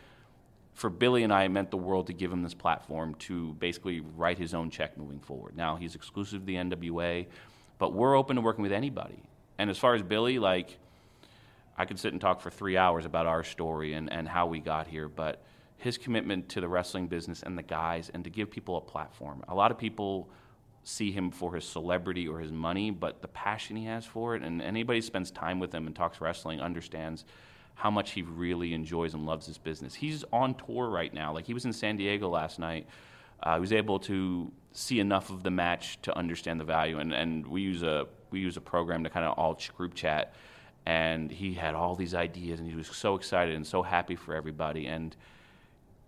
For 0.73 0.91
Billy 0.91 1.23
and 1.23 1.33
I, 1.33 1.45
it 1.45 1.49
meant 1.49 1.71
the 1.71 1.77
world 1.77 2.05
to 2.07 2.13
give 2.13 2.31
him 2.31 2.43
this 2.43 2.53
platform 2.53 3.15
to 3.15 3.53
basically 3.53 4.01
write 4.15 4.37
his 4.37 4.53
own 4.53 4.69
check 4.69 4.95
moving 4.95 5.19
forward. 5.19 5.57
Now 5.57 5.75
he's 5.75 5.95
exclusive 5.95 6.41
to 6.41 6.45
the 6.45 6.55
NWA, 6.55 7.25
but 7.79 7.93
we're 7.93 8.15
open 8.15 8.35
to 8.35 8.41
working 8.43 8.61
with 8.61 8.71
anybody. 8.71 9.23
And 9.57 9.71
as 9.71 9.79
far 9.79 9.95
as 9.95 10.03
Billy, 10.03 10.37
like, 10.37 10.77
I 11.77 11.85
could 11.85 11.97
sit 11.97 12.11
and 12.11 12.21
talk 12.21 12.41
for 12.41 12.51
three 12.51 12.77
hours 12.77 13.05
about 13.05 13.25
our 13.25 13.43
story 13.43 13.93
and, 13.93 14.11
and 14.11 14.27
how 14.27 14.45
we 14.45 14.59
got 14.59 14.85
here, 14.85 15.09
but 15.09 15.43
his 15.77 15.97
commitment 15.97 16.49
to 16.49 16.61
the 16.61 16.67
wrestling 16.67 17.07
business 17.07 17.43
and 17.43 17.57
the 17.57 17.63
guys 17.63 18.11
and 18.13 18.23
to 18.23 18.29
give 18.29 18.49
people 18.49 18.77
a 18.77 18.81
platform. 18.81 19.43
A 19.47 19.55
lot 19.55 19.71
of 19.71 19.77
people 19.77 20.29
see 20.87 21.11
him 21.11 21.29
for 21.29 21.53
his 21.53 21.65
celebrity 21.65 22.29
or 22.29 22.39
his 22.39 22.51
money, 22.51 22.91
but 22.91 23.21
the 23.21 23.27
passion 23.27 23.75
he 23.75 23.83
has 23.83 24.05
for 24.05 24.35
it. 24.35 24.41
And 24.41 24.61
anybody 24.61 25.01
spends 25.01 25.31
time 25.31 25.59
with 25.59 25.73
him 25.73 25.85
and 25.85 25.93
talks 25.93 26.21
wrestling 26.21 26.61
understands 26.61 27.25
how 27.75 27.91
much 27.91 28.11
he 28.11 28.21
really 28.21 28.73
enjoys 28.73 29.13
and 29.13 29.25
loves 29.25 29.45
his 29.45 29.57
business. 29.57 29.93
He's 29.93 30.23
on 30.31 30.55
tour 30.55 30.89
right 30.89 31.13
now. 31.13 31.33
Like 31.33 31.45
he 31.45 31.53
was 31.53 31.65
in 31.65 31.73
San 31.73 31.97
Diego 31.97 32.29
last 32.29 32.57
night. 32.57 32.87
Uh, 33.43 33.55
he 33.55 33.59
was 33.59 33.73
able 33.73 33.99
to 33.99 34.49
see 34.71 35.01
enough 35.01 35.29
of 35.29 35.43
the 35.43 35.51
match 35.51 36.01
to 36.03 36.17
understand 36.17 36.57
the 36.57 36.63
value. 36.63 36.99
And, 36.99 37.13
and 37.13 37.45
we 37.45 37.61
use 37.61 37.83
a 37.83 38.07
we 38.31 38.39
use 38.39 38.55
a 38.55 38.61
program 38.61 39.03
to 39.03 39.09
kind 39.09 39.25
of 39.25 39.37
all 39.37 39.59
group 39.75 39.93
chat. 39.93 40.35
And 40.85 41.29
he 41.29 41.53
had 41.53 41.75
all 41.75 41.95
these 41.95 42.13
ideas, 42.13 42.61
and 42.61 42.69
he 42.69 42.75
was 42.75 42.87
so 42.87 43.15
excited 43.15 43.55
and 43.55 43.67
so 43.67 43.83
happy 43.83 44.15
for 44.15 44.33
everybody. 44.33 44.85
And 44.87 45.13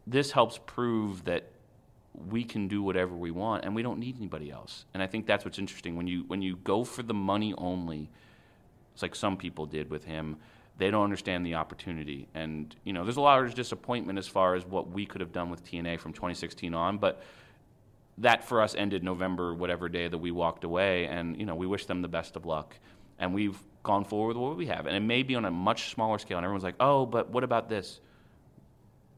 this 0.08 0.32
helps 0.32 0.58
prove 0.66 1.26
that 1.26 1.52
we 2.14 2.44
can 2.44 2.68
do 2.68 2.82
whatever 2.82 3.16
we 3.16 3.32
want 3.32 3.66
and 3.66 3.76
we 3.76 3.82
don't 3.82 4.00
need 4.00 4.18
anybody 4.18 4.52
else. 4.52 4.86
And 4.94 5.02
I 5.02 5.08
think 5.08 5.26
that's 5.26 5.46
what's 5.46 5.60
interesting 5.60 5.96
when 5.96 6.08
you 6.08 6.24
when 6.28 6.42
you 6.42 6.58
go 6.58 6.84
for 6.84 7.04
the 7.04 7.14
money 7.14 7.54
only, 7.58 8.10
it's 8.94 9.02
like 9.02 9.16
some 9.16 9.38
people 9.38 9.66
did 9.66 9.90
with 9.90 10.04
him. 10.04 10.38
They 10.78 10.90
don't 10.92 11.04
understand 11.04 11.46
the 11.46 11.56
opportunity, 11.56 12.30
and 12.34 12.74
you 12.86 12.94
know, 12.94 13.04
there's 13.04 13.18
a 13.18 13.22
lot 13.22 13.44
of 13.44 13.54
disappointment 13.54 14.18
as 14.18 14.28
far 14.28 14.56
as 14.56 14.66
what 14.66 14.90
we 14.90 15.06
could 15.06 15.20
have 15.20 15.34
done 15.34 15.50
with 15.50 15.66
TNA 15.66 16.00
from 16.00 16.14
2016 16.14 16.74
on. 16.74 16.98
But 16.98 17.22
that 18.20 18.46
for 18.46 18.62
us 18.62 18.76
ended 18.76 19.04
November, 19.04 19.54
whatever 19.54 19.90
day 19.90 20.08
that 20.08 20.18
we 20.18 20.32
walked 20.32 20.64
away, 20.64 21.08
and 21.08 21.38
you 21.38 21.46
know, 21.46 21.56
we 21.56 21.68
wish 21.68 21.86
them 21.86 22.02
the 22.02 22.08
best 22.08 22.38
of 22.38 22.46
luck. 22.46 22.78
And 23.18 23.34
we've 23.34 23.62
gone 23.84 24.06
forward 24.06 24.38
with 24.38 24.48
what 24.48 24.56
we 24.56 24.68
have, 24.68 24.86
and 24.86 24.96
it 24.96 25.02
may 25.02 25.24
be 25.24 25.36
on 25.36 25.44
a 25.44 25.52
much 25.52 25.90
smaller 25.92 26.18
scale. 26.18 26.38
And 26.38 26.46
everyone's 26.46 26.64
like, 26.64 26.76
"Oh, 26.80 27.06
but 27.06 27.30
what 27.30 27.44
about 27.44 27.68
this?" 27.68 28.00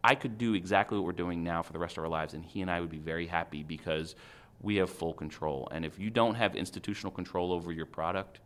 I 0.03 0.15
could 0.15 0.37
do 0.37 0.53
exactly 0.53 0.97
what 0.97 1.05
we're 1.05 1.11
doing 1.11 1.43
now 1.43 1.61
for 1.61 1.73
the 1.73 1.79
rest 1.79 1.97
of 1.97 2.03
our 2.03 2.09
lives, 2.09 2.33
and 2.33 2.43
he 2.43 2.61
and 2.61 2.71
I 2.71 2.79
would 2.79 2.89
be 2.89 2.97
very 2.97 3.27
happy 3.27 3.63
because 3.63 4.15
we 4.61 4.75
have 4.77 4.89
full 4.89 5.13
control. 5.13 5.67
And 5.71 5.85
if 5.85 5.99
you 5.99 6.09
don't 6.09 6.35
have 6.35 6.55
institutional 6.55 7.11
control 7.11 7.51
over 7.51 7.71
your 7.71 7.85
product, 7.85 8.39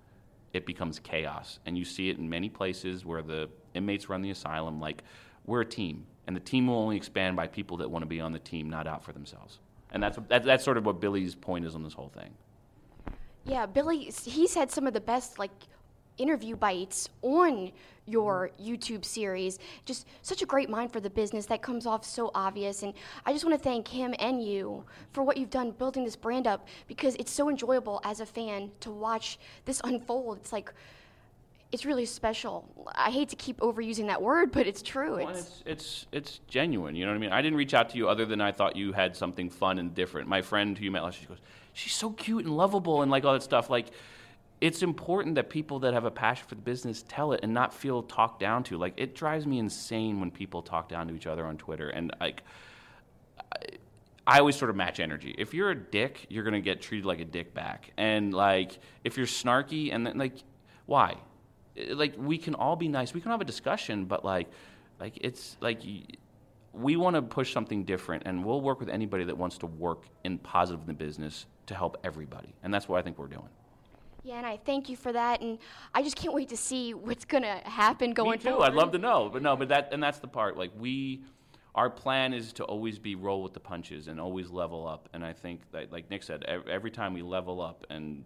it 0.54 0.66
becomes 0.66 1.00
chaos. 1.00 1.60
And 1.66 1.78
you 1.78 1.86
see 1.86 2.10
it 2.10 2.18
in 2.18 2.30
many 2.30 2.50
places 2.50 3.06
where 3.06 3.22
the 3.22 3.50
inmates 3.74 4.10
run 4.10 4.22
the 4.22 4.32
asylum. 4.32 4.80
Like, 4.80 5.04
we're 5.46 5.62
a 5.62 5.66
team, 5.66 6.06
and 6.28 6.36
the 6.36 6.40
team 6.42 6.68
will 6.68 6.78
only 6.78 6.98
expand 6.98 7.36
by 7.36 7.48
people 7.48 7.78
that 7.78 7.92
want 7.92 8.04
to 8.04 8.08
be 8.08 8.22
on 8.22 8.32
the 8.32 8.40
team, 8.40 8.70
not 8.70 8.88
out 8.88 9.04
for 9.04 9.12
themselves. 9.12 9.60
And 9.92 10.02
that's, 10.02 10.18
that, 10.30 10.44
that's 10.44 10.64
sort 10.64 10.78
of 10.78 10.86
what 10.86 11.00
Billy's 11.00 11.36
point 11.36 11.66
is 11.66 11.76
on 11.76 11.84
this 11.84 11.94
whole 11.94 12.10
thing. 12.10 12.34
Yeah, 13.46 13.66
Billy, 13.66 14.12
he's 14.26 14.56
had 14.56 14.72
some 14.72 14.88
of 14.88 14.94
the 14.94 15.02
best, 15.02 15.38
like, 15.38 15.52
interview 16.18 16.56
bites 16.56 17.10
on 17.22 17.72
your 18.06 18.52
YouTube 18.62 19.04
series. 19.04 19.60
Just 19.86 20.08
such 20.22 20.42
a 20.42 20.46
great 20.46 20.70
mind 20.70 20.92
for 20.92 21.00
the 21.00 21.10
business 21.10 21.46
that 21.48 21.62
comes 21.62 21.86
off 21.86 22.06
so 22.06 22.32
obvious. 22.36 22.84
And 22.84 22.94
I 23.26 23.34
just 23.34 23.46
want 23.46 23.58
to 23.58 23.64
thank 23.64 23.88
him 23.88 24.14
and 24.20 24.44
you 24.44 24.84
for 25.12 25.24
what 25.24 25.38
you've 25.38 25.50
done 25.50 25.72
building 25.72 26.04
this 26.04 26.16
brand 26.16 26.48
up 26.48 26.68
because 26.88 27.16
it's 27.16 27.32
so 27.32 27.50
enjoyable 27.50 28.02
as 28.04 28.20
a 28.20 28.26
fan 28.26 28.72
to 28.82 28.92
watch 28.92 29.40
this 29.66 29.82
unfold. 29.84 30.38
It's 30.38 30.54
like, 30.54 30.72
it's 31.72 31.86
really 31.86 32.06
special. 32.06 32.66
I 32.94 33.10
hate 33.10 33.30
to 33.30 33.36
keep 33.36 33.58
overusing 33.60 34.08
that 34.08 34.22
word, 34.22 34.52
but 34.52 34.68
it's 34.68 34.82
true. 34.82 35.18
Well, 35.18 35.30
it's, 35.30 35.64
it's 35.66 36.08
it's 36.12 36.40
genuine. 36.48 36.96
You 36.96 37.06
know 37.06 37.12
what 37.12 37.18
I 37.18 37.20
mean? 37.20 37.32
I 37.32 37.42
didn't 37.42 37.58
reach 37.58 37.74
out 37.74 37.90
to 37.90 37.98
you 37.98 38.08
other 38.08 38.26
than 38.26 38.40
I 38.40 38.52
thought 38.52 38.76
you 38.76 38.94
had 38.94 39.18
something 39.18 39.50
fun 39.50 39.80
and 39.80 39.94
different. 39.94 40.30
My 40.30 40.42
friend 40.42 40.78
who 40.78 40.86
you 40.86 40.92
met 40.92 41.04
last, 41.04 41.20
she 41.20 41.26
goes, 41.26 41.40
"She's 41.74 41.94
so 41.94 42.12
cute 42.12 42.46
and 42.46 42.56
lovable 42.56 43.02
and 43.02 43.12
like 43.12 43.26
all 43.26 43.34
that 43.34 43.44
stuff." 43.44 43.70
Like, 43.70 43.88
it's 44.62 44.82
important 44.82 45.36
that 45.36 45.50
people 45.50 45.80
that 45.80 45.94
have 45.94 46.06
a 46.06 46.12
passion 46.12 46.46
for 46.48 46.56
the 46.56 46.62
business 46.62 47.04
tell 47.08 47.34
it 47.34 47.42
and 47.44 47.54
not 47.54 47.74
feel 47.74 48.02
talked 48.04 48.40
down 48.40 48.64
to. 48.64 48.78
Like 48.78 48.94
it 48.98 49.16
drives 49.16 49.46
me 49.46 49.60
insane 49.60 50.20
when 50.20 50.32
people 50.32 50.62
talk 50.62 50.88
down 50.90 51.08
to 51.08 51.16
each 51.16 51.28
other 51.28 51.46
on 51.46 51.58
Twitter 51.58 51.90
and 51.90 52.14
like 52.20 52.44
I 54.28 54.40
always 54.40 54.56
sort 54.56 54.72
of 54.72 54.76
match 54.76 55.00
energy. 55.00 55.36
If 55.38 55.54
you're 55.54 55.72
a 55.72 55.76
dick, 55.76 56.26
you're 56.30 56.44
gonna 56.44 56.62
get 56.62 56.82
treated 56.82 57.06
like 57.06 57.20
a 57.20 57.26
dick 57.26 57.54
back. 57.54 57.92
And 57.98 58.34
like 58.34 58.80
if 59.04 59.18
you're 59.18 59.28
snarky 59.28 59.94
and 59.94 60.08
then 60.08 60.18
like 60.18 60.36
why? 60.86 61.18
Like 61.90 62.16
we 62.18 62.38
can 62.38 62.56
all 62.56 62.76
be 62.76 62.88
nice. 62.88 63.14
We 63.14 63.22
can 63.22 63.32
have 63.32 63.42
a 63.42 63.46
discussion, 63.46 64.06
but 64.06 64.24
like 64.24 64.48
like 65.00 65.18
it's 65.22 65.58
like 65.60 65.82
we 66.74 66.96
want 66.96 67.16
to 67.16 67.22
push 67.22 67.54
something 67.54 67.84
different 67.84 68.24
and 68.26 68.44
we'll 68.44 68.62
work 68.62 68.80
with 68.80 68.90
anybody 68.90 69.26
that 69.26 69.38
wants 69.38 69.58
to 69.60 69.66
work 69.66 70.04
in 70.24 70.38
positive 70.38 70.82
in 70.82 70.88
the 70.88 70.94
business 70.94 71.46
to 71.68 71.76
help 71.76 71.98
everybody. 72.04 72.54
And 72.64 72.74
that's 72.74 72.88
what 72.90 73.00
I 73.00 73.02
think 73.02 73.18
we're 73.18 73.28
doing. 73.28 73.50
Yeah, 74.26 74.38
and 74.38 74.46
I 74.46 74.58
thank 74.58 74.90
you 74.90 74.98
for 74.98 75.14
that, 75.14 75.42
and 75.42 75.60
I 75.94 76.02
just 76.02 76.16
can't 76.16 76.34
wait 76.34 76.50
to 76.50 76.58
see 76.58 76.96
what's 76.96 77.26
gonna 77.26 77.62
happen 77.64 78.12
going 78.12 78.32
Me 78.32 78.38
too. 78.38 78.50
forward. 78.50 78.66
I'd 78.66 78.74
love 78.74 78.92
to 78.94 78.98
know, 78.98 79.30
but 79.32 79.44
no, 79.44 79.56
but 79.56 79.70
that 79.70 79.90
and 79.92 80.02
that's 80.02 80.18
the 80.18 80.28
part. 80.28 80.58
Like 80.58 80.72
we, 80.80 81.22
our 81.76 81.92
plan 81.92 82.34
is 82.34 82.52
to 82.54 82.64
always 82.64 82.98
be 82.98 83.14
roll 83.14 83.44
with 83.44 83.54
the 83.54 83.60
punches 83.60 84.08
and 84.08 84.20
always 84.20 84.50
level 84.50 84.88
up. 84.88 85.10
And 85.14 85.24
I 85.24 85.32
think 85.32 85.62
that, 85.74 85.92
like 85.92 86.10
Nick 86.10 86.24
said, 86.24 86.44
every 86.44 86.90
time 86.90 87.14
we 87.14 87.22
level 87.22 87.62
up, 87.62 87.86
and 87.92 88.24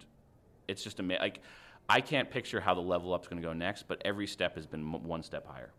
it's 0.70 0.86
just 0.86 1.02
amazing. 1.02 1.22
Like 1.22 1.42
I 1.90 2.00
can't 2.00 2.30
picture 2.30 2.62
how 2.62 2.76
the 2.76 2.82
level 2.82 3.14
up's 3.14 3.28
going 3.28 3.42
to 3.42 3.46
go 3.46 3.52
next, 3.52 3.88
but 3.90 4.02
every 4.06 4.28
step 4.28 4.56
has 4.56 4.66
been 4.66 4.92
one 5.04 5.22
step 5.22 5.46
higher. 5.46 5.72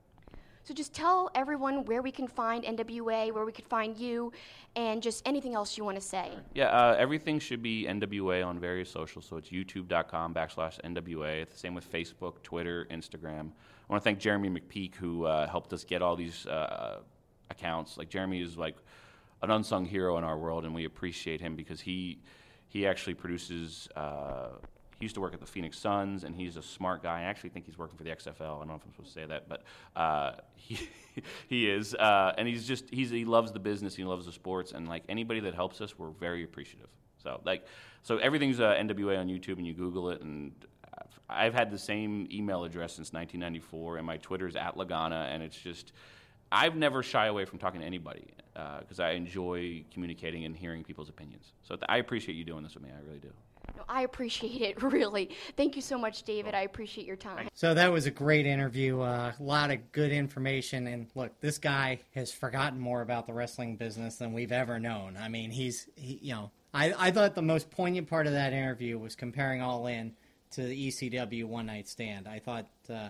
So 0.64 0.74
just 0.74 0.92
tell 0.92 1.30
everyone 1.34 1.84
where 1.86 2.02
we 2.02 2.12
can 2.12 2.28
find 2.28 2.64
NWA, 2.64 3.32
where 3.32 3.44
we 3.44 3.52
can 3.52 3.64
find 3.64 3.96
you, 3.96 4.32
and 4.76 5.02
just 5.02 5.26
anything 5.26 5.54
else 5.54 5.76
you 5.76 5.84
want 5.84 5.96
to 5.96 6.00
say. 6.02 6.32
Yeah, 6.54 6.66
uh, 6.66 6.96
everything 6.98 7.38
should 7.38 7.62
be 7.62 7.86
NWA 7.88 8.46
on 8.46 8.60
various 8.60 8.90
socials. 8.90 9.26
So 9.26 9.36
it's 9.36 9.48
youtube.com 9.48 10.34
backslash 10.34 10.80
NWA. 10.82 11.42
It's 11.42 11.54
the 11.54 11.58
same 11.58 11.74
with 11.74 11.90
Facebook, 11.90 12.42
Twitter, 12.42 12.86
Instagram. 12.90 13.50
I 13.50 13.92
want 13.92 14.02
to 14.02 14.04
thank 14.04 14.20
Jeremy 14.20 14.50
McPeak 14.50 14.94
who 14.94 15.24
uh, 15.24 15.48
helped 15.48 15.72
us 15.72 15.82
get 15.82 16.02
all 16.02 16.14
these 16.14 16.46
uh, 16.46 17.00
accounts. 17.50 17.96
Like 17.96 18.08
Jeremy 18.08 18.42
is 18.42 18.56
like 18.56 18.76
an 19.42 19.50
unsung 19.50 19.84
hero 19.84 20.18
in 20.18 20.24
our 20.24 20.38
world, 20.38 20.64
and 20.64 20.74
we 20.74 20.84
appreciate 20.84 21.40
him 21.40 21.56
because 21.56 21.80
he 21.80 22.18
he 22.68 22.86
actually 22.86 23.14
produces 23.14 23.88
uh, 23.96 24.50
he 25.00 25.06
used 25.06 25.14
to 25.14 25.20
work 25.22 25.32
at 25.32 25.40
the 25.40 25.46
Phoenix 25.46 25.78
Suns, 25.78 26.24
and 26.24 26.36
he's 26.36 26.58
a 26.58 26.62
smart 26.62 27.02
guy. 27.02 27.20
I 27.20 27.22
actually 27.22 27.48
think 27.50 27.64
he's 27.64 27.78
working 27.78 27.96
for 27.96 28.04
the 28.04 28.10
XFL. 28.10 28.56
I 28.56 28.58
don't 28.58 28.68
know 28.68 28.74
if 28.74 28.82
I'm 28.84 28.92
supposed 28.92 29.14
to 29.14 29.20
say 29.20 29.26
that, 29.26 29.48
but 29.48 29.62
uh, 29.96 30.32
he 30.54 30.78
he 31.48 31.70
is, 31.70 31.94
uh, 31.94 32.34
and 32.36 32.46
he's 32.46 32.68
just 32.68 32.84
he's 32.90 33.08
he 33.08 33.24
loves 33.24 33.50
the 33.50 33.58
business, 33.58 33.96
he 33.96 34.04
loves 34.04 34.26
the 34.26 34.32
sports, 34.32 34.72
and 34.72 34.86
like 34.86 35.02
anybody 35.08 35.40
that 35.40 35.54
helps 35.54 35.80
us, 35.80 35.98
we're 35.98 36.10
very 36.10 36.44
appreciative. 36.44 36.90
So 37.22 37.40
like 37.46 37.64
so 38.02 38.18
everything's 38.18 38.60
uh, 38.60 38.74
NWA 38.74 39.18
on 39.18 39.28
YouTube, 39.28 39.56
and 39.56 39.66
you 39.66 39.72
Google 39.72 40.10
it, 40.10 40.20
and 40.20 40.52
I've 41.30 41.54
had 41.54 41.70
the 41.70 41.78
same 41.78 42.28
email 42.30 42.64
address 42.64 42.92
since 42.92 43.10
1994, 43.10 43.96
and 43.96 44.06
my 44.06 44.18
Twitter's 44.18 44.54
at 44.54 44.76
Lagana, 44.76 45.34
and 45.34 45.42
it's 45.42 45.56
just. 45.56 45.92
I've 46.52 46.74
never 46.74 47.04
shy 47.04 47.28
away 47.28 47.44
from 47.44 47.60
talking 47.60 47.80
to 47.80 47.86
anybody 47.86 48.26
because 48.80 48.98
uh, 48.98 49.04
I 49.04 49.10
enjoy 49.10 49.84
communicating 49.92 50.46
and 50.46 50.56
hearing 50.56 50.82
people's 50.82 51.08
opinions. 51.08 51.52
So 51.62 51.76
th- 51.76 51.84
I 51.88 51.98
appreciate 51.98 52.34
you 52.34 52.42
doing 52.42 52.64
this 52.64 52.74
with 52.74 52.82
me. 52.82 52.90
I 52.90 53.06
really 53.06 53.20
do. 53.20 53.30
No, 53.76 53.82
I 53.88 54.02
appreciate 54.02 54.60
it, 54.60 54.82
really. 54.82 55.30
Thank 55.56 55.76
you 55.76 55.82
so 55.82 55.98
much, 55.98 56.22
David. 56.22 56.54
I 56.54 56.62
appreciate 56.62 57.06
your 57.06 57.16
time. 57.16 57.48
So 57.54 57.74
that 57.74 57.92
was 57.92 58.06
a 58.06 58.10
great 58.10 58.46
interview. 58.46 59.00
Uh, 59.00 59.32
a 59.38 59.42
lot 59.42 59.70
of 59.70 59.92
good 59.92 60.12
information. 60.12 60.86
And 60.86 61.08
look, 61.14 61.40
this 61.40 61.58
guy 61.58 62.00
has 62.14 62.32
forgotten 62.32 62.78
more 62.78 63.02
about 63.02 63.26
the 63.26 63.32
wrestling 63.32 63.76
business 63.76 64.16
than 64.16 64.32
we've 64.32 64.52
ever 64.52 64.78
known. 64.78 65.16
I 65.20 65.28
mean, 65.28 65.50
he's, 65.50 65.88
he, 65.96 66.18
you 66.22 66.34
know, 66.34 66.50
I, 66.72 66.92
I 66.96 67.10
thought 67.10 67.34
the 67.34 67.42
most 67.42 67.70
poignant 67.70 68.08
part 68.08 68.26
of 68.26 68.32
that 68.32 68.52
interview 68.52 68.98
was 68.98 69.16
comparing 69.16 69.60
All 69.60 69.86
In 69.86 70.14
to 70.52 70.62
the 70.62 70.88
ECW 70.88 71.44
One 71.44 71.66
Night 71.66 71.88
Stand. 71.88 72.28
I 72.28 72.38
thought, 72.38 72.66
uh, 72.88 73.08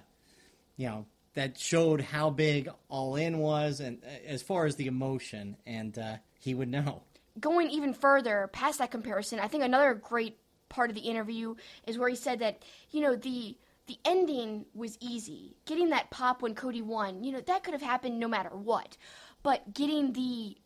you 0.76 0.88
know, 0.88 1.06
that 1.34 1.58
showed 1.58 2.00
how 2.00 2.30
big 2.30 2.68
All 2.88 3.16
In 3.16 3.38
was, 3.38 3.80
and 3.80 4.02
uh, 4.04 4.08
as 4.26 4.42
far 4.42 4.66
as 4.66 4.76
the 4.76 4.86
emotion, 4.86 5.56
and 5.66 5.98
uh, 5.98 6.16
he 6.38 6.54
would 6.54 6.68
know. 6.68 7.02
Going 7.38 7.70
even 7.70 7.94
further 7.94 8.50
past 8.52 8.78
that 8.78 8.90
comparison, 8.90 9.38
I 9.38 9.46
think 9.46 9.62
another 9.62 9.94
great 9.94 10.36
part 10.70 10.88
of 10.88 10.94
the 10.94 11.02
interview 11.02 11.54
is 11.86 11.98
where 11.98 12.08
he 12.08 12.16
said 12.16 12.38
that 12.38 12.62
you 12.90 13.02
know 13.02 13.14
the 13.14 13.58
the 13.86 13.98
ending 14.04 14.64
was 14.72 14.96
easy. 15.00 15.56
Getting 15.66 15.90
that 15.90 16.10
pop 16.10 16.42
when 16.42 16.54
Cody 16.54 16.80
won, 16.80 17.24
you 17.24 17.32
know, 17.32 17.40
that 17.40 17.64
could 17.64 17.74
have 17.74 17.82
happened 17.82 18.20
no 18.20 18.28
matter 18.28 18.50
what. 18.50 18.96
But 19.42 19.74
getting 19.74 20.12
the 20.12 20.56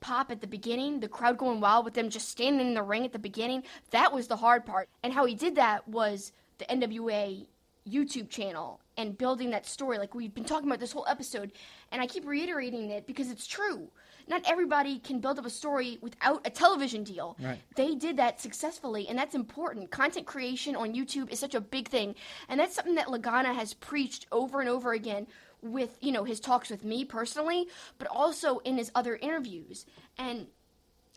pop 0.00 0.32
at 0.32 0.40
the 0.40 0.48
beginning, 0.48 0.98
the 0.98 1.08
crowd 1.08 1.38
going 1.38 1.60
wild 1.60 1.84
with 1.84 1.94
them 1.94 2.10
just 2.10 2.28
standing 2.28 2.66
in 2.66 2.74
the 2.74 2.82
ring 2.82 3.04
at 3.04 3.12
the 3.12 3.20
beginning, 3.20 3.62
that 3.92 4.12
was 4.12 4.26
the 4.26 4.36
hard 4.36 4.66
part. 4.66 4.88
And 5.04 5.12
how 5.12 5.26
he 5.26 5.36
did 5.36 5.54
that 5.54 5.86
was 5.86 6.32
the 6.58 6.64
NWA 6.64 7.46
YouTube 7.88 8.28
channel 8.30 8.80
and 8.96 9.16
building 9.16 9.50
that 9.50 9.64
story 9.64 9.98
like 9.98 10.14
we've 10.14 10.34
been 10.34 10.44
talking 10.44 10.68
about 10.68 10.80
this 10.80 10.92
whole 10.92 11.06
episode. 11.08 11.52
And 11.92 12.02
I 12.02 12.06
keep 12.06 12.26
reiterating 12.26 12.90
it 12.90 13.06
because 13.06 13.30
it's 13.30 13.46
true 13.46 13.90
not 14.28 14.42
everybody 14.46 14.98
can 14.98 15.20
build 15.20 15.38
up 15.38 15.46
a 15.46 15.50
story 15.50 15.98
without 16.00 16.46
a 16.46 16.50
television 16.50 17.04
deal. 17.04 17.36
Right. 17.40 17.60
They 17.76 17.94
did 17.94 18.16
that 18.18 18.40
successfully, 18.40 19.08
and 19.08 19.18
that's 19.18 19.34
important. 19.34 19.90
Content 19.90 20.26
creation 20.26 20.76
on 20.76 20.94
YouTube 20.94 21.30
is 21.30 21.38
such 21.38 21.54
a 21.54 21.60
big 21.60 21.88
thing, 21.88 22.14
and 22.48 22.58
that's 22.58 22.74
something 22.74 22.94
that 22.96 23.06
Lagana 23.06 23.54
has 23.54 23.74
preached 23.74 24.26
over 24.32 24.60
and 24.60 24.68
over 24.68 24.92
again 24.92 25.26
with 25.62 25.96
you 26.00 26.12
know 26.12 26.24
his 26.24 26.40
talks 26.40 26.70
with 26.70 26.84
me 26.84 27.04
personally, 27.04 27.68
but 27.98 28.08
also 28.08 28.58
in 28.58 28.76
his 28.76 28.90
other 28.94 29.16
interviews. 29.16 29.86
And 30.18 30.46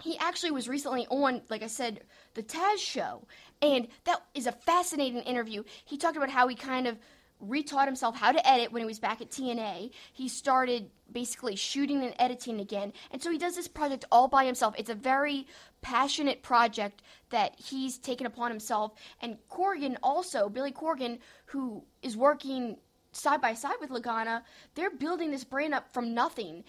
he 0.03 0.17
actually 0.17 0.51
was 0.51 0.67
recently 0.67 1.07
on, 1.07 1.41
like 1.49 1.63
I 1.63 1.67
said, 1.67 2.01
the 2.33 2.43
Taz 2.43 2.77
show, 2.77 3.25
and 3.61 3.87
that 4.03 4.23
is 4.33 4.45
a 4.45 4.51
fascinating 4.51 5.21
interview. 5.21 5.63
He 5.85 5.97
talked 5.97 6.17
about 6.17 6.29
how 6.29 6.47
he 6.47 6.55
kind 6.55 6.85
of 6.87 6.97
retaught 7.49 7.85
himself 7.85 8.15
how 8.15 8.31
to 8.31 8.47
edit 8.47 8.71
when 8.71 8.81
he 8.81 8.85
was 8.85 8.99
back 8.99 9.21
at 9.21 9.29
TNA. 9.29 9.91
He 10.13 10.27
started 10.27 10.89
basically 11.11 11.55
shooting 11.55 12.03
and 12.03 12.13
editing 12.19 12.59
again. 12.59 12.93
And 13.11 13.21
so 13.21 13.31
he 13.31 13.37
does 13.37 13.55
this 13.55 13.67
project 13.67 14.05
all 14.11 14.27
by 14.27 14.45
himself. 14.45 14.75
It's 14.77 14.89
a 14.89 14.95
very 14.95 15.47
passionate 15.81 16.41
project 16.41 17.01
that 17.29 17.55
he's 17.59 17.97
taken 17.97 18.25
upon 18.25 18.51
himself. 18.51 18.93
And 19.21 19.37
Corgan 19.49 19.97
also, 20.01 20.49
Billy 20.49 20.71
Corgan, 20.71 21.19
who 21.47 21.83
is 22.01 22.17
working 22.17 22.77
side 23.11 23.41
by 23.41 23.53
side 23.53 23.75
with 23.79 23.89
Lagana, 23.89 24.41
they're 24.75 24.89
building 24.91 25.31
this 25.31 25.43
brand 25.43 25.73
up 25.73 25.93
from 25.93 26.13
nothing. 26.13 26.63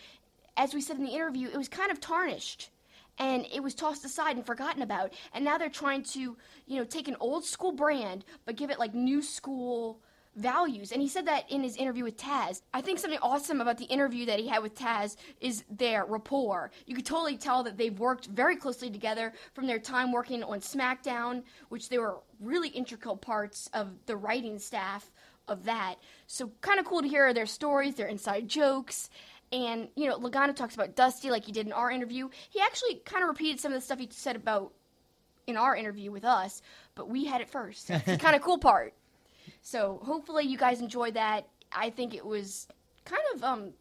As 0.56 0.74
we 0.74 0.80
said 0.80 0.96
in 0.96 1.04
the 1.04 1.12
interview, 1.12 1.48
it 1.48 1.56
was 1.56 1.68
kind 1.68 1.90
of 1.90 2.00
tarnished 2.00 2.70
and 3.18 3.46
it 3.52 3.62
was 3.62 3.74
tossed 3.74 4.04
aside 4.04 4.36
and 4.36 4.44
forgotten 4.44 4.82
about. 4.82 5.12
And 5.32 5.44
now 5.44 5.58
they're 5.58 5.68
trying 5.68 6.02
to, 6.04 6.20
you 6.20 6.76
know, 6.76 6.84
take 6.84 7.08
an 7.08 7.16
old 7.20 7.44
school 7.44 7.72
brand 7.72 8.24
but 8.44 8.56
give 8.56 8.70
it 8.70 8.78
like 8.78 8.94
new 8.94 9.22
school 9.22 10.00
values. 10.36 10.92
And 10.92 11.02
he 11.02 11.08
said 11.08 11.26
that 11.26 11.50
in 11.50 11.62
his 11.62 11.76
interview 11.76 12.04
with 12.04 12.16
Taz. 12.16 12.62
I 12.72 12.80
think 12.80 12.98
something 12.98 13.18
awesome 13.22 13.60
about 13.60 13.78
the 13.78 13.86
interview 13.86 14.26
that 14.26 14.38
he 14.38 14.46
had 14.48 14.62
with 14.62 14.74
Taz 14.74 15.16
is 15.40 15.64
their 15.70 16.04
rapport. 16.04 16.70
You 16.86 16.94
could 16.94 17.06
totally 17.06 17.36
tell 17.36 17.62
that 17.64 17.76
they've 17.76 17.98
worked 17.98 18.26
very 18.26 18.56
closely 18.56 18.90
together 18.90 19.32
from 19.54 19.66
their 19.66 19.78
time 19.78 20.12
working 20.12 20.42
on 20.42 20.60
SmackDown, 20.60 21.42
which 21.68 21.88
they 21.88 21.98
were 21.98 22.18
really 22.40 22.68
integral 22.68 23.16
parts 23.16 23.68
of 23.72 23.88
the 24.06 24.16
writing 24.16 24.58
staff 24.58 25.10
of 25.48 25.64
that. 25.64 25.96
So 26.26 26.50
kind 26.60 26.78
of 26.78 26.86
cool 26.86 27.02
to 27.02 27.08
hear 27.08 27.32
their 27.32 27.46
stories, 27.46 27.94
their 27.94 28.08
inside 28.08 28.48
jokes. 28.48 29.10
And, 29.52 29.88
you 29.94 30.08
know, 30.08 30.18
Lagana 30.18 30.54
talks 30.54 30.74
about 30.74 30.96
Dusty 30.96 31.30
like 31.30 31.44
he 31.44 31.52
did 31.52 31.66
in 31.66 31.72
our 31.72 31.90
interview. 31.90 32.28
He 32.50 32.60
actually 32.60 32.96
kind 33.04 33.22
of 33.22 33.28
repeated 33.28 33.60
some 33.60 33.72
of 33.72 33.78
the 33.78 33.84
stuff 33.84 33.98
he 33.98 34.08
said 34.10 34.36
about 34.36 34.72
in 35.46 35.56
our 35.56 35.76
interview 35.76 36.10
with 36.10 36.24
us, 36.24 36.60
but 36.96 37.08
we 37.08 37.24
had 37.24 37.40
it 37.40 37.48
first. 37.48 37.88
It's 37.88 38.04
the 38.04 38.16
kind 38.16 38.34
of 38.34 38.42
cool 38.42 38.58
part. 38.58 38.94
So 39.66 40.00
hopefully 40.04 40.44
you 40.44 40.56
guys 40.56 40.80
enjoyed 40.80 41.14
that. 41.14 41.48
I 41.72 41.90
think 41.90 42.14
it 42.14 42.24
was 42.24 42.68
kind 43.04 43.22
of 43.34 43.42
um, 43.42 43.72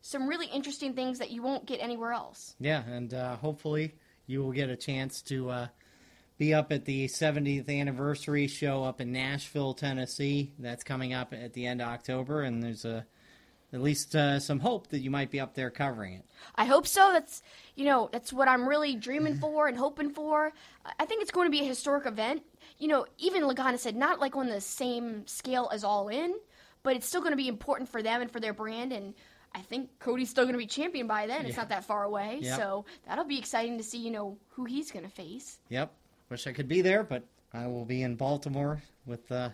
some 0.00 0.26
really 0.26 0.48
interesting 0.48 0.94
things 0.94 1.20
that 1.20 1.30
you 1.30 1.42
won't 1.42 1.64
get 1.64 1.80
anywhere 1.80 2.12
else. 2.12 2.56
Yeah, 2.58 2.82
and 2.82 3.14
uh, 3.14 3.36
hopefully 3.36 3.94
you 4.26 4.42
will 4.42 4.50
get 4.50 4.68
a 4.68 4.74
chance 4.74 5.22
to 5.22 5.48
uh, 5.48 5.66
be 6.38 6.52
up 6.52 6.72
at 6.72 6.86
the 6.86 7.06
70th 7.06 7.70
anniversary 7.70 8.48
show 8.48 8.82
up 8.82 9.00
in 9.00 9.12
Nashville, 9.12 9.74
Tennessee. 9.74 10.54
That's 10.58 10.82
coming 10.82 11.12
up 11.12 11.32
at 11.32 11.52
the 11.52 11.66
end 11.66 11.80
of 11.80 11.86
October, 11.86 12.42
and 12.42 12.60
there's 12.60 12.84
a 12.84 13.06
at 13.72 13.80
least 13.80 14.16
uh, 14.16 14.40
some 14.40 14.58
hope 14.58 14.88
that 14.88 14.98
you 14.98 15.10
might 15.10 15.30
be 15.30 15.38
up 15.38 15.54
there 15.54 15.70
covering 15.70 16.14
it. 16.14 16.24
I 16.56 16.64
hope 16.64 16.84
so. 16.84 17.12
That's 17.12 17.44
you 17.76 17.84
know 17.84 18.08
that's 18.10 18.32
what 18.32 18.48
I'm 18.48 18.68
really 18.68 18.96
dreaming 18.96 19.36
for 19.40 19.68
and 19.68 19.78
hoping 19.78 20.10
for. 20.10 20.52
I 20.98 21.06
think 21.06 21.22
it's 21.22 21.30
going 21.30 21.46
to 21.46 21.56
be 21.56 21.60
a 21.60 21.68
historic 21.68 22.06
event. 22.06 22.42
You 22.78 22.88
know, 22.88 23.06
even 23.18 23.42
Lagana 23.42 23.78
said 23.78 23.96
not 23.96 24.20
like 24.20 24.36
on 24.36 24.48
the 24.48 24.60
same 24.60 25.26
scale 25.26 25.70
as 25.72 25.84
All 25.84 26.08
In, 26.08 26.34
but 26.82 26.96
it's 26.96 27.06
still 27.06 27.20
going 27.20 27.32
to 27.32 27.36
be 27.36 27.48
important 27.48 27.88
for 27.88 28.02
them 28.02 28.22
and 28.22 28.30
for 28.30 28.40
their 28.40 28.52
brand. 28.52 28.92
And 28.92 29.14
I 29.54 29.60
think 29.60 29.98
Cody's 30.00 30.30
still 30.30 30.44
going 30.44 30.54
to 30.54 30.58
be 30.58 30.66
champion 30.66 31.06
by 31.06 31.26
then. 31.26 31.46
It's 31.46 31.56
not 31.56 31.68
that 31.68 31.84
far 31.84 32.04
away, 32.04 32.38
Yep. 32.42 32.58
so 32.58 32.84
that'll 33.06 33.24
be 33.24 33.38
exciting 33.38 33.78
to 33.78 33.84
see. 33.84 33.98
You 33.98 34.10
know 34.10 34.38
who 34.50 34.64
he's 34.64 34.90
going 34.90 35.04
to 35.04 35.10
face. 35.10 35.58
Yep. 35.68 35.92
Wish 36.30 36.46
I 36.46 36.52
could 36.52 36.68
be 36.68 36.80
there, 36.80 37.04
but 37.04 37.24
I 37.52 37.66
will 37.66 37.84
be 37.84 38.02
in 38.02 38.16
Baltimore 38.16 38.82
with 39.06 39.30
uh, 39.30 39.50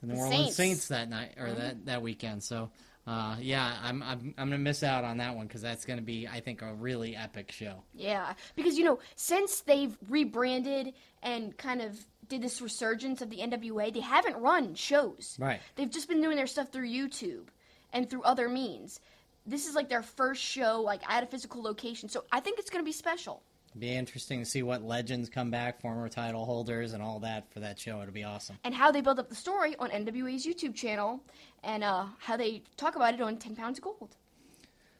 the 0.00 0.06
New 0.06 0.14
The 0.14 0.20
Orleans 0.20 0.36
Saints. 0.36 0.52
Mm-hmm. 0.52 0.62
Saints, 0.62 0.88
that 0.88 1.08
night 1.10 1.34
or 1.38 1.52
that 1.52 1.86
that 1.86 2.02
weekend. 2.02 2.42
So. 2.42 2.70
Uh, 3.06 3.36
yeah, 3.40 3.76
I'm, 3.82 4.02
I'm 4.02 4.34
I'm 4.36 4.50
gonna 4.50 4.58
miss 4.58 4.82
out 4.82 5.04
on 5.04 5.16
that 5.18 5.34
one 5.34 5.46
because 5.46 5.62
that's 5.62 5.84
gonna 5.84 6.02
be 6.02 6.28
I 6.28 6.40
think 6.40 6.62
a 6.62 6.74
really 6.74 7.16
epic 7.16 7.50
show. 7.50 7.82
Yeah, 7.94 8.34
because 8.54 8.78
you 8.78 8.84
know, 8.84 8.98
since 9.16 9.62
they've 9.62 9.96
rebranded 10.08 10.92
and 11.22 11.56
kind 11.56 11.80
of 11.80 11.98
did 12.28 12.42
this 12.42 12.62
resurgence 12.62 13.20
of 13.20 13.28
the 13.28 13.38
NWA, 13.38 13.92
they 13.92 14.00
haven't 14.00 14.36
run 14.36 14.74
shows. 14.74 15.36
Right. 15.38 15.60
They've 15.76 15.90
just 15.90 16.08
been 16.08 16.22
doing 16.22 16.36
their 16.36 16.46
stuff 16.46 16.70
through 16.70 16.88
YouTube 16.88 17.48
and 17.92 18.08
through 18.08 18.22
other 18.22 18.48
means. 18.48 19.00
This 19.46 19.66
is 19.66 19.74
like 19.74 19.88
their 19.88 20.02
first 20.02 20.42
show, 20.42 20.80
like 20.80 21.02
at 21.10 21.24
a 21.24 21.26
physical 21.26 21.62
location. 21.62 22.08
So 22.08 22.24
I 22.30 22.40
think 22.40 22.58
it's 22.58 22.70
going 22.70 22.84
to 22.84 22.88
be 22.88 22.92
special. 22.92 23.42
Be 23.78 23.94
interesting 23.94 24.40
to 24.40 24.44
see 24.44 24.62
what 24.64 24.82
legends 24.82 25.28
come 25.28 25.50
back, 25.50 25.80
former 25.80 26.08
title 26.08 26.44
holders, 26.44 26.92
and 26.92 27.02
all 27.02 27.20
that 27.20 27.52
for 27.52 27.60
that 27.60 27.78
show. 27.78 28.00
It'll 28.00 28.12
be 28.12 28.24
awesome. 28.24 28.58
And 28.64 28.74
how 28.74 28.90
they 28.90 29.00
build 29.00 29.20
up 29.20 29.28
the 29.28 29.36
story 29.36 29.76
on 29.78 29.90
NWA's 29.90 30.44
YouTube 30.44 30.74
channel 30.74 31.20
and 31.62 31.84
uh, 31.84 32.06
how 32.18 32.36
they 32.36 32.62
talk 32.76 32.96
about 32.96 33.14
it 33.14 33.20
on 33.20 33.36
10 33.36 33.54
Pounds 33.54 33.78
of 33.78 33.84
Gold. 33.84 34.16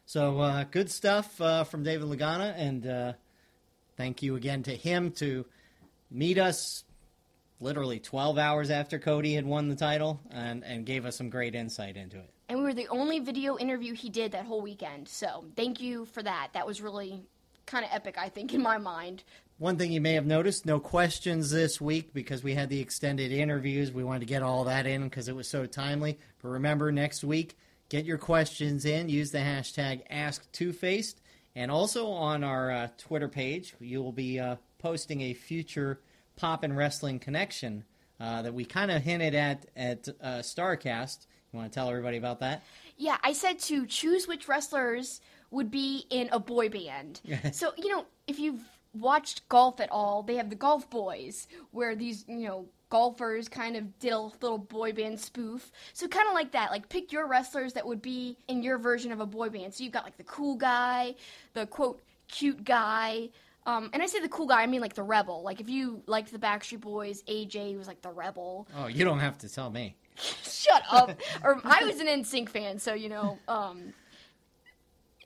So 0.05 0.39
uh, 0.39 0.63
good 0.63 0.89
stuff 0.89 1.39
uh, 1.41 1.65
from 1.65 1.83
David 1.83 2.07
Lagana, 2.07 2.53
and 2.57 2.87
uh, 2.87 3.13
thank 3.97 4.23
you 4.23 4.35
again 4.35 4.63
to 4.63 4.75
him 4.75 5.11
to 5.13 5.45
meet 6.09 6.37
us 6.37 6.83
literally 7.59 7.99
12 7.99 8.37
hours 8.37 8.69
after 8.69 8.99
Cody 8.99 9.33
had 9.33 9.45
won 9.45 9.67
the 9.67 9.75
title 9.75 10.19
and, 10.31 10.63
and 10.63 10.85
gave 10.85 11.05
us 11.05 11.17
some 11.17 11.29
great 11.29 11.55
insight 11.55 11.95
into 11.95 12.17
it. 12.17 12.29
And 12.49 12.59
we 12.59 12.65
were 12.65 12.73
the 12.73 12.87
only 12.87 13.19
video 13.19 13.57
interview 13.57 13.93
he 13.93 14.09
did 14.09 14.31
that 14.33 14.45
whole 14.45 14.61
weekend. 14.61 15.07
So 15.07 15.45
thank 15.55 15.79
you 15.79 16.05
for 16.05 16.23
that. 16.23 16.49
That 16.53 16.65
was 16.65 16.81
really 16.81 17.23
kind 17.65 17.85
of 17.85 17.91
epic, 17.93 18.15
I 18.17 18.29
think, 18.29 18.53
in 18.53 18.61
my 18.61 18.77
mind. 18.77 19.23
One 19.57 19.77
thing 19.77 19.91
you 19.91 20.01
may 20.01 20.13
have 20.13 20.25
noticed, 20.25 20.65
no 20.65 20.79
questions 20.79 21.51
this 21.51 21.79
week 21.79 22.13
because 22.13 22.43
we 22.43 22.55
had 22.55 22.69
the 22.69 22.79
extended 22.79 23.31
interviews. 23.31 23.91
We 23.91 24.03
wanted 24.03 24.21
to 24.21 24.25
get 24.25 24.41
all 24.41 24.63
that 24.63 24.87
in 24.87 25.03
because 25.03 25.27
it 25.27 25.35
was 25.35 25.47
so 25.47 25.67
timely. 25.67 26.17
But 26.41 26.49
remember, 26.49 26.91
next 26.91 27.23
week, 27.23 27.57
get 27.87 28.05
your 28.05 28.17
questions 28.17 28.85
in. 28.85 29.07
Use 29.07 29.31
the 29.31 29.37
hashtag 29.37 30.01
AskTwoFaced. 30.11 31.15
And 31.55 31.69
also 31.69 32.07
on 32.07 32.43
our 32.43 32.71
uh, 32.71 32.87
Twitter 32.97 33.27
page, 33.27 33.75
you 33.79 34.01
will 34.01 34.11
be 34.11 34.39
uh, 34.39 34.55
posting 34.79 35.21
a 35.21 35.33
future 35.33 35.99
Pop 36.37 36.63
and 36.63 36.75
Wrestling 36.75 37.19
connection 37.19 37.83
uh, 38.19 38.41
that 38.41 38.53
we 38.53 38.65
kind 38.65 38.89
of 38.89 39.01
hinted 39.03 39.35
at 39.35 39.65
at 39.75 40.07
uh, 40.21 40.39
Starrcast. 40.39 41.27
You 41.51 41.59
want 41.59 41.71
to 41.71 41.75
tell 41.75 41.89
everybody 41.89 42.17
about 42.17 42.39
that? 42.39 42.63
Yeah, 42.97 43.17
I 43.23 43.33
said 43.33 43.59
to 43.59 43.85
choose 43.85 44.27
which 44.27 44.47
wrestlers 44.47 45.21
would 45.51 45.69
be 45.69 46.05
in 46.09 46.29
a 46.31 46.39
boy 46.39 46.69
band. 46.69 47.21
so, 47.51 47.73
you 47.77 47.89
know, 47.89 48.05
if 48.27 48.39
you've 48.39 48.63
watched 48.93 49.47
golf 49.49 49.79
at 49.79 49.91
all, 49.91 50.23
they 50.23 50.35
have 50.35 50.49
the 50.49 50.55
Golf 50.55 50.89
Boys, 50.89 51.47
where 51.71 51.95
these, 51.95 52.25
you 52.27 52.47
know, 52.47 52.65
golfers 52.89 53.47
kind 53.47 53.75
of 53.77 53.99
did 53.99 54.11
a 54.11 54.19
little 54.19 54.57
boy 54.57 54.91
band 54.91 55.19
spoof. 55.19 55.71
So, 55.93 56.07
kind 56.07 56.27
of 56.27 56.33
like 56.33 56.51
that. 56.53 56.71
Like, 56.71 56.89
pick 56.89 57.11
your 57.11 57.27
wrestlers 57.27 57.73
that 57.73 57.85
would 57.85 58.01
be 58.01 58.37
in 58.47 58.63
your 58.63 58.77
version 58.77 59.11
of 59.11 59.19
a 59.19 59.25
boy 59.25 59.49
band. 59.49 59.73
So, 59.73 59.83
you've 59.83 59.93
got 59.93 60.03
like 60.03 60.17
the 60.17 60.23
cool 60.23 60.55
guy, 60.55 61.15
the 61.53 61.65
quote, 61.67 62.01
cute 62.27 62.63
guy. 62.63 63.29
Um, 63.67 63.91
and 63.93 64.01
I 64.01 64.07
say 64.07 64.19
the 64.19 64.29
cool 64.29 64.47
guy, 64.47 64.63
I 64.63 64.67
mean 64.67 64.81
like 64.81 64.95
the 64.95 65.03
rebel. 65.03 65.43
Like, 65.43 65.61
if 65.61 65.69
you 65.69 66.01
liked 66.07 66.31
the 66.31 66.39
Backstreet 66.39 66.81
Boys, 66.81 67.21
AJ 67.23 67.77
was 67.77 67.87
like 67.87 68.01
the 68.01 68.09
rebel. 68.09 68.67
Oh, 68.75 68.87
you 68.87 69.05
don't 69.05 69.19
have 69.19 69.37
to 69.39 69.49
tell 69.49 69.69
me. 69.69 69.95
Shut 70.15 70.83
up. 70.89 71.11
or 71.43 71.61
I 71.63 71.83
was 71.85 71.99
an 71.99 72.07
NSYNC 72.07 72.49
fan, 72.49 72.79
so 72.79 72.93
you 72.93 73.09
know, 73.09 73.37
um 73.47 73.93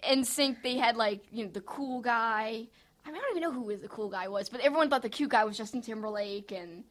NSYNC 0.06 0.64
they 0.64 0.78
had 0.78 0.96
like, 0.96 1.24
you 1.32 1.46
know, 1.46 1.52
the 1.52 1.62
cool 1.62 2.02
guy. 2.02 2.68
I 3.08 3.12
mean, 3.12 3.18
I 3.18 3.20
don't 3.22 3.38
even 3.38 3.44
know 3.44 3.52
who 3.52 3.76
the 3.78 3.88
cool 3.88 4.10
guy 4.10 4.28
was, 4.28 4.50
but 4.50 4.62
everyone 4.62 4.90
thought 4.90 5.04
the 5.04 5.10
cute 5.10 5.30
guy 5.30 5.44
was 5.44 5.58
Justin 5.58 5.82
Timberlake 5.82 6.52
and 6.52 6.84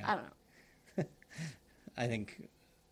Okay. 0.00 0.12
I 0.12 0.14
don't 0.16 0.24
know. 0.24 1.04
I 1.96 2.06
think, 2.06 2.48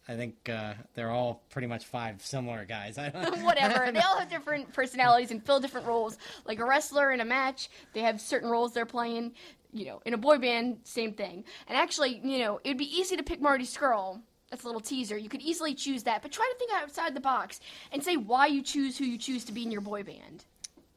I 0.08 0.16
think 0.16 0.48
uh, 0.48 0.74
they're 0.94 1.10
all 1.10 1.42
pretty 1.50 1.68
much 1.68 1.86
five 1.86 2.22
similar 2.24 2.64
guys. 2.64 2.98
I 2.98 3.10
don't, 3.10 3.42
Whatever. 3.44 3.92
they 3.92 4.00
all 4.00 4.18
have 4.18 4.28
different 4.28 4.72
personalities 4.72 5.30
and 5.30 5.44
fill 5.44 5.60
different 5.60 5.86
roles. 5.86 6.18
Like 6.44 6.58
a 6.58 6.64
wrestler 6.64 7.10
in 7.12 7.20
a 7.20 7.24
match, 7.24 7.70
they 7.94 8.00
have 8.00 8.20
certain 8.20 8.48
roles 8.48 8.72
they're 8.72 8.86
playing. 8.86 9.32
You 9.72 9.84
know, 9.84 10.02
in 10.06 10.14
a 10.14 10.18
boy 10.18 10.38
band, 10.38 10.78
same 10.84 11.12
thing. 11.12 11.44
And 11.66 11.76
actually, 11.76 12.20
you 12.24 12.38
know, 12.38 12.58
it 12.64 12.68
would 12.68 12.78
be 12.78 12.98
easy 12.98 13.16
to 13.16 13.22
pick 13.22 13.40
Marty 13.40 13.64
Scurll. 13.66 14.22
That's 14.50 14.64
a 14.64 14.66
little 14.66 14.80
teaser. 14.80 15.18
You 15.18 15.28
could 15.28 15.42
easily 15.42 15.74
choose 15.74 16.04
that, 16.04 16.22
but 16.22 16.32
try 16.32 16.50
to 16.50 16.58
think 16.58 16.72
outside 16.72 17.14
the 17.14 17.20
box 17.20 17.60
and 17.92 18.02
say 18.02 18.16
why 18.16 18.46
you 18.46 18.62
choose 18.62 18.96
who 18.96 19.04
you 19.04 19.18
choose 19.18 19.44
to 19.44 19.52
be 19.52 19.62
in 19.62 19.70
your 19.70 19.82
boy 19.82 20.02
band. 20.02 20.44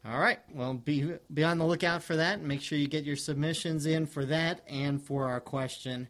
All 0.06 0.20
right. 0.20 0.40
Well, 0.54 0.74
be 0.74 1.14
be 1.32 1.44
on 1.44 1.58
the 1.60 1.66
lookout 1.66 2.02
for 2.02 2.16
that. 2.16 2.40
and 2.40 2.48
Make 2.48 2.62
sure 2.62 2.78
you 2.78 2.88
get 2.88 3.04
your 3.04 3.16
submissions 3.16 3.86
in 3.86 4.08
for 4.08 4.26
that 4.26 4.62
and 4.68 5.02
for 5.02 5.28
our 5.28 5.40
question 5.40 6.08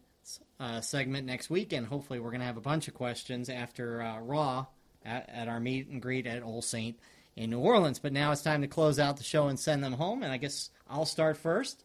uh, 0.59 0.79
segment 0.79 1.25
next 1.25 1.49
week. 1.49 1.73
And 1.73 1.85
hopefully, 1.85 2.19
we're 2.19 2.29
going 2.29 2.39
to 2.39 2.45
have 2.45 2.57
a 2.57 2.61
bunch 2.61 2.87
of 2.87 2.93
questions 2.93 3.49
after 3.49 4.01
uh, 4.01 4.19
Raw 4.19 4.67
at, 5.03 5.29
at 5.29 5.47
our 5.49 5.59
meet 5.59 5.87
and 5.87 6.01
greet 6.01 6.25
at 6.25 6.41
Old 6.41 6.63
Saint 6.63 6.97
in 7.35 7.49
New 7.49 7.59
Orleans. 7.59 7.99
But 7.99 8.13
now 8.13 8.31
it's 8.31 8.41
time 8.41 8.61
to 8.61 8.67
close 8.67 8.97
out 8.97 9.17
the 9.17 9.23
show 9.23 9.47
and 9.47 9.59
send 9.59 9.83
them 9.83 9.93
home. 9.93 10.23
And 10.23 10.31
I 10.31 10.37
guess 10.37 10.69
I'll 10.89 11.05
start 11.05 11.35
first. 11.35 11.83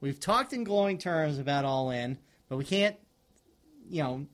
We've 0.00 0.18
talked 0.18 0.52
in 0.52 0.64
glowing 0.64 0.98
terms 0.98 1.38
about 1.38 1.64
All 1.64 1.90
In, 1.90 2.18
but 2.48 2.56
we 2.56 2.64
can't, 2.64 2.96
you 3.88 4.02
know, 4.02 4.26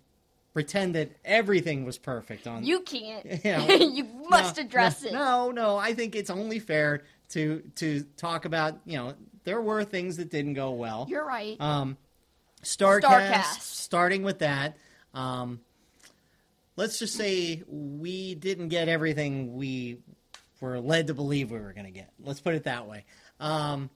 pretend 0.52 0.94
that 0.94 1.12
everything 1.24 1.84
was 1.84 1.98
perfect 1.98 2.46
on. 2.46 2.64
You 2.64 2.80
can't. 2.80 3.26
You 3.44 3.52
know, 3.52 3.66
you 3.68 4.04
must 4.28 4.56
no, 4.56 4.64
address 4.64 5.02
no, 5.02 5.08
it. 5.08 5.12
No, 5.12 5.50
no, 5.50 5.76
I 5.76 5.94
think 5.94 6.14
it's 6.14 6.30
only 6.30 6.58
fair 6.58 7.04
to 7.30 7.62
to 7.76 8.02
talk 8.16 8.44
about. 8.44 8.80
You 8.84 8.98
know, 8.98 9.14
there 9.44 9.60
were 9.60 9.84
things 9.84 10.16
that 10.18 10.30
didn't 10.30 10.54
go 10.54 10.72
well. 10.72 11.06
You're 11.08 11.26
right. 11.26 11.60
Um, 11.60 11.96
Starrcast, 12.62 13.02
Starrcast. 13.02 13.60
starting 13.60 14.22
with 14.22 14.40
that. 14.40 14.76
Um, 15.14 15.60
let's 16.76 16.98
just 16.98 17.14
say 17.14 17.62
we 17.66 18.34
didn't 18.34 18.68
get 18.68 18.88
everything 18.88 19.54
we 19.54 19.98
were 20.60 20.80
led 20.80 21.08
to 21.08 21.14
believe 21.14 21.50
we 21.50 21.58
were 21.58 21.72
going 21.72 21.86
to 21.86 21.92
get. 21.92 22.10
Let's 22.20 22.40
put 22.40 22.54
it 22.54 22.64
that 22.64 22.86
way. 22.86 23.04
Um, 23.40 23.90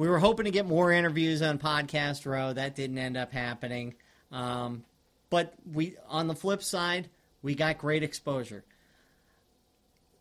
we 0.00 0.08
were 0.08 0.18
hoping 0.18 0.46
to 0.46 0.50
get 0.50 0.64
more 0.64 0.90
interviews 0.90 1.42
on 1.42 1.58
Podcast 1.58 2.24
Row. 2.24 2.54
That 2.54 2.74
didn't 2.74 2.96
end 2.96 3.18
up 3.18 3.34
happening. 3.34 3.96
Um, 4.32 4.82
but 5.28 5.52
we, 5.70 5.96
on 6.08 6.26
the 6.26 6.34
flip 6.34 6.62
side, 6.62 7.10
we 7.42 7.54
got 7.54 7.76
great 7.76 8.02
exposure. 8.02 8.64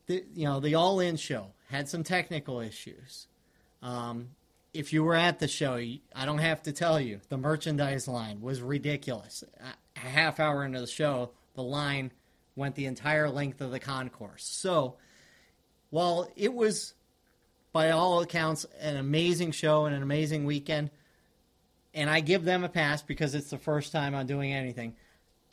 The, 0.07 0.25
you 0.35 0.43
know, 0.43 0.59
the 0.59 0.75
All 0.75 0.99
In 0.99 1.15
show 1.15 1.53
had 1.69 1.87
some 1.87 2.03
technical 2.03 2.59
issues. 2.59 3.27
Um, 3.81 4.31
if 4.73 4.91
you 4.91 5.01
were 5.01 5.15
at 5.15 5.39
the 5.39 5.47
show, 5.47 5.75
I 5.75 6.25
don't 6.25 6.39
have 6.39 6.61
to 6.63 6.73
tell 6.73 6.99
you, 6.99 7.21
the 7.29 7.37
merchandise 7.37 8.05
line 8.05 8.41
was 8.41 8.61
ridiculous. 8.61 9.45
A 9.61 9.63
a 9.95 10.09
half 10.09 10.41
hour 10.41 10.65
into 10.65 10.81
the 10.81 10.87
show, 10.87 11.31
the 11.55 11.63
line 11.63 12.11
went 12.57 12.75
the 12.75 12.85
entire 12.85 13.29
length 13.29 13.61
of 13.61 13.71
the 13.71 13.79
concourse. 13.79 14.43
So, 14.43 14.97
while 15.89 16.29
it 16.35 16.53
was, 16.53 16.95
by 17.71 17.91
all 17.91 18.21
accounts, 18.21 18.65
an 18.79 18.97
amazing 18.97 19.51
show 19.51 19.85
and 19.85 19.95
an 19.95 20.01
amazing 20.01 20.45
weekend, 20.45 20.89
and 21.93 22.09
I 22.09 22.19
give 22.19 22.43
them 22.43 22.63
a 22.63 22.69
pass 22.69 23.01
because 23.01 23.35
it's 23.35 23.49
the 23.49 23.57
first 23.57 23.91
time 23.91 24.15
I'm 24.15 24.27
doing 24.27 24.53
anything, 24.53 24.95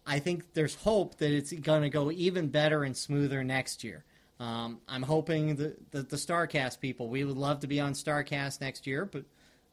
I 0.07 0.19
think 0.19 0.55
there's 0.55 0.75
hope 0.77 1.19
that 1.19 1.33
it's 1.33 1.53
going 1.53 1.83
to 1.83 1.91
go 1.91 2.11
even 2.11 2.49
better 2.49 2.85
and 2.85 2.97
smoother 2.97 3.43
next 3.43 3.83
year. 3.83 4.05
Um, 4.39 4.81
I'm 4.89 5.03
hoping 5.03 5.57
that 5.57 5.91
the, 5.91 6.03
the 6.03 6.17
Starrcast 6.17 6.81
people, 6.81 7.09
we 7.09 7.25
would 7.25 7.37
love 7.37 7.61
to 7.61 7.67
be 7.67 7.81
on 7.81 7.95
Starrcast 7.95 8.61
next 8.61 8.87
year, 8.87 9.05
but 9.05 9.25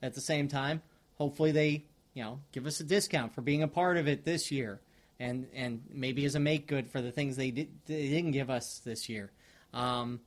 at 0.02 0.14
the 0.14 0.22
same 0.22 0.48
time, 0.48 0.82
hopefully 1.16 1.52
they, 1.52 1.86
you 2.14 2.24
know, 2.24 2.40
give 2.52 2.66
us 2.66 2.80
a 2.80 2.84
discount 2.84 3.34
for 3.34 3.42
being 3.42 3.62
a 3.62 3.68
part 3.68 3.98
of 3.98 4.08
it 4.08 4.24
this 4.24 4.52
year, 4.52 4.80
and 5.20 5.48
and 5.54 5.84
maybe 5.92 6.26
as 6.26 6.36
a 6.36 6.40
make 6.40 6.68
good 6.68 6.90
for 6.90 7.02
the 7.02 7.12
things 7.12 7.36
they 7.36 7.52
did 7.52 7.70
they 7.86 8.10
didn't 8.10 8.32
give 8.32 8.50
us 8.50 8.80
this 8.80 9.10
year. 9.10 9.32
Um, 9.74 10.22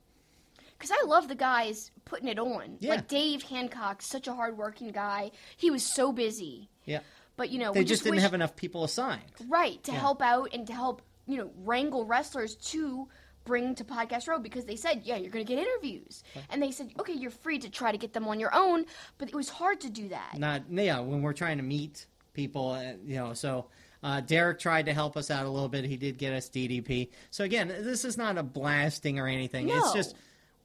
Because 0.77 0.91
I 0.91 1.05
love 1.07 1.27
the 1.27 1.35
guys 1.35 1.91
putting 2.05 2.27
it 2.27 2.39
on. 2.39 2.77
Yeah. 2.79 2.91
Like 2.95 3.07
Dave 3.07 3.43
Hancock, 3.43 4.01
such 4.01 4.27
a 4.27 4.33
hardworking 4.33 4.89
guy. 4.91 5.31
He 5.55 5.71
was 5.71 5.83
so 5.83 6.11
busy. 6.11 6.69
yeah, 6.85 6.99
But, 7.35 7.49
you 7.49 7.59
know, 7.59 7.73
they 7.73 7.79
we 7.79 7.83
just, 7.85 7.95
just, 7.99 8.03
didn't 8.03 8.15
wish, 8.17 8.23
have 8.23 8.33
enough 8.33 8.55
people 8.55 8.83
assigned. 8.83 9.21
Right, 9.47 9.81
to 9.83 9.91
Yeah. 9.91 9.99
help 9.99 10.21
out 10.21 10.49
and 10.53 10.65
to 10.67 10.73
help, 10.73 11.01
you 11.25 11.37
know, 11.37 11.49
wrangle 11.57 12.05
wrestlers 12.05 12.55
to 12.71 13.07
bring 13.43 13.75
to 13.75 13.83
Podcast 13.83 14.27
Row 14.27 14.39
because 14.39 14.65
they 14.65 14.75
said, 14.75 15.01
yeah, 15.05 15.15
you're 15.15 15.31
going 15.31 15.45
to 15.45 15.55
get 15.55 15.61
interviews. 15.65 16.23
And 16.49 16.61
they 16.61 16.71
said, 16.71 16.91
okay, 16.99 17.13
you're 17.13 17.31
free 17.31 17.59
to 17.59 17.69
try 17.69 17.91
to 17.91 17.97
get 17.97 18.13
them 18.13 18.27
on 18.27 18.39
your 18.39 18.53
own, 18.53 18.85
but 19.17 19.29
it 19.29 19.35
was 19.35 19.49
hard 19.49 19.79
to 19.81 19.89
do 19.89 20.09
that. 20.09 20.37
not 20.37 20.63
yeah 20.69 20.99
when 20.99 21.21
we're 21.21 21.33
trying 21.33 21.57
to 21.57 21.63
meet 21.63 22.05
people 22.33 22.71
uh, 22.71 22.91
you 23.05 23.15
know 23.15 23.33
so 23.33 23.65
uh, 24.03 24.21
derek 24.21 24.59
tried 24.59 24.85
to 24.85 24.93
help 24.93 25.17
us 25.17 25.31
out 25.31 25.45
a 25.45 25.49
little 25.49 25.69
bit 25.69 25.83
he 25.85 25.97
did 25.97 26.19
get 26.19 26.31
us 26.33 26.49
ddp 26.49 27.09
so 27.31 27.43
again 27.43 27.67
this 27.67 28.05
is 28.05 28.15
not 28.15 28.37
a 28.37 28.43
blasting 28.43 29.17
or 29.17 29.27
anything 29.27 29.65
No. 29.65 29.75
it's 29.79 29.91
just 29.93 30.15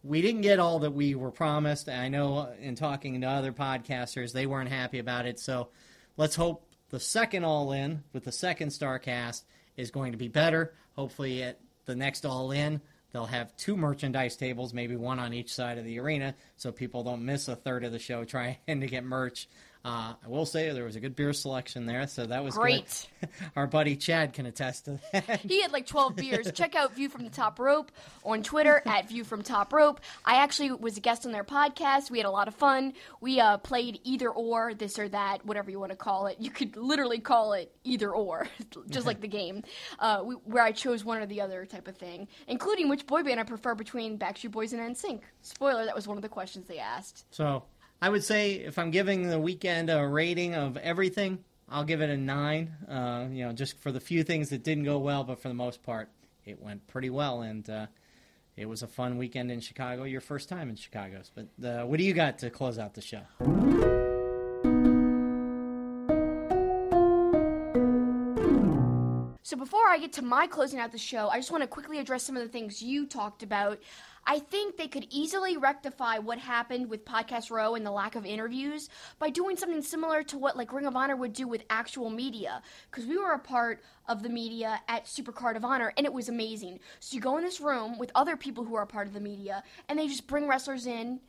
we 0.02 0.20
didn't 0.22 0.40
get 0.40 0.58
all 0.58 0.80
that 0.80 0.92
we 0.92 1.14
were 1.14 1.30
promised. 1.30 1.88
I 1.88 2.08
know 2.08 2.52
in 2.60 2.74
talking 2.74 3.20
to 3.20 3.26
other 3.28 3.52
podcasters 3.52 4.32
they 4.32 4.46
weren't 4.46 4.70
happy 4.70 4.98
about 4.98 5.26
it. 5.26 5.38
So 5.38 5.68
let's 6.16 6.34
hope 6.34 6.66
the 6.90 7.00
second 7.00 7.44
all 7.44 7.72
in 7.72 8.02
with 8.12 8.24
the 8.24 8.32
second 8.32 8.68
Starrcast 8.68 9.42
is 9.76 9.90
going 9.90 10.12
to 10.12 10.18
be 10.18 10.28
better. 10.28 10.74
Hopefully 10.96 11.42
at 11.42 11.58
the 11.84 11.94
next 11.94 12.26
all 12.26 12.50
in 12.50 12.80
they'll 13.12 13.26
have 13.26 13.56
two 13.56 13.76
merchandise 13.76 14.36
tables 14.36 14.72
maybe 14.72 14.96
one 14.96 15.18
on 15.18 15.32
each 15.34 15.52
side 15.52 15.78
of 15.78 15.84
the 15.84 15.98
arena 15.98 16.34
so 16.56 16.72
people 16.72 17.02
don't 17.02 17.24
miss 17.24 17.48
a 17.48 17.56
third 17.56 17.84
of 17.84 17.92
the 17.92 17.98
show 17.98 18.24
trying 18.24 18.56
to 18.66 18.86
get 18.86 19.04
merch 19.04 19.48
uh, 19.84 20.14
I 20.24 20.28
will 20.28 20.46
say 20.46 20.70
there 20.70 20.84
was 20.84 20.94
a 20.94 21.00
good 21.00 21.16
beer 21.16 21.32
selection 21.32 21.86
there, 21.86 22.06
so 22.06 22.26
that 22.26 22.44
was 22.44 22.54
Great. 22.54 23.08
Our 23.56 23.66
buddy 23.66 23.96
Chad 23.96 24.32
can 24.32 24.46
attest 24.46 24.84
to 24.84 25.00
that. 25.12 25.40
He 25.40 25.60
had 25.60 25.72
like 25.72 25.86
12 25.86 26.14
beers. 26.14 26.52
Check 26.52 26.76
out 26.76 26.94
View 26.94 27.08
from 27.08 27.24
the 27.24 27.30
Top 27.30 27.58
Rope 27.58 27.90
on 28.24 28.44
Twitter 28.44 28.80
at 28.86 29.08
View 29.08 29.24
from 29.24 29.42
Top 29.42 29.72
Rope. 29.72 30.00
I 30.24 30.36
actually 30.36 30.70
was 30.70 30.96
a 30.96 31.00
guest 31.00 31.26
on 31.26 31.32
their 31.32 31.42
podcast. 31.42 32.12
We 32.12 32.18
had 32.18 32.26
a 32.26 32.30
lot 32.30 32.46
of 32.46 32.54
fun. 32.54 32.92
We 33.20 33.40
uh, 33.40 33.58
played 33.58 33.98
either 34.04 34.30
or, 34.30 34.72
this 34.72 35.00
or 35.00 35.08
that, 35.08 35.44
whatever 35.44 35.68
you 35.70 35.80
want 35.80 35.90
to 35.90 35.96
call 35.96 36.28
it. 36.28 36.36
You 36.38 36.50
could 36.50 36.76
literally 36.76 37.18
call 37.18 37.54
it 37.54 37.74
either 37.82 38.12
or, 38.12 38.46
just 38.88 39.04
like 39.04 39.20
the 39.20 39.28
game, 39.28 39.64
uh, 39.98 40.22
we, 40.24 40.34
where 40.44 40.62
I 40.62 40.70
chose 40.70 41.04
one 41.04 41.18
or 41.18 41.26
the 41.26 41.40
other 41.40 41.66
type 41.66 41.88
of 41.88 41.96
thing, 41.96 42.28
including 42.46 42.88
which 42.88 43.04
boy 43.04 43.24
band 43.24 43.40
I 43.40 43.42
prefer 43.42 43.74
between 43.74 44.16
Backstreet 44.16 44.52
Boys 44.52 44.72
and 44.72 44.94
NSYNC. 44.94 45.22
Spoiler, 45.40 45.84
that 45.86 45.94
was 45.94 46.06
one 46.06 46.16
of 46.16 46.22
the 46.22 46.28
questions 46.28 46.68
they 46.68 46.78
asked. 46.78 47.24
So 47.34 47.64
I 48.02 48.08
would 48.08 48.24
say 48.24 48.54
if 48.54 48.80
I'm 48.80 48.90
giving 48.90 49.30
the 49.30 49.38
weekend 49.38 49.88
a 49.88 50.04
rating 50.04 50.56
of 50.56 50.76
everything, 50.76 51.38
I'll 51.68 51.84
give 51.84 52.02
it 52.02 52.10
a 52.10 52.16
nine. 52.16 52.72
Uh, 52.88 53.26
you 53.30 53.44
know, 53.44 53.52
just 53.52 53.78
for 53.78 53.92
the 53.92 54.00
few 54.00 54.24
things 54.24 54.48
that 54.48 54.64
didn't 54.64 54.82
go 54.82 54.98
well, 54.98 55.22
but 55.22 55.40
for 55.40 55.46
the 55.46 55.54
most 55.54 55.84
part, 55.84 56.08
it 56.44 56.60
went 56.60 56.84
pretty 56.88 57.10
well, 57.10 57.42
and 57.42 57.70
uh, 57.70 57.86
it 58.56 58.68
was 58.68 58.82
a 58.82 58.88
fun 58.88 59.18
weekend 59.18 59.52
in 59.52 59.60
Chicago. 59.60 60.02
Your 60.02 60.20
first 60.20 60.48
time 60.48 60.68
in 60.68 60.74
Chicago, 60.74 61.22
but 61.36 61.46
uh, 61.64 61.86
what 61.86 61.98
do 61.98 62.04
you 62.04 62.12
got 62.12 62.40
to 62.40 62.50
close 62.50 62.76
out 62.76 62.94
the 62.94 63.02
show? 63.02 64.01
So 69.52 69.58
before 69.58 69.86
I 69.86 69.98
get 69.98 70.14
to 70.14 70.22
my 70.22 70.46
closing 70.46 70.80
out 70.80 70.92
the 70.92 70.96
show, 70.96 71.28
I 71.28 71.36
just 71.36 71.50
want 71.50 71.62
to 71.62 71.66
quickly 71.66 71.98
address 71.98 72.22
some 72.22 72.38
of 72.38 72.42
the 72.42 72.48
things 72.48 72.80
you 72.80 73.04
talked 73.04 73.42
about. 73.42 73.82
I 74.26 74.38
think 74.38 74.78
they 74.78 74.88
could 74.88 75.06
easily 75.10 75.58
rectify 75.58 76.20
what 76.20 76.38
happened 76.38 76.88
with 76.88 77.04
Podcast 77.04 77.50
Row 77.50 77.74
and 77.74 77.84
the 77.84 77.90
lack 77.90 78.16
of 78.16 78.24
interviews 78.24 78.88
by 79.18 79.28
doing 79.28 79.58
something 79.58 79.82
similar 79.82 80.22
to 80.22 80.38
what 80.38 80.56
like 80.56 80.72
Ring 80.72 80.86
of 80.86 80.96
Honor 80.96 81.16
would 81.16 81.34
do 81.34 81.46
with 81.46 81.64
actual 81.68 82.08
media. 82.08 82.62
Because 82.90 83.04
we 83.04 83.18
were 83.18 83.32
a 83.32 83.38
part 83.38 83.82
of 84.08 84.22
the 84.22 84.30
media 84.30 84.80
at 84.88 85.04
Supercard 85.04 85.56
of 85.56 85.66
Honor, 85.66 85.92
and 85.98 86.06
it 86.06 86.14
was 86.14 86.30
amazing. 86.30 86.80
So 87.00 87.14
you 87.14 87.20
go 87.20 87.36
in 87.36 87.44
this 87.44 87.60
room 87.60 87.98
with 87.98 88.10
other 88.14 88.38
people 88.38 88.64
who 88.64 88.74
are 88.76 88.84
a 88.84 88.86
part 88.86 89.06
of 89.06 89.12
the 89.12 89.20
media, 89.20 89.64
and 89.86 89.98
they 89.98 90.08
just 90.08 90.26
bring 90.26 90.48
wrestlers 90.48 90.86
in 90.86 91.20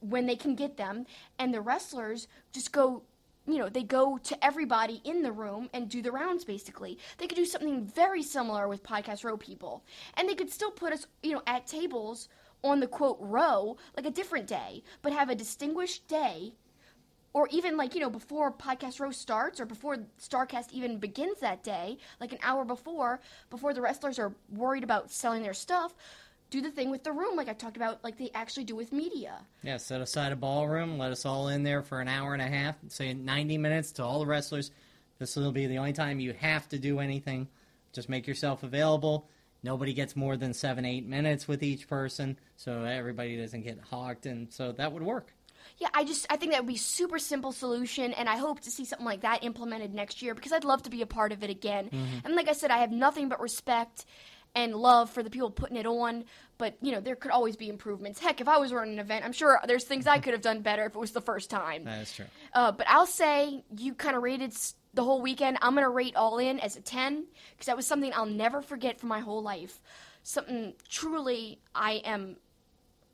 when 0.00 0.26
they 0.26 0.36
can 0.36 0.56
get 0.56 0.76
them, 0.76 1.06
and 1.38 1.54
the 1.54 1.62
wrestlers 1.62 2.28
just 2.52 2.70
go, 2.70 3.04
you 3.46 3.58
know, 3.58 3.68
they 3.68 3.82
go 3.82 4.18
to 4.18 4.44
everybody 4.44 5.00
in 5.04 5.22
the 5.22 5.32
room 5.32 5.70
and 5.72 5.88
do 5.88 6.02
the 6.02 6.12
rounds 6.12 6.44
basically. 6.44 6.98
They 7.18 7.26
could 7.26 7.36
do 7.36 7.44
something 7.44 7.84
very 7.84 8.22
similar 8.22 8.68
with 8.68 8.82
Podcast 8.82 9.24
Row 9.24 9.36
people, 9.36 9.84
and 10.14 10.28
they 10.28 10.34
could 10.34 10.50
still 10.50 10.70
put 10.70 10.92
us, 10.92 11.06
you 11.22 11.32
know, 11.32 11.42
at 11.46 11.66
tables 11.66 12.28
on 12.64 12.80
the 12.80 12.86
quote 12.86 13.18
row 13.20 13.76
like 13.96 14.06
a 14.06 14.10
different 14.10 14.46
day, 14.46 14.82
but 15.02 15.12
have 15.12 15.30
a 15.30 15.34
distinguished 15.34 16.06
day. 16.08 16.52
Or 17.32 17.46
even 17.50 17.76
like, 17.76 17.94
you 17.94 18.00
know, 18.00 18.08
before 18.08 18.50
Podcast 18.50 18.98
Row 18.98 19.10
starts 19.10 19.60
or 19.60 19.66
before 19.66 19.98
Starrcast 20.18 20.72
even 20.72 20.98
begins 20.98 21.40
that 21.40 21.62
day, 21.62 21.98
like 22.18 22.32
an 22.32 22.38
hour 22.42 22.64
before, 22.64 23.20
before 23.50 23.74
the 23.74 23.82
wrestlers 23.82 24.18
are 24.18 24.34
worried 24.50 24.82
about 24.82 25.10
selling 25.10 25.42
their 25.42 25.52
stuff, 25.52 25.94
do 26.50 26.60
the 26.60 26.70
thing 26.70 26.90
with 26.90 27.04
the 27.04 27.12
room 27.12 27.36
like 27.36 27.48
I 27.48 27.52
talked 27.52 27.76
about, 27.76 28.02
like 28.04 28.18
they 28.18 28.30
actually 28.34 28.64
do 28.64 28.76
with 28.76 28.92
media. 28.92 29.38
Yeah, 29.62 29.78
set 29.78 30.00
aside 30.00 30.32
a 30.32 30.36
ballroom, 30.36 30.98
let 30.98 31.12
us 31.12 31.26
all 31.26 31.48
in 31.48 31.62
there 31.62 31.82
for 31.82 32.00
an 32.00 32.08
hour 32.08 32.32
and 32.32 32.42
a 32.42 32.46
half, 32.46 32.76
say 32.88 33.12
90 33.14 33.58
minutes 33.58 33.92
to 33.92 34.04
all 34.04 34.20
the 34.20 34.26
wrestlers. 34.26 34.70
This 35.18 35.36
will 35.36 35.52
be 35.52 35.66
the 35.66 35.78
only 35.78 35.92
time 35.92 36.20
you 36.20 36.32
have 36.34 36.68
to 36.68 36.78
do 36.78 37.00
anything. 37.00 37.48
Just 37.92 38.08
make 38.08 38.26
yourself 38.26 38.62
available. 38.62 39.28
Nobody 39.62 39.94
gets 39.94 40.14
more 40.14 40.36
than 40.36 40.52
seven, 40.52 40.84
eight 40.84 41.06
minutes 41.06 41.48
with 41.48 41.62
each 41.62 41.88
person, 41.88 42.38
so 42.56 42.84
everybody 42.84 43.36
doesn't 43.36 43.62
get 43.62 43.80
hogged, 43.80 44.26
and 44.26 44.52
so 44.52 44.72
that 44.72 44.92
would 44.92 45.02
work. 45.02 45.32
Yeah, 45.78 45.88
I 45.92 46.04
just 46.04 46.26
I 46.30 46.36
think 46.36 46.52
that 46.52 46.60
would 46.60 46.68
be 46.68 46.76
super 46.76 47.18
simple 47.18 47.52
solution, 47.52 48.12
and 48.12 48.28
I 48.28 48.36
hope 48.36 48.60
to 48.60 48.70
see 48.70 48.84
something 48.84 49.06
like 49.06 49.22
that 49.22 49.42
implemented 49.42 49.92
next 49.92 50.22
year 50.22 50.34
because 50.34 50.52
I'd 50.52 50.64
love 50.64 50.82
to 50.84 50.90
be 50.90 51.02
a 51.02 51.06
part 51.06 51.32
of 51.32 51.42
it 51.42 51.50
again. 51.50 51.86
Mm-hmm. 51.86 52.18
And 52.24 52.36
like 52.36 52.48
I 52.48 52.52
said, 52.52 52.70
I 52.70 52.78
have 52.78 52.92
nothing 52.92 53.28
but 53.28 53.40
respect 53.40 54.04
and 54.56 54.74
love 54.74 55.10
for 55.10 55.22
the 55.22 55.30
people 55.30 55.50
putting 55.50 55.76
it 55.76 55.86
on. 55.86 56.24
But 56.58 56.76
you 56.80 56.90
know, 56.90 57.00
there 57.00 57.14
could 57.14 57.30
always 57.30 57.54
be 57.54 57.68
improvements. 57.68 58.18
Heck, 58.18 58.40
if 58.40 58.48
I 58.48 58.56
was 58.56 58.72
running 58.72 58.94
an 58.94 58.98
event, 58.98 59.24
I'm 59.24 59.32
sure 59.32 59.60
there's 59.68 59.84
things 59.84 60.06
I 60.06 60.18
could 60.20 60.32
have 60.32 60.42
done 60.42 60.62
better 60.62 60.86
if 60.86 60.96
it 60.96 60.98
was 60.98 61.12
the 61.12 61.20
first 61.20 61.50
time. 61.50 61.84
That 61.84 62.02
is 62.02 62.12
true. 62.12 62.24
Uh, 62.52 62.72
but 62.72 62.88
I'll 62.88 63.06
say 63.06 63.62
you 63.76 63.94
kind 63.94 64.16
of 64.16 64.22
rated 64.22 64.56
the 64.94 65.04
whole 65.04 65.20
weekend. 65.20 65.58
I'm 65.60 65.74
gonna 65.74 65.90
rate 65.90 66.16
All 66.16 66.38
In 66.38 66.58
as 66.58 66.76
a 66.76 66.80
10 66.80 67.26
because 67.52 67.66
that 67.66 67.76
was 67.76 67.86
something 67.86 68.10
I'll 68.14 68.26
never 68.26 68.62
forget 68.62 68.98
for 68.98 69.06
my 69.06 69.20
whole 69.20 69.42
life. 69.42 69.80
Something 70.22 70.72
truly 70.88 71.60
I 71.74 72.00
am 72.04 72.36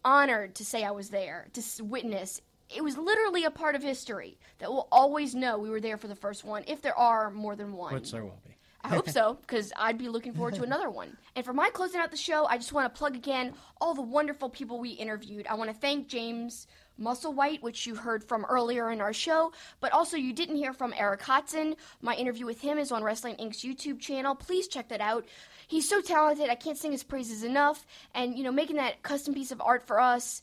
honored 0.05 0.55
to 0.57 0.65
say 0.65 0.85
I 0.85 0.93
was 0.93 1.11
there 1.11 1.49
to 1.53 1.85
witness. 1.85 2.41
It 2.75 2.83
was 2.83 2.97
literally 2.97 3.45
a 3.45 3.51
part 3.51 3.75
of 3.75 3.83
history 3.83 4.39
that 4.59 4.71
we'll 4.71 4.89
always 4.91 5.35
know 5.35 5.59
we 5.59 5.69
were 5.69 5.81
there 5.81 5.99
for 5.99 6.09
the 6.09 6.15
first 6.15 6.43
one, 6.45 6.63
if 6.67 6.81
there 6.81 6.97
are 6.97 7.31
more 7.31 7.55
than 7.55 7.73
one. 7.73 7.93
Which 7.93 8.13
there 8.13 8.25
will 8.25 8.41
be. 8.47 8.57
I 8.85 8.89
hope 8.89 9.09
so, 9.09 9.39
because 9.41 9.73
I'd 9.77 9.97
be 9.97 10.09
looking 10.09 10.33
forward 10.35 10.55
to 10.55 10.65
another 10.65 10.91
one. 10.91 11.17
And 11.37 11.45
for 11.45 11.53
my 11.53 11.71
closing 11.71 12.01
out 12.01 12.11
the 12.11 12.17
show, 12.17 12.47
I 12.47 12.57
just 12.57 12.73
want 12.73 12.93
to 12.93 12.99
plug 12.99 13.15
again 13.15 13.55
all 13.81 13.95
the 13.95 14.03
wonderful 14.03 14.49
people 14.49 14.81
we 14.81 14.91
interviewed. 14.91 15.47
I 15.47 15.55
want 15.55 15.71
to 15.71 15.77
thank 15.77 16.09
James 16.09 16.67
Musselwhite, 17.01 17.63
which 17.63 17.87
you 17.87 17.95
heard 17.95 18.25
from 18.25 18.45
earlier 18.45 18.91
in 18.91 19.01
our 19.01 19.13
show, 19.13 19.53
but 19.81 19.93
also 19.93 20.17
you 20.17 20.33
didn't 20.33 20.57
hear 20.57 20.73
from 20.73 20.93
Eric 20.97 21.23
Hodson. 21.23 21.77
My 22.01 22.15
interview 22.15 22.45
with 22.45 22.61
him 22.61 22.77
is 22.77 22.93
on 22.93 23.05
Wrestling 23.05 23.37
Inc.'s 23.37 23.63
YouTube 23.63 24.01
channel. 24.01 24.35
Please 24.35 24.67
check 24.69 24.89
that 24.89 25.01
out. 25.01 25.27
He's 25.69 25.89
so 25.89 26.01
talented, 26.01 26.51
I 26.51 26.55
can't 26.55 26.77
sing 26.77 26.93
his 26.93 27.05
praises 27.05 27.45
enough. 27.45 27.87
And, 28.15 28.37
you 28.37 28.45
know, 28.45 28.53
making 28.53 28.77
that 28.77 29.03
custom 29.03 29.33
piece 29.33 29.53
of 29.53 29.61
art 29.61 29.87
for 29.87 30.01
us, 30.01 30.43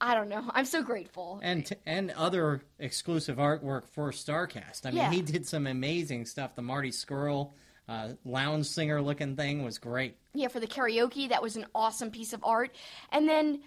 I 0.00 0.14
don't 0.14 0.28
know. 0.28 0.44
I'm 0.50 0.66
so 0.66 0.82
grateful. 0.82 1.40
And 1.42 1.64
t- 1.66 1.76
and 1.86 2.10
other 2.12 2.60
exclusive 2.78 3.38
artwork 3.38 3.88
for 3.88 4.10
Starrcast. 4.12 4.84
I 4.84 4.90
mean, 4.90 4.96
Yeah. 4.98 5.10
he 5.10 5.22
did 5.22 5.46
some 5.46 5.66
amazing 5.66 6.26
stuff. 6.26 6.54
The 6.54 6.62
Marty 6.62 6.90
Scurll 6.90 7.52
uh, 7.88 8.10
lounge 8.24 8.66
singer 8.66 9.00
looking 9.00 9.36
thing 9.36 9.62
was 9.64 9.78
great. 9.78 10.16
yeah, 10.34 10.48
for 10.48 10.60
the 10.60 10.66
karaoke. 10.66 11.28
That 11.28 11.42
was 11.42 11.56
an 11.56 11.66
awesome 11.74 12.10
piece 12.10 12.32
of 12.32 12.44
art. 12.44 12.74
And 13.12 13.28
then 13.28 13.60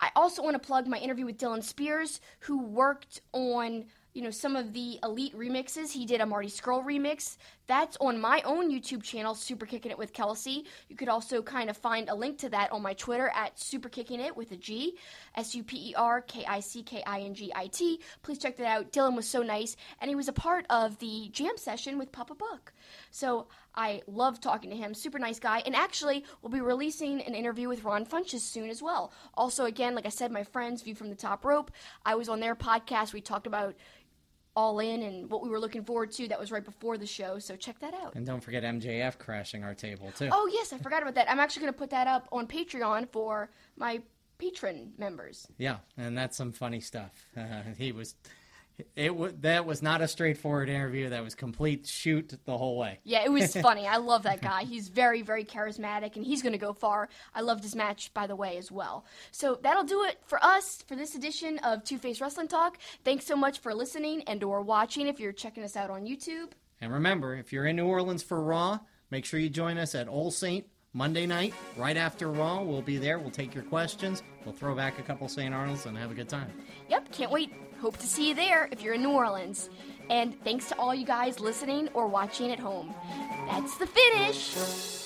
I 0.00 0.10
also 0.16 0.42
want 0.42 0.54
to 0.54 0.66
plug 0.66 0.86
my 0.86 0.98
interview 0.98 1.26
with 1.26 1.36
Dylan 1.38 1.62
Spears, 1.62 2.20
who 2.40 2.62
worked 2.62 3.20
on 3.32 3.86
you 4.14 4.22
know 4.22 4.30
some 4.30 4.56
of 4.56 4.72
the 4.72 4.98
elite 5.02 5.36
remixes. 5.36 5.92
He 5.92 6.06
did 6.06 6.20
a 6.22 6.26
Marty 6.26 6.48
Scurll 6.48 6.82
remix. 6.84 7.36
That's 7.66 7.96
on 8.00 8.20
my 8.20 8.42
own 8.44 8.70
YouTube 8.70 9.02
channel, 9.02 9.34
Super 9.34 9.66
Kicking 9.66 9.90
It 9.90 9.98
with 9.98 10.12
Kelsey. 10.12 10.64
You 10.88 10.96
could 10.96 11.08
also 11.08 11.42
kind 11.42 11.68
of 11.68 11.76
find 11.76 12.08
a 12.08 12.14
link 12.14 12.38
to 12.38 12.48
that 12.50 12.70
on 12.72 12.82
my 12.82 12.94
Twitter 12.94 13.30
at 13.34 13.58
Super 13.58 13.88
Kicking 13.88 14.20
It 14.20 14.36
with 14.36 14.52
a 14.52 14.56
G, 14.56 14.96
S 15.34 15.54
U 15.54 15.64
P 15.64 15.90
E 15.90 15.94
R 15.96 16.20
K 16.20 16.44
I 16.46 16.60
C 16.60 16.82
K 16.82 17.02
I 17.06 17.20
N 17.20 17.34
G 17.34 17.52
I 17.54 17.66
T. 17.66 18.00
Please 18.22 18.38
check 18.38 18.56
that 18.56 18.66
out. 18.66 18.92
Dylan 18.92 19.16
was 19.16 19.28
so 19.28 19.42
nice, 19.42 19.76
and 20.00 20.08
he 20.08 20.14
was 20.14 20.28
a 20.28 20.32
part 20.32 20.64
of 20.70 20.98
the 20.98 21.28
jam 21.32 21.56
session 21.56 21.98
with 21.98 22.12
Papa 22.12 22.34
Buck. 22.34 22.72
So 23.10 23.48
I 23.74 24.02
love 24.06 24.40
talking 24.40 24.70
to 24.70 24.76
him. 24.76 24.94
Super 24.94 25.18
nice 25.18 25.38
guy. 25.38 25.62
And 25.66 25.74
actually, 25.74 26.24
we'll 26.40 26.52
be 26.52 26.60
releasing 26.60 27.20
an 27.22 27.34
interview 27.34 27.68
with 27.68 27.84
Ron 27.84 28.06
Funches 28.06 28.40
soon 28.40 28.70
as 28.70 28.82
well. 28.82 29.12
Also, 29.34 29.64
again, 29.64 29.94
like 29.94 30.06
I 30.06 30.10
said, 30.10 30.30
my 30.30 30.44
friends, 30.44 30.82
View 30.82 30.94
from 30.94 31.10
the 31.10 31.16
Top 31.16 31.44
Rope. 31.44 31.70
I 32.04 32.14
was 32.14 32.28
on 32.28 32.40
their 32.40 32.54
podcast. 32.54 33.12
We 33.12 33.20
talked 33.20 33.46
about 33.46 33.74
all 34.56 34.80
in 34.80 35.02
and 35.02 35.30
what 35.30 35.42
we 35.42 35.50
were 35.50 35.60
looking 35.60 35.84
forward 35.84 36.10
to. 36.12 36.26
That 36.26 36.40
was 36.40 36.50
right 36.50 36.64
before 36.64 36.96
the 36.96 37.06
show, 37.06 37.38
so 37.38 37.54
check 37.54 37.78
that 37.80 37.94
out. 37.94 38.14
And 38.14 38.26
don't 38.26 38.42
forget 38.42 38.64
MJF 38.64 39.18
crashing 39.18 39.62
our 39.62 39.74
table 39.74 40.10
too. 40.16 40.30
Oh 40.32 40.48
yes, 40.52 40.72
I 40.72 40.78
forgot 40.78 41.02
about 41.02 41.14
that. 41.14 41.30
I'm 41.30 41.38
actually 41.38 41.62
going 41.62 41.74
to 41.74 41.78
put 41.78 41.90
that 41.90 42.06
up 42.06 42.26
on 42.32 42.46
Patreon 42.46 43.08
for 43.12 43.50
my 43.76 44.00
patron 44.38 44.92
members. 44.98 45.46
Yeah, 45.58 45.76
and 45.96 46.16
that's 46.16 46.36
some 46.36 46.52
funny 46.52 46.80
stuff. 46.80 47.12
Uh, 47.36 47.62
he 47.78 47.92
was 47.92 48.14
it 48.94 49.08
w- 49.08 49.34
that 49.40 49.64
was 49.66 49.82
not 49.82 50.02
a 50.02 50.08
straightforward 50.08 50.68
interview. 50.68 51.08
That 51.08 51.22
was 51.24 51.34
complete 51.34 51.86
shoot 51.86 52.38
the 52.44 52.58
whole 52.58 52.76
way. 52.78 52.98
Yeah, 53.04 53.24
it 53.24 53.32
was 53.32 53.54
funny. 53.62 53.86
I 53.86 53.96
love 53.96 54.24
that 54.24 54.42
guy. 54.42 54.64
He's 54.64 54.88
very, 54.88 55.22
very 55.22 55.44
charismatic, 55.44 56.16
and 56.16 56.24
he's 56.24 56.42
going 56.42 56.52
to 56.52 56.58
go 56.58 56.72
far. 56.72 57.08
I 57.34 57.40
loved 57.40 57.62
his 57.64 57.74
match, 57.74 58.12
by 58.14 58.26
the 58.26 58.36
way, 58.36 58.56
as 58.58 58.70
well. 58.70 59.04
So 59.30 59.58
that'll 59.62 59.84
do 59.84 60.04
it 60.04 60.18
for 60.26 60.42
us 60.44 60.82
for 60.86 60.94
this 60.96 61.14
edition 61.14 61.58
of 61.60 61.84
Two 61.84 61.98
Face 61.98 62.20
Wrestling 62.20 62.48
Talk. 62.48 62.78
Thanks 63.04 63.26
so 63.26 63.36
much 63.36 63.60
for 63.60 63.74
listening 63.74 64.22
and 64.24 64.42
or 64.42 64.62
watching. 64.62 65.06
If 65.08 65.20
you're 65.20 65.32
checking 65.32 65.62
us 65.64 65.76
out 65.76 65.90
on 65.90 66.04
YouTube, 66.04 66.50
And 66.80 66.92
remember, 66.92 67.34
if 67.34 67.52
you're 67.52 67.66
in 67.66 67.76
New 67.76 67.86
Orleans 67.86 68.22
for 68.22 68.42
Raw, 68.42 68.80
make 69.10 69.24
sure 69.24 69.40
you 69.40 69.48
join 69.48 69.78
us 69.78 69.94
at 69.94 70.08
Old 70.08 70.34
Saint 70.34 70.66
Monday 70.96 71.26
night, 71.26 71.52
right 71.76 71.98
after 71.98 72.30
Raw. 72.30 72.62
We'll 72.62 72.80
be 72.80 72.96
there. 72.96 73.18
We'll 73.18 73.30
take 73.30 73.54
your 73.54 73.64
questions. 73.64 74.22
We'll 74.46 74.54
throw 74.54 74.74
back 74.74 74.98
a 74.98 75.02
couple 75.02 75.28
St. 75.28 75.54
Arnold's 75.54 75.84
and 75.84 75.96
have 75.98 76.10
a 76.10 76.14
good 76.14 76.28
time. 76.28 76.50
yep, 76.88 77.12
can't 77.12 77.30
wait. 77.30 77.52
Hope 77.82 77.98
to 77.98 78.06
see 78.06 78.30
you 78.30 78.34
there 78.34 78.70
if 78.72 78.80
you're 78.80 78.94
in 78.94 79.02
New 79.02 79.10
Orleans. 79.12 79.68
And 80.08 80.42
thanks 80.42 80.70
to 80.70 80.78
all 80.78 80.94
you 80.94 81.04
guys 81.04 81.38
listening 81.38 81.90
or 81.92 82.06
watching 82.06 82.50
at 82.50 82.58
home. 82.58 82.94
That's 83.46 83.76
the 83.76 83.86
finish. 83.86 85.05